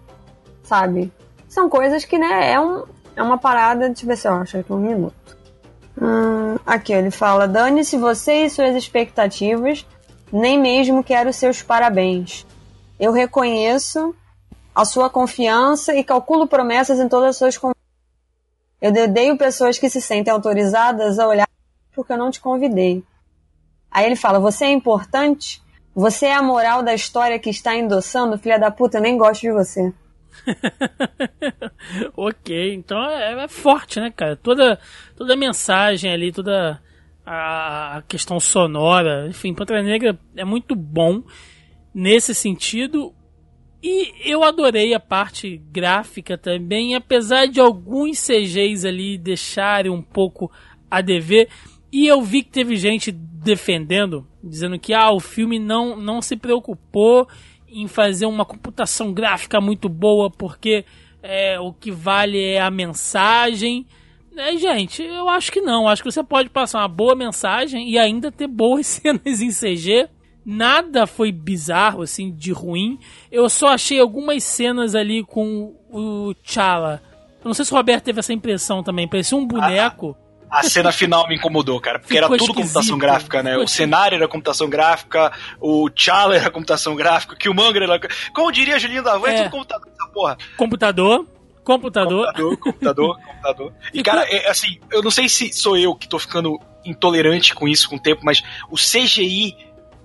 sabe? 0.64 1.12
São 1.48 1.70
coisas 1.70 2.06
que, 2.06 2.18
né, 2.18 2.53
é, 2.53 2.60
um, 2.60 2.84
é 3.16 3.22
uma 3.22 3.38
parada, 3.38 3.88
deixa 3.88 4.03
eu 4.03 4.08
ver 4.08 4.18
se 4.18 4.28
eu 4.28 4.34
acho 4.34 4.58
aqui 4.58 4.72
um 4.72 4.78
minuto. 4.78 5.38
Hum, 6.02 6.58
aqui, 6.66 6.94
ele 6.94 7.12
fala: 7.12 7.48
dane-se 7.48 7.98
você 7.98 8.45
e 8.45 8.49
suas 8.49 8.76
expectativas, 8.76 9.86
nem 10.32 10.60
mesmo 10.60 11.03
quero 11.03 11.32
seus 11.34 11.62
parabéns. 11.62 12.45
Eu 12.99 13.12
reconheço 13.12 14.16
a 14.73 14.85
sua 14.85 15.10
confiança 15.10 15.95
e 15.95 16.03
calculo 16.03 16.48
promessas 16.48 16.99
em 16.99 17.07
todas 17.07 17.41
as 17.41 17.56
suas. 17.56 17.76
Eu 18.81 18.91
odeio 18.91 19.38
pessoas 19.38 19.77
que 19.77 19.89
se 19.89 20.02
sentem 20.02 20.34
autorizadas 20.34 21.19
a 21.19 21.27
olhar 21.27 21.48
porque 21.93 22.14
eu 22.14 22.18
não 22.18 22.31
te 22.31 22.39
convidei. 22.39 23.03
Aí 23.89 24.06
ele 24.06 24.15
fala: 24.15 24.39
Você 24.39 24.65
é 24.65 24.72
importante? 24.72 25.61
Você 25.93 26.27
é 26.27 26.34
a 26.34 26.41
moral 26.41 26.81
da 26.81 26.93
história 26.93 27.38
que 27.38 27.49
está 27.49 27.76
endossando? 27.76 28.38
Filha 28.38 28.57
da 28.57 28.72
puta, 28.72 28.98
eu 28.98 29.02
nem 29.02 29.18
gosto 29.18 29.41
de 29.41 29.52
você. 29.52 29.93
ok, 32.15 32.73
então 32.73 32.98
é, 33.03 33.43
é, 33.43 33.48
forte, 33.49 33.99
né, 33.99 34.10
cara? 34.10 34.38
Toda, 34.38 34.80
toda 35.18 35.34
a 35.34 35.38
mensagem 35.38 36.11
ali, 36.11 36.31
toda 36.31 36.81
a, 37.26 37.98
a 37.98 38.02
questão 38.03 38.39
sonora, 38.39 39.27
enfim, 39.27 39.53
Pantera 39.53 39.84
Negra 39.84 40.18
é 40.35 40.45
muito 40.45 40.73
bom 40.73 41.22
nesse 41.93 42.34
sentido. 42.34 43.14
E 43.84 44.14
eu 44.30 44.44
adorei 44.44 44.94
a 44.94 44.99
parte 44.99 45.58
gráfica 45.72 46.38
também, 46.38 46.94
apesar 46.94 47.48
de 47.48 47.60
alguns 47.60 48.20
CGs 48.24 48.88
ali 48.88 49.18
deixarem 49.18 49.91
um 49.91 50.02
pouco 50.02 50.52
a 50.90 51.02
dever. 51.02 51.49
E 51.91 52.06
eu 52.06 52.22
vi 52.22 52.44
que 52.44 52.52
teve 52.52 52.76
gente 52.76 53.12
defendendo, 53.12 54.28
dizendo 54.44 54.78
que 54.78 54.94
ah, 54.94 55.12
o 55.12 55.20
filme 55.20 55.58
não, 55.58 55.95
não 55.95 56.22
se 56.22 56.38
preocupou 56.38 57.28
em 57.68 57.88
fazer 57.88 58.28
uma 58.28 58.45
computação 58.45 59.12
gráfica 59.14 59.60
muito 59.60 59.90
boa, 59.90 60.30
porque 60.30 60.86
é, 61.24 61.60
o 61.60 61.74
que 61.74 61.90
vale 61.90 62.40
é 62.40 62.62
a 62.62 62.70
mensagem. 62.70 63.88
É, 64.38 64.56
gente, 64.58 65.02
eu 65.02 65.28
acho 65.28 65.52
que 65.52 65.60
não. 65.60 65.88
Acho 65.88 66.03
que 66.03 66.12
você 66.12 66.24
pode 66.24 66.49
passar 66.49 66.80
uma 66.80 66.88
boa 66.88 67.16
mensagem 67.16 67.90
e 67.90 67.98
ainda 67.98 68.32
ter 68.32 68.48
boas 68.48 68.86
cenas 68.88 69.41
em 69.41 69.49
CG 69.49 70.08
nada 70.45 71.05
foi 71.05 71.31
bizarro, 71.31 72.01
assim, 72.01 72.31
de 72.31 72.51
ruim. 72.51 72.99
Eu 73.31 73.49
só 73.49 73.69
achei 73.69 73.99
algumas 73.99 74.43
cenas 74.43 74.95
ali 74.95 75.23
com 75.23 75.76
o 75.89 76.34
Chala. 76.43 77.01
não 77.43 77.53
sei 77.53 77.65
se 77.65 77.72
o 77.72 77.76
Roberto 77.76 78.03
teve 78.03 78.19
essa 78.19 78.34
impressão 78.34 78.84
também. 78.84 79.07
Parecia 79.07 79.38
um 79.38 79.45
boneco. 79.45 80.15
A, 80.49 80.59
a 80.59 80.63
cena 80.63 80.91
final 80.91 81.27
me 81.27 81.35
incomodou, 81.35 81.80
cara, 81.80 81.97
porque 81.97 82.15
Ficou 82.15 82.35
era 82.35 82.38
tudo 82.38 82.53
computação 82.53 82.97
gráfica, 82.97 83.41
né? 83.41 83.51
Ficou 83.51 83.65
o 83.65 83.68
cenário 83.69 84.15
era 84.18 84.27
computação 84.27 84.69
gráfica, 84.69 85.31
o 85.61 85.89
Chala 85.95 86.35
era 86.35 86.51
computação 86.51 86.93
gráfica, 86.93 87.35
o 87.35 87.38
Killmonger 87.38 87.84
era. 87.84 87.99
Como 88.34 88.51
diria 88.51 88.77
Julinho 88.77 89.01
da 89.01 89.18
Van, 89.18 89.30
é, 89.30 89.35
é 89.35 89.43
tudo 89.43 89.51
computador 89.51 89.88
essa 89.88 90.11
porra. 90.11 90.38
Computador. 90.57 91.26
Computador. 91.63 92.26
Computador, 92.26 92.57
computador, 92.57 93.19
computador. 93.23 93.73
E, 93.93 94.01
cara, 94.03 94.26
é, 94.27 94.49
assim, 94.49 94.80
eu 94.91 95.01
não 95.01 95.11
sei 95.11 95.30
se 95.30 95.53
sou 95.53 95.77
eu 95.77 95.95
que 95.95 96.09
tô 96.09 96.18
ficando 96.18 96.59
intolerante 96.84 97.53
com 97.53 97.68
isso 97.68 97.88
com 97.88 97.95
o 97.95 97.99
tempo, 97.99 98.22
mas 98.23 98.43
o 98.69 98.76
CGI 98.76 99.55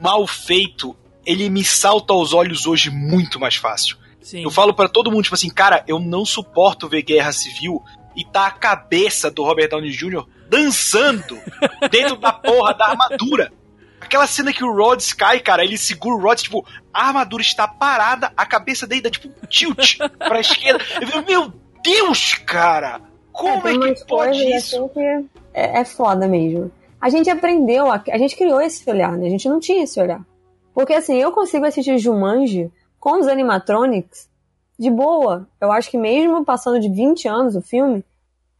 mal 0.01 0.27
feito, 0.27 0.97
ele 1.25 1.49
me 1.51 1.65
salta 1.65 2.13
aos 2.13 2.33
olhos 2.33 2.67
hoje 2.67 2.91
muito 2.91 3.41
mais 3.41 3.57
fácil. 3.57 3.97
Sim. 4.21 4.43
Eu 4.43 4.51
falo 4.51 4.75
para 4.75 4.89
todo 4.89 5.11
mundo, 5.11 5.23
tipo 5.23 5.35
assim, 5.35 5.51
cara, 5.51 5.85
eu 5.87 5.99
não 5.99 6.25
suporto 6.25 6.89
ver 6.89 7.03
guerra 7.03 7.33
civil 7.33 7.83
e 8.17 8.25
tá 8.25 8.47
a 8.47 8.51
cabeça 8.51 9.31
do 9.31 9.45
Robert 9.45 9.69
Downey 9.69 9.91
Jr. 9.91 10.25
dançando 10.49 11.39
dentro 11.91 12.17
da 12.17 12.33
porra 12.33 12.75
da 12.75 12.87
armadura. 12.87 13.53
Aquela 14.01 14.27
cena 14.27 14.53
que 14.53 14.65
o 14.65 14.73
Rhodes 14.73 15.13
cai, 15.13 15.41
cara, 15.41 15.65
ele 15.65 15.79
segura 15.79 16.17
o 16.17 16.21
Rhodes, 16.21 16.45
tipo, 16.45 16.67
a 16.93 17.09
armadura 17.09 17.43
está 17.43 17.67
parada, 17.67 18.33
a 18.37 18.47
cabeça 18.47 18.87
dele 18.87 19.03
dá 19.03 19.11
tipo 19.11 19.29
um 19.29 19.47
tilt 19.47 19.97
pra 20.19 20.41
esquerda. 20.41 20.85
Eu 21.01 21.07
fico, 21.07 21.25
meu 21.27 21.53
Deus, 21.83 22.35
cara! 22.35 23.01
Como 23.33 23.69
é, 23.69 23.75
é 23.75 23.95
que 23.95 24.07
pode 24.07 24.39
isso? 24.57 24.85
Assim 24.85 25.29
é, 25.55 25.81
é 25.81 25.85
foda 25.85 26.27
mesmo 26.27 26.71
a 27.07 27.09
gente 27.09 27.31
aprendeu, 27.31 27.89
a, 27.89 28.03
a 28.11 28.19
gente 28.19 28.37
criou 28.37 28.61
esse 28.61 28.89
olhar, 28.91 29.17
né? 29.17 29.29
A 29.29 29.31
gente 29.31 29.49
não 29.49 29.61
tinha 29.61 29.85
esse 29.85 30.01
olhar. 30.01 30.27
Porque 30.75 30.93
assim, 30.93 31.15
eu 31.15 31.31
consigo 31.31 31.65
assistir 31.65 31.99
Jumanji 31.99 32.69
com 32.99 33.21
os 33.21 33.29
animatronics 33.29 34.29
de 34.77 34.91
boa. 34.91 35.49
Eu 35.61 35.71
acho 35.71 35.89
que 35.89 35.97
mesmo 35.97 36.45
passando 36.45 36.81
de 36.81 36.89
20 36.89 37.29
anos 37.29 37.55
o 37.55 37.63
filme, 37.63 38.05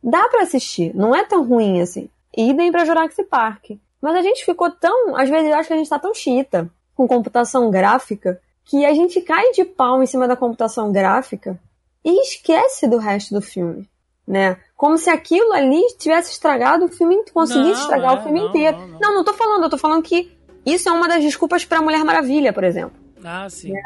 dá 0.01 0.29
para 0.29 0.45
assistir. 0.45 0.95
Não 0.95 1.13
é 1.13 1.25
tão 1.25 1.45
ruim 1.45 1.81
assim. 1.81 2.09
Idem 2.37 2.71
pra 2.71 2.85
Jurassic 2.85 3.25
Park. 3.25 3.73
Mas 4.01 4.15
a 4.15 4.23
gente 4.23 4.45
ficou 4.45 4.71
tão. 4.71 5.17
Às 5.17 5.29
vezes 5.29 5.51
eu 5.51 5.57
acho 5.57 5.67
que 5.67 5.75
a 5.75 5.79
gente 5.79 5.91
tá 5.91 5.99
tão 5.99 6.15
chita 6.15 6.71
com 6.95 7.09
computação 7.09 7.69
gráfica 7.69 8.41
que 8.65 8.85
a 8.87 8.95
gente 8.95 9.21
cai 9.23 9.51
de 9.51 9.65
pau 9.65 10.01
em 10.05 10.07
cima 10.07 10.29
da 10.29 10.37
computação 10.37 10.93
gráfica 10.93 11.59
e 12.05 12.23
esquece 12.23 12.87
do 12.87 12.99
resto 12.99 13.35
do 13.35 13.43
filme, 13.43 13.89
né? 14.25 14.57
Como 14.77 14.99
se 14.99 15.09
aquilo 15.09 15.53
ali 15.53 15.81
tivesse 15.99 16.33
estragado 16.33 16.85
o 16.85 16.89
filme, 16.89 17.25
conseguisse 17.33 17.81
não, 17.81 17.81
estragar 17.81 18.17
é, 18.17 18.19
o 18.19 18.23
filme 18.23 18.41
não, 18.41 18.49
inteiro. 18.49 18.77
Não, 18.77 18.99
não, 19.01 19.15
não, 19.15 19.25
tô 19.25 19.33
falando, 19.33 19.63
eu 19.63 19.71
tô 19.71 19.79
falando 19.79 20.03
que 20.03 20.31
isso 20.67 20.89
é 20.89 20.93
uma 20.93 21.09
das 21.09 21.23
desculpas 21.23 21.65
pra 21.65 21.81
Mulher 21.81 22.05
Maravilha, 22.05 22.53
por 22.53 22.63
exemplo. 22.63 22.93
Ah, 23.25 23.49
sim. 23.49 23.73
Né? 23.73 23.83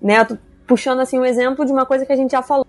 né? 0.00 0.24
Tô 0.24 0.38
puxando 0.66 1.00
assim 1.00 1.18
um 1.18 1.24
exemplo 1.24 1.64
de 1.64 1.72
uma 1.72 1.84
coisa 1.84 2.06
que 2.06 2.12
a 2.12 2.16
gente 2.16 2.30
já 2.30 2.42
falou 2.42 2.66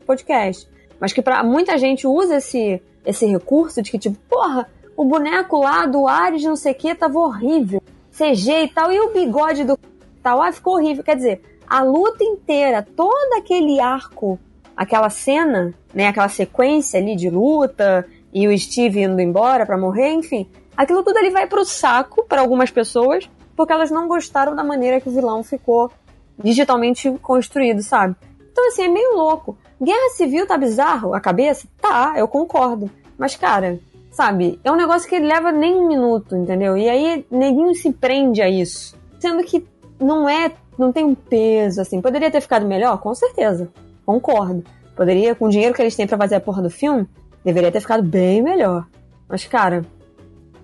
no 0.00 0.06
podcast. 0.06 0.66
Mas 0.98 1.12
que 1.12 1.20
para 1.20 1.42
muita 1.42 1.76
gente 1.76 2.06
usa 2.06 2.36
esse, 2.36 2.82
esse 3.04 3.26
recurso 3.26 3.82
de 3.82 3.90
que, 3.90 3.98
tipo, 3.98 4.16
porra, 4.28 4.66
o 4.96 5.04
boneco 5.04 5.58
lá 5.58 5.84
do 5.84 6.08
Ares 6.08 6.42
não 6.42 6.56
sei 6.56 6.72
o 6.72 6.74
que 6.74 6.94
tava 6.94 7.18
horrível. 7.18 7.82
CG 8.10 8.62
e 8.62 8.68
tal, 8.68 8.90
e 8.90 8.98
o 8.98 9.12
bigode 9.12 9.64
do 9.64 9.78
tal, 10.22 10.40
ah, 10.40 10.50
ficou 10.50 10.76
horrível. 10.76 11.04
Quer 11.04 11.16
dizer, 11.16 11.42
a 11.68 11.82
luta 11.82 12.24
inteira, 12.24 12.86
todo 12.96 13.34
aquele 13.34 13.78
arco 13.78 14.38
aquela 14.76 15.08
cena, 15.08 15.72
né, 15.94 16.08
aquela 16.08 16.28
sequência 16.28 17.00
ali 17.00 17.16
de 17.16 17.30
luta 17.30 18.06
e 18.32 18.46
o 18.46 18.58
Steve 18.58 19.02
indo 19.02 19.20
embora 19.20 19.64
para 19.64 19.78
morrer, 19.78 20.12
enfim, 20.12 20.48
aquilo 20.76 21.02
tudo 21.02 21.16
ali 21.16 21.30
vai 21.30 21.46
pro 21.46 21.64
saco 21.64 22.24
para 22.28 22.40
algumas 22.40 22.70
pessoas 22.70 23.28
porque 23.56 23.72
elas 23.72 23.90
não 23.90 24.06
gostaram 24.06 24.54
da 24.54 24.62
maneira 24.62 25.00
que 25.00 25.08
o 25.08 25.12
vilão 25.12 25.42
ficou 25.42 25.90
digitalmente 26.38 27.10
construído, 27.22 27.82
sabe? 27.82 28.14
Então 28.52 28.68
assim, 28.68 28.82
é 28.82 28.88
meio 28.88 29.16
louco. 29.16 29.56
Guerra 29.82 30.10
Civil 30.10 30.46
tá 30.46 30.58
bizarro 30.58 31.14
a 31.14 31.20
cabeça? 31.20 31.66
Tá, 31.80 32.14
eu 32.16 32.28
concordo. 32.28 32.90
Mas 33.16 33.34
cara, 33.34 33.80
sabe, 34.10 34.60
é 34.62 34.70
um 34.70 34.76
negócio 34.76 35.08
que 35.08 35.18
leva 35.18 35.50
nem 35.50 35.74
um 35.74 35.88
minuto, 35.88 36.36
entendeu? 36.36 36.76
E 36.76 36.88
aí 36.88 37.26
ninguém 37.30 37.74
se 37.74 37.92
prende 37.92 38.42
a 38.42 38.48
isso. 38.48 38.94
Sendo 39.18 39.42
que 39.42 39.66
não 39.98 40.28
é, 40.28 40.52
não 40.78 40.92
tem 40.92 41.04
um 41.04 41.14
peso 41.14 41.80
assim. 41.80 42.02
Poderia 42.02 42.30
ter 42.30 42.42
ficado 42.42 42.66
melhor, 42.66 42.98
com 42.98 43.14
certeza. 43.14 43.70
Concordo. 44.06 44.64
Poderia, 44.94 45.34
com 45.34 45.46
o 45.46 45.50
dinheiro 45.50 45.74
que 45.74 45.82
eles 45.82 45.96
têm 45.96 46.06
para 46.06 46.16
fazer 46.16 46.36
a 46.36 46.40
porra 46.40 46.62
do 46.62 46.70
filme, 46.70 47.06
deveria 47.44 47.70
ter 47.70 47.80
ficado 47.80 48.02
bem 48.02 48.40
melhor. 48.40 48.86
Mas, 49.28 49.44
cara, 49.44 49.84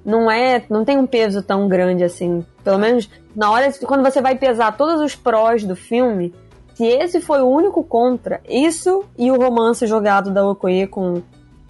não 0.05 0.31
é. 0.31 0.65
Não 0.71 0.85
tem 0.85 0.97
um 0.97 1.07
peso 1.07 1.43
tão 1.43 1.69
grande 1.69 2.05
assim. 2.05 2.45
Pelo 2.65 2.79
menos 2.79 3.11
na 3.35 3.51
hora. 3.51 3.71
Quando 3.85 4.03
você 4.03 4.23
vai 4.23 4.37
pesar 4.37 4.77
todos 4.77 5.03
os 5.03 5.15
prós 5.15 5.65
do 5.65 5.77
filme, 5.77 6.33
se 6.75 6.87
esse 6.87 7.21
foi 7.21 7.43
o 7.43 7.49
único 7.49 7.85
contra, 7.85 8.41
isso 8.49 9.05
e 9.19 9.31
o 9.31 9.37
romance 9.37 9.87
jogado 9.87 10.31
da 10.31 10.47
Okoye 10.47 10.87
com 10.87 11.23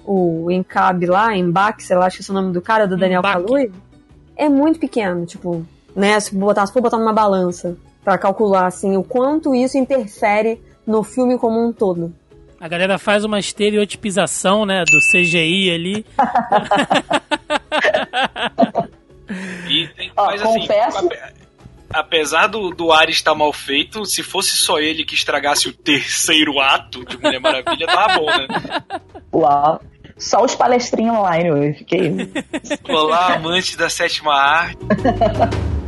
o 0.04 0.50
Encabe 0.50 1.06
lá, 1.06 1.36
Embaque, 1.36 1.84
sei 1.84 1.96
lá, 1.96 2.06
acho 2.06 2.22
que 2.22 2.30
é 2.30 2.32
o 2.32 2.34
nome 2.34 2.52
do 2.52 2.60
cara, 2.60 2.86
do 2.86 2.96
Daniel 2.96 3.22
Kaluuya, 3.22 3.70
é 4.36 4.48
muito 4.48 4.78
pequeno, 4.80 5.24
tipo, 5.24 5.64
né, 5.94 6.18
se, 6.18 6.34
botar, 6.34 6.66
se 6.66 6.72
for 6.72 6.82
botar 6.82 6.98
numa 6.98 7.12
balança 7.12 7.76
para 8.04 8.18
calcular, 8.18 8.66
assim, 8.66 8.96
o 8.96 9.04
quanto 9.04 9.54
isso 9.54 9.78
interfere 9.78 10.60
no 10.86 11.02
filme 11.02 11.38
como 11.38 11.66
um 11.66 11.72
todo. 11.72 12.14
A 12.60 12.68
galera 12.68 12.96
faz 12.96 13.24
uma 13.24 13.40
estereotipização, 13.40 14.64
né, 14.64 14.84
do 14.84 14.98
CGI 15.10 15.70
ali. 15.72 16.06
e 19.68 19.88
tem, 19.88 20.12
Ó, 20.16 20.26
mas, 20.26 20.42
assim, 20.42 20.60
confesso... 20.60 21.08
apesar 21.92 22.46
do, 22.46 22.70
do 22.70 22.92
Ares 22.92 23.16
estar 23.16 23.34
mal 23.34 23.52
feito, 23.52 24.04
se 24.04 24.22
fosse 24.22 24.50
só 24.56 24.78
ele 24.78 25.04
que 25.04 25.16
estragasse 25.16 25.68
o 25.68 25.72
terceiro 25.72 26.60
ato 26.60 27.04
de 27.04 27.18
Mulher 27.20 27.40
Maravilha, 27.40 27.86
tava 27.86 28.14
bom, 28.14 28.26
né? 28.26 28.46
Uau. 29.34 29.80
Só 30.16 30.44
os 30.44 30.54
palestrinhos 30.54 31.16
online, 31.16 31.48
eu 31.48 31.74
fiquei. 31.74 32.30
Olá, 32.88 33.34
amante 33.34 33.76
da 33.76 33.88
sétima 33.88 34.32
arte. 34.34 34.78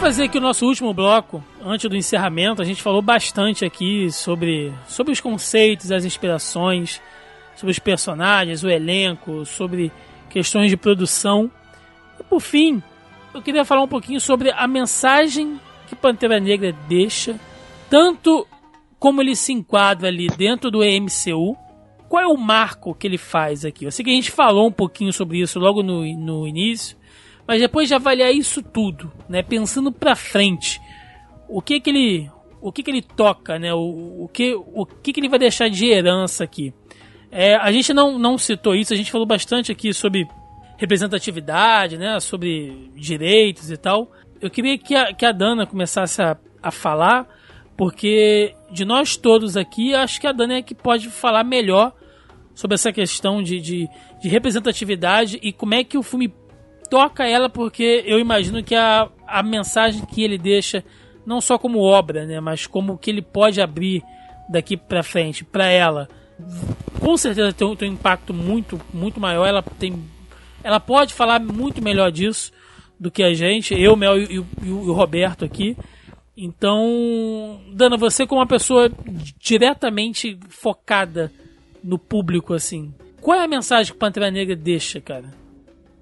fazer 0.00 0.24
aqui 0.24 0.38
o 0.38 0.40
nosso 0.40 0.66
último 0.66 0.94
bloco. 0.94 1.44
Antes 1.62 1.88
do 1.90 1.94
encerramento, 1.94 2.62
a 2.62 2.64
gente 2.64 2.82
falou 2.82 3.02
bastante 3.02 3.66
aqui 3.66 4.10
sobre, 4.10 4.72
sobre 4.88 5.12
os 5.12 5.20
conceitos, 5.20 5.92
as 5.92 6.06
inspirações, 6.06 7.02
sobre 7.54 7.70
os 7.70 7.78
personagens, 7.78 8.64
o 8.64 8.70
elenco, 8.70 9.44
sobre 9.44 9.92
questões 10.30 10.70
de 10.70 10.76
produção. 10.76 11.50
E 12.18 12.22
por 12.22 12.40
fim, 12.40 12.82
eu 13.34 13.42
queria 13.42 13.62
falar 13.62 13.82
um 13.82 13.88
pouquinho 13.88 14.18
sobre 14.22 14.50
a 14.50 14.66
mensagem 14.66 15.60
que 15.86 15.94
Pantera 15.94 16.40
Negra 16.40 16.72
deixa, 16.88 17.38
tanto 17.90 18.46
como 18.98 19.20
ele 19.20 19.36
se 19.36 19.52
enquadra 19.52 20.08
ali 20.08 20.28
dentro 20.28 20.70
do 20.70 20.78
MCU, 20.78 21.54
qual 22.08 22.22
é 22.22 22.26
o 22.26 22.38
marco 22.38 22.94
que 22.94 23.06
ele 23.06 23.18
faz 23.18 23.66
aqui? 23.66 23.84
Eu 23.84 23.92
sei 23.92 24.02
que 24.02 24.10
a 24.10 24.14
gente 24.14 24.30
falou 24.30 24.66
um 24.66 24.72
pouquinho 24.72 25.12
sobre 25.12 25.42
isso 25.42 25.58
logo 25.58 25.82
no, 25.82 26.02
no 26.16 26.48
início, 26.48 26.96
mas 27.50 27.60
depois 27.60 27.88
de 27.88 27.94
avaliar 27.96 28.32
isso 28.32 28.62
tudo, 28.62 29.10
né, 29.28 29.42
pensando 29.42 29.90
para 29.90 30.14
frente, 30.14 30.80
o 31.48 31.60
que 31.60 31.80
que 31.80 31.90
ele, 31.90 32.30
o 32.60 32.70
que 32.70 32.80
que 32.80 32.92
ele 32.92 33.02
toca, 33.02 33.58
né, 33.58 33.74
o, 33.74 34.22
o 34.22 34.30
que, 34.32 34.54
o 34.54 34.86
que 34.86 35.12
que 35.12 35.18
ele 35.18 35.28
vai 35.28 35.40
deixar 35.40 35.68
de 35.68 35.86
herança 35.86 36.44
aqui? 36.44 36.72
É, 37.28 37.56
a 37.56 37.72
gente 37.72 37.92
não, 37.92 38.20
não 38.20 38.38
citou 38.38 38.72
isso, 38.72 38.92
a 38.92 38.96
gente 38.96 39.10
falou 39.10 39.26
bastante 39.26 39.72
aqui 39.72 39.92
sobre 39.92 40.28
representatividade, 40.78 41.98
né, 41.98 42.20
sobre 42.20 42.88
direitos 42.94 43.68
e 43.68 43.76
tal. 43.76 44.12
Eu 44.40 44.48
queria 44.48 44.78
que 44.78 44.94
a, 44.94 45.12
que 45.12 45.26
a 45.26 45.32
Dana 45.32 45.66
começasse 45.66 46.22
a, 46.22 46.36
a 46.62 46.70
falar, 46.70 47.26
porque 47.76 48.54
de 48.70 48.84
nós 48.84 49.16
todos 49.16 49.56
aqui, 49.56 49.92
acho 49.92 50.20
que 50.20 50.28
a 50.28 50.32
Dana 50.32 50.58
é 50.58 50.62
que 50.62 50.72
pode 50.72 51.10
falar 51.10 51.42
melhor 51.42 51.92
sobre 52.54 52.74
essa 52.74 52.92
questão 52.92 53.42
de, 53.42 53.58
de, 53.58 53.88
de, 54.22 54.28
representatividade 54.28 55.38
e 55.42 55.52
como 55.52 55.74
é 55.74 55.82
que 55.82 55.96
o 55.96 56.02
filme 56.02 56.32
toca 56.90 57.26
ela, 57.26 57.48
porque 57.48 58.02
eu 58.04 58.18
imagino 58.18 58.62
que 58.62 58.74
a, 58.74 59.08
a 59.26 59.42
mensagem 59.42 60.04
que 60.04 60.22
ele 60.22 60.36
deixa, 60.36 60.84
não 61.24 61.40
só 61.40 61.56
como 61.56 61.78
obra, 61.78 62.26
né, 62.26 62.40
mas 62.40 62.66
como 62.66 62.98
que 62.98 63.10
ele 63.10 63.22
pode 63.22 63.60
abrir 63.60 64.02
daqui 64.50 64.76
para 64.76 65.02
frente 65.02 65.44
para 65.44 65.66
ela, 65.66 66.08
com 66.98 67.16
certeza 67.16 67.52
tem, 67.52 67.76
tem 67.76 67.90
um 67.90 67.94
impacto 67.94 68.34
muito, 68.34 68.80
muito 68.92 69.20
maior. 69.20 69.46
Ela 69.46 69.62
tem, 69.62 70.02
ela 70.62 70.80
pode 70.80 71.14
falar 71.14 71.40
muito 71.40 71.82
melhor 71.82 72.10
disso 72.10 72.52
do 72.98 73.10
que 73.10 73.22
a 73.22 73.32
gente, 73.32 73.74
eu, 73.74 73.96
Mel 73.96 74.18
e, 74.18 74.38
e, 74.38 74.44
e 74.66 74.70
o 74.70 74.92
Roberto 74.92 75.44
aqui. 75.44 75.76
Então, 76.36 77.60
Dana, 77.72 77.96
você 77.96 78.26
como 78.26 78.40
uma 78.40 78.46
pessoa 78.46 78.90
diretamente 79.38 80.38
focada 80.48 81.32
no 81.82 81.98
público, 81.98 82.52
assim, 82.54 82.94
qual 83.20 83.38
é 83.38 83.44
a 83.44 83.48
mensagem 83.48 83.92
que 83.92 83.98
Pantera 83.98 84.30
Negra 84.30 84.56
deixa, 84.56 85.00
cara? 85.00 85.39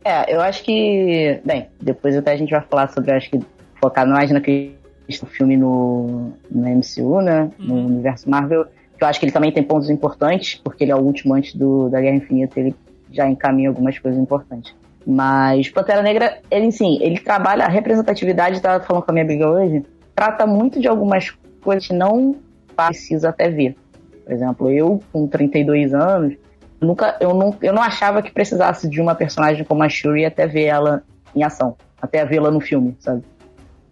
É, 0.08 0.34
eu 0.34 0.40
acho 0.40 0.64
que. 0.64 1.38
Bem, 1.44 1.68
depois 1.78 2.16
até 2.16 2.32
a 2.32 2.36
gente 2.36 2.50
vai 2.50 2.62
falar 2.62 2.88
sobre, 2.88 3.12
acho 3.12 3.28
que, 3.28 3.38
focar 3.78 4.08
mais 4.08 4.30
na 4.30 4.40
questão 4.40 4.72
do 5.20 5.26
filme 5.26 5.54
no, 5.54 6.32
no 6.50 6.66
MCU, 6.66 7.20
né? 7.20 7.50
No 7.58 7.74
uhum. 7.74 7.86
universo 7.86 8.30
Marvel. 8.30 8.64
Que 8.96 9.04
eu 9.04 9.08
acho 9.08 9.20
que 9.20 9.26
ele 9.26 9.32
também 9.32 9.52
tem 9.52 9.62
pontos 9.62 9.90
importantes, 9.90 10.58
porque 10.64 10.82
ele 10.82 10.92
é 10.92 10.96
o 10.96 11.00
último 11.00 11.34
antes 11.34 11.54
do, 11.54 11.90
da 11.90 12.00
Guerra 12.00 12.16
Infinita, 12.16 12.58
ele 12.58 12.74
já 13.12 13.28
encaminha 13.28 13.68
algumas 13.68 13.98
coisas 13.98 14.18
importantes. 14.18 14.74
Mas 15.06 15.68
Pantera 15.68 16.00
Negra, 16.00 16.38
ele 16.50 16.72
sim, 16.72 16.98
ele 17.02 17.20
trabalha 17.20 17.66
a 17.66 17.68
representatividade, 17.68 18.56
estava 18.56 18.82
falando 18.82 19.04
com 19.04 19.10
a 19.10 19.14
minha 19.14 19.24
amiga 19.24 19.48
hoje, 19.48 19.84
trata 20.14 20.46
muito 20.46 20.80
de 20.80 20.88
algumas 20.88 21.30
coisas 21.62 21.86
que 21.86 21.92
não 21.92 22.34
precisa 22.74 23.28
até 23.28 23.50
ver. 23.50 23.76
Por 24.24 24.32
exemplo, 24.32 24.70
eu, 24.70 25.00
com 25.12 25.26
32 25.26 25.92
anos, 25.92 26.34
nunca, 26.80 27.16
eu, 27.20 27.34
não, 27.34 27.56
eu 27.60 27.72
não 27.72 27.82
achava 27.82 28.22
que 28.22 28.30
precisasse 28.30 28.88
de 28.88 29.00
uma 29.00 29.14
personagem 29.14 29.64
como 29.64 29.82
a 29.82 29.88
Shuri 29.88 30.24
até 30.24 30.46
ver 30.46 30.64
ela 30.64 31.02
em 31.34 31.42
ação, 31.42 31.76
até 32.00 32.24
vê-la 32.24 32.50
no 32.50 32.60
filme, 32.60 32.96
sabe? 33.00 33.22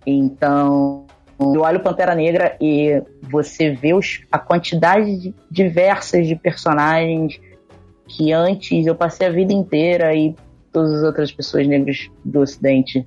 Então, 0.07 1.05
eu 1.39 1.61
olho 1.61 1.81
Pantera 1.81 2.15
Negra 2.15 2.57
e 2.61 3.03
você 3.23 3.71
vê 3.71 3.93
os, 3.93 4.23
a 4.31 4.39
quantidade 4.39 5.19
de, 5.19 5.35
diversas 5.51 6.27
de 6.27 6.37
personagens 6.37 7.41
que 8.09 8.33
antes 8.33 8.87
eu 8.87 8.95
passei 8.95 9.27
a 9.27 9.31
vida 9.31 9.53
inteira 9.53 10.15
e 10.15 10.35
todas 10.73 10.93
as 10.95 11.03
outras 11.03 11.33
pessoas 11.33 11.67
negras 11.67 12.09
do 12.25 12.41
Ocidente 12.41 13.07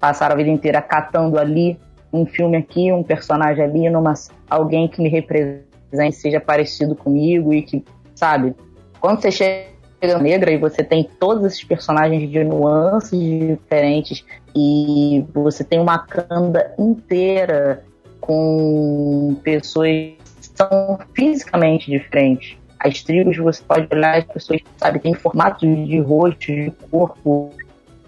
passaram 0.00 0.34
a 0.34 0.38
vida 0.38 0.48
inteira 0.48 0.80
catando 0.80 1.38
ali 1.38 1.78
um 2.12 2.24
filme 2.24 2.56
aqui, 2.56 2.90
um 2.92 3.02
personagem 3.02 3.62
ali, 3.62 3.90
numa, 3.90 4.14
alguém 4.48 4.88
que 4.88 5.02
me 5.02 5.08
represente, 5.08 6.16
seja 6.16 6.40
parecido 6.40 6.94
comigo 6.94 7.52
e 7.52 7.62
que, 7.62 7.84
sabe, 8.14 8.54
quando 9.00 9.20
você 9.20 9.30
chega 9.30 10.18
negra 10.20 10.50
e 10.50 10.56
você 10.56 10.84
tem 10.84 11.08
todos 11.18 11.44
esses 11.44 11.64
personagens 11.64 12.30
de 12.30 12.44
nuances 12.44 13.18
diferentes 13.18 14.24
e 14.54 15.24
você 15.34 15.64
tem 15.64 15.80
uma 15.80 15.98
canda 15.98 16.72
inteira 16.78 17.84
com 18.20 19.36
pessoas 19.42 19.88
que 19.88 20.50
são 20.54 20.98
fisicamente 21.14 21.90
diferentes. 21.90 22.56
As 22.78 23.02
tribos 23.02 23.36
você 23.36 23.62
pode 23.62 23.88
olhar 23.92 24.18
as 24.18 24.24
pessoas, 24.24 24.60
sabe, 24.76 25.00
tem 25.00 25.14
formatos 25.14 25.60
de 25.60 25.98
rosto, 25.98 26.46
de 26.46 26.72
corpo, 26.90 27.50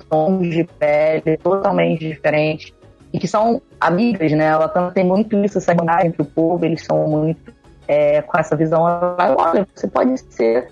tons 0.09 0.49
de 0.49 0.65
pele 0.65 1.37
totalmente 1.39 2.07
diferentes 2.07 2.73
e 3.12 3.19
que 3.19 3.27
são 3.27 3.61
amigas, 3.81 4.31
né? 4.33 4.47
Ela 4.47 4.69
também 4.69 4.93
tem 4.93 5.05
muito 5.05 5.37
isso, 5.45 5.59
essa 5.59 5.73
entre 6.05 6.23
o 6.23 6.25
povo, 6.25 6.65
eles 6.65 6.85
são 6.85 7.09
muito 7.09 7.53
é, 7.89 8.23
com 8.23 8.39
essa 8.39 8.55
visão. 8.55 8.83
Olha, 8.83 9.67
você 9.75 9.89
pode 9.89 10.19
ser 10.33 10.69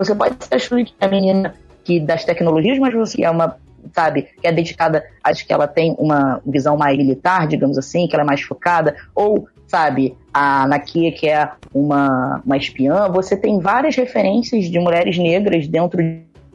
você 0.00 0.14
pode 0.14 0.34
ser 0.42 0.86
a 0.98 1.08
menina 1.08 1.54
que 1.84 2.00
das 2.00 2.24
tecnologias, 2.24 2.78
mas 2.78 2.94
você 2.94 3.22
é 3.22 3.30
uma, 3.30 3.56
sabe, 3.92 4.22
que 4.22 4.46
é 4.46 4.50
dedicada, 4.50 5.04
acho 5.22 5.46
que 5.46 5.52
ela 5.52 5.68
tem 5.68 5.94
uma 5.98 6.40
visão 6.46 6.74
mais 6.74 6.96
militar, 6.96 7.46
digamos 7.46 7.76
assim, 7.76 8.08
que 8.08 8.16
ela 8.16 8.22
é 8.22 8.26
mais 8.26 8.40
focada, 8.40 8.96
ou, 9.14 9.46
sabe, 9.66 10.16
a 10.32 10.66
Nakia, 10.66 11.12
que 11.12 11.28
é 11.28 11.50
uma, 11.74 12.40
uma 12.46 12.56
espiã, 12.56 13.10
você 13.10 13.36
tem 13.36 13.60
várias 13.60 13.94
referências 13.94 14.64
de 14.64 14.78
mulheres 14.78 15.18
negras 15.18 15.68
dentro 15.68 16.02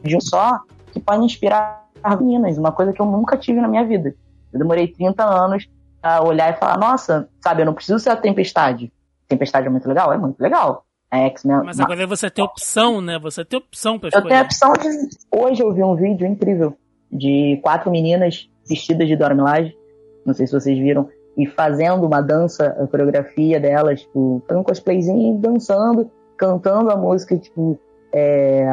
de 0.02 0.16
um 0.16 0.20
só 0.20 0.58
que 0.92 0.98
podem 0.98 1.26
inspirar 1.26 1.86
meninas, 2.18 2.58
uma 2.58 2.72
coisa 2.72 2.92
que 2.92 3.00
eu 3.00 3.06
nunca 3.06 3.36
tive 3.36 3.60
na 3.60 3.68
minha 3.68 3.84
vida. 3.84 4.12
Eu 4.52 4.58
demorei 4.58 4.88
30 4.88 5.24
anos 5.24 5.68
a 6.02 6.22
olhar 6.22 6.52
e 6.52 6.58
falar, 6.58 6.78
nossa, 6.78 7.28
sabe, 7.40 7.62
eu 7.62 7.66
não 7.66 7.74
preciso 7.74 7.98
ser 7.98 8.10
a 8.10 8.16
Tempestade. 8.16 8.92
Tempestade 9.28 9.66
é 9.66 9.70
muito 9.70 9.88
legal? 9.88 10.12
É 10.12 10.18
muito 10.18 10.40
legal. 10.40 10.85
É 11.10 11.26
X-Men. 11.26 11.62
Mas 11.64 11.78
agora 11.78 12.06
você 12.06 12.28
tem 12.28 12.44
opção, 12.44 13.00
né? 13.00 13.18
Você 13.18 13.44
tem 13.44 13.58
opção 13.58 13.98
pra 13.98 14.08
escolher. 14.08 14.24
Eu 14.24 14.28
tenho 14.28 14.40
a 14.40 14.44
opção 14.44 14.72
de. 14.72 15.08
Hoje 15.30 15.62
eu 15.62 15.72
vi 15.72 15.82
um 15.82 15.94
vídeo 15.94 16.26
incrível 16.26 16.76
de 17.10 17.60
quatro 17.62 17.90
meninas 17.90 18.50
vestidas 18.68 19.06
de 19.06 19.16
Dormilage. 19.16 19.76
Não 20.24 20.34
sei 20.34 20.46
se 20.46 20.52
vocês 20.52 20.76
viram. 20.78 21.08
E 21.36 21.46
fazendo 21.46 22.06
uma 22.06 22.20
dança, 22.20 22.66
a 22.66 22.86
coreografia 22.86 23.60
delas, 23.60 24.00
tipo, 24.00 24.42
um 24.50 24.62
cosplayzinho 24.62 25.38
dançando, 25.38 26.10
cantando 26.36 26.90
a 26.90 26.96
música, 26.96 27.36
tipo, 27.36 27.78
é, 28.12 28.66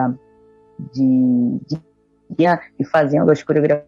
de, 0.94 1.60
de. 1.68 1.80
e 2.80 2.86
fazendo 2.86 3.30
as 3.30 3.44
coreografias. 3.44 3.88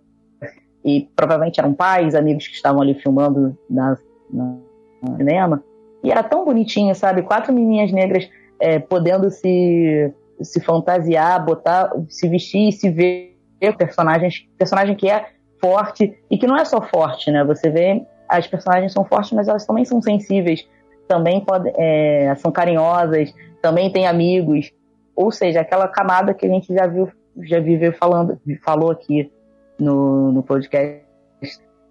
E 0.83 1.09
provavelmente 1.15 1.59
eram 1.59 1.73
pais, 1.73 2.13
amigos 2.13 2.47
que 2.47 2.53
estavam 2.53 2.81
ali 2.81 2.93
filmando 2.93 3.57
na, 3.67 3.97
na, 4.31 4.57
no 5.01 5.17
cinema. 5.17 5.63
E 6.05 6.11
era 6.11 6.21
tão 6.21 6.45
bonitinho, 6.45 6.93
sabe? 6.93 7.23
Quatro 7.23 7.51
menininhas 7.51 7.91
negras 7.91 8.29
é, 8.59 8.77
podendo 8.77 9.31
se, 9.31 10.13
se 10.39 10.61
fantasiar, 10.61 11.43
botar, 11.43 11.91
se 12.07 12.29
vestir 12.29 12.69
e 12.69 12.71
se 12.71 12.89
ver 12.91 13.35
personagens, 13.75 14.47
personagem 14.55 14.95
que 14.95 15.09
é 15.09 15.25
forte 15.59 16.15
e 16.29 16.37
que 16.37 16.45
não 16.45 16.55
é 16.55 16.63
só 16.63 16.79
forte, 16.79 17.31
né? 17.31 17.43
Você 17.43 17.71
vê 17.71 18.05
as 18.29 18.45
personagens 18.45 18.93
são 18.93 19.03
fortes, 19.03 19.31
mas 19.31 19.47
elas 19.47 19.65
também 19.65 19.83
são 19.83 19.99
sensíveis, 19.99 20.67
também 21.07 21.41
pode, 21.41 21.71
é, 21.75 22.35
são 22.35 22.51
carinhosas, 22.51 23.33
também 23.59 23.91
têm 23.91 24.05
amigos, 24.05 24.71
ou 25.15 25.31
seja, 25.31 25.61
aquela 25.61 25.87
camada 25.87 26.35
que 26.35 26.45
a 26.45 26.49
gente 26.49 26.71
já 26.71 26.85
viu, 26.85 27.09
já 27.41 27.59
viveu 27.59 27.91
falando, 27.93 28.39
falou 28.63 28.91
aqui 28.91 29.31
no, 29.79 30.31
no 30.31 30.43
podcast. 30.43 31.03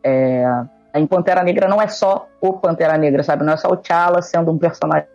É, 0.05 0.45
em 0.95 1.07
Pantera 1.07 1.43
Negra 1.43 1.69
não 1.69 1.83
é 1.83 1.89
só 1.89 2.29
o 2.41 2.53
Pantera 2.55 2.97
Negra, 2.97 3.23
sabe? 3.23 3.45
Não 3.45 3.53
é 3.53 3.57
só 3.57 3.69
o 3.69 3.77
T'Challa 3.77 4.23
sendo 4.23 4.53
um 4.53 4.59
personagem 4.59 5.09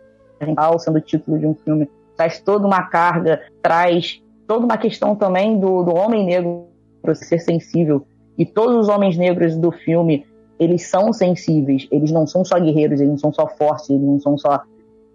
sendo 0.78 0.96
o 0.96 1.00
título 1.00 1.38
de 1.38 1.46
um 1.46 1.54
filme. 1.54 1.88
Traz 2.16 2.40
toda 2.40 2.66
uma 2.66 2.82
carga, 2.82 3.40
traz 3.62 4.22
toda 4.46 4.64
uma 4.64 4.76
questão 4.76 5.14
também 5.14 5.58
do, 5.58 5.82
do 5.82 5.94
homem 5.94 6.24
negro 6.24 6.66
ser 7.14 7.38
sensível. 7.38 8.06
E 8.36 8.44
todos 8.44 8.76
os 8.76 8.88
homens 8.88 9.16
negros 9.16 9.56
do 9.56 9.70
filme, 9.70 10.26
eles 10.58 10.86
são 10.86 11.12
sensíveis. 11.12 11.88
Eles 11.90 12.10
não 12.10 12.26
são 12.26 12.44
só 12.44 12.58
guerreiros, 12.58 13.00
eles 13.00 13.12
não 13.12 13.18
são 13.18 13.32
só 13.32 13.46
fortes, 13.46 13.90
eles 13.90 14.02
não 14.02 14.20
são 14.20 14.36
só... 14.36 14.62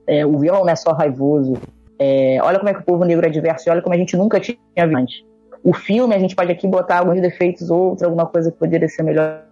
É, 0.08 0.26
o 0.26 0.38
vilão 0.38 0.62
não 0.62 0.70
é 0.70 0.76
só 0.76 0.92
raivoso. 0.92 1.54
É, 1.98 2.40
olha 2.42 2.58
como 2.58 2.70
é 2.70 2.74
que 2.74 2.82
o 2.82 2.86
povo 2.86 3.04
negro 3.04 3.26
é 3.26 3.30
diverso 3.30 3.68
e 3.68 3.72
olha 3.72 3.82
como 3.82 3.96
a 3.96 3.98
gente 3.98 4.16
nunca 4.18 4.40
tinha 4.40 4.58
visto 4.76 4.98
antes. 4.98 5.26
O 5.64 5.74
filme, 5.74 6.14
a 6.14 6.20
gente 6.20 6.36
pode 6.36 6.52
aqui 6.52 6.68
botar 6.68 7.00
alguns 7.00 7.20
defeitos, 7.22 7.72
outros, 7.72 8.04
alguma 8.04 8.26
coisa 8.26 8.52
que 8.52 8.58
poderia 8.58 8.88
ser 8.88 9.02
melhor 9.02 9.44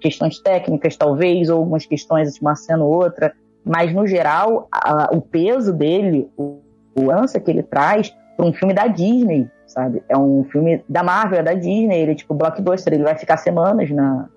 questões 0.00 0.38
técnicas, 0.38 0.96
talvez, 0.96 1.48
ou 1.48 1.58
algumas 1.58 1.86
questões 1.86 2.40
uma 2.40 2.54
cena 2.54 2.84
ou 2.84 2.92
outra, 2.92 3.32
mas 3.64 3.92
no 3.94 4.06
geral, 4.06 4.68
a, 4.70 5.10
o 5.12 5.20
peso 5.20 5.72
dele, 5.72 6.30
o, 6.36 6.60
o 6.94 7.40
que 7.42 7.50
ele 7.50 7.62
traz 7.62 8.14
para 8.36 8.46
um 8.46 8.52
filme 8.52 8.74
da 8.74 8.86
Disney, 8.86 9.48
sabe? 9.66 10.02
É 10.08 10.16
um 10.16 10.44
filme 10.44 10.84
da 10.88 11.02
Marvel, 11.02 11.40
é 11.40 11.42
da 11.42 11.54
Disney, 11.54 12.00
ele 12.00 12.12
é 12.12 12.14
tipo 12.14 12.34
blockbuster, 12.34 12.92
ele 12.92 13.02
vai 13.02 13.16
ficar 13.16 13.38
semanas 13.38 13.90
na, 13.90 14.28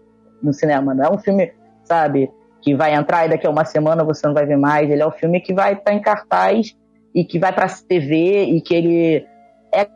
no 0.41 0.53
cinema, 0.53 0.93
não 0.93 1.05
é 1.05 1.11
um 1.11 1.17
filme, 1.17 1.51
sabe, 1.83 2.31
que 2.61 2.73
vai 2.75 2.93
entrar 2.93 3.25
e 3.25 3.29
daqui 3.29 3.45
a 3.45 3.49
uma 3.49 3.65
semana 3.65 4.03
você 4.03 4.25
não 4.25 4.33
vai 4.33 4.45
ver 4.45 4.57
mais, 4.57 4.89
ele 4.89 5.01
é 5.01 5.07
um 5.07 5.11
filme 5.11 5.41
que 5.41 5.53
vai 5.53 5.73
estar 5.73 5.85
tá 5.85 5.93
em 5.93 6.01
cartaz 6.01 6.75
e 7.13 7.23
que 7.25 7.39
vai 7.39 7.51
para 7.51 7.67
TV 7.67 8.45
e 8.45 8.61
que 8.61 8.73
ele 8.73 9.25
é 9.73 9.87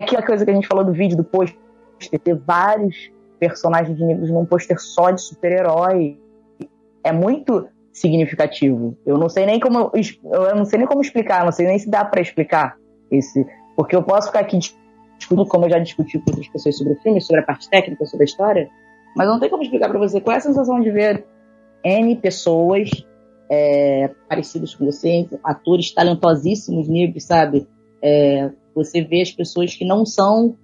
aquela 0.00 0.22
coisa 0.22 0.44
que 0.44 0.50
a 0.50 0.54
gente 0.54 0.66
falou 0.66 0.84
do 0.84 0.92
vídeo 0.92 1.16
do 1.16 1.24
post 1.24 1.58
ter 2.22 2.34
vários 2.34 3.10
personagens 3.38 3.98
negros 3.98 4.30
num 4.30 4.44
pôster 4.44 4.80
só 4.80 5.10
de 5.10 5.20
super-herói. 5.20 6.18
É 7.04 7.12
muito 7.12 7.68
significativo. 7.92 8.96
Eu 9.04 9.18
não 9.18 9.28
sei 9.28 9.46
nem 9.46 9.58
como 9.58 9.90
eu 9.94 10.54
não 10.54 10.64
sei 10.64 10.78
nem 10.78 10.88
como 10.88 11.00
explicar, 11.00 11.44
não 11.44 11.52
sei 11.52 11.66
nem 11.66 11.78
se 11.78 11.90
dá 11.90 12.04
para 12.04 12.20
explicar 12.20 12.76
esse. 13.10 13.46
Porque 13.76 13.94
eu 13.94 14.02
posso 14.02 14.28
ficar 14.28 14.40
aqui 14.40 14.58
discutindo, 14.58 15.46
como 15.46 15.66
eu 15.66 15.70
já 15.70 15.78
discuti 15.78 16.18
com 16.18 16.30
outras 16.30 16.48
pessoas 16.48 16.76
sobre 16.76 16.92
o 16.94 16.96
filme, 16.96 17.20
sobre 17.20 17.42
a 17.42 17.44
parte 17.44 17.68
técnica, 17.68 18.04
sobre 18.06 18.24
a 18.24 18.26
história, 18.26 18.68
mas 19.16 19.26
não 19.26 19.40
tem 19.40 19.50
como 19.50 19.62
explicar 19.62 19.88
para 19.88 19.98
você 19.98 20.20
qual 20.20 20.34
é 20.34 20.38
a 20.38 20.42
sensação 20.42 20.80
de 20.80 20.90
ver 20.90 21.24
N 21.84 22.16
pessoas 22.16 22.90
é, 23.50 24.10
parecidas 24.28 24.74
com 24.74 24.84
você, 24.84 25.28
atores 25.42 25.92
talentosíssimos 25.92 26.88
negros, 26.88 27.24
sabe? 27.24 27.66
É, 28.02 28.50
você 28.74 29.02
vê 29.02 29.22
as 29.22 29.32
pessoas 29.32 29.74
que 29.74 29.84
não 29.84 30.04
são 30.04 30.56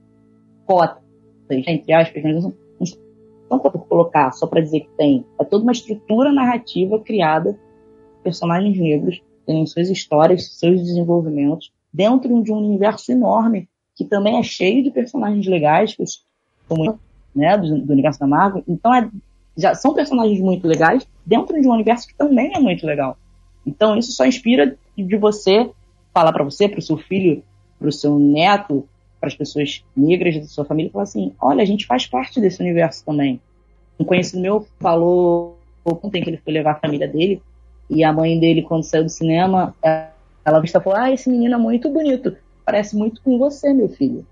cotas, 0.66 1.02
entre 1.50 1.92
aspas, 1.92 2.22
mas 2.22 2.34
não 2.34 2.42
são, 2.42 2.54
não 3.56 3.62
são 3.62 3.70
por 3.70 3.86
colocar, 3.86 4.32
só 4.32 4.46
para 4.46 4.60
dizer 4.60 4.80
que 4.80 4.90
tem. 4.96 5.24
É 5.40 5.44
toda 5.44 5.62
uma 5.62 5.72
estrutura 5.72 6.32
narrativa 6.32 6.98
criada, 6.98 7.58
personagens 8.22 8.78
negros 8.78 9.22
têm 9.46 9.66
suas 9.66 9.90
histórias, 9.90 10.58
seus 10.58 10.80
desenvolvimentos, 10.80 11.72
dentro 11.92 12.42
de 12.42 12.52
um 12.52 12.56
universo 12.56 13.12
enorme, 13.12 13.68
que 13.94 14.04
também 14.04 14.38
é 14.38 14.42
cheio 14.42 14.82
de 14.82 14.90
personagens 14.90 15.46
legais, 15.46 15.96
como 16.68 16.98
né, 17.34 17.56
do, 17.56 17.80
do 17.80 17.92
universo 17.92 18.20
da 18.20 18.26
Marvel. 18.26 18.64
Então 18.66 18.94
é, 18.94 19.08
já 19.56 19.74
são 19.74 19.94
personagens 19.94 20.40
muito 20.40 20.66
legais 20.66 21.06
dentro 21.24 21.60
de 21.60 21.68
um 21.68 21.72
universo 21.72 22.08
que 22.08 22.14
também 22.14 22.52
é 22.54 22.58
muito 22.58 22.86
legal. 22.86 23.16
Então 23.66 23.96
isso 23.96 24.12
só 24.12 24.24
inspira 24.26 24.76
de 24.96 25.16
você 25.16 25.70
falar 26.12 26.32
para 26.32 26.44
você, 26.44 26.68
para 26.68 26.78
o 26.78 26.82
seu 26.82 26.96
filho, 26.96 27.42
para 27.78 27.88
o 27.88 27.92
seu 27.92 28.18
neto, 28.18 28.88
para 29.24 29.28
as 29.28 29.34
pessoas 29.34 29.82
negras 29.96 30.36
da 30.36 30.44
sua 30.44 30.64
família, 30.66 30.92
falar 30.92 31.04
assim: 31.04 31.32
olha, 31.40 31.62
a 31.62 31.64
gente 31.64 31.86
faz 31.86 32.06
parte 32.06 32.40
desse 32.40 32.60
universo 32.60 33.02
também. 33.04 33.40
Um 33.98 34.04
conhecido 34.04 34.42
meu 34.42 34.66
falou 34.78 35.56
ontem 35.84 36.22
que 36.22 36.28
ele 36.28 36.36
foi 36.36 36.52
levar 36.52 36.72
a 36.72 36.80
família 36.80 37.08
dele 37.08 37.40
e 37.88 38.04
a 38.04 38.12
mãe 38.12 38.38
dele, 38.38 38.62
quando 38.62 38.82
saiu 38.82 39.04
do 39.04 39.08
cinema, 39.08 39.74
ela 40.44 40.60
vista 40.60 40.80
falou: 40.80 40.98
ah, 40.98 41.10
esse 41.10 41.30
menino 41.30 41.54
é 41.54 41.58
muito 41.58 41.88
bonito, 41.88 42.36
parece 42.66 42.94
muito 42.96 43.22
com 43.22 43.38
você, 43.38 43.72
meu 43.72 43.88
filho. 43.88 44.26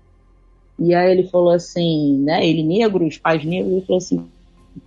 E 0.77 0.93
aí 0.93 1.11
ele 1.11 1.27
falou 1.27 1.51
assim, 1.51 2.17
né? 2.19 2.45
Ele 2.45 2.63
negro, 2.63 3.05
os 3.05 3.17
pais 3.17 3.43
negros, 3.43 3.71
ele 3.71 3.85
falou 3.85 3.97
assim: 3.97 4.27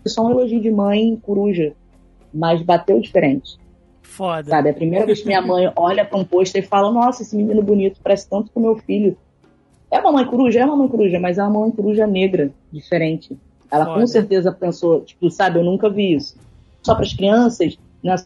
só 0.06 0.24
um 0.24 0.30
elogio 0.30 0.60
de 0.60 0.70
mãe 0.70 1.16
coruja, 1.16 1.72
mas 2.32 2.62
bateu 2.62 3.00
diferente. 3.00 3.58
Foda. 4.02 4.50
Sabe, 4.50 4.70
a 4.70 4.74
primeira 4.74 5.04
vez 5.04 5.20
que 5.20 5.26
minha 5.26 5.42
mãe 5.42 5.70
olha 5.74 6.04
para 6.04 6.16
um 6.16 6.24
pôster 6.24 6.62
e 6.62 6.66
fala: 6.66 6.92
Nossa, 6.92 7.22
esse 7.22 7.36
menino 7.36 7.60
bonito 7.60 7.98
parece 8.02 8.28
tanto 8.30 8.52
com 8.52 8.60
meu 8.60 8.76
filho. 8.76 9.16
É 9.90 9.98
uma 9.98 10.12
mãe 10.12 10.24
coruja? 10.26 10.60
É 10.60 10.64
uma 10.64 10.76
mãe 10.76 10.88
coruja, 10.88 11.20
mas 11.20 11.38
é 11.38 11.42
uma 11.42 11.60
mãe 11.60 11.70
coruja 11.70 12.06
negra, 12.06 12.50
diferente. 12.72 13.36
Ela 13.70 13.86
Foda. 13.86 14.00
com 14.00 14.06
certeza 14.06 14.52
pensou, 14.52 15.00
tipo, 15.02 15.30
sabe, 15.30 15.58
eu 15.58 15.64
nunca 15.64 15.88
vi 15.88 16.14
isso. 16.14 16.36
Só 16.82 16.94
para 16.94 17.04
as 17.04 17.12
crianças, 17.12 17.78
não 18.02 18.14
é 18.14 18.16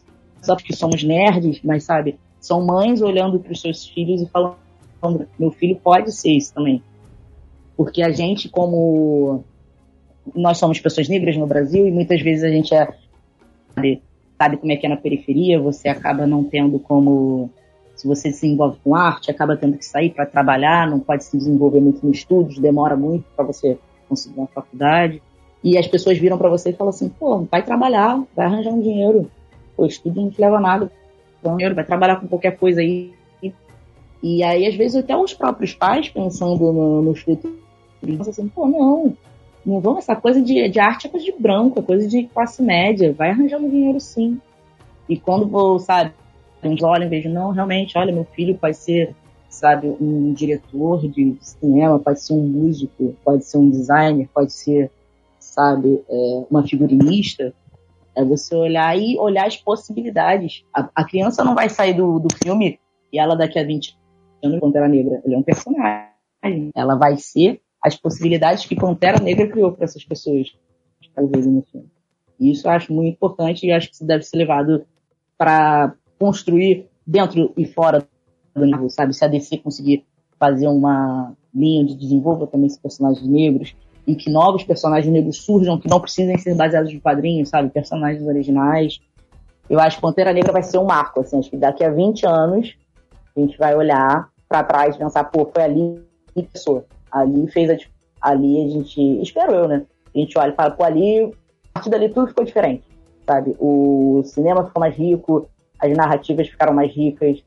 só 0.41 0.55
porque 0.55 0.75
somos 0.75 1.03
nerds, 1.03 1.61
mas 1.63 1.83
sabe, 1.83 2.17
são 2.39 2.65
mães 2.65 3.01
olhando 3.01 3.39
para 3.39 3.51
os 3.51 3.61
seus 3.61 3.85
filhos 3.85 4.21
e 4.21 4.25
falando: 4.27 4.57
Meu 5.37 5.51
filho 5.51 5.75
pode 5.75 6.11
ser 6.11 6.31
isso 6.31 6.53
também. 6.53 6.81
Porque 7.77 8.01
a 8.01 8.11
gente, 8.11 8.49
como 8.49 9.43
nós 10.35 10.57
somos 10.57 10.79
pessoas 10.79 11.07
negras 11.07 11.37
no 11.37 11.47
Brasil 11.47 11.87
e 11.87 11.91
muitas 11.91 12.21
vezes 12.21 12.43
a 12.43 12.49
gente 12.49 12.73
é 12.73 12.87
sabe, 13.73 14.01
sabe 14.37 14.57
como 14.57 14.71
é 14.71 14.75
que 14.75 14.85
é 14.85 14.89
na 14.89 14.97
periferia, 14.97 15.59
você 15.59 15.89
acaba 15.89 16.27
não 16.27 16.43
tendo 16.43 16.79
como 16.79 17.49
se 18.01 18.07
você 18.07 18.31
se 18.31 18.47
envolve 18.47 18.79
com 18.83 18.95
arte, 18.95 19.29
acaba 19.29 19.55
tendo 19.55 19.77
que 19.77 19.85
sair 19.85 20.09
para 20.09 20.25
trabalhar, 20.25 20.89
não 20.89 20.99
pode 20.99 21.23
se 21.23 21.37
desenvolver 21.37 21.79
muito 21.79 22.03
nos 22.03 22.17
estudos, 22.17 22.57
demora 22.57 22.97
muito 22.97 23.23
para 23.35 23.45
você 23.45 23.77
conseguir 24.09 24.39
uma 24.39 24.47
faculdade. 24.47 25.21
E 25.63 25.77
as 25.77 25.85
pessoas 25.85 26.17
viram 26.17 26.35
para 26.35 26.49
você 26.49 26.71
e 26.71 26.73
falam 26.73 26.89
assim: 26.89 27.09
pô, 27.09 27.45
vai 27.51 27.61
trabalhar, 27.61 28.19
vai 28.35 28.47
arranjar 28.47 28.71
um 28.71 28.81
dinheiro. 28.81 29.29
Pô, 29.77 29.85
estudo 29.85 30.19
não 30.19 30.31
te 30.31 30.41
leva 30.41 30.57
a 30.57 30.59
nada. 30.59 30.91
Dinheiro, 31.43 31.75
vai 31.75 31.83
trabalhar 31.83 32.15
com 32.15 32.27
qualquer 32.27 32.57
coisa 32.57 32.81
aí. 32.81 33.13
E 34.23 34.43
aí, 34.43 34.65
às 34.65 34.73
vezes, 34.73 34.95
até 34.97 35.15
os 35.15 35.35
próprios 35.35 35.75
pais, 35.75 36.09
pensando 36.09 36.73
no, 36.73 37.03
no 37.03 37.13
futuro, 37.13 37.59
pensam 38.03 38.31
assim: 38.31 38.47
pô, 38.47 38.65
não, 38.65 39.15
não 39.63 39.79
vão, 39.79 39.99
essa 39.99 40.15
coisa 40.15 40.41
de, 40.41 40.67
de 40.69 40.79
arte 40.79 41.05
é 41.05 41.09
coisa 41.09 41.23
de 41.23 41.35
branco, 41.37 41.79
é 41.79 41.83
coisa 41.83 42.07
de 42.07 42.23
classe 42.23 42.63
média, 42.63 43.13
vai 43.13 43.29
arranjando 43.29 43.69
dinheiro 43.69 43.99
sim. 43.99 44.41
E 45.07 45.19
quando 45.19 45.47
vou, 45.47 45.77
sabe, 45.77 46.13
eles 46.63 46.83
olham 46.83 47.05
e 47.05 47.09
vejam, 47.09 47.31
não, 47.31 47.51
realmente, 47.51 47.97
olha, 47.97 48.13
meu 48.13 48.25
filho 48.25 48.57
pode 48.57 48.77
ser, 48.77 49.15
sabe, 49.49 49.87
um 49.99 50.33
diretor 50.33 51.07
de 51.07 51.37
cinema, 51.41 51.99
pode 51.99 52.21
ser 52.21 52.33
um 52.33 52.45
músico, 52.45 53.15
pode 53.23 53.45
ser 53.45 53.57
um 53.57 53.69
designer, 53.69 54.29
pode 54.33 54.53
ser, 54.53 54.91
sabe, 55.39 56.03
é, 56.09 56.43
uma 56.49 56.67
figurinista. 56.67 57.53
É 58.15 58.25
você 58.25 58.53
olhar 58.55 58.97
e 58.97 59.17
olhar 59.17 59.47
as 59.47 59.55
possibilidades. 59.55 60.65
A, 60.73 60.89
a 60.93 61.03
criança 61.05 61.43
não 61.43 61.55
vai 61.55 61.69
sair 61.69 61.93
do, 61.93 62.19
do 62.19 62.27
filme 62.43 62.79
e 63.11 63.17
ela 63.19 63.35
daqui 63.35 63.57
a 63.57 63.63
20 63.63 63.97
anos, 64.43 64.59
Pantera 64.59 64.87
Negra, 64.87 65.21
ele 65.23 65.35
é 65.35 65.37
um 65.37 65.43
personagem. 65.43 66.71
Ela 66.75 66.95
vai 66.95 67.17
ser 67.17 67.61
as 67.81 67.95
possibilidades 67.95 68.65
que 68.65 68.75
Pantera 68.75 69.21
Negra 69.21 69.47
criou 69.47 69.71
para 69.71 69.85
essas 69.85 70.03
pessoas 70.03 70.53
talvez 71.15 71.45
no 71.45 71.61
filme. 71.63 71.89
E 72.39 72.51
isso 72.51 72.67
eu 72.67 72.71
acho 72.71 72.93
muito 72.93 73.13
importante 73.13 73.65
e 73.65 73.71
acho 73.71 73.89
que 73.89 73.95
isso 73.95 74.05
deve 74.05 74.23
ser 74.23 74.37
levado 74.37 74.85
para 75.37 75.93
construir 76.21 76.87
dentro 77.05 77.51
e 77.57 77.65
fora 77.65 78.07
do 78.53 78.63
nível, 78.63 78.87
sabe? 78.91 79.11
Se 79.11 79.25
a 79.25 79.27
DC 79.27 79.57
conseguir 79.57 80.05
fazer 80.39 80.67
uma 80.67 81.33
linha 81.53 81.83
de 81.83 81.95
desenvolver 81.95 82.45
também 82.45 82.67
esses 82.67 82.77
personagens 82.77 83.27
negros 83.27 83.75
e 84.05 84.15
que 84.15 84.29
novos 84.29 84.63
personagens 84.63 85.11
negros 85.11 85.37
surjam 85.37 85.79
que 85.79 85.89
não 85.89 85.99
precisem 85.99 86.37
ser 86.37 86.53
baseados 86.53 86.91
em 86.91 86.99
quadrinhos, 86.99 87.49
sabe? 87.49 87.71
Personagens 87.71 88.23
originais. 88.23 89.01
Eu 89.67 89.79
acho 89.79 89.95
que 89.95 90.01
Pantera 90.03 90.31
Negra 90.31 90.53
vai 90.53 90.61
ser 90.61 90.77
um 90.77 90.85
marco, 90.85 91.21
assim. 91.21 91.39
Acho 91.39 91.49
que 91.49 91.57
daqui 91.57 91.83
a 91.83 91.89
20 91.89 92.23
anos 92.27 92.75
a 93.35 93.39
gente 93.39 93.57
vai 93.57 93.75
olhar 93.75 94.29
para 94.47 94.63
trás 94.63 94.95
e 94.95 94.99
pensar, 94.99 95.23
pô, 95.23 95.49
foi 95.51 95.63
ali 95.63 96.03
que 96.35 96.43
pessoa 96.43 96.85
ali 97.11 97.47
fez 97.47 97.67
a, 97.69 97.77
ali 98.21 98.63
a 98.63 98.69
gente, 98.69 99.01
espero 99.21 99.53
eu, 99.53 99.67
né? 99.67 99.83
A 100.13 100.19
gente 100.19 100.37
olha 100.37 100.51
e 100.51 100.55
fala, 100.55 100.69
pô, 100.69 100.83
ali, 100.83 101.23
a 101.23 101.73
partir 101.73 101.89
dali 101.89 102.09
tudo 102.09 102.27
ficou 102.27 102.45
diferente, 102.45 102.83
sabe? 103.25 103.55
O 103.59 104.21
cinema 104.23 104.65
ficou 104.65 104.79
mais 104.79 104.95
rico, 104.95 105.49
as 105.81 105.91
narrativas 105.97 106.47
ficaram 106.47 106.73
mais 106.73 106.93
ricas, 106.93 107.43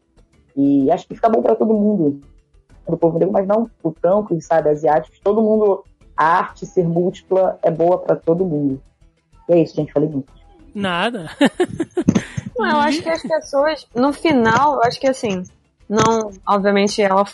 e 0.56 0.90
acho 0.90 1.06
que 1.06 1.14
fica 1.14 1.28
bom 1.28 1.42
para 1.42 1.54
todo 1.54 1.74
mundo, 1.74 2.20
do 2.88 2.96
povo 2.96 3.18
negro, 3.18 3.32
mas 3.32 3.46
não 3.46 3.70
o 3.82 3.90
branco, 3.90 4.38
sabe, 4.40 4.68
asiáticos, 4.68 5.18
todo 5.20 5.42
mundo, 5.42 5.84
a 6.16 6.38
arte 6.38 6.66
ser 6.66 6.86
múltipla 6.86 7.58
é 7.62 7.70
boa 7.70 7.98
para 7.98 8.16
todo 8.16 8.44
mundo. 8.44 8.80
E 9.48 9.52
é 9.52 9.62
isso, 9.62 9.74
gente, 9.76 9.92
falei 9.92 10.08
muito. 10.08 10.32
Nada. 10.74 11.30
Não, 12.56 12.70
eu 12.70 12.78
acho 12.78 13.02
que 13.02 13.08
as 13.08 13.22
pessoas, 13.22 13.86
no 13.94 14.12
final, 14.12 14.74
eu 14.74 14.82
acho 14.84 15.00
que 15.00 15.08
assim, 15.08 15.42
não, 15.88 16.30
obviamente 16.46 17.02
ela, 17.02 17.24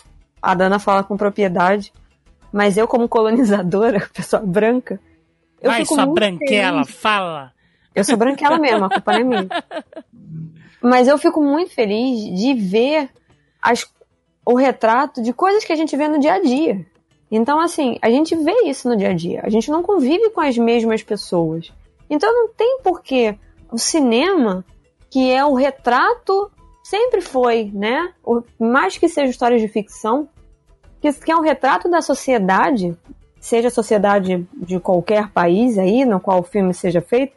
a 0.41 0.55
Dana 0.55 0.79
fala 0.79 1.03
com 1.03 1.15
propriedade, 1.15 1.93
mas 2.51 2.75
eu 2.75 2.87
como 2.87 3.07
colonizadora, 3.07 4.09
pessoa 4.11 4.41
branca, 4.41 4.99
eu 5.61 5.69
Vai, 5.69 5.81
fico 5.81 5.93
sua 5.93 6.05
muito 6.05 6.15
branquela, 6.15 6.83
feliz. 6.83 6.99
fala. 6.99 7.53
Eu 7.93 8.03
sou 8.03 8.15
branquela 8.17 8.57
mesmo, 8.57 8.85
a 8.85 8.89
culpa 8.89 9.11
não 9.13 9.19
é 9.19 9.23
minha. 9.23 9.47
Mas 10.81 11.07
eu 11.07 11.17
fico 11.17 11.41
muito 11.41 11.73
feliz 11.73 12.19
de 12.39 12.53
ver 12.53 13.09
as, 13.61 13.85
o 14.45 14.55
retrato 14.55 15.21
de 15.21 15.33
coisas 15.33 15.63
que 15.63 15.73
a 15.73 15.75
gente 15.75 15.95
vê 15.95 16.07
no 16.07 16.19
dia 16.19 16.33
a 16.33 16.41
dia. 16.41 16.85
Então, 17.29 17.59
assim, 17.59 17.97
a 18.01 18.09
gente 18.09 18.35
vê 18.35 18.63
isso 18.65 18.89
no 18.89 18.97
dia 18.97 19.09
a 19.09 19.13
dia. 19.13 19.41
A 19.43 19.49
gente 19.49 19.69
não 19.69 19.83
convive 19.83 20.29
com 20.31 20.41
as 20.41 20.57
mesmas 20.57 21.03
pessoas. 21.03 21.71
Então 22.09 22.33
não 22.33 22.49
tem 22.49 22.79
porquê 22.83 23.37
o 23.71 23.77
cinema, 23.77 24.65
que 25.09 25.31
é 25.31 25.45
o 25.45 25.53
retrato, 25.53 26.51
sempre 26.83 27.21
foi, 27.21 27.71
né? 27.73 28.11
O- 28.23 28.43
mais 28.59 28.97
que 28.97 29.07
seja 29.07 29.29
histórias 29.31 29.61
de 29.61 29.67
ficção, 29.69 30.27
que, 30.99 31.11
que 31.13 31.31
é 31.31 31.35
um 31.35 31.41
retrato 31.41 31.89
da 31.89 32.01
sociedade, 32.01 32.97
seja 33.39 33.69
a 33.69 33.71
sociedade 33.71 34.45
de 34.53 34.79
qualquer 34.79 35.29
país 35.29 35.77
aí, 35.77 36.03
no 36.03 36.19
qual 36.19 36.39
o 36.39 36.43
filme 36.43 36.73
seja 36.73 37.01
feito, 37.01 37.33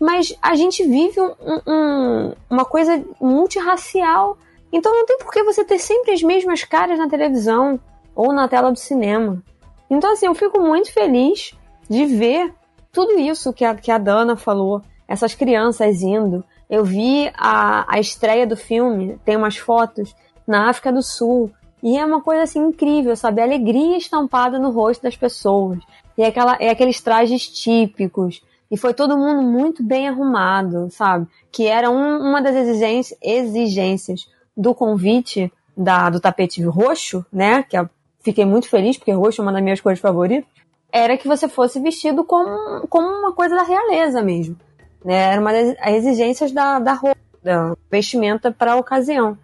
mas 0.00 0.34
a 0.42 0.54
gente 0.54 0.84
vive 0.84 1.20
um- 1.20 1.34
um- 1.66 2.32
uma 2.50 2.64
coisa 2.64 3.02
multirracial. 3.20 4.36
Então 4.72 4.92
não 4.92 5.06
tem 5.06 5.18
por 5.18 5.30
que 5.30 5.42
você 5.42 5.64
ter 5.64 5.78
sempre 5.78 6.12
as 6.12 6.22
mesmas 6.22 6.64
caras 6.64 6.98
na 6.98 7.08
televisão 7.08 7.78
ou 8.14 8.32
na 8.32 8.48
tela 8.48 8.70
do 8.72 8.78
cinema. 8.78 9.42
Então, 9.88 10.12
assim, 10.12 10.26
eu 10.26 10.34
fico 10.34 10.60
muito 10.60 10.92
feliz 10.92 11.52
de 11.88 12.04
ver 12.06 12.52
tudo 12.92 13.18
isso 13.18 13.52
que 13.52 13.64
a, 13.64 13.74
que 13.74 13.90
a 13.90 13.98
Dana 13.98 14.36
falou, 14.36 14.80
essas 15.06 15.34
crianças 15.34 16.02
indo. 16.02 16.44
Eu 16.68 16.84
vi 16.84 17.30
a, 17.36 17.84
a 17.94 18.00
estreia 18.00 18.46
do 18.46 18.56
filme, 18.56 19.18
tem 19.24 19.36
umas 19.36 19.56
fotos 19.56 20.14
na 20.46 20.70
África 20.70 20.92
do 20.92 21.02
Sul. 21.02 21.50
E 21.82 21.98
é 21.98 22.04
uma 22.04 22.22
coisa 22.22 22.44
assim 22.44 22.60
incrível, 22.60 23.14
sabe? 23.14 23.40
A 23.40 23.44
alegria 23.44 23.98
estampada 23.98 24.58
no 24.58 24.70
rosto 24.70 25.02
das 25.02 25.16
pessoas. 25.16 25.78
E 26.16 26.24
aquela, 26.24 26.56
é 26.58 26.70
aqueles 26.70 27.00
trajes 27.00 27.46
típicos. 27.46 28.42
E 28.70 28.76
foi 28.76 28.92
todo 28.94 29.16
mundo 29.16 29.42
muito 29.42 29.82
bem 29.82 30.08
arrumado, 30.08 30.88
sabe? 30.90 31.26
Que 31.52 31.66
era 31.66 31.90
um- 31.90 32.18
uma 32.20 32.40
das 32.42 32.54
exigências, 32.56 33.18
exigências 33.22 34.26
do 34.56 34.74
convite 34.74 35.52
da, 35.76 36.08
do 36.10 36.20
tapete 36.20 36.62
roxo, 36.64 37.24
né? 37.32 37.62
Que 37.62 37.76
eu 37.78 37.88
fiquei 38.20 38.44
muito 38.44 38.68
feliz, 38.68 38.96
porque 38.96 39.12
roxo 39.12 39.40
é 39.40 39.44
uma 39.44 39.52
das 39.52 39.62
minhas 39.62 39.80
cores 39.80 40.00
favoritas. 40.00 40.48
Era 40.90 41.16
que 41.18 41.26
você 41.28 41.48
fosse 41.48 41.80
vestido 41.80 42.24
como, 42.24 42.86
como 42.88 43.06
uma 43.08 43.32
coisa 43.32 43.54
da 43.56 43.62
realeza 43.64 44.22
mesmo. 44.22 44.56
Né? 45.04 45.32
Era 45.32 45.40
uma 45.40 45.52
das 45.52 45.76
exigências 45.88 46.52
da, 46.52 46.78
da 46.78 46.92
roupa, 46.94 47.18
da 47.42 47.76
vestimenta 47.90 48.50
para 48.50 48.72
a 48.72 48.76
ocasião. 48.76 49.36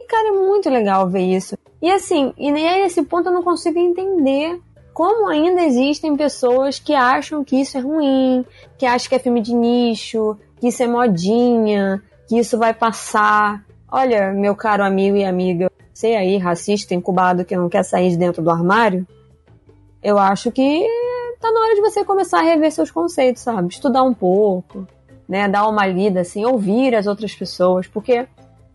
E, 0.00 0.06
cara, 0.06 0.28
é 0.28 0.32
muito 0.32 0.68
legal 0.70 1.08
ver 1.08 1.20
isso. 1.22 1.56
E 1.80 1.90
assim, 1.90 2.32
e 2.38 2.50
nem 2.50 2.66
a 2.66 2.86
esse 2.86 3.02
ponto 3.02 3.28
eu 3.28 3.32
não 3.34 3.42
consigo 3.42 3.78
entender 3.78 4.60
como 4.94 5.28
ainda 5.28 5.62
existem 5.62 6.16
pessoas 6.16 6.78
que 6.78 6.94
acham 6.94 7.42
que 7.42 7.60
isso 7.60 7.76
é 7.76 7.80
ruim, 7.80 8.46
que 8.78 8.86
acham 8.86 9.08
que 9.08 9.14
é 9.16 9.18
filme 9.18 9.40
de 9.40 9.52
nicho, 9.52 10.38
que 10.60 10.68
isso 10.68 10.84
é 10.84 10.86
modinha, 10.86 12.00
que 12.28 12.38
isso 12.38 12.56
vai 12.56 12.72
passar. 12.72 13.64
Olha, 13.90 14.32
meu 14.32 14.54
caro 14.54 14.84
amigo 14.84 15.16
e 15.16 15.24
amiga, 15.24 15.68
você 15.92 16.14
aí, 16.14 16.38
racista, 16.38 16.94
incubado, 16.94 17.44
que 17.44 17.56
não 17.56 17.68
quer 17.68 17.82
sair 17.82 18.10
de 18.10 18.16
dentro 18.16 18.40
do 18.40 18.50
armário, 18.50 19.06
eu 20.00 20.16
acho 20.16 20.52
que 20.52 20.86
tá 21.40 21.50
na 21.50 21.60
hora 21.60 21.74
de 21.74 21.80
você 21.80 22.04
começar 22.04 22.38
a 22.38 22.42
rever 22.42 22.70
seus 22.70 22.90
conceitos, 22.90 23.42
sabe? 23.42 23.68
Estudar 23.68 24.04
um 24.04 24.14
pouco, 24.14 24.86
né? 25.28 25.48
Dar 25.48 25.68
uma 25.68 25.86
lida, 25.86 26.20
assim, 26.20 26.44
ouvir 26.44 26.94
as 26.94 27.08
outras 27.08 27.34
pessoas, 27.34 27.88
porque 27.88 28.28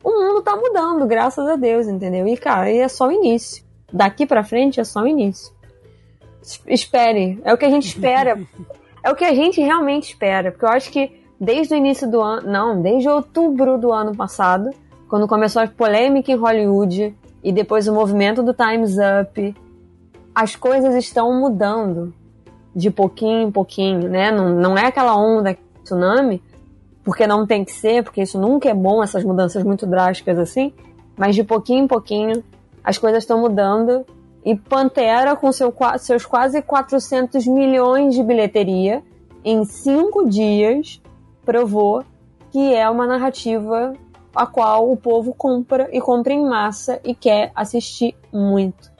o 0.03 0.09
mundo 0.09 0.41
tá 0.41 0.55
mudando, 0.55 1.07
graças 1.07 1.47
a 1.47 1.55
Deus, 1.55 1.87
entendeu? 1.87 2.27
E, 2.27 2.35
cara, 2.35 2.69
é 2.69 2.87
só 2.89 3.07
o 3.07 3.11
início. 3.11 3.63
Daqui 3.91 4.25
pra 4.25 4.43
frente 4.43 4.81
é 4.81 4.83
só 4.83 5.01
o 5.01 5.07
início. 5.07 5.57
Espere. 6.67 7.39
É 7.43 7.53
o 7.53 7.57
que 7.57 7.65
a 7.65 7.69
gente 7.69 7.87
espera. 7.87 8.39
é 9.03 9.11
o 9.11 9.15
que 9.15 9.25
a 9.25 9.33
gente 9.33 9.61
realmente 9.61 10.09
espera. 10.09 10.51
Porque 10.51 10.65
eu 10.65 10.69
acho 10.69 10.91
que 10.91 11.19
desde 11.39 11.73
o 11.73 11.77
início 11.77 12.09
do 12.09 12.21
ano. 12.21 12.49
Não, 12.49 12.81
desde 12.81 13.07
outubro 13.07 13.77
do 13.77 13.93
ano 13.93 14.15
passado, 14.15 14.71
quando 15.07 15.27
começou 15.27 15.61
a 15.61 15.67
polêmica 15.67 16.31
em 16.31 16.35
Hollywood 16.35 17.15
e 17.43 17.51
depois 17.51 17.87
o 17.87 17.93
movimento 17.93 18.43
do 18.43 18.53
Time's 18.53 18.97
Up, 18.97 19.55
as 20.35 20.55
coisas 20.55 20.95
estão 20.95 21.39
mudando 21.39 22.13
de 22.75 22.91
pouquinho 22.91 23.47
em 23.47 23.51
pouquinho, 23.51 24.09
né? 24.09 24.31
Não, 24.31 24.49
não 24.49 24.77
é 24.77 24.87
aquela 24.87 25.15
onda 25.15 25.57
tsunami, 25.83 26.41
porque 27.03 27.25
não 27.25 27.47
tem 27.47 27.63
que 27.63 27.71
ser, 27.71 28.03
porque 28.03 28.21
isso 28.21 28.39
nunca 28.39 28.69
é 28.69 28.73
bom, 28.73 29.01
essas 29.01 29.23
mudanças 29.23 29.63
muito 29.63 29.87
drásticas 29.87 30.37
assim, 30.37 30.73
mas 31.17 31.35
de 31.35 31.43
pouquinho 31.43 31.85
em 31.85 31.87
pouquinho 31.87 32.43
as 32.83 32.97
coisas 32.97 33.23
estão 33.23 33.39
mudando 33.39 34.05
e 34.43 34.55
Pantera, 34.55 35.35
com 35.35 35.51
seu, 35.51 35.73
seus 35.99 36.25
quase 36.25 36.61
400 36.61 37.45
milhões 37.47 38.15
de 38.15 38.23
bilheteria, 38.23 39.03
em 39.43 39.65
cinco 39.65 40.27
dias, 40.27 41.01
provou 41.45 42.03
que 42.51 42.73
é 42.73 42.89
uma 42.89 43.05
narrativa 43.05 43.93
a 44.35 44.45
qual 44.45 44.91
o 44.91 44.97
povo 44.97 45.33
compra 45.33 45.89
e 45.91 45.99
compra 45.99 46.33
em 46.33 46.43
massa 46.43 46.99
e 47.03 47.13
quer 47.13 47.51
assistir 47.55 48.15
muito. 48.31 48.91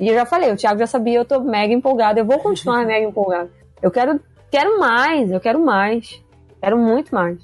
E 0.00 0.08
eu 0.08 0.14
já 0.14 0.26
falei, 0.26 0.52
o 0.52 0.56
Thiago 0.56 0.78
já 0.78 0.86
sabia, 0.86 1.18
eu 1.18 1.24
tô 1.24 1.40
mega 1.40 1.72
empolgada, 1.72 2.20
eu 2.20 2.24
vou 2.24 2.38
continuar 2.38 2.84
mega 2.86 3.06
empolgada. 3.06 3.50
Eu 3.80 3.90
quero, 3.90 4.20
quero 4.50 4.78
mais, 4.78 5.30
eu 5.30 5.40
quero 5.40 5.64
mais. 5.64 6.22
Quero 6.60 6.78
muito 6.78 7.14
mais. 7.14 7.38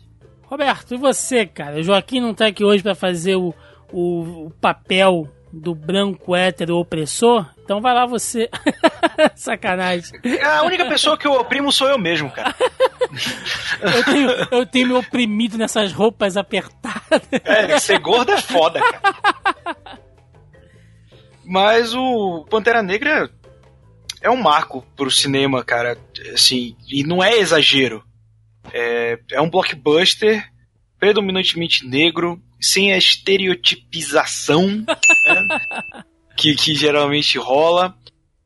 Roberto, 0.47 0.95
e 0.95 0.97
você, 0.97 1.47
cara? 1.47 1.77
O 1.77 1.83
Joaquim 1.83 2.21
não 2.21 2.35
tá 2.35 2.47
aqui 2.47 2.65
hoje 2.65 2.83
para 2.83 2.95
fazer 2.95 3.37
o, 3.37 3.55
o, 3.93 4.47
o 4.47 4.53
papel 4.61 5.29
do 5.53 5.75
branco 5.75 6.35
hétero 6.35 6.77
opressor, 6.77 7.47
então 7.63 7.81
vai 7.81 7.95
lá 7.95 8.07
você. 8.07 8.49
Sacanagem. 9.35 10.13
A 10.43 10.63
única 10.63 10.87
pessoa 10.87 11.17
que 11.19 11.27
eu 11.27 11.33
oprimo 11.33 11.73
sou 11.73 11.89
eu 11.89 11.99
mesmo, 11.99 12.31
cara. 12.31 12.55
eu, 13.81 14.05
tenho, 14.05 14.31
eu 14.51 14.67
tenho 14.67 14.89
me 14.89 14.95
oprimido 14.95 15.59
nessas 15.59 15.93
roupas 15.93 16.37
apertadas. 16.37 17.23
É, 17.45 17.79
ser 17.79 17.99
gordo 17.99 18.33
é 18.33 18.41
foda, 18.41 18.81
cara. 18.81 19.77
Mas 21.45 21.95
o 21.95 22.47
Pantera 22.49 22.83
Negra 22.83 23.29
é 24.21 24.31
um 24.31 24.37
marco 24.37 24.87
pro 24.95 25.11
cinema, 25.11 25.65
cara. 25.65 25.99
Assim, 26.33 26.77
e 26.89 27.03
não 27.03 27.23
é 27.23 27.39
exagero. 27.39 28.05
É, 28.73 29.19
é 29.33 29.41
um 29.41 29.51
blockbuster 29.51 30.49
predominantemente 31.01 31.87
negro, 31.87 32.41
sem 32.61 32.93
a 32.93 32.99
estereotipização 32.99 34.69
né, 35.27 35.47
que, 36.37 36.55
que 36.55 36.75
geralmente 36.75 37.39
rola, 37.39 37.97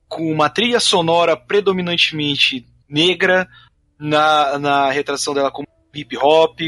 com 0.09 0.33
uma 0.33 0.49
trilha 0.49 0.79
sonora 0.79 1.37
predominantemente 1.37 2.65
negra, 2.89 3.49
na, 3.99 4.59
na 4.59 4.91
retração 4.91 5.35
dela 5.35 5.51
com 5.51 5.65
hip 5.95 6.17
hop, 6.17 6.61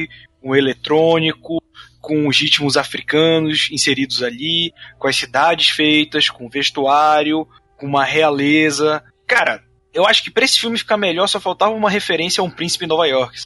um 0.43 0.55
eletrônico, 0.55 1.63
com 2.01 2.29
os 2.29 2.41
ritmos 2.41 2.77
africanos 2.77 3.69
inseridos 3.71 4.23
ali, 4.23 4.73
com 4.99 5.09
as 5.09 5.17
cidades 5.17 5.69
feitas, 5.71 6.31
com 6.31 6.49
vestuário, 6.49 7.47
com 7.77 7.87
uma 7.87 8.05
realeza. 8.05 9.03
Cara, 9.27 9.63
eu 9.93 10.07
acho 10.07 10.23
que 10.23 10.31
pra 10.31 10.45
esse 10.45 10.61
filme 10.61 10.79
ficar 10.79 10.97
melhor 10.97 11.27
só 11.27 11.41
faltava 11.41 11.75
uma 11.75 11.91
referência 11.91 12.41
a 12.41 12.45
um 12.45 12.51
príncipe 12.51 12.85
em 12.85 12.89
Nova 12.89 13.07
York. 13.07 13.41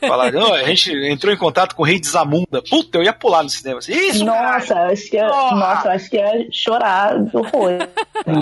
Falar, 0.00 0.32
não, 0.32 0.54
a 0.54 0.64
gente 0.64 0.92
entrou 1.08 1.32
em 1.32 1.36
contato 1.36 1.74
com 1.74 1.82
o 1.82 1.86
rei 1.86 2.00
de 2.00 2.06
Zamunda. 2.06 2.62
Puta, 2.68 2.98
eu 2.98 3.02
ia 3.02 3.12
pular 3.12 3.42
no 3.42 3.50
cinema. 3.50 3.78
Assim, 3.78 3.92
Isso, 3.92 4.24
nossa, 4.24 4.74
acho 4.86 5.10
que 5.10 5.16
ia, 5.16 5.26
oh. 5.26 5.54
nossa, 5.54 5.90
acho 5.90 6.08
que 6.08 6.16
ia 6.16 6.48
chorar 6.50 7.18
do 7.18 7.38
horror. 7.38 7.88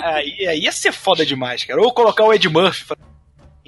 aí, 0.03 0.47
aí 0.47 0.59
ia 0.61 0.71
ser 0.71 0.93
foda 0.93 1.25
demais, 1.25 1.65
cara. 1.65 1.81
Ou 1.81 1.93
colocar 1.93 2.23
o 2.23 2.33
Ed 2.33 2.47
Murphy 2.47 2.93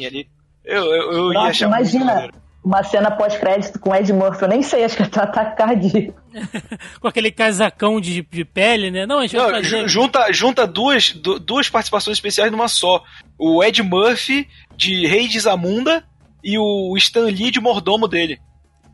ali. 0.06 0.28
Eu, 0.64 0.84
eu, 0.84 1.12
eu 1.12 1.34
nossa, 1.34 1.46
ia 1.46 1.50
achar 1.50 1.68
Imagina 1.68 2.30
uma 2.64 2.84
cena 2.84 3.12
pós-crédito 3.12 3.78
com 3.78 3.96
Ed 3.96 4.12
Murphy. 4.12 4.42
Eu 4.42 4.48
nem 4.48 4.64
sei, 4.64 4.84
acho 4.84 4.98
que 4.98 5.04
é 5.04 5.06
ataque 5.06 5.56
cardíaco. 5.56 6.20
com 7.00 7.08
aquele 7.08 7.32
casacão 7.32 8.02
de, 8.02 8.24
de 8.24 8.44
pele, 8.44 8.90
né? 8.90 9.06
Não, 9.06 9.20
a 9.20 9.22
gente 9.22 9.38
não, 9.38 9.52
fazer... 9.52 9.88
Junta, 9.88 10.34
junta 10.34 10.66
duas, 10.66 11.12
duas 11.12 11.70
participações 11.70 12.18
especiais 12.18 12.52
numa 12.52 12.68
só. 12.68 13.04
O 13.38 13.64
Ed 13.64 13.84
Murphy 13.84 14.48
de 14.76 15.06
Rei 15.06 15.28
de 15.28 15.40
Zamunda 15.40 16.04
e 16.46 16.60
o 16.60 16.96
Stan 16.96 17.26
Lee 17.26 17.50
de 17.50 17.60
mordomo 17.60 18.08
dele. 18.08 18.40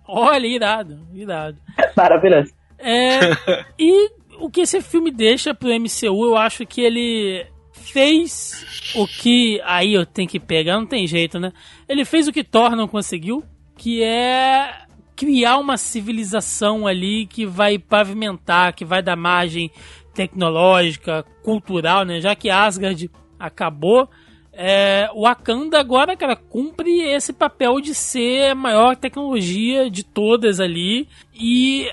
Olha, 0.07 0.47
irado, 0.47 1.05
irado. 1.13 1.57
Maravilhoso. 1.95 2.53
É, 2.79 3.19
e 3.77 4.09
o 4.39 4.49
que 4.49 4.61
esse 4.61 4.79
filme 4.81 5.11
deixa 5.11 5.53
pro 5.53 5.69
MCU, 5.69 6.25
eu 6.25 6.37
acho 6.37 6.65
que 6.65 6.79
ele 6.79 7.45
fez 7.73 8.93
o 8.95 9.05
que. 9.05 9.61
Aí 9.65 9.93
eu 9.93 10.05
tenho 10.05 10.29
que 10.29 10.39
pegar, 10.39 10.79
não 10.79 10.85
tem 10.85 11.05
jeito, 11.05 11.39
né? 11.39 11.51
Ele 11.89 12.05
fez 12.05 12.25
o 12.27 12.31
que 12.31 12.43
Thor 12.43 12.73
não 12.73 12.87
conseguiu, 12.87 13.43
que 13.77 14.01
é 14.01 14.85
criar 15.13 15.57
uma 15.57 15.75
civilização 15.75 16.87
ali 16.87 17.27
que 17.27 17.45
vai 17.45 17.77
pavimentar, 17.77 18.73
que 18.73 18.85
vai 18.85 19.03
dar 19.03 19.17
margem 19.17 19.69
tecnológica, 20.13 21.23
cultural, 21.43 22.05
né? 22.05 22.21
Já 22.21 22.33
que 22.33 22.49
Asgard 22.49 23.11
acabou, 23.37 24.09
é, 24.53 25.09
o 25.13 25.21
Wakanda 25.21 25.79
agora, 25.79 26.15
cara, 26.17 26.35
cumpre 26.35 27.01
esse 27.01 27.31
papel 27.31 27.79
de 27.79 27.95
ser 27.95 28.51
a 28.51 28.55
maior 28.55 28.95
tecnologia 28.95 29.89
de 29.89 30.03
todas 30.03 30.59
ali. 30.59 31.07
E 31.33 31.89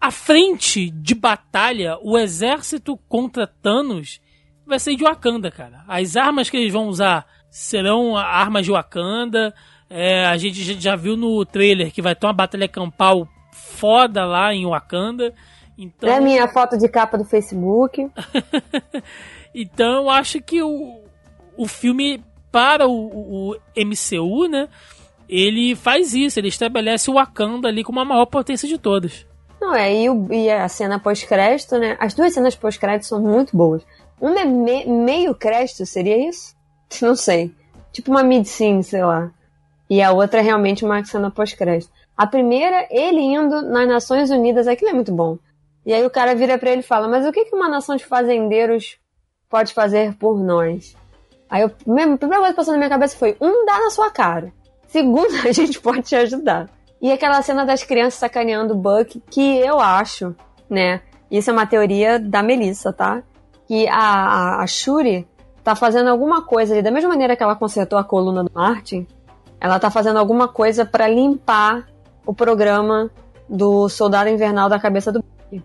a 0.00 0.10
frente 0.10 0.90
de 0.90 1.14
batalha, 1.14 1.96
o 2.02 2.18
exército 2.18 2.98
contra 3.08 3.46
Thanos 3.46 4.20
vai 4.66 4.78
ser 4.78 4.96
de 4.96 5.04
Wakanda, 5.04 5.50
cara. 5.50 5.84
As 5.86 6.16
armas 6.16 6.50
que 6.50 6.56
eles 6.56 6.72
vão 6.72 6.88
usar 6.88 7.24
serão 7.50 8.16
armas 8.16 8.64
de 8.64 8.72
Wakanda. 8.72 9.54
É, 9.88 10.26
a 10.26 10.36
gente 10.36 10.80
já 10.80 10.96
viu 10.96 11.16
no 11.16 11.44
trailer 11.46 11.92
que 11.92 12.02
vai 12.02 12.16
ter 12.16 12.26
uma 12.26 12.32
batalha 12.32 12.68
campal 12.68 13.28
foda 13.52 14.24
lá 14.24 14.52
em 14.52 14.66
Wakanda. 14.66 15.32
Então... 15.78 16.08
É 16.08 16.16
a 16.16 16.20
minha 16.20 16.48
foto 16.48 16.76
de 16.76 16.88
capa 16.88 17.16
do 17.16 17.24
Facebook. 17.24 18.10
então 19.54 20.02
eu 20.02 20.10
acho 20.10 20.40
que 20.40 20.60
o, 20.62 21.05
o 21.56 21.66
filme, 21.66 22.22
para 22.50 22.86
o, 22.86 23.50
o, 23.52 23.56
MCU, 23.76 24.48
né? 24.48 24.68
Ele 25.28 25.74
faz 25.74 26.14
isso, 26.14 26.38
ele 26.38 26.48
estabelece 26.48 27.10
o 27.10 27.14
Wakanda 27.14 27.68
ali 27.68 27.82
como 27.82 28.00
a 28.00 28.04
maior 28.04 28.26
potência 28.26 28.68
de 28.68 28.78
todas. 28.78 29.26
Não, 29.60 29.74
é, 29.74 29.94
e, 29.94 30.08
o, 30.08 30.32
e 30.32 30.50
a 30.50 30.68
cena 30.68 30.98
pós-crédito, 30.98 31.78
né? 31.78 31.96
As 31.98 32.14
duas 32.14 32.32
cenas 32.32 32.54
pós-crédito 32.54 33.06
são 33.06 33.20
muito 33.20 33.56
boas. 33.56 33.84
Uma 34.20 34.40
é 34.40 34.44
me, 34.44 34.86
meio 34.86 35.34
crédito, 35.34 35.84
seria 35.84 36.28
isso? 36.28 36.54
Não 37.02 37.16
sei. 37.16 37.52
Tipo 37.92 38.10
uma 38.10 38.22
mid-scene, 38.22 38.84
sei 38.84 39.04
lá. 39.04 39.30
E 39.88 40.02
a 40.02 40.12
outra 40.12 40.40
é 40.40 40.42
realmente 40.42 40.84
uma 40.84 41.04
cena 41.04 41.30
pós-crédito. 41.30 41.90
A 42.16 42.26
primeira, 42.26 42.86
ele 42.90 43.20
indo 43.20 43.62
nas 43.62 43.86
Nações 43.86 44.30
Unidas, 44.30 44.66
aquilo 44.66 44.90
é 44.90 44.94
muito 44.94 45.12
bom. 45.12 45.38
E 45.84 45.92
aí 45.92 46.04
o 46.04 46.10
cara 46.10 46.34
vira 46.34 46.58
para 46.58 46.70
ele 46.70 46.80
e 46.80 46.84
fala: 46.84 47.06
Mas 47.06 47.26
o 47.26 47.32
que, 47.32 47.44
que 47.44 47.54
uma 47.54 47.68
nação 47.68 47.94
de 47.96 48.04
fazendeiros 48.04 48.98
pode 49.48 49.72
fazer 49.72 50.14
por 50.14 50.42
nós? 50.42 50.96
Aí 51.48 51.62
eu, 51.62 51.68
a 51.68 51.70
primeira 51.70 52.18
coisa 52.18 52.48
que 52.48 52.54
passou 52.54 52.72
na 52.72 52.78
minha 52.78 52.90
cabeça 52.90 53.16
foi: 53.16 53.36
um, 53.40 53.64
dá 53.64 53.78
na 53.78 53.90
sua 53.90 54.10
cara. 54.10 54.52
Segundo, 54.88 55.34
a 55.46 55.52
gente 55.52 55.80
pode 55.80 56.02
te 56.02 56.16
ajudar. 56.16 56.68
E 57.00 57.12
aquela 57.12 57.40
cena 57.42 57.64
das 57.64 57.84
crianças 57.84 58.14
sacaneando 58.14 58.74
o 58.74 58.76
Buck, 58.76 59.22
que 59.30 59.58
eu 59.58 59.78
acho, 59.78 60.34
né? 60.68 61.02
Isso 61.30 61.50
é 61.50 61.52
uma 61.52 61.66
teoria 61.66 62.18
da 62.18 62.42
Melissa, 62.42 62.92
tá? 62.92 63.22
Que 63.66 63.86
a, 63.88 63.98
a, 63.98 64.62
a 64.62 64.66
Shuri 64.66 65.26
tá 65.62 65.74
fazendo 65.74 66.08
alguma 66.08 66.42
coisa 66.42 66.72
ali, 66.72 66.82
da 66.82 66.90
mesma 66.90 67.10
maneira 67.10 67.36
que 67.36 67.42
ela 67.42 67.56
consertou 67.56 67.98
a 67.98 68.04
coluna 68.04 68.44
do 68.44 68.50
Martin, 68.54 69.06
ela 69.60 69.78
tá 69.80 69.90
fazendo 69.90 70.18
alguma 70.18 70.46
coisa 70.46 70.86
para 70.86 71.08
limpar 71.08 71.86
o 72.24 72.32
programa 72.32 73.10
do 73.48 73.88
Soldado 73.88 74.30
Invernal 74.30 74.68
da 74.68 74.78
cabeça 74.78 75.10
do 75.10 75.20
Buck. 75.20 75.62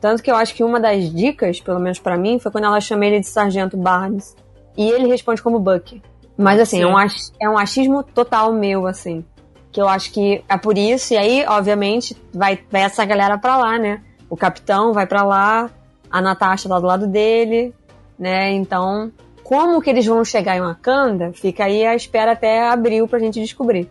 Tanto 0.00 0.22
que 0.22 0.30
eu 0.30 0.36
acho 0.36 0.54
que 0.54 0.64
uma 0.64 0.80
das 0.80 1.12
dicas, 1.12 1.60
pelo 1.60 1.80
menos 1.80 1.98
para 1.98 2.18
mim, 2.18 2.38
foi 2.38 2.50
quando 2.50 2.64
ela 2.64 2.80
chamou 2.80 3.04
ele 3.04 3.20
de 3.20 3.26
Sargento 3.26 3.76
Barnes 3.76 4.36
e 4.76 4.90
ele 4.90 5.08
responde 5.08 5.42
como 5.42 5.58
Buck. 5.58 6.02
Mas 6.36 6.60
assim, 6.60 6.82
é 6.82 6.86
um, 6.86 6.96
é 7.40 7.48
um 7.48 7.56
achismo 7.56 8.02
total 8.02 8.52
meu, 8.52 8.86
assim. 8.86 9.24
Que 9.72 9.80
eu 9.80 9.88
acho 9.88 10.12
que 10.12 10.42
é 10.48 10.56
por 10.56 10.76
isso, 10.76 11.14
e 11.14 11.16
aí, 11.16 11.44
obviamente, 11.46 12.16
vai, 12.32 12.58
vai 12.70 12.82
essa 12.82 13.04
galera 13.04 13.38
pra 13.38 13.56
lá, 13.56 13.78
né? 13.78 14.02
O 14.28 14.36
capitão 14.36 14.92
vai 14.92 15.06
pra 15.06 15.22
lá, 15.22 15.70
a 16.10 16.20
Natasha 16.20 16.68
tá 16.68 16.78
do 16.78 16.86
lado 16.86 17.06
dele, 17.06 17.74
né? 18.18 18.52
Então, 18.52 19.12
como 19.42 19.80
que 19.80 19.90
eles 19.90 20.06
vão 20.06 20.24
chegar 20.24 20.56
em 20.56 20.60
Wakanda, 20.60 21.32
fica 21.32 21.64
aí 21.64 21.86
a 21.86 21.94
espera 21.94 22.32
até 22.32 22.68
abril 22.68 23.06
pra 23.06 23.18
gente 23.18 23.40
descobrir. 23.40 23.88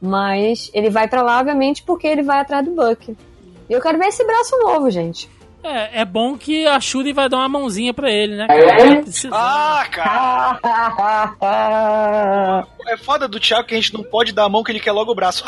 Mas 0.00 0.70
ele 0.74 0.90
vai 0.90 1.08
pra 1.08 1.22
lá, 1.22 1.40
obviamente, 1.40 1.82
porque 1.82 2.06
ele 2.06 2.22
vai 2.22 2.40
atrás 2.40 2.64
do 2.64 2.72
Buck. 2.72 3.16
E 3.68 3.72
eu 3.72 3.80
quero 3.80 3.98
ver 3.98 4.08
esse 4.08 4.24
braço 4.24 4.58
novo, 4.58 4.90
gente. 4.90 5.28
É, 5.64 6.02
é 6.02 6.04
bom 6.04 6.36
que 6.36 6.66
a 6.66 6.78
Shuri 6.78 7.12
vai 7.14 7.26
dar 7.28 7.38
uma 7.38 7.48
mãozinha 7.48 7.94
pra 7.94 8.10
ele, 8.10 8.36
né? 8.36 8.46
cara? 8.46 9.02
Precisa- 9.02 9.30
Ah, 9.34 9.86
cara! 9.90 10.60
Ah, 11.40 12.66
É 12.86 12.96
foda 12.98 13.26
do 13.26 13.40
Thiago 13.40 13.66
que 13.66 13.74
a 13.74 13.78
gente 13.78 13.94
não 13.94 14.02
pode 14.04 14.32
dar 14.32 14.44
a 14.44 14.48
mão 14.48 14.62
que 14.62 14.70
ele 14.70 14.78
quer 14.80 14.92
logo 14.92 15.10
o 15.10 15.14
braço. 15.14 15.42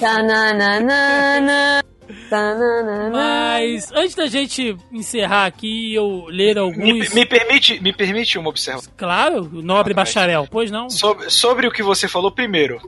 Tananana, 0.00 1.82
tananana. 2.28 3.10
Mas 3.10 3.90
antes 3.92 4.14
da 4.14 4.26
gente 4.26 4.76
encerrar 4.90 5.46
aqui 5.46 5.90
e 5.92 5.94
eu 5.94 6.26
ler 6.28 6.54
Me, 6.54 6.60
alguns. 6.60 7.14
me 7.14 7.26
permite, 7.26 7.80
me 7.80 7.92
permite 7.92 8.38
uma 8.38 8.48
observação. 8.48 8.92
Claro, 8.96 9.48
o 9.52 9.62
nobre 9.62 9.92
Ah, 9.92 9.96
bacharel, 9.96 10.48
pois 10.50 10.70
não? 10.70 10.90
Sobre, 10.90 11.30
sobre 11.30 11.66
o 11.66 11.70
que 11.70 11.82
você 11.82 12.08
falou 12.08 12.30
primeiro. 12.32 12.80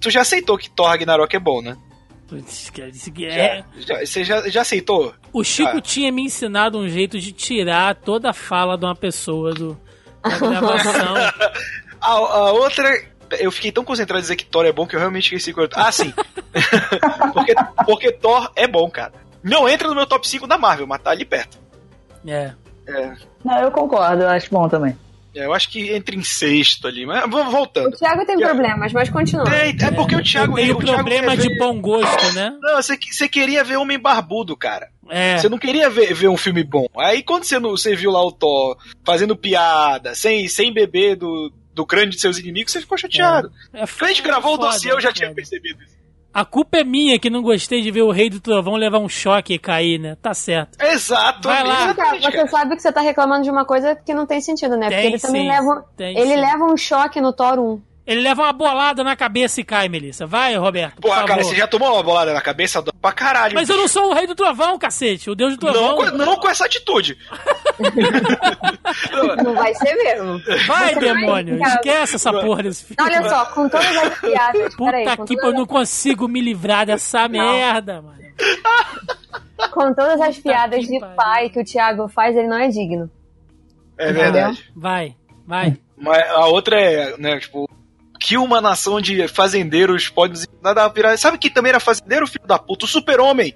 Tu 0.00 0.10
já 0.10 0.22
aceitou 0.22 0.56
que 0.58 0.70
Thor 0.70 0.86
Ragnarok 0.88 1.34
é 1.34 1.38
bom, 1.38 1.60
né? 1.62 1.76
É- 3.26 3.64
Já, 3.78 3.94
já- 3.94 4.06
você 4.06 4.24
já, 4.24 4.48
já 4.48 4.60
aceitou? 4.62 5.12
O 5.32 5.42
Chico 5.44 5.76
Ah. 5.78 5.80
tinha 5.80 6.10
me 6.12 6.22
ensinado 6.22 6.78
um 6.78 6.88
jeito 6.88 7.18
de 7.18 7.32
tirar 7.32 7.94
toda 7.96 8.30
a 8.30 8.32
fala 8.32 8.76
de 8.78 8.84
uma 8.84 8.94
pessoa 8.96 9.52
do, 9.52 9.78
da 10.22 10.38
gravação. 10.38 11.14
A, 12.00 12.12
a 12.12 12.52
outra. 12.52 12.88
Eu 13.38 13.50
fiquei 13.52 13.70
tão 13.70 13.84
concentrado 13.84 14.18
em 14.20 14.22
dizer 14.22 14.36
que 14.36 14.44
Thor 14.46 14.64
é 14.64 14.72
bom 14.72 14.86
que 14.86 14.96
eu 14.96 15.00
realmente 15.00 15.24
esqueci. 15.26 15.52
qual- 15.52 15.68
Ah, 15.74 15.92
sim. 15.92 16.12
porque, 17.34 17.54
porque 17.84 18.12
Thor 18.12 18.50
é 18.56 18.66
bom, 18.66 18.90
cara. 18.90 19.12
Não 19.42 19.68
entra 19.68 19.86
no 19.88 19.94
meu 19.94 20.06
top 20.06 20.26
5 20.28 20.46
da 20.46 20.58
Marvel, 20.58 20.86
mas 20.86 21.00
tá 21.02 21.10
ali 21.10 21.24
perto. 21.24 21.58
É. 22.26 22.52
É, 22.86 23.12
Não, 23.44 23.58
eu 23.60 23.70
concordo, 23.70 24.22
eu 24.22 24.28
acho 24.30 24.50
bom 24.50 24.68
também. 24.68 24.96
É, 25.34 25.44
eu 25.46 25.52
acho 25.54 25.68
que 25.70 25.90
entra 25.92 26.14
em 26.14 26.22
sexto 26.22 26.86
ali. 26.86 27.04
Mas 27.06 27.20
vamos 27.30 27.48
O 27.48 27.50
voltando. 27.50 27.96
Thiago 27.96 28.24
tem 28.26 28.38
problemas, 28.38 28.92
mas 28.92 29.08
continua. 29.10 29.44
É, 29.54 29.68
é 29.70 29.90
porque 29.90 30.16
o 30.16 30.22
Thiago. 30.22 30.52
o 30.54 30.56
Thiago 30.56 30.80
problema 30.84 31.36
de 31.36 31.48
ver- 31.48 31.58
bom 31.58 31.80
gosto, 31.80 32.32
né? 32.34 32.52
Não, 32.60 32.76
você, 32.76 32.96
você 32.96 33.28
queria 33.28 33.62
ver 33.64 33.76
Homem 33.76 33.98
Barbudo, 33.98 34.56
cara. 34.56 34.88
É. 35.08 35.38
Você 35.38 35.48
não 35.48 35.58
queria 35.58 35.90
ver, 35.90 36.14
ver 36.14 36.28
um 36.28 36.36
filme 36.36 36.62
bom. 36.62 36.86
Aí 36.96 37.22
quando 37.22 37.44
você, 37.44 37.58
não, 37.58 37.70
você 37.70 37.96
viu 37.96 38.10
lá 38.12 38.24
o 38.24 38.30
Thor 38.32 38.76
fazendo 39.04 39.34
piada, 39.36 40.14
sem, 40.14 40.46
sem 40.48 40.72
beber 40.72 41.16
do, 41.16 41.52
do 41.74 41.84
crânio 41.84 42.10
de 42.10 42.20
seus 42.20 42.38
inimigos, 42.38 42.72
você 42.72 42.80
ficou 42.80 42.96
chateado. 42.96 43.50
É 43.72 43.84
Quando 43.86 44.04
a 44.04 44.08
gente 44.08 44.22
gravou 44.22 44.52
o 44.54 44.56
foda, 44.56 44.68
dossiê, 44.72 44.92
eu 44.92 45.00
já 45.00 45.12
tinha 45.12 45.28
foda. 45.28 45.36
percebido 45.36 45.82
isso. 45.82 45.99
A 46.32 46.44
culpa 46.44 46.78
é 46.78 46.84
minha 46.84 47.18
que 47.18 47.28
não 47.28 47.42
gostei 47.42 47.82
de 47.82 47.90
ver 47.90 48.02
o 48.02 48.10
Rei 48.10 48.30
do 48.30 48.40
Trovão 48.40 48.74
levar 48.76 48.98
um 48.98 49.08
choque 49.08 49.54
e 49.54 49.58
cair, 49.58 49.98
né? 49.98 50.16
Tá 50.22 50.32
certo. 50.32 50.80
Exato. 50.80 51.48
Vai 51.48 51.64
lá. 51.64 51.92
Você 52.20 52.46
sabe 52.46 52.76
que 52.76 52.82
você 52.82 52.92
tá 52.92 53.00
reclamando 53.00 53.42
de 53.42 53.50
uma 53.50 53.64
coisa 53.64 53.96
que 53.96 54.14
não 54.14 54.26
tem 54.26 54.40
sentido, 54.40 54.76
né? 54.76 54.86
Porque 54.86 54.96
Tem 54.96 55.06
ele 55.06 55.18
também 55.18 55.42
sim, 55.42 55.48
leva. 55.48 55.84
tem 55.96 56.16
ele 56.16 56.34
sim. 56.34 56.40
leva 56.40 56.64
um 56.64 56.76
choque 56.76 57.20
no 57.20 57.32
Thor 57.32 57.58
1. 57.58 57.82
Ele 58.10 58.22
leva 58.22 58.42
uma 58.42 58.52
bolada 58.52 59.04
na 59.04 59.14
cabeça 59.14 59.60
e 59.60 59.64
cai, 59.64 59.88
Melissa. 59.88 60.26
Vai, 60.26 60.56
Roberto. 60.56 60.96
por 60.96 61.02
Porra, 61.02 61.20
cara, 61.20 61.28
favor. 61.28 61.44
você 61.44 61.54
já 61.56 61.68
tomou 61.68 61.92
uma 61.94 62.02
bolada 62.02 62.32
na 62.34 62.40
cabeça 62.40 62.82
do- 62.82 62.92
pra 62.92 63.12
caralho. 63.12 63.54
Mas 63.54 63.68
eu 63.68 63.76
não 63.76 63.86
sou 63.86 64.10
o 64.10 64.12
Rei 64.14 64.26
do 64.26 64.34
Trovão, 64.34 64.76
cacete. 64.78 65.30
O 65.30 65.34
Deus 65.36 65.56
do 65.56 65.64
não, 65.66 65.72
Trovão. 65.72 65.96
com, 66.10 66.16
não 66.16 66.36
com 66.36 66.48
essa 66.48 66.64
atitude. 66.64 67.16
Não 69.44 69.54
vai 69.54 69.72
ser 69.74 69.94
mesmo. 69.94 70.40
Vai, 70.66 70.94
demônio. 70.96 71.58
Cara. 71.58 71.74
Esquece 71.74 72.16
essa 72.16 72.32
porra 72.32 72.62
desse 72.64 72.84
filme. 72.84 72.96
Olha 73.00 73.28
só, 73.28 73.44
com 73.46 73.68
todas 73.68 73.96
as 73.96 74.18
piadas. 74.20 74.74
Puta 74.74 75.16
com, 75.16 75.24
que 75.24 75.34
eu 75.40 75.52
não 75.52 75.66
consigo 75.66 76.26
me 76.28 76.40
livrar 76.40 76.84
dessa 76.86 77.28
merda, 77.28 78.02
mano. 78.02 78.18
com 79.72 79.94
todas 79.94 80.20
as 80.20 80.38
piadas 80.38 80.84
que 80.84 80.92
de 80.92 81.00
pariu. 81.00 81.16
pai 81.16 81.50
que 81.50 81.60
o 81.60 81.64
Thiago 81.64 82.08
faz, 82.08 82.36
ele 82.36 82.48
não 82.48 82.58
é 82.58 82.68
digno. 82.68 83.10
É 83.96 84.12
verdade. 84.12 84.70
Vai, 84.74 85.14
vai. 85.46 85.78
Mas 85.96 86.28
a 86.30 86.46
outra 86.46 86.80
é, 86.80 87.16
né, 87.18 87.38
tipo, 87.38 87.68
que 88.20 88.36
uma 88.36 88.60
nação 88.60 89.00
de 89.00 89.26
fazendeiros 89.26 90.08
pode 90.08 90.46
nada 90.62 90.86
virar. 90.88 91.16
Sabe 91.16 91.38
que 91.38 91.48
também 91.48 91.70
era 91.70 91.80
fazendeiro, 91.80 92.26
filho 92.26 92.46
da 92.46 92.58
puta? 92.58 92.84
O 92.84 92.88
super-homem! 92.88 93.54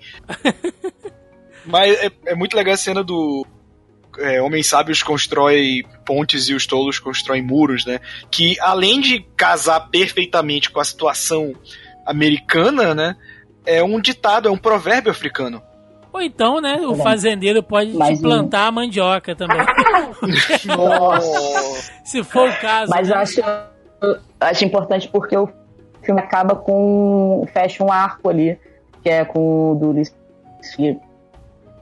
Mas 1.67 1.97
é, 1.99 2.11
é 2.27 2.35
muito 2.35 2.57
legal 2.57 2.75
a 2.75 2.79
cena 2.79 3.05
do. 3.05 3.47
É, 4.19 4.41
homens 4.41 4.69
sábios 4.69 5.03
constrói 5.03 5.83
pontes 6.07 6.49
e 6.49 6.55
os 6.55 6.67
tolos 6.67 6.99
constroem 6.99 7.43
muros, 7.43 7.85
né? 7.85 8.01
Que 8.31 8.59
além 8.61 9.01
de 9.01 9.21
casar 9.37 9.81
perfeitamente 9.91 10.71
com 10.71 10.81
a 10.81 10.85
situação 10.85 11.53
americana, 12.07 12.95
né? 12.95 13.17
É 13.67 13.83
um 13.83 14.01
ditado, 14.01 14.49
é 14.49 14.51
um 14.51 14.59
provérbio 14.59 15.11
africano. 15.11 15.63
Ou 16.13 16.23
então, 16.23 16.61
né, 16.61 16.77
o 16.87 16.95
fazendeiro 16.95 17.61
pode 17.61 17.91
te 17.91 18.21
plantar 18.21 18.69
a 18.69 18.71
mandioca 18.71 19.35
também. 19.35 19.59
Nossa. 20.65 21.93
Se 22.05 22.23
for 22.23 22.49
o 22.49 22.61
caso. 22.61 22.91
Mas 22.91 23.09
eu 23.09 23.17
né? 23.17 23.23
acho, 23.23 23.41
acho 24.41 24.65
importante 24.65 25.09
porque 25.09 25.37
o 25.37 25.49
filme 26.03 26.21
acaba 26.21 26.55
com. 26.55 27.45
fecha 27.53 27.83
um 27.83 27.91
arco 27.91 28.29
ali, 28.29 28.59
que 29.03 29.09
é 29.09 29.25
com 29.25 29.73
o 29.73 29.75
do. 29.75 29.95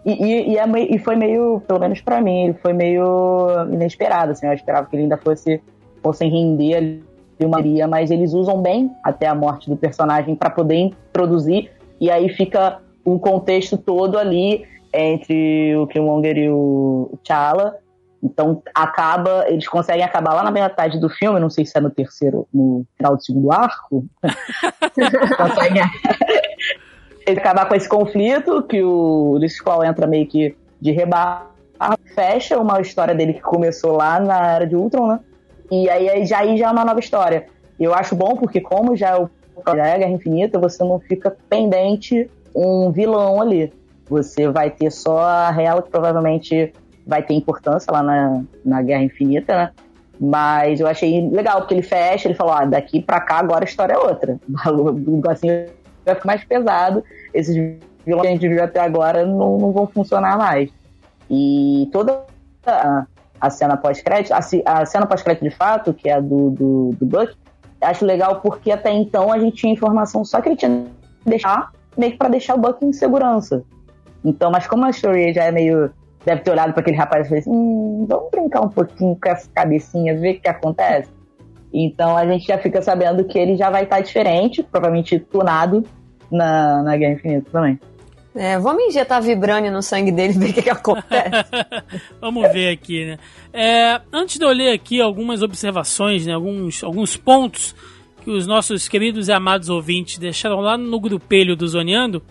E, 0.04 0.12
e, 0.12 0.52
e, 0.52 0.58
é 0.58 0.64
e 0.90 0.98
foi 0.98 1.14
meio, 1.14 1.62
pelo 1.66 1.78
menos 1.78 2.00
pra 2.00 2.20
mim, 2.20 2.46
ele 2.46 2.54
foi 2.54 2.72
meio 2.72 3.48
inesperado, 3.70 4.32
assim, 4.32 4.46
eu 4.46 4.52
esperava 4.52 4.86
que 4.88 4.96
ele 4.96 5.04
ainda 5.04 5.16
fosse, 5.16 5.62
fossem 6.02 6.28
render 6.28 6.74
ali 6.74 7.04
uma 7.38 7.50
maioria, 7.50 7.86
mas 7.86 8.10
eles 8.10 8.32
usam 8.32 8.60
bem 8.60 8.90
até 9.04 9.26
a 9.26 9.34
morte 9.34 9.70
do 9.70 9.76
personagem 9.76 10.34
pra 10.34 10.50
poder 10.50 10.76
introduzir, 10.76 11.70
e 12.00 12.10
aí 12.10 12.28
fica 12.28 12.80
o 13.04 13.18
contexto 13.18 13.76
todo 13.76 14.18
ali 14.18 14.64
entre 14.92 15.76
o 15.76 15.86
Killmonger 15.86 16.36
e 16.36 16.50
o 16.50 17.10
T'Challa, 17.22 17.76
então 18.22 18.62
acaba, 18.72 19.44
eles 19.48 19.66
conseguem 19.66 20.04
acabar 20.04 20.34
lá 20.34 20.44
na 20.44 20.50
metade 20.50 21.00
do 21.00 21.08
filme, 21.08 21.40
não 21.40 21.50
sei 21.50 21.66
se 21.66 21.76
é 21.76 21.80
no 21.80 21.90
terceiro, 21.90 22.46
no 22.54 22.86
final 22.96 23.16
do 23.16 23.24
segundo 23.24 23.50
arco. 23.50 24.06
conseguem 25.36 25.82
acabar 27.36 27.68
com 27.68 27.74
esse 27.74 27.88
conflito, 27.88 28.62
que 28.62 28.82
o 28.82 29.32
Lucius 29.32 29.60
Cole 29.60 29.88
entra 29.88 30.06
meio 30.06 30.26
que 30.26 30.56
de 30.80 30.92
rebarra, 30.92 31.48
fecha 32.14 32.58
uma 32.58 32.80
história 32.80 33.14
dele 33.14 33.34
que 33.34 33.40
começou 33.40 33.96
lá 33.96 34.20
na 34.20 34.52
Era 34.52 34.66
de 34.66 34.76
Ultron, 34.76 35.08
né? 35.08 35.20
E 35.70 35.88
aí, 35.90 36.08
aí 36.08 36.26
já, 36.26 36.38
aí 36.38 36.56
já 36.56 36.68
é 36.68 36.70
uma 36.70 36.84
nova 36.84 37.00
história. 37.00 37.46
Eu 37.80 37.92
acho 37.94 38.14
bom 38.14 38.36
porque 38.36 38.60
como 38.60 38.94
já 38.94 39.10
é, 39.10 39.16
o, 39.16 39.28
já 39.74 39.86
é 39.86 39.94
a 39.94 39.98
Guerra 39.98 40.12
Infinita, 40.12 40.58
você 40.58 40.84
não 40.84 41.00
fica 41.00 41.36
pendente 41.48 42.30
um 42.54 42.92
vilão 42.92 43.40
ali. 43.40 43.72
Você 44.08 44.48
vai 44.48 44.70
ter 44.70 44.90
só 44.92 45.20
a 45.20 45.48
Hela, 45.50 45.82
que 45.82 45.90
provavelmente 45.90 46.72
vai 47.06 47.22
ter 47.22 47.34
importância 47.34 47.92
lá 47.92 48.02
na, 48.02 48.42
na 48.64 48.82
Guerra 48.82 49.02
Infinita, 49.02 49.54
né? 49.54 49.70
Mas 50.20 50.80
eu 50.80 50.86
achei 50.86 51.28
legal, 51.30 51.60
porque 51.60 51.74
ele 51.74 51.82
fecha, 51.82 52.28
ele 52.28 52.34
falou, 52.34 52.52
ah, 52.54 52.64
daqui 52.64 53.02
pra 53.02 53.20
cá 53.20 53.38
agora 53.38 53.64
a 53.64 53.68
história 53.68 53.94
é 53.94 53.98
outra. 53.98 54.38
O 54.70 54.92
negocinho 54.92 55.66
vai 56.04 56.14
ficar 56.14 56.26
mais 56.26 56.44
pesado, 56.44 57.02
esses 57.34 57.54
vilões 58.04 58.22
que 58.22 58.28
a 58.28 58.30
gente 58.30 58.48
viu 58.48 58.62
até 58.62 58.80
agora 58.80 59.24
não, 59.26 59.58
não 59.58 59.72
vão 59.72 59.86
funcionar 59.86 60.36
mais. 60.36 60.70
E 61.30 61.88
toda 61.92 62.24
a, 62.66 63.06
a 63.40 63.50
cena 63.50 63.76
pós-crédito, 63.76 64.32
a, 64.32 64.38
a 64.64 64.86
cena 64.86 65.06
pós-crédito 65.06 65.44
de 65.44 65.50
fato, 65.50 65.92
que 65.92 66.08
é 66.08 66.14
a 66.14 66.20
do, 66.20 66.50
do, 66.50 66.90
do 66.98 67.06
Buck, 67.06 67.34
acho 67.80 68.04
legal 68.04 68.40
porque 68.40 68.70
até 68.70 68.92
então 68.92 69.32
a 69.32 69.38
gente 69.38 69.56
tinha 69.56 69.72
informação 69.72 70.24
só 70.24 70.40
que 70.40 70.48
ele 70.48 70.56
tinha 70.56 70.86
que 71.24 71.30
deixar, 71.30 71.72
meio 71.96 72.12
que 72.12 72.18
pra 72.18 72.28
deixar 72.28 72.54
o 72.54 72.58
Buck 72.58 72.84
em 72.84 72.92
segurança. 72.92 73.64
Então, 74.24 74.50
mas 74.50 74.66
como 74.66 74.84
a 74.84 74.90
Story 74.90 75.32
já 75.32 75.44
é 75.44 75.50
meio. 75.52 75.90
Deve 76.24 76.42
ter 76.42 76.50
olhado 76.50 76.72
para 76.72 76.80
aquele 76.80 76.96
rapaz 76.96 77.26
e 77.26 77.28
falou 77.28 77.40
assim: 77.40 77.50
hum, 77.50 78.06
vamos 78.08 78.30
brincar 78.30 78.60
um 78.60 78.68
pouquinho 78.68 79.18
com 79.20 79.28
essa 79.28 79.48
cabecinha, 79.52 80.18
ver 80.18 80.36
o 80.36 80.40
que 80.40 80.48
acontece. 80.48 81.10
Então 81.72 82.16
a 82.16 82.26
gente 82.26 82.46
já 82.46 82.58
fica 82.58 82.82
sabendo 82.82 83.24
que 83.24 83.38
ele 83.38 83.56
já 83.56 83.70
vai 83.70 83.84
estar 83.84 84.00
diferente, 84.00 84.62
provavelmente 84.62 85.18
tunado 85.18 85.84
na, 86.30 86.82
na 86.82 86.96
Guerra 86.96 87.14
Infinita 87.14 87.50
também. 87.50 87.78
É, 88.34 88.58
vamos 88.58 88.84
injetar 88.84 89.20
vibrânio 89.20 89.70
no 89.70 89.82
sangue 89.82 90.10
dele 90.10 90.32
e 90.34 90.38
ver 90.38 90.50
o 90.50 90.54
que, 90.54 90.62
que 90.62 90.70
acontece. 90.70 91.30
Vamos 92.18 92.50
ver 92.50 92.70
aqui, 92.72 93.04
né? 93.04 93.18
É, 93.52 94.00
antes 94.10 94.38
de 94.38 94.44
eu 94.44 94.48
ler 94.48 94.72
aqui 94.72 95.02
algumas 95.02 95.42
observações, 95.42 96.26
né, 96.26 96.32
alguns, 96.32 96.82
alguns 96.82 97.14
pontos 97.14 97.74
que 98.24 98.30
os 98.30 98.46
nossos 98.46 98.88
queridos 98.88 99.28
e 99.28 99.32
amados 99.32 99.68
ouvintes 99.68 100.16
deixaram 100.16 100.60
lá 100.60 100.78
no 100.78 100.98
grupelho 100.98 101.54
do 101.54 101.68
Zoneando, 101.68 102.22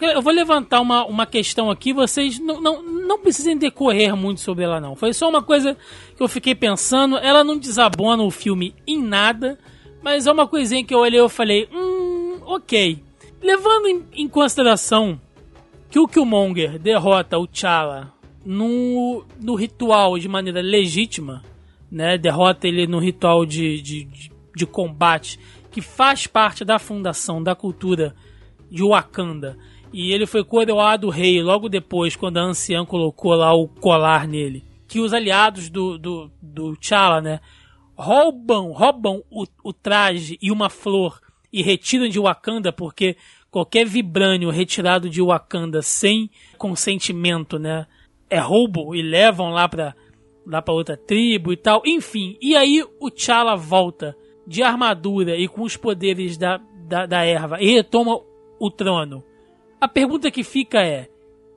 eu, 0.00 0.22
vou 0.22 0.32
levantar 0.32 0.80
uma, 0.80 1.04
uma 1.04 1.26
questão 1.26 1.70
aqui, 1.70 1.92
vocês 1.92 2.38
não, 2.38 2.60
não, 2.60 2.82
não 2.82 3.18
precisem 3.18 3.56
decorrer 3.56 4.16
muito 4.16 4.40
sobre 4.40 4.64
ela 4.64 4.80
não. 4.80 4.94
Foi 4.96 5.12
só 5.12 5.28
uma 5.28 5.42
coisa 5.42 5.76
que 6.16 6.22
eu 6.22 6.28
fiquei 6.28 6.54
pensando, 6.54 7.18
ela 7.18 7.44
não 7.44 7.58
desabona 7.58 8.22
o 8.22 8.30
filme 8.30 8.74
em 8.86 9.02
nada, 9.02 9.58
mas 10.02 10.26
é 10.26 10.32
uma 10.32 10.46
coisinha 10.46 10.84
que 10.84 10.94
eu 10.94 10.98
olhei 10.98 11.22
e 11.22 11.28
falei, 11.28 11.68
hum, 11.72 12.38
ok. 12.46 12.98
Levando 13.40 13.88
em, 13.88 14.04
em 14.14 14.28
consideração 14.28 15.20
que 15.90 15.98
o 15.98 16.08
Killmonger 16.08 16.78
derrota 16.78 17.38
o 17.38 17.46
T'Challa 17.46 18.12
no, 18.44 19.24
no 19.40 19.54
ritual 19.54 20.18
de 20.18 20.28
maneira 20.28 20.60
legítima, 20.60 21.42
né? 21.90 22.18
Derrota 22.18 22.66
ele 22.66 22.86
no 22.86 22.98
ritual 22.98 23.46
de, 23.46 23.80
de, 23.80 24.04
de, 24.04 24.32
de 24.54 24.66
combate 24.66 25.38
que 25.70 25.80
faz 25.80 26.26
parte 26.26 26.64
da 26.64 26.78
fundação 26.78 27.42
da 27.42 27.54
cultura 27.54 28.14
de 28.70 28.82
Wakanda. 28.82 29.56
E 29.96 30.12
ele 30.12 30.26
foi 30.26 30.42
coroado 30.42 31.08
rei 31.08 31.40
logo 31.40 31.68
depois, 31.68 32.16
quando 32.16 32.38
a 32.38 32.42
anciã 32.42 32.84
colocou 32.84 33.32
lá 33.32 33.54
o 33.54 33.68
colar 33.68 34.26
nele. 34.26 34.64
Que 34.88 34.98
os 34.98 35.14
aliados 35.14 35.70
do, 35.70 35.96
do, 35.96 36.28
do 36.42 36.76
T'Challa, 36.76 37.20
né? 37.20 37.38
Roubam, 37.94 38.72
roubam 38.72 39.22
o, 39.30 39.44
o 39.62 39.72
traje 39.72 40.36
e 40.42 40.50
uma 40.50 40.68
flor 40.68 41.20
e 41.52 41.62
retiram 41.62 42.08
de 42.08 42.18
Wakanda 42.18 42.72
porque 42.72 43.16
qualquer 43.52 43.86
vibrânio 43.86 44.50
retirado 44.50 45.08
de 45.08 45.22
Wakanda 45.22 45.80
sem 45.80 46.28
consentimento, 46.58 47.56
né? 47.56 47.86
É 48.28 48.40
roubo 48.40 48.96
e 48.96 49.00
levam 49.00 49.50
lá 49.50 49.68
pra, 49.68 49.94
lá 50.44 50.60
pra 50.60 50.74
outra 50.74 50.96
tribo 50.96 51.52
e 51.52 51.56
tal. 51.56 51.82
Enfim, 51.86 52.36
e 52.42 52.56
aí 52.56 52.84
o 52.98 53.12
T'Challa 53.12 53.54
volta 53.54 54.16
de 54.44 54.60
armadura 54.60 55.36
e 55.36 55.46
com 55.46 55.62
os 55.62 55.76
poderes 55.76 56.36
da, 56.36 56.60
da, 56.88 57.06
da 57.06 57.24
erva 57.24 57.62
e 57.62 57.70
retoma 57.70 58.20
o 58.58 58.70
trono. 58.72 59.22
A 59.84 59.88
pergunta 59.88 60.30
que 60.30 60.42
fica 60.42 60.80
é: 60.80 61.10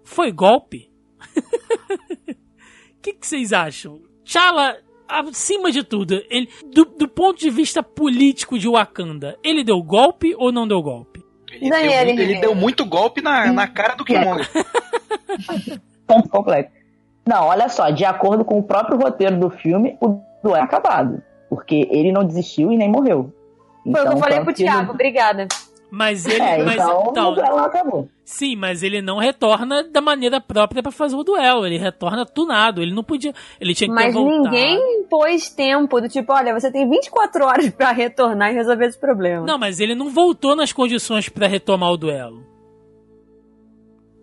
foi 0.03 0.33
golpe? 0.33 0.91
O 1.17 2.35
que, 3.01 3.13
que, 3.13 3.25
vocês 3.25 3.53
acham? 3.53 4.01
T'Challa, 4.25 4.75
acima 5.07 5.71
de 5.71 5.81
tudo, 5.81 6.21
ele, 6.29 6.49
do, 6.73 6.83
do, 6.83 7.07
ponto 7.07 7.39
de 7.39 7.49
vista 7.49 7.81
político 7.81 8.59
de 8.59 8.67
Wakanda, 8.67 9.37
ele 9.41 9.63
deu 9.63 9.81
golpe 9.81 10.35
ou 10.35 10.51
não 10.51 10.67
deu 10.67 10.81
golpe? 10.81 11.23
Ele, 11.49 11.69
deu, 11.69 12.05
muito, 12.05 12.21
ele 12.21 12.41
deu 12.41 12.53
muito 12.53 12.85
golpe 12.85 13.21
na, 13.21 13.53
na 13.53 13.65
cara 13.65 13.95
do 13.95 14.03
Killmonger. 14.03 14.49
Ponto 16.05 16.27
completo. 16.27 16.69
Não, 17.25 17.45
olha 17.45 17.69
só, 17.69 17.89
de 17.91 18.03
acordo 18.03 18.43
com 18.43 18.59
o 18.59 18.63
próprio 18.63 18.99
roteiro 18.99 19.39
do 19.39 19.49
filme, 19.49 19.97
o 20.01 20.19
duelo 20.43 20.57
é 20.57 20.61
acabado. 20.61 21.23
Porque 21.49 21.87
ele 21.89 22.11
não 22.11 22.25
desistiu 22.25 22.73
e 22.73 22.77
nem 22.77 22.91
morreu. 22.91 23.33
Foi 23.83 23.91
então, 23.91 24.01
o 24.01 24.05
que 24.05 24.11
eu 24.11 24.17
então, 24.17 24.19
falei 24.19 24.41
pro 24.41 24.53
Thiago, 24.53 24.81
ele... 24.81 24.91
obrigada. 24.91 25.47
Mas 25.89 26.25
ele. 26.25 26.41
É, 26.41 26.63
mas, 26.63 26.75
então, 26.75 27.07
então, 27.09 27.59
acabou. 27.59 28.09
Sim, 28.25 28.57
mas 28.57 28.83
ele 28.83 29.01
não 29.01 29.19
retorna 29.19 29.83
da 29.83 30.01
maneira 30.01 30.41
própria 30.41 30.83
para 30.83 30.91
fazer 30.91 31.15
o 31.15 31.23
duelo. 31.23 31.65
Ele 31.65 31.77
retorna 31.77 32.25
tunado. 32.25 32.81
Ele 32.81 32.93
não 32.93 33.03
podia. 33.03 33.33
Ele 33.59 33.73
tinha 33.73 33.87
que 33.87 33.93
Mas 33.93 34.13
ninguém 34.13 35.05
pôs 35.09 35.49
tempo 35.49 36.01
do 36.01 36.09
tipo, 36.09 36.33
olha, 36.33 36.53
você 36.53 36.69
tem 36.69 36.89
24 36.89 37.45
horas 37.45 37.69
para 37.69 37.91
retornar 37.91 38.51
e 38.51 38.55
resolver 38.55 38.85
esse 38.85 38.99
problema. 38.99 39.45
Não, 39.45 39.57
mas 39.57 39.79
ele 39.79 39.95
não 39.95 40.09
voltou 40.09 40.55
nas 40.55 40.73
condições 40.73 41.29
para 41.29 41.47
retomar 41.47 41.91
o 41.91 41.97
duelo. 41.97 42.45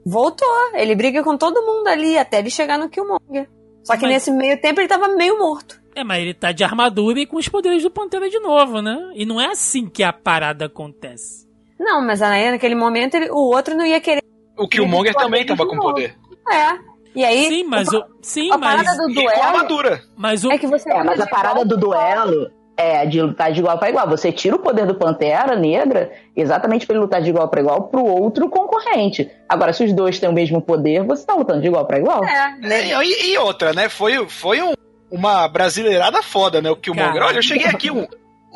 Voltou. 0.05 0.47
Ele 0.75 0.95
briga 0.95 1.25
com 1.25 1.37
todo 1.39 1.65
mundo 1.65 1.89
ali 1.89 2.19
até 2.19 2.41
ele 2.41 2.51
chegar 2.51 2.79
no 2.79 2.91
Killmonger. 2.91 3.49
Só 3.83 3.97
que 3.97 4.03
mas... 4.03 4.13
nesse 4.13 4.31
meio 4.31 4.61
tempo 4.61 4.81
ele 4.81 4.89
tava 4.89 5.09
meio 5.09 5.39
morto. 5.39 5.83
É, 5.95 6.05
mas 6.05 6.21
ele 6.21 6.35
tá 6.35 6.53
de 6.53 6.65
armadura 6.65 7.21
e 7.21 7.27
com 7.27 7.37
os 7.37 7.49
poderes 7.49 7.83
do 7.83 7.91
Pantera 7.91 8.29
de 8.29 8.39
novo, 8.41 8.83
né? 8.83 9.13
E 9.15 9.25
não 9.25 9.41
é 9.41 9.47
assim 9.47 9.89
que 9.89 10.03
a 10.03 10.13
parada 10.13 10.67
acontece. 10.67 11.44
Não, 11.79 12.01
mas 12.01 12.23
aí 12.23 12.51
naquele 12.51 12.75
momento 12.75 13.15
ele, 13.15 13.31
o 13.31 13.53
outro 13.55 13.77
não 13.77 13.85
ia 13.85 14.01
querer. 14.01 14.23
O 14.57 14.69
Killmonger 14.69 15.15
também 15.15 15.45
tava 15.45 15.67
com 15.67 15.77
poder. 15.79 16.17
É. 16.51 16.95
E 17.15 17.25
aí. 17.25 17.49
Sim, 17.49 17.65
mas 17.65 17.89
o. 17.89 18.05
Sim, 18.21 18.53
a 18.53 18.59
mas. 18.59 18.83
parada 18.83 19.07
do 19.07 19.15
duelo. 19.15 19.33
Com 19.33 19.43
armadura. 19.43 20.03
Mas 20.17 20.45
o. 20.45 20.51
É 20.51 20.59
que 20.59 20.67
você 20.67 20.91
é, 20.91 21.03
mas 21.03 21.21
a 21.21 21.27
parada 21.27 21.65
do 21.65 21.77
duelo 21.77 22.51
é 22.77 23.07
de 23.07 23.23
lutar 23.23 23.53
de 23.53 23.61
igual 23.61 23.79
para 23.79 23.89
igual. 23.89 24.09
Você 24.09 24.33
tira 24.33 24.57
o 24.57 24.59
poder 24.59 24.87
do 24.87 24.97
Pantera 24.97 25.57
Negra 25.57 26.13
exatamente 26.37 26.87
para 26.87 26.95
ele 26.97 27.05
lutar 27.05 27.23
de 27.23 27.31
igual 27.31 27.49
para 27.49 27.61
igual 27.61 27.85
pro 27.85 28.05
outro 28.05 28.49
concorrente. 28.49 29.31
Agora, 29.49 29.73
se 29.73 29.85
os 29.85 29.93
dois 29.93 30.19
têm 30.19 30.29
o 30.29 30.33
mesmo 30.33 30.61
poder, 30.61 31.05
você 31.05 31.25
tá 31.25 31.35
lutando 31.35 31.61
de 31.61 31.69
igual 31.69 31.87
para 31.87 31.99
igual. 31.99 32.25
É, 32.25 32.57
né? 32.59 32.89
E, 33.05 33.33
e, 33.33 33.39
outra, 33.39 33.73
né? 33.73 33.89
Foi, 33.89 34.29
foi 34.29 34.61
um, 34.61 34.75
uma 35.11 35.47
brasileirada 35.47 36.23
foda, 36.23 36.61
né? 36.61 36.71
O 36.71 36.77
Killmonger. 36.77 37.23
Olha, 37.23 37.39
eu 37.39 37.43
cheguei 37.43 37.67
aqui 37.67 37.91
um. 37.91 38.07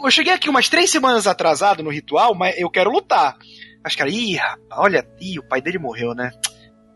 Eu 0.04 0.10
cheguei 0.10 0.32
aqui 0.32 0.48
umas 0.48 0.68
três 0.68 0.90
semanas 0.90 1.26
atrasado 1.26 1.82
no 1.82 1.90
ritual, 1.90 2.34
mas 2.34 2.58
eu 2.58 2.70
quero 2.70 2.90
lutar. 2.90 3.36
Acho 3.82 3.96
que 3.96 4.02
era, 4.02 4.10
ih, 4.10 4.36
rapaz, 4.36 4.60
olha, 4.72 5.08
ih, 5.20 5.38
o 5.38 5.42
pai 5.42 5.60
dele 5.60 5.78
morreu, 5.78 6.14
né? 6.14 6.30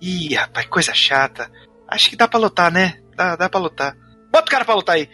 Ih, 0.01 0.35
rapaz, 0.35 0.67
coisa 0.67 0.95
chata. 0.95 1.51
Acho 1.89 2.09
que 2.11 2.17
dá 2.17 2.29
pra 2.29 2.39
lutar, 2.39 2.71
né? 2.71 2.99
Dá, 3.17 3.37
dá 3.37 3.49
pra 3.49 3.61
lutar. 3.61 3.97
Bota 4.31 4.47
o 4.47 4.51
cara 4.51 4.65
pra 4.65 4.75
lutar 4.75 4.97
aí. 4.97 5.09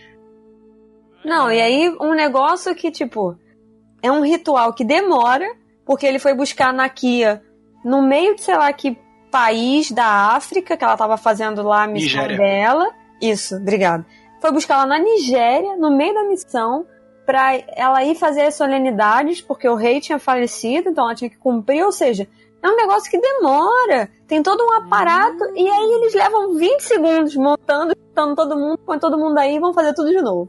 Não, 1.24 1.50
e 1.50 1.60
aí 1.60 1.96
um 2.00 2.14
negócio 2.14 2.74
que, 2.74 2.90
tipo, 2.90 3.36
é 4.02 4.10
um 4.10 4.22
ritual 4.22 4.72
que 4.72 4.84
demora, 4.84 5.46
porque 5.84 6.06
ele 6.06 6.18
foi 6.18 6.34
buscar 6.34 6.72
na 6.72 6.88
Kia 6.88 7.42
no 7.84 8.02
meio 8.02 8.34
de, 8.34 8.42
sei 8.42 8.56
lá, 8.56 8.72
que 8.72 8.96
país 9.30 9.90
da 9.90 10.32
África, 10.34 10.76
que 10.76 10.84
ela 10.84 10.96
tava 10.96 11.16
fazendo 11.16 11.62
lá 11.62 11.84
a 11.84 11.86
missão 11.86 12.22
Nigéria. 12.22 12.36
dela. 12.38 12.90
Isso, 13.20 13.56
obrigado. 13.56 14.06
Foi 14.40 14.52
buscar 14.52 14.78
lá 14.78 14.86
na 14.86 14.98
Nigéria, 14.98 15.76
no 15.76 15.94
meio 15.94 16.14
da 16.14 16.24
missão 16.24 16.86
para 17.28 17.62
ela 17.76 18.02
ir 18.04 18.14
fazer 18.14 18.40
as 18.44 18.54
solenidades, 18.54 19.42
porque 19.42 19.68
o 19.68 19.74
rei 19.74 20.00
tinha 20.00 20.18
falecido, 20.18 20.88
então 20.88 21.04
ela 21.04 21.14
tinha 21.14 21.28
que 21.28 21.36
cumprir, 21.36 21.84
ou 21.84 21.92
seja, 21.92 22.26
é 22.62 22.66
um 22.66 22.74
negócio 22.74 23.10
que 23.10 23.20
demora, 23.20 24.08
tem 24.26 24.42
todo 24.42 24.64
um 24.64 24.72
aparato, 24.72 25.44
e 25.54 25.68
aí 25.68 25.92
eles 25.92 26.14
levam 26.14 26.54
20 26.54 26.80
segundos 26.80 27.36
montando, 27.36 27.92
juntando 27.94 28.34
todo 28.34 28.56
mundo, 28.56 28.78
põe 28.78 28.98
todo 28.98 29.18
mundo 29.18 29.36
aí 29.36 29.56
e 29.56 29.60
vão 29.60 29.74
fazer 29.74 29.92
tudo 29.92 30.08
de 30.08 30.22
novo. 30.22 30.48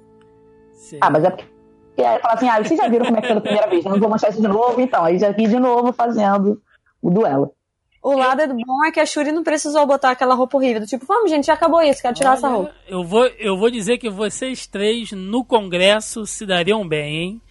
Sim. 0.71 0.99
Ah, 1.01 1.09
mas 1.09 1.25
é 1.25 1.31
porque 1.31 2.01
aí 2.01 2.17
fala 2.21 2.33
assim, 2.35 2.47
ah, 2.47 2.63
vocês 2.63 2.79
já 2.79 2.87
viram 2.87 3.07
como 3.07 3.17
é 3.17 3.21
que 3.21 3.27
foi 3.27 3.35
da 3.35 3.41
primeira 3.41 3.67
vez, 3.67 3.83
não 3.83 3.99
vou 3.99 4.09
mostrar 4.09 4.29
isso 4.29 4.41
de 4.41 4.47
novo, 4.47 4.79
então, 4.79 5.03
aí 5.03 5.19
já 5.19 5.31
vi 5.31 5.47
de 5.47 5.59
novo 5.59 5.91
fazendo 5.91 6.61
o 7.01 7.09
duelo. 7.09 7.53
O 8.01 8.13
lado 8.13 8.47
bom 8.47 8.85
é 8.85 8.91
que 8.91 8.99
a 8.99 9.05
Shuri 9.05 9.31
não 9.31 9.43
precisou 9.43 9.85
botar 9.85 10.11
aquela 10.11 10.33
roupa 10.33 10.57
horrível. 10.57 10.79
Do 10.79 10.87
tipo, 10.87 11.05
vamos, 11.05 11.29
gente, 11.29 11.47
já 11.47 11.53
acabou 11.53 11.81
isso, 11.81 12.01
quero 12.01 12.15
tirar 12.15 12.31
Olha, 12.31 12.37
essa 12.37 12.47
roupa. 12.47 12.71
Eu 12.87 13.03
vou, 13.03 13.25
eu 13.37 13.57
vou 13.57 13.69
dizer 13.69 13.97
que 13.97 14.09
vocês 14.09 14.65
três 14.65 15.11
no 15.11 15.43
Congresso 15.43 16.25
se 16.25 16.45
dariam 16.45 16.87
bem, 16.87 17.17
hein? 17.17 17.41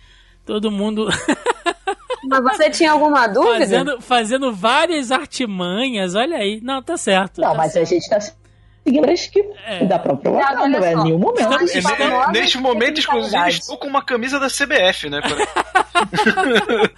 Todo 0.46 0.70
mundo. 0.70 1.08
Mas 2.24 2.42
você 2.42 2.70
tinha 2.70 2.92
alguma 2.92 3.26
dúvida? 3.26 3.58
Fazendo, 3.58 4.00
fazendo 4.00 4.52
várias 4.52 5.12
artimanhas, 5.12 6.14
olha 6.14 6.38
aí. 6.38 6.60
Não, 6.62 6.82
tá 6.82 6.96
certo. 6.96 7.40
Não, 7.40 7.52
tá 7.52 7.54
mas 7.54 7.72
certo. 7.72 7.86
a 7.86 7.88
gente 7.88 8.10
tá 8.10 8.20
seguindo 8.20 9.06
que 9.32 9.50
é. 9.66 9.84
da 9.84 9.98
própria 9.98 10.32
Wakanda, 10.32 10.68
não 10.68 10.84
é 10.84 10.96
nenhum 10.96 11.18
momento. 11.18 11.48
Neste 12.32 12.58
momento, 12.58 13.00
inclusive, 13.00 13.48
estou 13.48 13.78
com 13.78 13.86
uma 13.86 14.02
camisa 14.02 14.38
da 14.38 14.48
CBF, 14.48 15.08
né? 15.08 15.20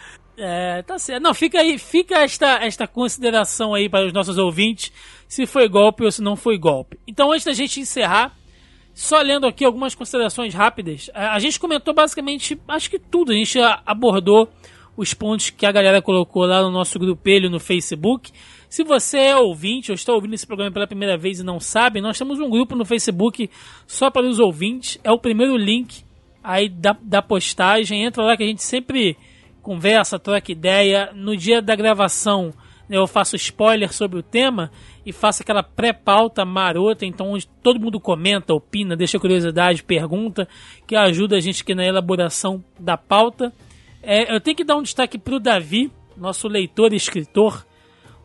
É, 0.42 0.80
tá 0.80 0.98
certo. 0.98 1.22
Não, 1.22 1.34
fica 1.34 1.60
aí, 1.60 1.76
fica 1.76 2.20
esta, 2.20 2.64
esta 2.64 2.86
consideração 2.86 3.74
aí 3.74 3.90
para 3.90 4.06
os 4.06 4.12
nossos 4.12 4.38
ouvintes, 4.38 4.90
se 5.28 5.44
foi 5.44 5.68
golpe 5.68 6.02
ou 6.02 6.10
se 6.10 6.22
não 6.22 6.34
foi 6.34 6.56
golpe. 6.56 6.98
Então, 7.06 7.30
antes 7.30 7.44
da 7.44 7.52
gente 7.52 7.78
encerrar, 7.78 8.34
só 8.94 9.20
lendo 9.20 9.46
aqui 9.46 9.66
algumas 9.66 9.94
considerações 9.94 10.54
rápidas, 10.54 11.10
a 11.12 11.38
gente 11.38 11.60
comentou 11.60 11.92
basicamente, 11.92 12.58
acho 12.66 12.88
que 12.88 12.98
tudo, 12.98 13.32
a 13.32 13.34
gente 13.34 13.58
abordou 13.84 14.48
os 14.96 15.12
pontos 15.12 15.50
que 15.50 15.66
a 15.66 15.72
galera 15.72 16.00
colocou 16.00 16.46
lá 16.46 16.62
no 16.62 16.70
nosso 16.70 16.98
grupelho 16.98 17.50
no 17.50 17.60
Facebook. 17.60 18.32
Se 18.66 18.82
você 18.82 19.18
é 19.18 19.36
ouvinte 19.36 19.90
ou 19.90 19.94
está 19.94 20.14
ouvindo 20.14 20.34
esse 20.34 20.46
programa 20.46 20.72
pela 20.72 20.86
primeira 20.86 21.18
vez 21.18 21.38
e 21.38 21.44
não 21.44 21.60
sabe, 21.60 22.00
nós 22.00 22.16
temos 22.16 22.40
um 22.40 22.48
grupo 22.48 22.74
no 22.74 22.86
Facebook 22.86 23.50
só 23.86 24.10
para 24.10 24.26
os 24.26 24.38
ouvintes. 24.38 24.98
É 25.04 25.10
o 25.10 25.18
primeiro 25.18 25.54
link 25.56 26.02
aí 26.42 26.68
da, 26.68 26.96
da 27.02 27.20
postagem. 27.20 28.04
Entra 28.04 28.24
lá 28.24 28.36
que 28.36 28.42
a 28.42 28.46
gente 28.46 28.62
sempre 28.62 29.16
conversa, 29.60 30.18
troca 30.18 30.50
ideia. 30.50 31.10
No 31.14 31.36
dia 31.36 31.62
da 31.62 31.76
gravação, 31.76 32.52
eu 32.88 33.06
faço 33.06 33.36
spoiler 33.36 33.92
sobre 33.92 34.18
o 34.18 34.22
tema 34.22 34.70
e 35.06 35.12
faço 35.12 35.42
aquela 35.42 35.62
pré-pauta 35.62 36.44
marota, 36.44 37.06
então 37.06 37.30
onde 37.30 37.46
todo 37.62 37.80
mundo 37.80 38.00
comenta, 38.00 38.52
opina, 38.52 38.96
deixa 38.96 39.18
curiosidade, 39.18 39.84
pergunta, 39.84 40.48
que 40.86 40.96
ajuda 40.96 41.36
a 41.36 41.40
gente 41.40 41.62
aqui 41.62 41.74
na 41.74 41.84
elaboração 41.84 42.64
da 42.78 42.96
pauta. 42.96 43.52
É, 44.02 44.34
eu 44.34 44.40
tenho 44.40 44.56
que 44.56 44.64
dar 44.64 44.76
um 44.76 44.82
destaque 44.82 45.18
para 45.18 45.34
o 45.34 45.40
Davi, 45.40 45.90
nosso 46.16 46.48
leitor 46.48 46.92
e 46.92 46.96
escritor. 46.96 47.64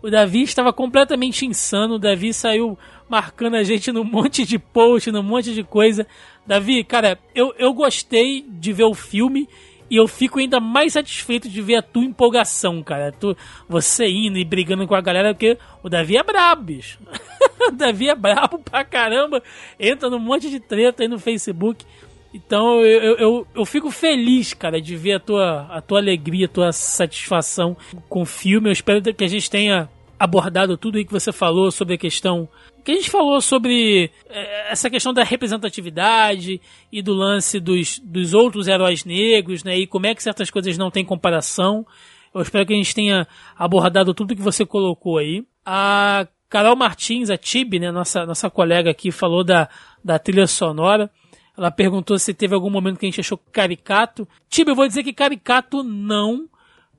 O 0.01 0.09
Davi 0.09 0.43
estava 0.43 0.71
completamente 0.71 1.45
insano. 1.45 1.95
O 1.95 1.99
Davi 1.99 2.33
saiu 2.33 2.77
marcando 3.09 3.55
a 3.55 3.63
gente 3.63 3.91
num 3.91 4.03
monte 4.03 4.45
de 4.45 4.59
post, 4.59 5.11
num 5.11 5.23
monte 5.23 5.53
de 5.53 5.63
coisa. 5.63 6.05
Davi, 6.45 6.83
cara, 6.83 7.17
eu, 7.33 7.53
eu 7.57 7.73
gostei 7.73 8.45
de 8.47 8.71
ver 8.71 8.83
o 8.83 8.93
filme 8.93 9.47
e 9.95 9.97
eu 9.97 10.09
fico 10.09 10.39
ainda 10.39 10.59
mais 10.59 10.91
satisfeito 10.91 11.47
de 11.47 11.61
ver 11.61 11.77
a 11.77 11.81
tua 11.81 12.03
empolgação, 12.03 12.83
cara. 12.83 13.13
Tu, 13.13 13.33
você 13.65 14.05
indo 14.05 14.37
e 14.37 14.43
brigando 14.43 14.85
com 14.85 14.93
a 14.93 14.99
galera, 14.99 15.33
porque 15.33 15.57
o 15.81 15.87
Davi 15.87 16.17
é 16.17 16.23
brabo, 16.23 16.63
bicho. 16.63 16.99
o 17.69 17.71
Davi 17.71 18.09
é 18.09 18.15
brabo 18.15 18.59
pra 18.59 18.83
caramba. 18.83 19.41
Entra 19.79 20.09
num 20.09 20.19
monte 20.19 20.49
de 20.49 20.59
treta 20.59 21.01
aí 21.01 21.07
no 21.07 21.17
Facebook. 21.17 21.85
Então 22.33 22.81
eu, 22.81 23.15
eu, 23.15 23.47
eu 23.55 23.65
fico 23.65 23.89
feliz, 23.89 24.53
cara, 24.53 24.81
de 24.81 24.97
ver 24.97 25.13
a 25.13 25.19
tua, 25.21 25.61
a 25.69 25.79
tua 25.79 25.99
alegria, 25.99 26.45
a 26.45 26.49
tua 26.49 26.73
satisfação 26.73 27.77
com 28.09 28.23
o 28.23 28.25
filme. 28.25 28.67
Eu 28.67 28.73
espero 28.73 29.01
que 29.01 29.23
a 29.23 29.29
gente 29.29 29.49
tenha 29.49 29.87
abordado 30.19 30.75
tudo 30.75 30.97
aí 30.97 31.05
que 31.05 31.13
você 31.13 31.31
falou 31.31 31.71
sobre 31.71 31.93
a 31.93 31.97
questão 31.97 32.49
que 32.85 32.91
a 32.91 32.95
gente 32.95 33.09
falou 33.09 33.41
sobre 33.41 34.11
é, 34.29 34.71
essa 34.71 34.91
questão 34.91 35.11
da 35.11 35.23
representatividade 35.23 36.61
e 36.91 37.01
do 37.01 37.13
lance 37.15 37.59
dos, 37.59 37.97
dos 37.97 38.35
outros 38.35 38.67
heróis 38.67 39.03
negros, 39.03 39.63
né? 39.63 39.75
E 39.75 39.87
como 39.87 40.05
é 40.05 40.13
que 40.13 40.21
certas 40.21 40.51
coisas 40.51 40.77
não 40.77 40.91
têm 40.91 41.03
comparação. 41.03 41.85
Eu 42.33 42.41
espero 42.41 42.63
que 42.63 42.73
a 42.73 42.77
gente 42.77 42.93
tenha 42.93 43.27
abordado 43.57 44.13
tudo 44.13 44.35
que 44.35 44.41
você 44.41 44.63
colocou 44.65 45.17
aí. 45.17 45.43
A 45.65 46.27
Carol 46.47 46.75
Martins, 46.75 47.31
a 47.31 47.37
Tibi, 47.37 47.79
né, 47.79 47.91
nossa, 47.91 48.23
nossa 48.23 48.51
colega 48.51 48.91
aqui, 48.91 49.11
falou 49.11 49.43
da, 49.43 49.67
da 50.03 50.19
trilha 50.19 50.45
sonora. 50.45 51.09
Ela 51.57 51.71
perguntou 51.71 52.19
se 52.19 52.35
teve 52.35 52.53
algum 52.53 52.69
momento 52.69 52.99
que 52.99 53.07
a 53.07 53.09
gente 53.09 53.21
achou 53.21 53.37
caricato. 53.51 54.27
Tibi, 54.47 54.69
eu 54.69 54.75
vou 54.75 54.87
dizer 54.87 55.01
que 55.01 55.11
caricato 55.11 55.81
não, 55.81 56.47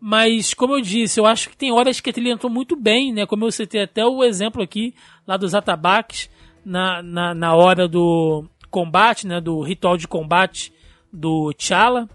Mas, 0.08 0.54
como 0.54 0.76
eu 0.76 0.80
disse, 0.80 1.18
eu 1.18 1.26
acho 1.26 1.50
que 1.50 1.56
tem 1.56 1.72
horas 1.72 2.00
que 2.00 2.10
a 2.10 2.12
trilha 2.12 2.30
entrou 2.30 2.48
muito 2.48 2.76
bem, 2.76 3.12
né? 3.12 3.26
Como 3.26 3.44
eu 3.44 3.50
citei 3.50 3.82
até 3.82 4.06
o 4.06 4.22
exemplo 4.22 4.62
aqui, 4.62 4.94
lá 5.26 5.36
dos 5.36 5.52
atabaques, 5.52 6.30
na, 6.64 7.02
na, 7.02 7.34
na 7.34 7.56
hora 7.56 7.88
do 7.88 8.44
combate, 8.70 9.26
né? 9.26 9.40
Do 9.40 9.60
ritual 9.62 9.96
de 9.96 10.06
combate 10.06 10.72
do 11.12 11.52
T'Challa. 11.54 12.08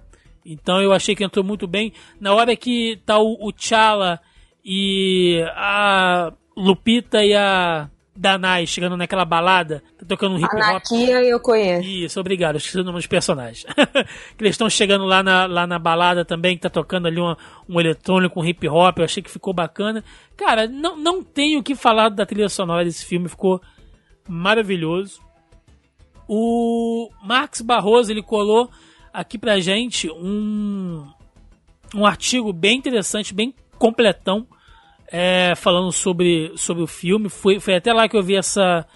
Então 0.45 0.81
eu 0.81 0.93
achei 0.93 1.13
que 1.13 1.23
entrou 1.26 1.43
muito 1.43 1.68
bem. 1.68 1.91
Na 2.18 2.34
hora 2.34 2.55
que 2.55 2.97
tá 3.05 3.19
o, 3.19 3.38
o 3.45 3.51
T'Challa 3.51 4.22
e 4.63 5.43
a 5.53 6.31
Lupita 6.55 7.26
e 7.26 7.35
a 7.35 7.89
Danai 8.22 8.68
chegando 8.68 8.95
naquela 8.95 9.26
balada, 9.26 9.81
tocando 10.07 10.35
um 10.35 10.38
hip 10.38 10.45
hop. 10.45 10.61
Anakia 10.61 11.23
eu 11.23 11.39
conheço. 11.39 11.88
Isso, 11.88 12.19
obrigado, 12.19 12.57
esqueci 12.57 12.80
o 12.80 12.84
nome 12.84 12.99
dos 12.99 13.07
personagens. 13.07 13.65
que 14.38 14.43
eles 14.43 14.53
estão 14.53 14.69
chegando 14.69 15.06
lá 15.06 15.23
na, 15.23 15.48
lá 15.48 15.65
na 15.65 15.80
balada 15.80 16.23
também, 16.23 16.56
que 16.56 16.61
tá 16.61 16.69
tocando 16.69 17.07
ali 17.07 17.19
uma, 17.19 17.35
um 17.68 17.80
eletrônico, 17.80 18.39
um 18.39 18.45
hip 18.45 18.68
hop, 18.68 18.99
eu 18.99 19.06
achei 19.06 19.23
que 19.23 19.31
ficou 19.31 19.56
bacana. 19.56 20.03
Cara, 20.38 20.68
não, 20.68 20.95
não 20.95 21.23
tenho 21.23 21.61
o 21.61 21.64
que 21.64 21.73
falar 21.73 22.10
da 22.10 22.23
trilha 22.23 22.48
sonora 22.48 22.85
desse 22.85 23.03
filme, 23.03 23.27
ficou 23.27 23.60
maravilhoso. 24.30 25.19
O 26.27 27.10
Marcos 27.23 27.61
Barroso, 27.61 28.11
ele 28.11 28.22
colou 28.22 28.69
aqui 29.11 29.35
pra 29.39 29.60
gente 29.60 30.11
um, 30.11 31.07
um 31.95 32.06
artigo 32.06 32.53
bem 32.53 32.77
interessante, 32.77 33.34
bem 33.34 33.52
completão, 33.80 34.45
é, 35.11 35.53
falando 35.55 35.91
sobre, 35.91 36.53
sobre 36.55 36.81
o 36.81 36.88
filme. 36.88 37.27
Foi, 37.27 37.59
foi 37.59 37.75
até 37.75 37.91
lá 37.91 38.07
que 38.07 38.15
eu 38.15 38.23
vi 38.23 38.35
essa 38.35 38.88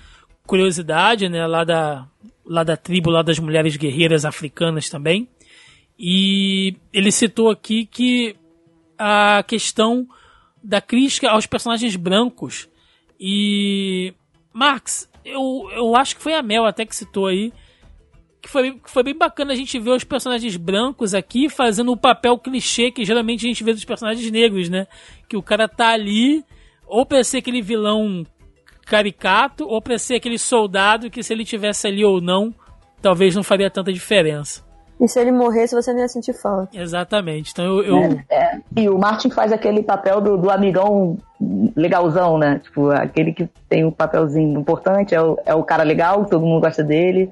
curiosidade, 0.48 1.28
né? 1.28 1.46
Lá 1.46 1.64
da, 1.66 2.08
lá 2.46 2.64
da 2.64 2.78
tribo, 2.78 3.10
lá 3.10 3.22
das 3.22 3.38
mulheres 3.38 3.76
guerreiras 3.76 4.24
africanas 4.24 4.90
também. 4.90 5.28
E 6.00 6.76
ele 6.94 7.12
citou 7.12 7.50
aqui 7.50 7.86
que 7.86 8.36
a 8.98 9.44
questão 9.46 10.08
da 10.64 10.80
crítica 10.80 11.30
aos 11.30 11.46
personagens 11.46 11.96
brancos. 11.96 12.70
E. 13.20 14.14
Marx, 14.54 15.10
eu, 15.26 15.70
eu 15.74 15.96
acho 15.98 16.16
que 16.16 16.22
foi 16.22 16.34
a 16.34 16.42
Mel 16.42 16.66
até 16.66 16.86
que 16.86 16.96
citou 16.96 17.28
aí. 17.28 17.52
Que 18.46 18.52
foi, 18.52 18.74
que 18.74 18.92
foi 18.92 19.02
bem 19.02 19.18
bacana 19.18 19.54
a 19.54 19.56
gente 19.56 19.80
ver 19.80 19.90
os 19.90 20.04
personagens 20.04 20.56
brancos 20.56 21.16
aqui 21.16 21.50
fazendo 21.50 21.92
o 21.92 21.98
papel 21.98 22.38
clichê 22.38 22.92
que 22.92 23.04
geralmente 23.04 23.44
a 23.44 23.48
gente 23.48 23.64
vê 23.64 23.74
dos 23.74 23.84
personagens 23.84 24.30
negros, 24.30 24.70
né? 24.70 24.86
Que 25.28 25.36
o 25.36 25.42
cara 25.42 25.68
tá 25.68 25.88
ali, 25.90 26.44
ou 26.86 27.04
pra 27.08 27.24
ser 27.24 27.38
aquele 27.40 27.60
vilão 27.64 28.24
caricato, 28.86 29.66
ou 29.68 29.82
pra 29.82 29.98
ser 29.98 30.18
aquele 30.18 30.38
soldado 30.38 31.10
que 31.10 31.24
se 31.24 31.34
ele 31.34 31.44
tivesse 31.44 31.88
ali 31.88 32.06
ou 32.06 32.22
não, 32.22 32.54
talvez 33.02 33.36
não 33.36 33.42
faria 33.42 33.68
tanta 33.68 33.92
diferença. 33.92 34.64
E 35.02 35.08
se 35.08 35.20
ele 35.20 35.32
morresse, 35.32 35.74
você 35.74 35.92
não 35.92 36.02
ia 36.02 36.08
sentir 36.08 36.34
falta. 36.34 36.70
Exatamente. 36.80 37.50
Então 37.52 37.66
eu. 37.66 37.84
eu- 37.84 38.20
É, 38.30 38.60
e 38.78 38.88
o 38.88 38.98
Martin 39.00 39.32
faz 39.32 39.52
aquele 39.52 39.82
papel 39.82 40.22
do, 40.22 40.38
do 40.38 40.52
amigão 40.52 41.18
legalzão, 41.76 42.38
né? 42.38 42.60
Tipo, 42.64 42.92
aquele 42.92 43.34
que 43.34 43.50
tem 43.68 43.84
um 43.84 43.92
papelzinho 43.92 44.60
importante, 44.60 45.16
é 45.16 45.22
o, 45.22 45.38
é 45.46 45.54
o 45.56 45.64
cara 45.64 45.82
legal, 45.84 46.26
todo 46.26 46.46
mundo 46.46 46.62
gosta 46.62 46.84
dele. 46.84 47.32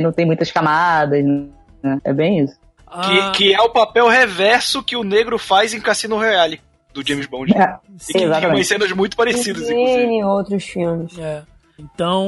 Não 0.00 0.12
tem 0.12 0.26
muitas 0.26 0.50
camadas, 0.50 1.24
né? 1.24 1.98
É 2.04 2.12
bem 2.12 2.44
isso. 2.44 2.54
Ah, 2.86 3.30
Que, 3.32 3.38
que 3.38 3.54
é 3.54 3.60
o 3.60 3.70
papel 3.70 4.08
reverso 4.08 4.82
que 4.82 4.96
o 4.96 5.04
negro 5.04 5.38
faz 5.38 5.72
em 5.72 5.80
Cassino 5.80 6.16
Royale, 6.16 6.60
do 6.92 7.06
James 7.06 7.26
Bond. 7.26 7.52
É, 7.56 7.78
E 7.88 8.06
que 8.06 8.12
tem 8.12 8.26
umas 8.26 8.38
exatamente. 8.38 8.64
cenas 8.66 8.92
muito 8.92 9.16
parecidas, 9.16 9.68
inclusive. 9.70 10.02
Em 10.02 10.24
outros 10.24 10.64
filmes. 10.64 11.16
É. 11.18 11.42
Então, 11.78 12.26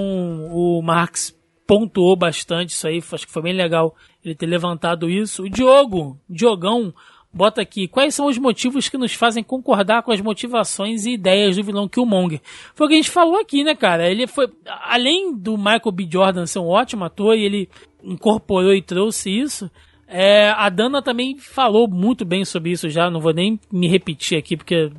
o 0.50 0.80
Marx 0.82 1.34
pontuou 1.66 2.16
bastante 2.16 2.70
isso 2.70 2.86
aí, 2.86 2.98
acho 3.12 3.26
que 3.26 3.32
foi 3.32 3.42
bem 3.42 3.52
legal 3.54 3.94
ele 4.24 4.34
ter 4.34 4.46
levantado 4.46 5.10
isso. 5.10 5.42
O 5.44 5.50
Diogo, 5.50 6.18
Diogão, 6.28 6.92
bota 7.32 7.62
aqui, 7.62 7.88
quais 7.88 8.14
são 8.14 8.26
os 8.26 8.36
motivos 8.36 8.88
que 8.88 8.98
nos 8.98 9.14
fazem 9.14 9.42
concordar 9.42 10.02
com 10.02 10.12
as 10.12 10.20
motivações 10.20 11.06
e 11.06 11.12
ideias 11.12 11.56
do 11.56 11.62
vilão 11.62 11.88
Killmonger? 11.88 12.40
Foi 12.74 12.86
o 12.86 12.88
que 12.88 12.94
a 12.94 12.98
gente 12.98 13.10
falou 13.10 13.40
aqui, 13.40 13.64
né, 13.64 13.74
cara? 13.74 14.10
Ele 14.10 14.26
foi, 14.26 14.48
além 14.66 15.34
do 15.34 15.56
Michael 15.56 15.92
B. 15.92 16.08
Jordan 16.10 16.46
ser 16.46 16.58
um 16.58 16.68
ótimo 16.68 17.04
ator 17.04 17.36
e 17.36 17.44
ele 17.44 17.68
incorporou 18.02 18.74
e 18.74 18.82
trouxe 18.82 19.30
isso, 19.30 19.70
é, 20.06 20.50
a 20.50 20.68
Dana 20.68 21.00
também 21.00 21.38
falou 21.38 21.88
muito 21.88 22.24
bem 22.24 22.44
sobre 22.44 22.72
isso 22.72 22.90
já, 22.90 23.08
não 23.08 23.20
vou 23.20 23.32
nem 23.32 23.58
me 23.72 23.88
repetir 23.88 24.36
aqui 24.36 24.58
porque 24.58 24.90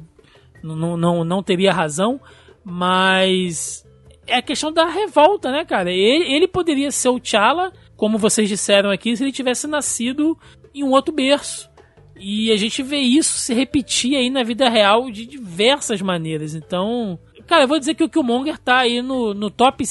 não, 0.64 0.98
não, 0.98 1.24
não 1.24 1.44
teria 1.44 1.72
razão, 1.72 2.20
mas 2.64 3.86
é 4.26 4.38
a 4.38 4.42
questão 4.42 4.72
da 4.72 4.86
revolta, 4.86 5.52
né, 5.52 5.66
cara? 5.66 5.92
Ele, 5.92 6.34
ele 6.34 6.48
poderia 6.48 6.90
ser 6.90 7.10
o 7.10 7.20
T'Challa, 7.20 7.72
como 7.96 8.18
vocês 8.18 8.50
disseram 8.50 8.90
aqui, 8.90 9.16
se 9.16 9.24
ele 9.24 9.32
tivesse 9.32 9.68
nascido 9.68 10.38
em 10.74 10.84
um 10.84 10.92
outro 10.92 11.14
berço. 11.14 11.70
E 12.26 12.54
a 12.54 12.56
gente 12.56 12.82
vê 12.82 13.00
isso 13.00 13.38
se 13.38 13.54
repetir 13.54 14.16
aí 14.16 14.30
na 14.30 14.44
vida 14.44 14.70
real 14.70 15.12
de 15.12 15.26
diversas 15.26 16.02
maneiras. 16.02 16.56
Então, 16.56 17.20
cara, 17.46 17.66
eu 17.66 17.68
vou 17.68 17.78
dizer 17.78 17.96
que 17.96 18.04
o 18.04 18.08
Killmonger 18.08 18.58
tá 18.58 18.78
aí 18.78 19.02
no, 19.02 19.34
no 19.34 19.52
top 19.52 19.84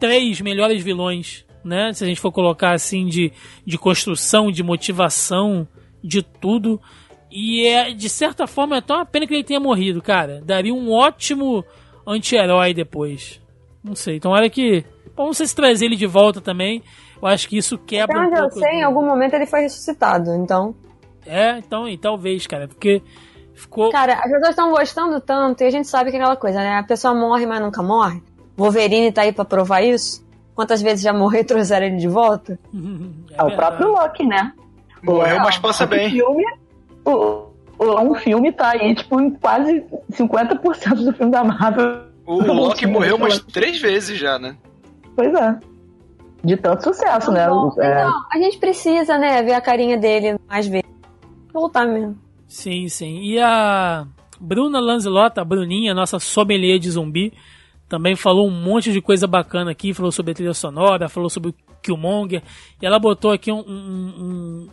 3 0.00 0.40
melhores 0.40 0.82
vilões, 0.82 1.44
né? 1.62 1.92
Se 1.92 2.02
a 2.02 2.06
gente 2.06 2.22
for 2.22 2.32
colocar 2.32 2.72
assim 2.72 3.04
de, 3.04 3.30
de 3.66 3.76
construção, 3.76 4.50
de 4.50 4.62
motivação, 4.62 5.68
de 6.02 6.22
tudo. 6.22 6.80
E 7.30 7.66
é, 7.66 7.92
de 7.92 8.08
certa 8.08 8.46
forma, 8.46 8.78
é 8.78 8.80
tão 8.80 8.96
uma 8.96 9.04
pena 9.04 9.26
que 9.26 9.34
ele 9.34 9.44
tenha 9.44 9.60
morrido, 9.60 10.00
cara. 10.00 10.40
Daria 10.42 10.72
um 10.72 10.90
ótimo 10.90 11.62
anti-herói 12.06 12.72
depois. 12.72 13.42
Não 13.84 13.94
sei. 13.94 14.16
Então, 14.16 14.30
olha 14.30 14.48
que. 14.48 14.86
Sei 15.34 15.46
se 15.46 15.54
trazer 15.54 15.84
ele 15.84 15.96
de 15.96 16.06
volta 16.06 16.40
também. 16.40 16.82
Eu 17.20 17.28
acho 17.28 17.46
que 17.46 17.58
isso 17.58 17.76
quebra 17.76 18.16
Até 18.16 18.24
um 18.24 18.26
onde 18.26 18.40
eu 18.40 18.48
pouco. 18.48 18.58
sei, 18.60 18.78
em 18.78 18.82
algum 18.84 19.04
momento 19.04 19.34
ele 19.34 19.44
foi 19.44 19.60
ressuscitado. 19.60 20.32
Então, 20.32 20.74
É, 21.26 21.58
então, 21.58 21.88
e 21.88 21.96
talvez, 21.98 22.46
cara. 22.46 22.68
Porque 22.68 23.02
ficou. 23.54 23.90
cara, 23.90 24.14
as 24.14 24.30
pessoas 24.30 24.50
estão 24.50 24.70
gostando 24.70 25.20
tanto 25.20 25.62
e 25.62 25.66
a 25.66 25.70
gente 25.70 25.88
sabe 25.88 26.10
que 26.10 26.16
é 26.16 26.20
aquela 26.20 26.36
coisa, 26.36 26.58
né? 26.58 26.78
A 26.78 26.82
pessoa 26.82 27.14
morre, 27.14 27.46
mas 27.46 27.60
nunca 27.60 27.82
morre. 27.82 28.22
Wolverine 28.56 29.12
tá 29.12 29.22
aí 29.22 29.32
pra 29.32 29.44
provar 29.44 29.82
isso. 29.82 30.26
Quantas 30.54 30.82
vezes 30.82 31.02
já 31.04 31.12
morreu 31.12 31.42
e 31.42 31.44
trouxeram 31.44 31.86
ele 31.86 31.96
de 31.96 32.08
volta? 32.08 32.58
É 33.32 33.42
o 33.44 33.54
próprio 33.54 33.92
Loki, 33.92 34.26
né? 34.26 34.52
Morreu, 35.02 35.38
mas 35.38 35.56
passa 35.58 35.86
bem. 35.86 36.10
filme, 36.10 36.42
o, 37.04 37.44
o, 37.78 38.00
um 38.00 38.14
filme 38.16 38.50
tá 38.50 38.70
aí, 38.70 38.96
tipo, 38.96 39.20
em 39.20 39.30
quase 39.30 39.84
50% 40.12 40.94
do 41.04 41.12
filme 41.12 41.30
da 41.30 41.44
Marvel. 41.44 42.02
O, 42.26 42.42
Loki 42.42 42.84
morreu 42.84 43.14
umas 43.14 43.38
três 43.38 43.80
vezes 43.80 44.18
já, 44.18 44.38
né? 44.40 44.56
Pois 45.14 45.32
é. 45.32 45.56
De 46.42 46.56
tanto 46.56 46.82
sucesso, 46.82 47.30
né? 47.30 47.48
Bom, 47.48 47.72
É, 47.78 47.92
Então, 47.92 48.12
a 48.32 48.38
gente 48.38 48.58
precisa, 48.58 49.16
né, 49.16 49.40
ver 49.42 49.54
a 49.54 49.60
carinha 49.60 49.96
dele 49.96 50.36
mais 50.48 50.66
vezes. 50.66 50.87
Voltar 51.58 51.86
mesmo. 51.86 52.16
Sim, 52.46 52.88
sim. 52.88 53.20
E 53.22 53.38
a 53.38 54.06
Bruna 54.40 54.80
Lanzilota, 54.80 55.40
a 55.40 55.44
Bruninha, 55.44 55.92
nossa 55.92 56.18
sommelier 56.18 56.78
de 56.78 56.90
zumbi, 56.90 57.32
também 57.88 58.14
falou 58.14 58.46
um 58.46 58.50
monte 58.50 58.92
de 58.92 59.00
coisa 59.00 59.26
bacana 59.26 59.70
aqui, 59.70 59.92
falou 59.94 60.12
sobre 60.12 60.32
a 60.32 60.34
trilha 60.34 60.54
sonora, 60.54 61.08
falou 61.08 61.28
sobre 61.28 61.50
o 61.50 61.54
Killmonger, 61.82 62.42
e 62.80 62.86
ela 62.86 62.98
botou 62.98 63.32
aqui 63.32 63.50
um- 63.50 63.64
um- 63.66 64.14
um- 64.18 64.68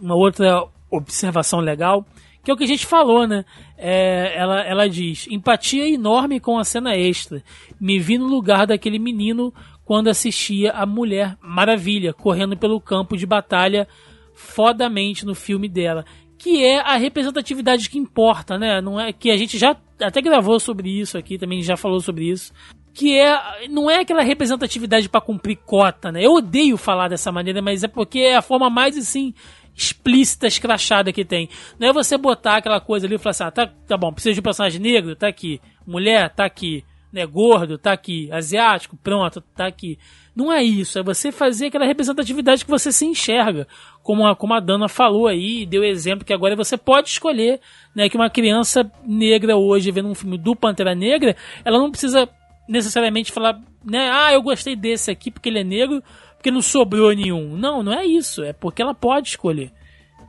uma 0.00 0.14
outra 0.14 0.64
observação 0.90 1.60
legal, 1.60 2.06
que 2.42 2.50
é 2.50 2.54
o 2.54 2.56
que 2.56 2.64
a 2.64 2.68
gente 2.68 2.86
falou, 2.86 3.26
né? 3.26 3.44
É, 3.76 4.32
ela, 4.36 4.60
ela 4.62 4.88
diz, 4.88 5.26
empatia 5.30 5.88
enorme 5.88 6.40
com 6.40 6.58
a 6.58 6.64
cena 6.64 6.96
extra. 6.96 7.42
Me 7.80 7.98
vi 7.98 8.18
no 8.18 8.26
lugar 8.26 8.66
daquele 8.66 8.98
menino 8.98 9.52
quando 9.84 10.08
assistia 10.08 10.72
a 10.72 10.84
Mulher 10.86 11.36
Maravilha, 11.42 12.12
correndo 12.12 12.56
pelo 12.56 12.80
campo 12.80 13.16
de 13.16 13.26
batalha 13.26 13.86
fodamente 14.34 15.24
no 15.24 15.34
filme 15.34 15.68
dela. 15.68 16.04
Que 16.44 16.62
é 16.62 16.78
a 16.78 16.98
representatividade 16.98 17.88
que 17.88 17.96
importa, 17.96 18.58
né? 18.58 18.78
Não 18.78 19.00
é 19.00 19.14
que 19.14 19.30
a 19.30 19.36
gente 19.38 19.56
já 19.56 19.74
até 19.98 20.20
gravou 20.20 20.60
sobre 20.60 20.90
isso 20.90 21.16
aqui, 21.16 21.38
também 21.38 21.62
já 21.62 21.74
falou 21.74 22.00
sobre 22.00 22.30
isso. 22.30 22.52
Que 22.92 23.18
é 23.18 23.66
não 23.70 23.90
é 23.90 24.00
aquela 24.00 24.22
representatividade 24.22 25.08
para 25.08 25.22
cumprir 25.22 25.56
cota, 25.64 26.12
né? 26.12 26.22
Eu 26.22 26.32
odeio 26.32 26.76
falar 26.76 27.08
dessa 27.08 27.32
maneira, 27.32 27.62
mas 27.62 27.82
é 27.82 27.88
porque 27.88 28.18
é 28.18 28.36
a 28.36 28.42
forma 28.42 28.68
mais 28.68 28.94
assim 28.98 29.32
explícita, 29.74 30.46
escrachada 30.46 31.14
que 31.14 31.24
tem. 31.24 31.48
Não 31.78 31.88
é 31.88 31.94
você 31.94 32.18
botar 32.18 32.58
aquela 32.58 32.78
coisa 32.78 33.06
ali 33.06 33.14
e 33.14 33.18
falar 33.18 33.30
assim, 33.30 33.44
ah, 33.44 33.50
tá, 33.50 33.66
tá 33.66 33.96
bom, 33.96 34.12
precisa 34.12 34.34
de 34.34 34.40
um 34.40 34.42
personagem 34.42 34.82
negro? 34.82 35.16
Tá 35.16 35.28
aqui. 35.28 35.62
Mulher? 35.86 36.28
Tá 36.28 36.44
aqui. 36.44 36.84
Né, 37.10 37.24
gordo? 37.24 37.78
Tá 37.78 37.92
aqui. 37.92 38.30
Asiático? 38.30 38.98
Pronto, 39.02 39.40
tá 39.40 39.66
aqui. 39.66 39.98
Não 40.34 40.52
é 40.52 40.62
isso, 40.62 40.98
é 40.98 41.02
você 41.02 41.30
fazer 41.30 41.66
aquela 41.66 41.86
representatividade 41.86 42.64
que 42.64 42.70
você 42.70 42.90
se 42.90 43.06
enxerga. 43.06 43.68
Como 44.02 44.26
a, 44.26 44.34
como 44.34 44.52
a 44.52 44.60
Dana 44.60 44.88
falou 44.88 45.28
aí, 45.28 45.64
deu 45.64 45.84
exemplo 45.84 46.24
que 46.24 46.32
agora 46.32 46.56
você 46.56 46.76
pode 46.76 47.08
escolher, 47.08 47.60
né, 47.94 48.08
que 48.08 48.16
uma 48.16 48.28
criança 48.28 48.90
negra 49.06 49.56
hoje 49.56 49.92
vendo 49.92 50.08
um 50.08 50.14
filme 50.14 50.36
do 50.36 50.56
Pantera 50.56 50.94
Negra, 50.94 51.36
ela 51.64 51.78
não 51.78 51.90
precisa 51.90 52.28
necessariamente 52.68 53.30
falar, 53.30 53.60
né, 53.84 54.10
ah, 54.12 54.32
eu 54.32 54.42
gostei 54.42 54.74
desse 54.74 55.10
aqui 55.10 55.30
porque 55.30 55.48
ele 55.48 55.60
é 55.60 55.64
negro, 55.64 56.02
porque 56.34 56.50
não 56.50 56.60
sobrou 56.60 57.14
nenhum. 57.14 57.56
Não, 57.56 57.82
não 57.82 57.92
é 57.92 58.04
isso, 58.04 58.42
é 58.42 58.52
porque 58.52 58.82
ela 58.82 58.94
pode 58.94 59.28
escolher. 59.28 59.70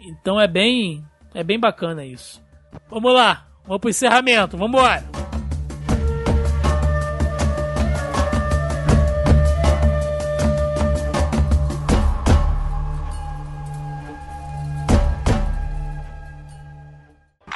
Então 0.01 0.39
é 0.39 0.47
bem, 0.47 1.03
é 1.33 1.43
bem 1.43 1.59
bacana 1.59 2.05
isso. 2.05 2.39
Vamos 2.89 3.11
lá, 3.11 3.47
vamos 3.65 3.81
pro 3.81 3.89
encerramento, 3.89 4.55
vamos 4.55 4.77
embora. 4.77 5.24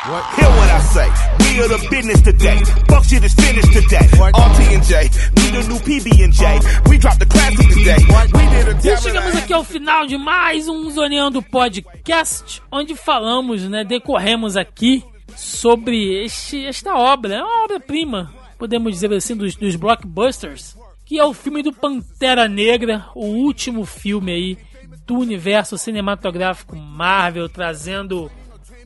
Hear 0.10 0.49
what 0.49 0.69
I 0.72 0.80
say. 0.90 1.10
We 1.38 1.61
are 1.61 1.68
the 1.68 1.88
business 1.88 2.19
today. 2.22 2.57
Fuck 2.90 3.03
shit 3.03 3.23
is 3.23 3.36
finished 3.36 3.72
today. 3.72 4.07
RT 4.18 4.60
and 4.73 4.84
J, 4.84 5.03
we 5.38 5.52
the 5.52 5.68
new 5.69 5.77
PB 5.77 6.23
and 6.23 6.34
J. 6.34 6.60
We 6.90 6.98
dropped 6.98 7.19
the 7.19 7.27
classic 7.27 7.68
today. 7.69 8.02
We 8.34 8.45
did 8.49 8.88
a 8.88 8.94
E 8.95 8.98
chegamos 8.98 9.36
aqui 9.36 9.53
ao 9.53 9.64
final 9.64 10.07
de 10.07 10.18
mais 10.18 10.68
um 10.68 10.90
Zoneando 10.90 11.44
Podcast, 11.44 12.60
onde 12.72 12.95
falamos, 12.95 13.61
né, 13.69 13.84
decorremos 13.84 14.57
aqui 14.57 15.03
sobre 15.36 16.26
este, 16.26 16.65
esta 16.65 16.95
obra, 16.95 17.36
é 17.36 17.44
uma 17.44 17.65
obra-prima, 17.65 18.34
podemos 18.57 18.91
dizer 18.91 19.14
assim, 19.14 19.36
dos, 19.36 19.56
dos 19.56 19.76
blockbusters, 19.76 20.76
que 21.06 21.19
é 21.19 21.23
o 21.23 21.36
filme 21.36 21.61
do 21.61 21.72
Pantera 21.72 22.48
Negra, 22.48 23.06
o 23.14 23.26
último 23.26 23.86
filme 23.86 24.31
aí 24.31 24.57
do 25.06 25.19
universo 25.19 25.77
cinematográfico 25.77 26.76
Marvel, 26.76 27.48
trazendo 27.48 28.31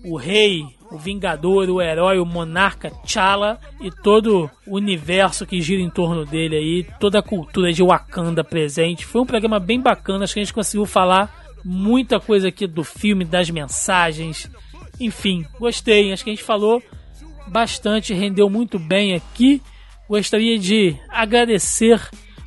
o 0.03 0.17
rei, 0.17 0.65
o 0.93 0.97
vingador, 0.97 1.69
o 1.69 1.81
herói, 1.81 2.19
o 2.19 2.25
monarca 2.25 2.91
T'Challa 2.91 3.59
e 3.81 3.89
todo 3.89 4.49
o 4.67 4.75
universo 4.75 5.45
que 5.45 5.59
gira 5.59 5.81
em 5.81 5.89
torno 5.89 6.23
dele 6.23 6.55
aí, 6.55 6.87
toda 6.99 7.17
a 7.17 7.23
cultura 7.23 7.73
de 7.73 7.83
Wakanda 7.83 8.43
presente. 8.43 9.05
Foi 9.05 9.21
um 9.21 9.25
programa 9.25 9.59
bem 9.59 9.81
bacana, 9.81 10.23
acho 10.23 10.35
que 10.35 10.39
a 10.39 10.43
gente 10.43 10.53
conseguiu 10.53 10.85
falar 10.85 11.45
muita 11.65 12.19
coisa 12.19 12.49
aqui 12.49 12.67
do 12.67 12.83
filme, 12.83 13.25
das 13.25 13.49
mensagens. 13.49 14.49
Enfim, 14.99 15.45
gostei, 15.59 16.13
acho 16.13 16.23
que 16.23 16.29
a 16.29 16.33
gente 16.35 16.45
falou 16.45 16.81
bastante, 17.47 18.13
rendeu 18.13 18.47
muito 18.47 18.77
bem 18.77 19.15
aqui. 19.15 19.61
Gostaria 20.07 20.59
de 20.59 20.95
agradecer 21.09 21.99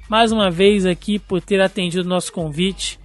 mais 0.09 0.31
uma 0.31 0.53
vez 0.53 0.87
aqui 0.87 1.19
por 1.19 1.41
ter 1.41 1.61
atendido 1.61 2.05
o 2.05 2.09
nosso 2.09 2.33
convite 2.33 2.97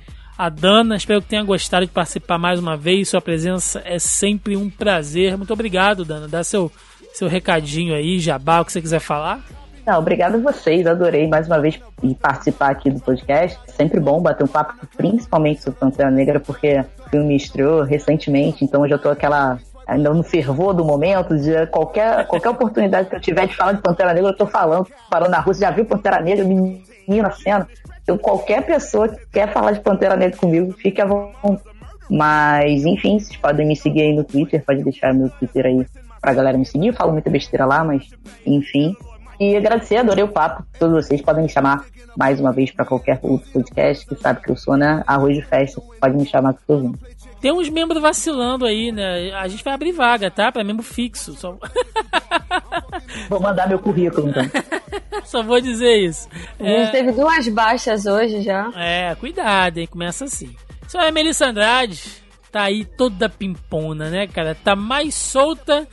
a 0.42 0.50
Dana. 0.50 0.96
Espero 0.96 1.22
que 1.22 1.28
tenha 1.28 1.44
gostado 1.44 1.86
de 1.86 1.92
participar 1.92 2.40
mais 2.40 2.60
uma 2.60 2.76
vez. 2.76 3.10
Sua 3.10 3.22
presença 3.22 3.80
é 3.86 4.00
sempre 4.00 4.58
um 4.58 4.72
prazer. 4.72 5.38
Muito 5.38 5.54
obrigado, 5.54 6.04
Dana. 6.04 6.28
Dá 6.28 6.44
seu, 6.44 6.72
seu 7.14 7.28
recadinho 7.28 7.94
aí, 7.94 8.20
jabá, 8.20 8.60
o 8.60 8.66
que 8.66 8.72
você 8.72 8.82
quiser 8.82 9.00
falar. 9.00 9.40
Não, 9.86 10.00
obrigado 10.00 10.36
a 10.36 10.38
vocês, 10.40 10.88
adorei 10.88 11.28
mais 11.28 11.46
uma 11.46 11.60
vez 11.60 11.80
participar 12.20 12.72
aqui 12.72 12.90
do 12.90 13.00
podcast. 13.00 13.60
Sempre 13.68 14.00
bom 14.00 14.20
bater 14.20 14.44
um 14.44 14.48
papo, 14.48 14.74
principalmente 14.98 15.62
sobre 15.62 15.80
Pantera 15.80 16.10
Negra, 16.10 16.40
porque 16.40 16.84
o 17.06 17.10
filme 17.10 17.36
estreou 17.36 17.84
recentemente, 17.84 18.66
então 18.66 18.84
eu 18.84 18.90
já 18.90 18.98
tô 18.98 19.10
aquela 19.10 19.60
ainda 19.86 20.12
no 20.12 20.24
fervor 20.24 20.74
do 20.74 20.86
momento, 20.86 21.38
de 21.38 21.68
qualquer, 21.68 22.26
qualquer 22.28 22.50
oportunidade 22.50 23.10
que 23.10 23.16
eu 23.16 23.20
tiver 23.20 23.48
de 23.48 23.56
falar 23.56 23.74
de 23.74 23.82
Pantera 23.82 24.14
Negra, 24.14 24.32
eu 24.32 24.38
tô 24.38 24.48
falando, 24.48 24.88
falando 25.10 25.32
na 25.32 25.40
Rússia, 25.40 25.68
já 25.68 25.76
viu 25.76 25.86
Pantera 25.86 26.22
Negra, 26.22 26.46
menina 26.46 27.32
cena. 27.32 27.68
Então 28.04 28.18
qualquer 28.18 28.66
pessoa 28.66 29.08
que 29.08 29.26
quer 29.32 29.52
falar 29.52 29.72
de 29.72 29.80
Pantera 29.80 30.16
Negra 30.16 30.38
comigo, 30.38 30.72
fique 30.74 31.02
à 31.02 31.06
vontade. 31.06 31.62
Mas, 32.10 32.84
enfim, 32.84 33.18
vocês 33.18 33.38
podem 33.38 33.66
me 33.66 33.76
seguir 33.76 34.02
aí 34.02 34.14
no 34.14 34.26
Twitter, 34.26 34.62
pode 34.66 34.84
deixar 34.84 35.14
meu 35.14 35.30
Twitter 35.30 35.66
aí 35.66 35.86
pra 36.20 36.34
galera 36.34 36.58
me 36.58 36.66
seguir. 36.66 36.88
Eu 36.88 36.94
falo 36.94 37.14
muita 37.14 37.30
besteira 37.30 37.66
lá, 37.66 37.84
mas 37.84 38.10
enfim. 38.46 38.96
E 39.40 39.56
agradecer, 39.56 39.98
adorei 39.98 40.24
o 40.24 40.28
papo. 40.28 40.64
Todos 40.78 41.06
vocês 41.06 41.22
podem 41.22 41.44
me 41.44 41.50
chamar 41.50 41.86
mais 42.18 42.40
uma 42.40 42.52
vez 42.52 42.70
para 42.72 42.86
qualquer 42.86 43.18
outro 43.24 43.50
podcast, 43.52 44.06
que 44.06 44.16
sabe 44.16 44.42
que 44.42 44.52
eu 44.52 44.58
sou, 44.58 44.76
né? 44.76 45.04
Arroz 45.08 45.36
de 45.36 45.42
festa. 45.42 45.82
Pode 46.00 46.18
me 46.18 46.26
chamar 46.26 46.54
que 46.54 46.60
tô 46.68 46.78
vindo. 46.78 47.00
Tem 47.42 47.52
uns 47.52 47.70
membros 47.70 48.02
vacilando 48.02 48.66
aí, 48.66 48.92
né? 48.92 49.34
A 49.34 49.48
gente 49.48 49.64
vai 49.64 49.74
abrir 49.74 49.92
vaga, 49.92 50.30
tá? 50.30 50.52
Pra 50.52 50.64
membro 50.64 50.84
fixo. 50.84 51.34
Só, 51.34 51.58
Vou 53.30 53.40
mandar 53.40 53.68
meu 53.68 53.80
currículo, 53.80 54.30
então. 54.30 54.44
só 55.26 55.44
vou 55.44 55.60
dizer 55.60 55.98
isso. 55.98 56.28
A 56.60 56.64
gente 56.64 56.92
teve 56.92 57.12
duas 57.12 57.48
baixas 57.48 58.06
hoje 58.06 58.42
já. 58.42 58.72
É, 58.76 59.16
cuidado, 59.16 59.80
hein? 59.80 59.88
Começa 59.88 60.26
assim. 60.26 60.56
Só 60.88 61.00
a 61.00 61.12
Melissa 61.12 61.48
Andrade 61.48 62.22
tá 62.52 62.64
aí 62.64 62.86
toda 62.86 63.30
pimpona, 63.30 64.10
né, 64.10 64.28
cara? 64.28 64.56
Tá 64.56 64.76
mais 64.76 65.16
solta 65.16 65.88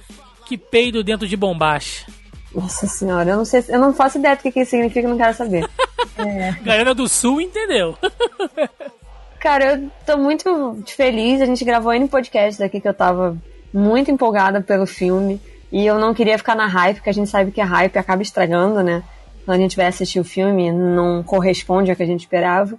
que 0.44 0.58
peido 0.58 1.04
dentro 1.04 1.26
de 1.26 1.36
bombacha. 1.36 2.06
Nossa 2.54 2.86
senhora, 2.86 3.30
eu 3.30 3.36
não 3.36 3.44
sei, 3.44 3.62
eu 3.68 3.78
não 3.78 3.94
faço 3.94 4.18
ideia 4.18 4.34
do 4.34 4.42
que, 4.42 4.50
que 4.50 4.60
isso 4.60 4.70
significa, 4.70 5.06
não 5.06 5.18
quero 5.18 5.34
saber. 5.34 5.68
Galera 6.64 6.94
do 6.94 7.06
Sul 7.06 7.40
entendeu. 7.40 7.96
Cara, 9.40 9.74
eu 9.74 9.90
tô 10.04 10.16
muito 10.16 10.82
feliz. 10.86 11.40
A 11.40 11.46
gente 11.46 11.64
gravou 11.64 11.92
N 11.92 12.08
podcast 12.08 12.58
daqui 12.58 12.80
que 12.80 12.88
eu 12.88 12.94
tava 12.94 13.36
muito 13.72 14.10
empolgada 14.10 14.60
pelo 14.60 14.86
filme. 14.86 15.40
E 15.70 15.86
eu 15.86 15.98
não 15.98 16.14
queria 16.14 16.38
ficar 16.38 16.54
na 16.54 16.66
hype, 16.66 16.96
porque 16.96 17.10
a 17.10 17.14
gente 17.14 17.30
sabe 17.30 17.50
que 17.52 17.60
a 17.60 17.64
hype 17.64 17.96
acaba 17.98 18.22
estragando, 18.22 18.82
né? 18.82 19.02
Quando 19.44 19.58
a 19.58 19.60
gente 19.60 19.76
vai 19.76 19.86
assistir 19.86 20.18
o 20.18 20.24
filme, 20.24 20.72
não 20.72 21.22
corresponde 21.22 21.90
ao 21.90 21.96
que 21.96 22.02
a 22.02 22.06
gente 22.06 22.20
esperava. 22.20 22.76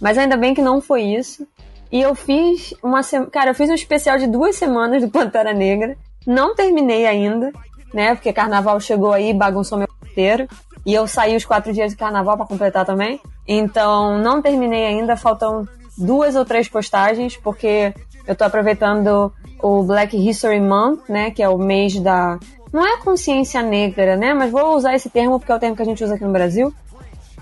Mas 0.00 0.16
ainda 0.16 0.36
bem 0.36 0.54
que 0.54 0.62
não 0.62 0.80
foi 0.80 1.02
isso. 1.02 1.46
E 1.90 2.00
eu 2.00 2.14
fiz 2.14 2.74
uma 2.82 3.02
semana. 3.02 3.30
Cara, 3.30 3.50
eu 3.50 3.54
fiz 3.54 3.68
um 3.68 3.74
especial 3.74 4.18
de 4.18 4.26
duas 4.26 4.56
semanas 4.56 5.02
do 5.02 5.10
Pantera 5.10 5.52
Negra. 5.52 5.96
Não 6.26 6.54
terminei 6.54 7.06
ainda, 7.06 7.52
né? 7.92 8.14
Porque 8.14 8.32
carnaval 8.32 8.78
chegou 8.80 9.12
aí 9.12 9.30
e 9.30 9.34
bagunçou 9.34 9.78
meu 9.78 9.88
inteiro. 10.10 10.48
E 10.86 10.94
eu 10.94 11.06
saí 11.06 11.36
os 11.36 11.44
quatro 11.44 11.72
dias 11.72 11.90
de 11.90 11.96
carnaval 11.96 12.36
para 12.36 12.46
completar 12.46 12.86
também. 12.86 13.20
Então, 13.46 14.18
não 14.18 14.40
terminei 14.40 14.86
ainda. 14.86 15.16
Faltam 15.16 15.66
duas 15.98 16.36
ou 16.36 16.44
três 16.44 16.68
postagens, 16.68 17.36
porque 17.36 17.92
eu 18.26 18.36
tô 18.36 18.44
aproveitando 18.44 19.32
o 19.62 19.82
Black 19.82 20.16
History 20.16 20.60
Month, 20.60 21.08
né? 21.08 21.30
Que 21.30 21.42
é 21.42 21.48
o 21.48 21.58
mês 21.58 21.98
da. 21.98 22.38
Não 22.72 22.86
é 22.86 22.98
consciência 22.98 23.62
negra, 23.62 24.16
né? 24.16 24.32
Mas 24.32 24.52
vou 24.52 24.76
usar 24.76 24.94
esse 24.94 25.10
termo 25.10 25.38
porque 25.38 25.50
é 25.50 25.54
o 25.54 25.58
termo 25.58 25.74
que 25.74 25.82
a 25.82 25.84
gente 25.84 26.04
usa 26.04 26.14
aqui 26.14 26.24
no 26.24 26.32
Brasil. 26.32 26.72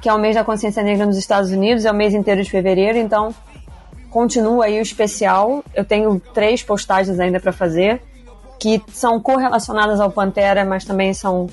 Que 0.00 0.08
é 0.08 0.14
o 0.14 0.18
mês 0.18 0.34
da 0.34 0.44
consciência 0.44 0.82
negra 0.82 1.04
nos 1.04 1.16
Estados 1.16 1.50
Unidos, 1.50 1.84
é 1.84 1.90
o 1.90 1.94
mês 1.94 2.14
inteiro 2.14 2.42
de 2.42 2.50
fevereiro, 2.50 2.98
então 2.98 3.34
continua 4.10 4.66
aí 4.66 4.78
o 4.78 4.82
especial. 4.82 5.64
Eu 5.74 5.84
tenho 5.84 6.20
três 6.32 6.62
postagens 6.62 7.18
ainda 7.18 7.40
para 7.40 7.52
fazer, 7.52 8.02
que 8.60 8.80
são 8.88 9.20
correlacionadas 9.20 9.98
ao 9.98 10.10
Pantera, 10.10 10.64
mas 10.64 10.84
também 10.84 11.12
são 11.12 11.48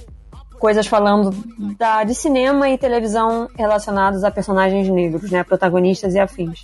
coisas 0.60 0.88
falando 0.88 1.32
da, 1.78 2.04
de 2.04 2.16
cinema 2.16 2.70
e 2.70 2.78
televisão 2.78 3.50
relacionados 3.58 4.24
a 4.24 4.32
personagens 4.32 4.88
negros, 4.88 5.30
né? 5.32 5.44
Protagonistas 5.44 6.14
e 6.14 6.20
afins. 6.20 6.64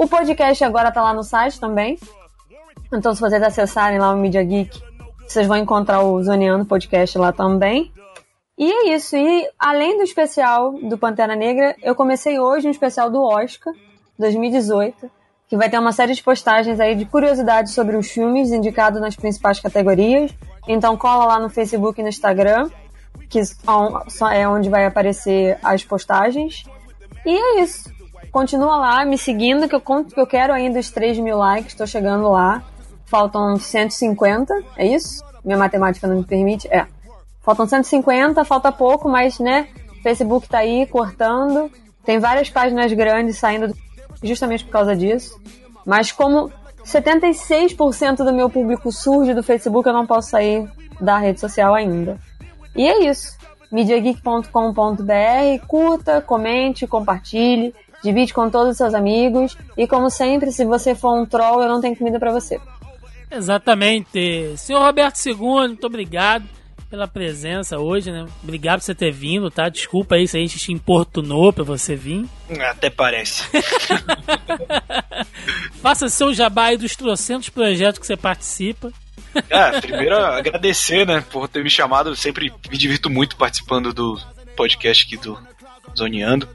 O 0.00 0.08
podcast 0.08 0.64
agora 0.64 0.90
tá 0.90 1.02
lá 1.02 1.12
no 1.12 1.22
site 1.22 1.60
também. 1.60 1.98
Então, 2.90 3.14
se 3.14 3.20
vocês 3.20 3.42
acessarem 3.42 3.98
lá 3.98 4.14
o 4.14 4.16
Media 4.16 4.42
Geek, 4.42 4.82
vocês 5.28 5.46
vão 5.46 5.58
encontrar 5.58 6.00
o 6.00 6.22
Zoneando 6.22 6.64
Podcast 6.64 7.18
lá 7.18 7.32
também. 7.32 7.92
E 8.56 8.72
é 8.72 8.94
isso. 8.94 9.14
E 9.14 9.46
além 9.58 9.98
do 9.98 10.02
especial 10.02 10.72
do 10.72 10.96
Pantera 10.96 11.36
Negra, 11.36 11.76
eu 11.82 11.94
comecei 11.94 12.40
hoje 12.40 12.66
um 12.66 12.70
especial 12.70 13.10
do 13.10 13.22
Oscar 13.22 13.74
2018, 14.18 15.10
que 15.46 15.54
vai 15.54 15.68
ter 15.68 15.78
uma 15.78 15.92
série 15.92 16.14
de 16.14 16.22
postagens 16.22 16.80
aí 16.80 16.94
de 16.94 17.04
curiosidades 17.04 17.74
sobre 17.74 17.94
os 17.94 18.10
filmes 18.10 18.52
indicados 18.52 19.02
nas 19.02 19.16
principais 19.16 19.60
categorias. 19.60 20.34
Então 20.66 20.96
cola 20.96 21.26
lá 21.26 21.38
no 21.38 21.50
Facebook 21.50 22.00
e 22.00 22.02
no 22.02 22.08
Instagram, 22.08 22.70
que 23.28 23.38
é 24.32 24.48
onde 24.48 24.70
vai 24.70 24.86
aparecer 24.86 25.58
as 25.62 25.84
postagens. 25.84 26.64
E 27.26 27.36
é 27.36 27.60
isso. 27.60 27.99
Continua 28.32 28.76
lá 28.76 29.04
me 29.04 29.18
seguindo, 29.18 29.68
que 29.68 29.74
eu 29.74 29.80
conto 29.80 30.14
que 30.14 30.20
eu 30.20 30.26
quero 30.26 30.52
ainda 30.52 30.78
os 30.78 30.90
3 30.90 31.18
mil 31.18 31.36
likes, 31.36 31.74
tô 31.74 31.86
chegando 31.86 32.28
lá. 32.30 32.62
Faltam 33.06 33.56
150, 33.58 34.54
é 34.76 34.86
isso? 34.86 35.24
Minha 35.44 35.58
matemática 35.58 36.06
não 36.06 36.16
me 36.18 36.24
permite? 36.24 36.68
É. 36.68 36.86
Faltam 37.42 37.66
150, 37.66 38.44
falta 38.44 38.70
pouco, 38.70 39.08
mas 39.08 39.40
né, 39.40 39.66
Facebook 40.02 40.48
tá 40.48 40.58
aí 40.58 40.86
cortando. 40.86 41.70
Tem 42.04 42.18
várias 42.20 42.48
páginas 42.48 42.92
grandes 42.92 43.36
saindo 43.38 43.68
do- 43.68 43.76
justamente 44.22 44.64
por 44.64 44.70
causa 44.70 44.94
disso. 44.94 45.40
Mas 45.84 46.12
como 46.12 46.52
76% 46.84 48.18
do 48.18 48.32
meu 48.32 48.48
público 48.48 48.92
surge 48.92 49.34
do 49.34 49.42
Facebook, 49.42 49.88
eu 49.88 49.92
não 49.94 50.06
posso 50.06 50.30
sair 50.30 50.68
da 51.00 51.18
rede 51.18 51.40
social 51.40 51.74
ainda. 51.74 52.16
E 52.76 52.86
é 52.88 53.06
isso. 53.08 53.36
MediaGeek.com.br, 53.72 55.66
curta, 55.66 56.20
comente, 56.20 56.86
compartilhe, 56.86 57.74
divide 58.02 58.32
com 58.32 58.50
todos 58.50 58.72
os 58.72 58.76
seus 58.76 58.94
amigos. 58.94 59.56
E 59.76 59.86
como 59.86 60.10
sempre, 60.10 60.52
se 60.52 60.64
você 60.64 60.94
for 60.94 61.20
um 61.20 61.26
troll, 61.26 61.62
eu 61.62 61.68
não 61.68 61.80
tenho 61.80 61.96
comida 61.96 62.18
pra 62.18 62.32
você. 62.32 62.60
Exatamente. 63.30 64.54
Senhor 64.56 64.80
Roberto 64.80 65.24
II, 65.24 65.68
muito 65.68 65.86
obrigado 65.86 66.44
pela 66.90 67.06
presença 67.06 67.78
hoje, 67.78 68.10
né? 68.10 68.26
Obrigado 68.42 68.80
por 68.80 68.84
você 68.84 68.94
ter 68.94 69.12
vindo, 69.12 69.48
tá? 69.48 69.68
Desculpa 69.68 70.16
aí 70.16 70.26
se 70.26 70.36
a 70.36 70.40
gente 70.40 70.58
te 70.58 70.72
importunou 70.72 71.52
pra 71.52 71.62
você 71.62 71.94
vir. 71.94 72.26
Até 72.68 72.90
parece. 72.90 73.44
Faça 75.80 76.08
seu 76.08 76.34
jabá 76.34 76.66
aí 76.66 76.76
dos 76.76 76.96
trocentos 76.96 77.48
projetos 77.48 78.00
que 78.00 78.06
você 78.06 78.16
participa. 78.16 78.92
Ah, 79.50 79.80
primeiro 79.80 80.16
agradecer, 80.16 81.06
né, 81.06 81.24
por 81.30 81.48
ter 81.48 81.62
me 81.62 81.70
chamado. 81.70 82.10
Eu 82.10 82.16
sempre 82.16 82.52
me 82.68 82.76
divirto 82.76 83.08
muito 83.08 83.36
participando 83.36 83.92
do 83.92 84.20
podcast 84.56 85.06
aqui 85.06 85.16
do 85.16 85.38
Zoneando. 85.96 86.48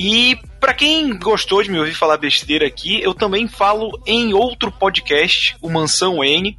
E 0.00 0.38
pra 0.60 0.72
quem 0.72 1.18
gostou 1.18 1.60
de 1.60 1.72
me 1.72 1.78
ouvir 1.80 1.92
falar 1.92 2.18
besteira 2.18 2.64
aqui, 2.64 3.02
eu 3.02 3.12
também 3.12 3.48
falo 3.48 4.00
em 4.06 4.32
outro 4.32 4.70
podcast, 4.70 5.56
o 5.60 5.68
Mansão 5.68 6.22
N, 6.22 6.56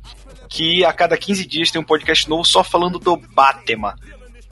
que 0.50 0.84
a 0.84 0.92
cada 0.92 1.18
15 1.18 1.46
dias 1.46 1.72
tem 1.72 1.80
um 1.80 1.86
podcast 1.86 2.28
novo 2.28 2.44
só 2.44 2.66
falando 2.66 3.00
do 3.00 3.16
Batman. 3.16 3.96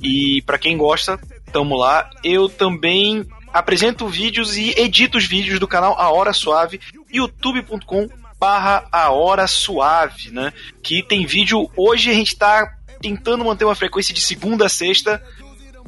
E 0.01 0.41
pra 0.45 0.57
quem 0.57 0.77
gosta, 0.77 1.19
tamo 1.51 1.75
lá. 1.75 2.09
Eu 2.23 2.47
também 2.47 3.27
apresento 3.51 4.07
vídeos 4.07 4.55
e 4.55 4.73
edito 4.79 5.17
os 5.17 5.25
vídeos 5.25 5.59
do 5.59 5.67
canal 5.67 5.99
A 5.99 6.09
Hora 6.09 6.31
Suave, 6.31 6.79
youtube.com 7.11 8.07
barra 8.39 8.87
a 8.89 9.11
hora 9.11 9.47
suave, 9.47 10.31
né? 10.31 10.53
Que 10.81 11.03
tem 11.03 11.25
vídeo. 11.25 11.69
Hoje 11.75 12.09
a 12.09 12.13
gente 12.13 12.37
tá 12.37 12.73
tentando 13.01 13.43
manter 13.43 13.65
uma 13.65 13.75
frequência 13.75 14.13
de 14.13 14.21
segunda 14.21 14.67
a 14.67 14.69
sexta. 14.69 15.21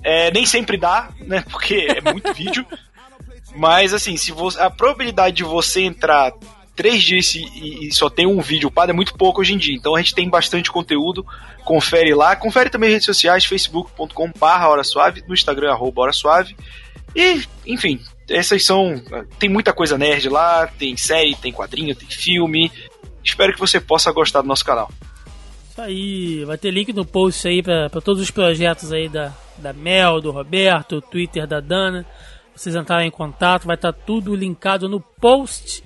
É, 0.04 0.32
nem 0.32 0.46
sempre 0.46 0.76
dá, 0.76 1.10
né? 1.22 1.46
Porque 1.50 1.88
é 1.96 2.02
muito 2.02 2.34
vídeo. 2.36 2.66
Mas 3.56 3.94
assim, 3.94 4.18
se 4.18 4.32
você, 4.32 4.60
a 4.60 4.70
probabilidade 4.70 5.38
de 5.38 5.44
você 5.44 5.82
entrar 5.82 6.34
três 6.76 7.04
dias 7.04 7.36
e, 7.36 7.88
e, 7.88 7.94
só 7.94 8.10
tem 8.10 8.26
um 8.26 8.40
vídeo 8.40 8.70
upado 8.70 8.92
é 8.92 8.96
muito 8.96 9.14
pouco 9.16 9.42
hoje 9.42 9.54
em 9.54 9.58
dia. 9.58 9.76
Então 9.76 9.96
a 9.96 10.02
gente 10.02 10.16
tem 10.16 10.30
bastante 10.30 10.72
conteúdo. 10.72 11.26
Confere 11.66 12.14
lá. 12.14 12.36
Confere 12.38 12.70
também 12.70 12.90
redes 12.90 13.06
sociais, 13.06 13.44
facebook.com 13.44 14.32
barra 14.40 14.70
hora 14.70 14.84
suave, 14.84 15.24
no 15.28 15.34
Instagram, 15.34 15.72
arroba 15.72 16.04
hora 16.04 16.14
suave. 16.14 16.56
E, 17.14 17.44
enfim, 17.66 18.00
essas 18.30 18.64
são. 18.64 19.02
Tem 19.38 19.50
muita 19.50 19.74
coisa 19.74 19.98
nerd 19.98 20.30
lá, 20.30 20.68
tem 20.68 20.96
série, 20.96 21.36
tem 21.36 21.52
quadrinho, 21.52 21.96
tem 21.96 22.08
filme. 22.08 22.72
Espero 23.22 23.54
que 23.54 23.60
você 23.60 23.80
possa 23.82 24.12
gostar 24.12 24.42
do 24.42 24.48
nosso 24.48 24.64
canal. 24.64 24.90
Isso 25.70 25.82
aí, 25.82 26.46
vai 26.46 26.58
ter 26.58 26.72
link 26.72 26.94
no 26.94 27.06
post 27.06 27.48
aí 27.48 27.62
para 27.62 27.90
todos 28.02 28.22
os 28.22 28.32
projetos 28.32 28.94
aí 28.94 29.10
da, 29.10 29.34
da 29.58 29.74
Mel, 29.74 30.22
do 30.22 30.32
Roberto, 30.32 31.02
Twitter 31.02 31.46
da 31.46 31.60
Dana. 31.60 32.06
Vocês 32.60 32.76
entrarem 32.76 33.08
em 33.08 33.12
contato, 33.12 33.66
vai 33.66 33.78
estar 33.78 33.94
tá 33.94 34.00
tudo 34.06 34.36
linkado 34.36 34.90
no 34.90 35.00
post. 35.00 35.82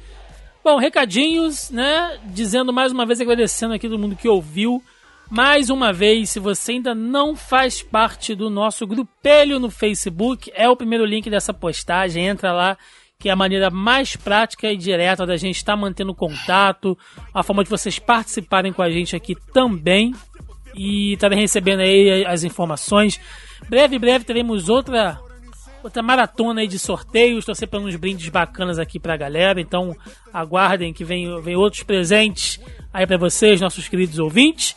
Bom, 0.63 0.79
recadinhos, 0.79 1.69
né? 1.69 2.19
Dizendo 2.25 2.73
mais 2.73 2.91
uma 2.91 3.05
vez, 3.05 3.21
agradecendo 3.21 3.75
aqui 3.75 3.87
todo 3.87 3.99
mundo 3.99 4.15
que 4.15 4.27
ouviu. 4.27 4.81
Mais 5.29 5.69
uma 5.69 5.93
vez, 5.93 6.31
se 6.31 6.39
você 6.39 6.71
ainda 6.71 6.95
não 6.95 7.35
faz 7.35 7.83
parte 7.83 8.33
do 8.33 8.49
nosso 8.49 8.87
grupelho 8.87 9.59
no 9.59 9.69
Facebook, 9.69 10.51
é 10.55 10.67
o 10.67 10.75
primeiro 10.75 11.05
link 11.05 11.29
dessa 11.29 11.53
postagem. 11.53 12.25
Entra 12.25 12.51
lá, 12.51 12.75
que 13.19 13.29
é 13.29 13.31
a 13.31 13.35
maneira 13.35 13.69
mais 13.69 14.15
prática 14.15 14.71
e 14.71 14.75
direta 14.75 15.27
da 15.27 15.37
gente 15.37 15.57
estar 15.57 15.77
mantendo 15.77 16.15
contato, 16.15 16.97
a 17.31 17.43
forma 17.43 17.63
de 17.63 17.69
vocês 17.69 17.99
participarem 17.99 18.73
com 18.73 18.81
a 18.81 18.89
gente 18.89 19.15
aqui 19.15 19.35
também 19.53 20.11
e 20.73 21.13
estarem 21.13 21.37
recebendo 21.37 21.81
aí 21.81 22.25
as 22.25 22.43
informações. 22.43 23.21
Breve, 23.69 23.99
breve 23.99 24.25
teremos 24.25 24.69
outra 24.69 25.19
outra 25.83 26.01
maratona 26.01 26.61
aí 26.61 26.67
de 26.67 26.79
sorteios, 26.79 27.39
estou 27.39 27.53
separando 27.53 27.89
uns 27.89 27.95
brindes 27.95 28.29
bacanas 28.29 28.79
aqui 28.79 28.99
pra 28.99 29.17
galera, 29.17 29.59
então 29.59 29.95
aguardem 30.33 30.93
que 30.93 31.03
vem, 31.03 31.41
vem 31.41 31.55
outros 31.55 31.83
presentes 31.83 32.59
aí 32.93 33.05
para 33.05 33.17
vocês, 33.17 33.61
nossos 33.61 33.87
queridos 33.87 34.17
ouvintes. 34.17 34.75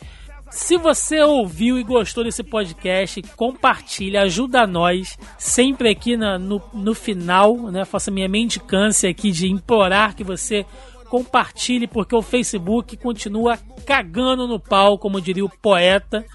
Se 0.49 0.77
você 0.77 1.19
ouviu 1.21 1.77
e 1.77 1.83
gostou 1.83 2.23
desse 2.23 2.41
podcast, 2.43 3.21
compartilha, 3.35 4.21
ajuda 4.21 4.65
nós. 4.65 5.17
Sempre 5.37 5.89
aqui 5.89 6.15
na, 6.15 6.39
no, 6.39 6.61
no 6.73 6.93
final, 6.93 7.69
né? 7.69 7.83
Faça 7.83 8.09
minha 8.09 8.29
mendicância 8.29 9.09
aqui 9.09 9.31
de 9.31 9.47
implorar 9.47 10.15
que 10.15 10.23
você 10.23 10.65
compartilhe, 11.09 11.85
porque 11.85 12.15
o 12.15 12.21
Facebook 12.21 12.95
continua 12.97 13.59
cagando 13.85 14.47
no 14.47 14.59
pau, 14.59 14.97
como 14.97 15.21
diria 15.21 15.43
o 15.43 15.49
poeta. 15.49 16.25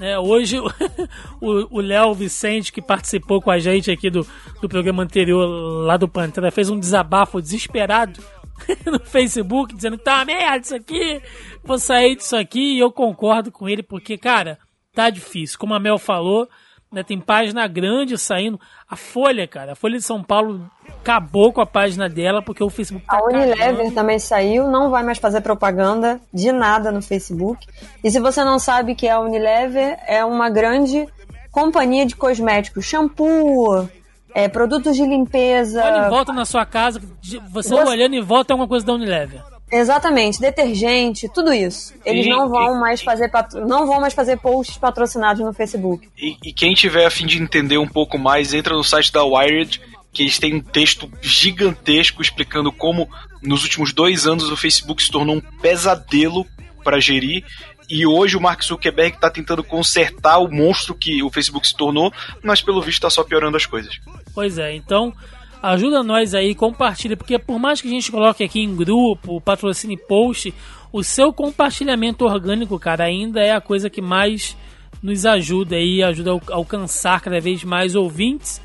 Né? 0.00 0.18
Hoje 0.18 0.56
o 1.42 1.78
Léo 1.78 2.14
Vicente, 2.14 2.72
que 2.72 2.80
participou 2.80 3.38
com 3.42 3.50
a 3.50 3.58
gente 3.58 3.90
aqui 3.90 4.08
do, 4.08 4.26
do 4.58 4.66
programa 4.66 5.02
anterior 5.02 5.46
lá 5.84 5.98
do 5.98 6.08
Pantera, 6.08 6.50
fez 6.50 6.70
um 6.70 6.80
desabafo 6.80 7.38
desesperado 7.38 8.18
no 8.90 8.98
Facebook 8.98 9.74
dizendo 9.74 9.98
que 9.98 10.04
tá 10.04 10.16
uma 10.16 10.24
merda 10.24 10.64
isso 10.64 10.74
aqui, 10.74 11.20
vou 11.62 11.78
sair 11.78 12.16
disso 12.16 12.34
aqui 12.34 12.76
e 12.76 12.78
eu 12.78 12.90
concordo 12.90 13.52
com 13.52 13.68
ele 13.68 13.82
porque, 13.82 14.16
cara, 14.16 14.58
tá 14.94 15.10
difícil. 15.10 15.58
Como 15.58 15.74
a 15.74 15.78
Mel 15.78 15.98
falou, 15.98 16.48
né, 16.92 17.02
tem 17.02 17.20
página 17.20 17.66
grande 17.68 18.18
saindo. 18.18 18.60
A 18.88 18.96
Folha, 18.96 19.46
cara, 19.46 19.72
a 19.72 19.76
Folha 19.76 19.96
de 19.96 20.04
São 20.04 20.22
Paulo 20.22 20.68
acabou 20.88 21.52
com 21.52 21.60
a 21.60 21.66
página 21.66 22.08
dela 22.08 22.42
porque 22.42 22.62
o 22.62 22.68
Facebook 22.68 23.06
tá 23.06 23.16
A 23.16 23.24
Unilever 23.24 23.76
cagando. 23.76 23.94
também 23.94 24.18
saiu, 24.18 24.68
não 24.68 24.90
vai 24.90 25.02
mais 25.02 25.18
fazer 25.18 25.40
propaganda 25.40 26.20
de 26.32 26.50
nada 26.50 26.90
no 26.90 27.00
Facebook. 27.00 27.66
E 28.02 28.10
se 28.10 28.18
você 28.18 28.42
não 28.42 28.58
sabe 28.58 28.94
que 28.94 29.06
é 29.06 29.12
a 29.12 29.20
Unilever, 29.20 29.98
é 30.06 30.24
uma 30.24 30.50
grande 30.50 31.06
companhia 31.50 32.04
de 32.04 32.16
cosméticos, 32.16 32.84
shampoo, 32.84 33.88
é, 34.34 34.48
produtos 34.48 34.96
de 34.96 35.04
limpeza. 35.04 35.82
Olha 35.84 36.06
em 36.06 36.10
volta 36.10 36.32
na 36.32 36.44
sua 36.44 36.66
casa, 36.66 37.00
você, 37.20 37.38
você... 37.68 37.74
olhando 37.74 38.14
em 38.14 38.22
volta 38.22 38.52
é 38.52 38.56
uma 38.56 38.68
coisa 38.68 38.84
da 38.84 38.94
Unilever. 38.94 39.42
Exatamente, 39.70 40.40
detergente, 40.40 41.28
tudo 41.28 41.52
isso. 41.52 41.94
Eles 42.04 42.26
e, 42.26 42.28
não 42.28 42.48
vão 42.48 42.76
e, 42.76 42.80
mais 42.80 43.02
fazer 43.02 43.30
não 43.66 43.86
vão 43.86 44.00
mais 44.00 44.12
fazer 44.12 44.36
posts 44.38 44.76
patrocinados 44.76 45.44
no 45.44 45.52
Facebook. 45.52 46.08
E, 46.18 46.36
e, 46.44 46.52
quem 46.52 46.74
tiver 46.74 47.06
a 47.06 47.10
fim 47.10 47.26
de 47.26 47.40
entender 47.40 47.78
um 47.78 47.86
pouco 47.86 48.18
mais, 48.18 48.52
entra 48.52 48.74
no 48.74 48.82
site 48.82 49.12
da 49.12 49.24
Wired, 49.24 49.80
que 50.12 50.22
eles 50.22 50.38
têm 50.38 50.54
um 50.54 50.60
texto 50.60 51.10
gigantesco 51.22 52.20
explicando 52.20 52.72
como 52.72 53.08
nos 53.42 53.62
últimos 53.62 53.92
dois 53.92 54.26
anos 54.26 54.50
o 54.50 54.56
Facebook 54.56 55.02
se 55.02 55.10
tornou 55.10 55.36
um 55.36 55.40
pesadelo 55.40 56.44
para 56.82 56.98
gerir 56.98 57.44
e 57.90 58.06
hoje 58.06 58.36
o 58.36 58.40
Mark 58.40 58.62
Zuckerberg 58.62 59.16
está 59.16 59.28
tentando 59.28 59.64
consertar 59.64 60.38
o 60.38 60.48
monstro 60.48 60.94
que 60.94 61.22
o 61.22 61.30
Facebook 61.30 61.66
se 61.66 61.76
tornou, 61.76 62.12
mas 62.42 62.62
pelo 62.62 62.80
visto 62.80 62.98
está 62.98 63.10
só 63.10 63.24
piorando 63.24 63.56
as 63.56 63.66
coisas. 63.66 63.98
Pois 64.32 64.58
é, 64.58 64.74
então 64.76 65.12
ajuda 65.62 66.02
nós 66.02 66.34
aí, 66.34 66.54
compartilha, 66.54 67.16
porque 67.16 67.38
por 67.38 67.58
mais 67.58 67.80
que 67.80 67.88
a 67.88 67.90
gente 67.90 68.10
coloque 68.10 68.42
aqui 68.42 68.60
em 68.60 68.74
grupo, 68.74 69.40
patrocine 69.40 69.96
post, 69.96 70.54
o 70.92 71.02
seu 71.02 71.32
compartilhamento 71.32 72.24
orgânico, 72.24 72.78
cara, 72.78 73.04
ainda 73.04 73.40
é 73.40 73.52
a 73.52 73.60
coisa 73.60 73.88
que 73.88 74.00
mais 74.00 74.56
nos 75.02 75.24
ajuda 75.24 75.76
aí, 75.76 76.02
ajuda 76.02 76.32
a 76.32 76.54
alcançar 76.54 77.20
cada 77.20 77.40
vez 77.40 77.64
mais 77.64 77.94
ouvintes. 77.94 78.60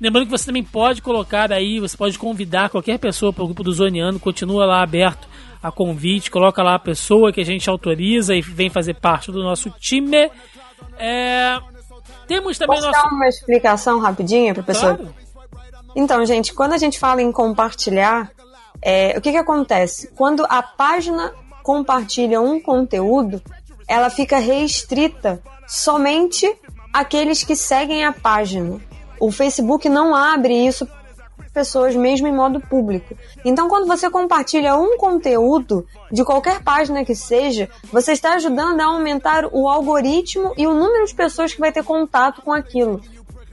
Lembrando 0.00 0.26
que 0.26 0.30
você 0.30 0.46
também 0.46 0.62
pode 0.62 1.00
colocar 1.00 1.52
aí, 1.52 1.80
você 1.80 1.96
pode 1.96 2.18
convidar 2.18 2.68
qualquer 2.68 2.98
pessoa 2.98 3.32
para 3.32 3.42
o 3.42 3.46
grupo 3.46 3.62
do 3.62 3.72
Zoneando, 3.72 4.20
continua 4.20 4.66
lá 4.66 4.82
aberto 4.82 5.26
a 5.62 5.72
convite, 5.72 6.30
coloca 6.30 6.62
lá 6.62 6.74
a 6.74 6.78
pessoa 6.78 7.32
que 7.32 7.40
a 7.40 7.44
gente 7.44 7.68
autoriza 7.68 8.34
e 8.34 8.40
vem 8.40 8.70
fazer 8.70 8.94
parte 8.94 9.32
do 9.32 9.42
nosso 9.42 9.70
time. 9.70 10.30
É... 10.98 11.58
Temos 12.28 12.58
também 12.58 12.76
Posso 12.76 12.88
nosso... 12.88 13.02
dar 13.02 13.14
uma 13.14 13.26
explicação 13.26 13.98
rapidinha 14.00 14.52
para 14.52 14.62
pessoa? 14.62 14.96
Claro. 14.96 15.25
Então, 15.96 16.26
gente, 16.26 16.52
quando 16.52 16.74
a 16.74 16.78
gente 16.78 16.98
fala 16.98 17.22
em 17.22 17.32
compartilhar, 17.32 18.30
é, 18.82 19.14
o 19.16 19.20
que, 19.22 19.32
que 19.32 19.38
acontece? 19.38 20.08
Quando 20.14 20.44
a 20.46 20.62
página 20.62 21.32
compartilha 21.62 22.38
um 22.38 22.60
conteúdo, 22.60 23.42
ela 23.88 24.10
fica 24.10 24.36
restrita 24.36 25.42
somente 25.66 26.54
àqueles 26.92 27.42
que 27.42 27.56
seguem 27.56 28.04
a 28.04 28.12
página. 28.12 28.78
O 29.18 29.32
Facebook 29.32 29.88
não 29.88 30.14
abre 30.14 30.66
isso 30.66 30.86
pessoas 31.56 31.96
mesmo 31.96 32.28
em 32.28 32.34
modo 32.34 32.60
público. 32.60 33.16
Então, 33.42 33.66
quando 33.66 33.86
você 33.86 34.10
compartilha 34.10 34.76
um 34.76 34.98
conteúdo 34.98 35.86
de 36.12 36.22
qualquer 36.22 36.62
página 36.62 37.02
que 37.02 37.14
seja, 37.14 37.70
você 37.90 38.12
está 38.12 38.34
ajudando 38.34 38.78
a 38.82 38.84
aumentar 38.84 39.46
o 39.50 39.66
algoritmo 39.66 40.52
e 40.58 40.66
o 40.66 40.74
número 40.74 41.06
de 41.06 41.14
pessoas 41.14 41.54
que 41.54 41.60
vai 41.60 41.72
ter 41.72 41.82
contato 41.82 42.42
com 42.42 42.52
aquilo 42.52 43.00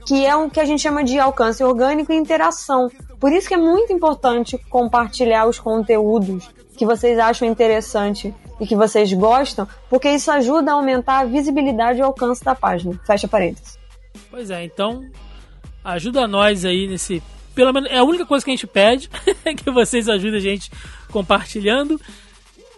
que 0.06 0.24
é 0.24 0.36
o 0.36 0.50
que 0.50 0.60
a 0.60 0.64
gente 0.64 0.82
chama 0.82 1.02
de 1.02 1.18
alcance 1.18 1.62
orgânico 1.62 2.12
e 2.12 2.16
interação. 2.16 2.90
Por 3.18 3.32
isso 3.32 3.48
que 3.48 3.54
é 3.54 3.58
muito 3.58 3.92
importante 3.92 4.58
compartilhar 4.68 5.46
os 5.46 5.58
conteúdos 5.58 6.48
que 6.76 6.84
vocês 6.84 7.18
acham 7.18 7.48
interessante 7.48 8.34
e 8.60 8.66
que 8.66 8.76
vocês 8.76 9.12
gostam, 9.12 9.66
porque 9.88 10.10
isso 10.10 10.30
ajuda 10.30 10.72
a 10.72 10.74
aumentar 10.74 11.20
a 11.20 11.24
visibilidade 11.24 11.98
e 11.98 12.02
o 12.02 12.06
alcance 12.06 12.44
da 12.44 12.54
página. 12.54 12.98
Fecha 13.06 13.28
parênteses. 13.28 13.78
Pois 14.30 14.50
é, 14.50 14.64
então 14.64 15.04
ajuda 15.84 16.26
nós 16.26 16.64
aí 16.64 16.86
nesse. 16.86 17.22
Pelo 17.54 17.72
menos 17.72 17.88
é 17.90 17.98
a 17.98 18.04
única 18.04 18.26
coisa 18.26 18.44
que 18.44 18.50
a 18.50 18.54
gente 18.54 18.66
pede, 18.66 19.08
que 19.62 19.70
vocês 19.70 20.08
ajudem 20.08 20.36
a 20.36 20.42
gente 20.42 20.70
compartilhando. 21.10 22.00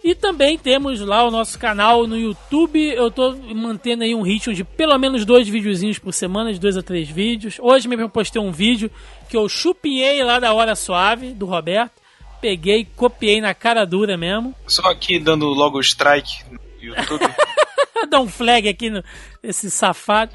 E 0.07 0.15
também 0.15 0.57
temos 0.57 1.01
lá 1.01 1.25
o 1.25 1.29
nosso 1.29 1.59
canal 1.59 2.07
no 2.07 2.17
YouTube. 2.17 2.81
Eu 2.81 3.11
tô 3.11 3.35
mantendo 3.53 4.05
aí 4.05 4.15
um 4.15 4.21
ritmo 4.21 4.53
de 4.53 4.63
pelo 4.63 4.97
menos 4.97 5.25
dois 5.25 5.49
videozinhos 5.49 5.99
por 5.99 6.13
semana, 6.13 6.53
de 6.53 6.61
dois 6.61 6.77
a 6.77 6.81
três 6.81 7.09
vídeos. 7.09 7.57
Hoje 7.59 7.89
mesmo 7.89 8.05
eu 8.05 8.09
postei 8.09 8.41
um 8.41 8.49
vídeo 8.49 8.89
que 9.27 9.35
eu 9.35 9.49
chupinhei 9.49 10.23
lá 10.23 10.39
da 10.39 10.53
Hora 10.53 10.77
Suave, 10.77 11.33
do 11.33 11.45
Roberto. 11.45 11.91
Peguei, 12.39 12.87
copiei 12.95 13.41
na 13.41 13.53
cara 13.53 13.83
dura 13.83 14.15
mesmo. 14.15 14.55
Só 14.65 14.89
aqui 14.89 15.19
dando 15.19 15.45
logo 15.47 15.77
strike 15.81 16.45
no 16.49 16.57
YouTube. 16.81 17.27
Dá 18.09 18.21
um 18.21 18.29
flag 18.29 18.69
aqui 18.69 18.89
no, 18.89 19.03
nesse 19.43 19.69
safado, 19.69 20.31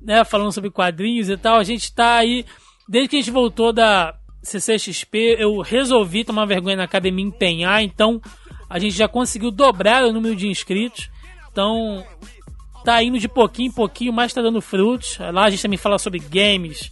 né? 0.00 0.24
Falando 0.24 0.52
sobre 0.52 0.70
quadrinhos 0.70 1.28
e 1.28 1.36
tal. 1.36 1.56
A 1.56 1.64
gente 1.64 1.92
tá 1.92 2.14
aí, 2.18 2.46
desde 2.88 3.08
que 3.08 3.16
a 3.16 3.18
gente 3.18 3.32
voltou 3.32 3.72
da 3.72 4.14
CCXP, 4.44 5.34
eu 5.40 5.60
resolvi 5.62 6.22
tomar 6.22 6.44
vergonha 6.44 6.76
na 6.76 6.86
cara 6.86 7.08
e 7.08 7.10
me 7.10 7.22
empenhar, 7.22 7.82
então 7.82 8.22
a 8.68 8.78
gente 8.78 8.96
já 8.96 9.08
conseguiu 9.08 9.50
dobrar 9.50 10.04
o 10.04 10.12
número 10.12 10.34
de 10.34 10.48
inscritos. 10.48 11.10
Então, 11.50 12.04
tá 12.84 13.02
indo 13.02 13.18
de 13.18 13.28
pouquinho 13.28 13.68
em 13.68 13.72
pouquinho, 13.72 14.12
mas 14.12 14.32
tá 14.32 14.42
dando 14.42 14.60
frutos. 14.60 15.18
Lá 15.18 15.44
a 15.44 15.50
gente 15.50 15.62
também 15.62 15.78
fala 15.78 15.98
sobre 15.98 16.18
games, 16.18 16.90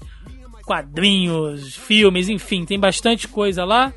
quadrinhos, 0.64 1.74
filmes, 1.74 2.28
enfim, 2.28 2.64
tem 2.64 2.78
bastante 2.78 3.28
coisa 3.28 3.64
lá. 3.64 3.92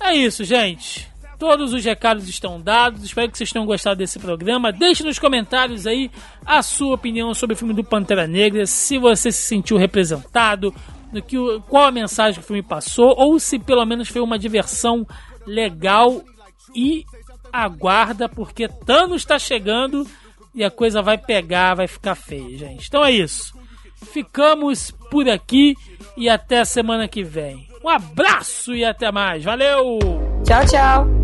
É 0.00 0.14
isso, 0.14 0.44
gente. 0.44 1.08
Todos 1.38 1.72
os 1.72 1.84
recados 1.84 2.28
estão 2.28 2.60
dados. 2.60 3.02
Espero 3.02 3.30
que 3.30 3.36
vocês 3.36 3.50
tenham 3.50 3.66
gostado 3.66 3.98
desse 3.98 4.18
programa. 4.18 4.70
Deixe 4.70 5.02
nos 5.02 5.18
comentários 5.18 5.86
aí 5.86 6.10
a 6.44 6.62
sua 6.62 6.94
opinião 6.94 7.34
sobre 7.34 7.54
o 7.54 7.56
filme 7.56 7.74
do 7.74 7.82
Pantera 7.82 8.26
Negra. 8.26 8.66
Se 8.66 8.98
você 8.98 9.32
se 9.32 9.42
sentiu 9.42 9.76
representado, 9.76 10.72
no 11.12 11.22
que, 11.22 11.36
qual 11.68 11.86
a 11.86 11.90
mensagem 11.90 12.34
que 12.34 12.44
o 12.44 12.46
filme 12.46 12.62
passou, 12.62 13.14
ou 13.16 13.38
se 13.38 13.58
pelo 13.58 13.84
menos 13.84 14.08
foi 14.08 14.20
uma 14.20 14.38
diversão 14.38 15.06
legal 15.46 16.22
e 16.74 17.04
aguarda, 17.52 18.28
porque 18.28 18.68
Thanos 18.68 19.22
está 19.22 19.38
chegando 19.38 20.06
e 20.54 20.64
a 20.64 20.70
coisa 20.70 21.02
vai 21.02 21.18
pegar, 21.18 21.74
vai 21.74 21.86
ficar 21.86 22.14
feia, 22.14 22.58
gente. 22.58 22.86
Então 22.88 23.04
é 23.04 23.10
isso. 23.10 23.54
Ficamos 24.12 24.90
por 25.10 25.28
aqui 25.28 25.74
e 26.16 26.28
até 26.28 26.64
semana 26.64 27.08
que 27.08 27.22
vem. 27.22 27.68
Um 27.84 27.88
abraço 27.88 28.74
e 28.74 28.84
até 28.84 29.10
mais. 29.10 29.44
Valeu! 29.44 29.98
Tchau, 30.44 30.66
tchau. 30.66 31.23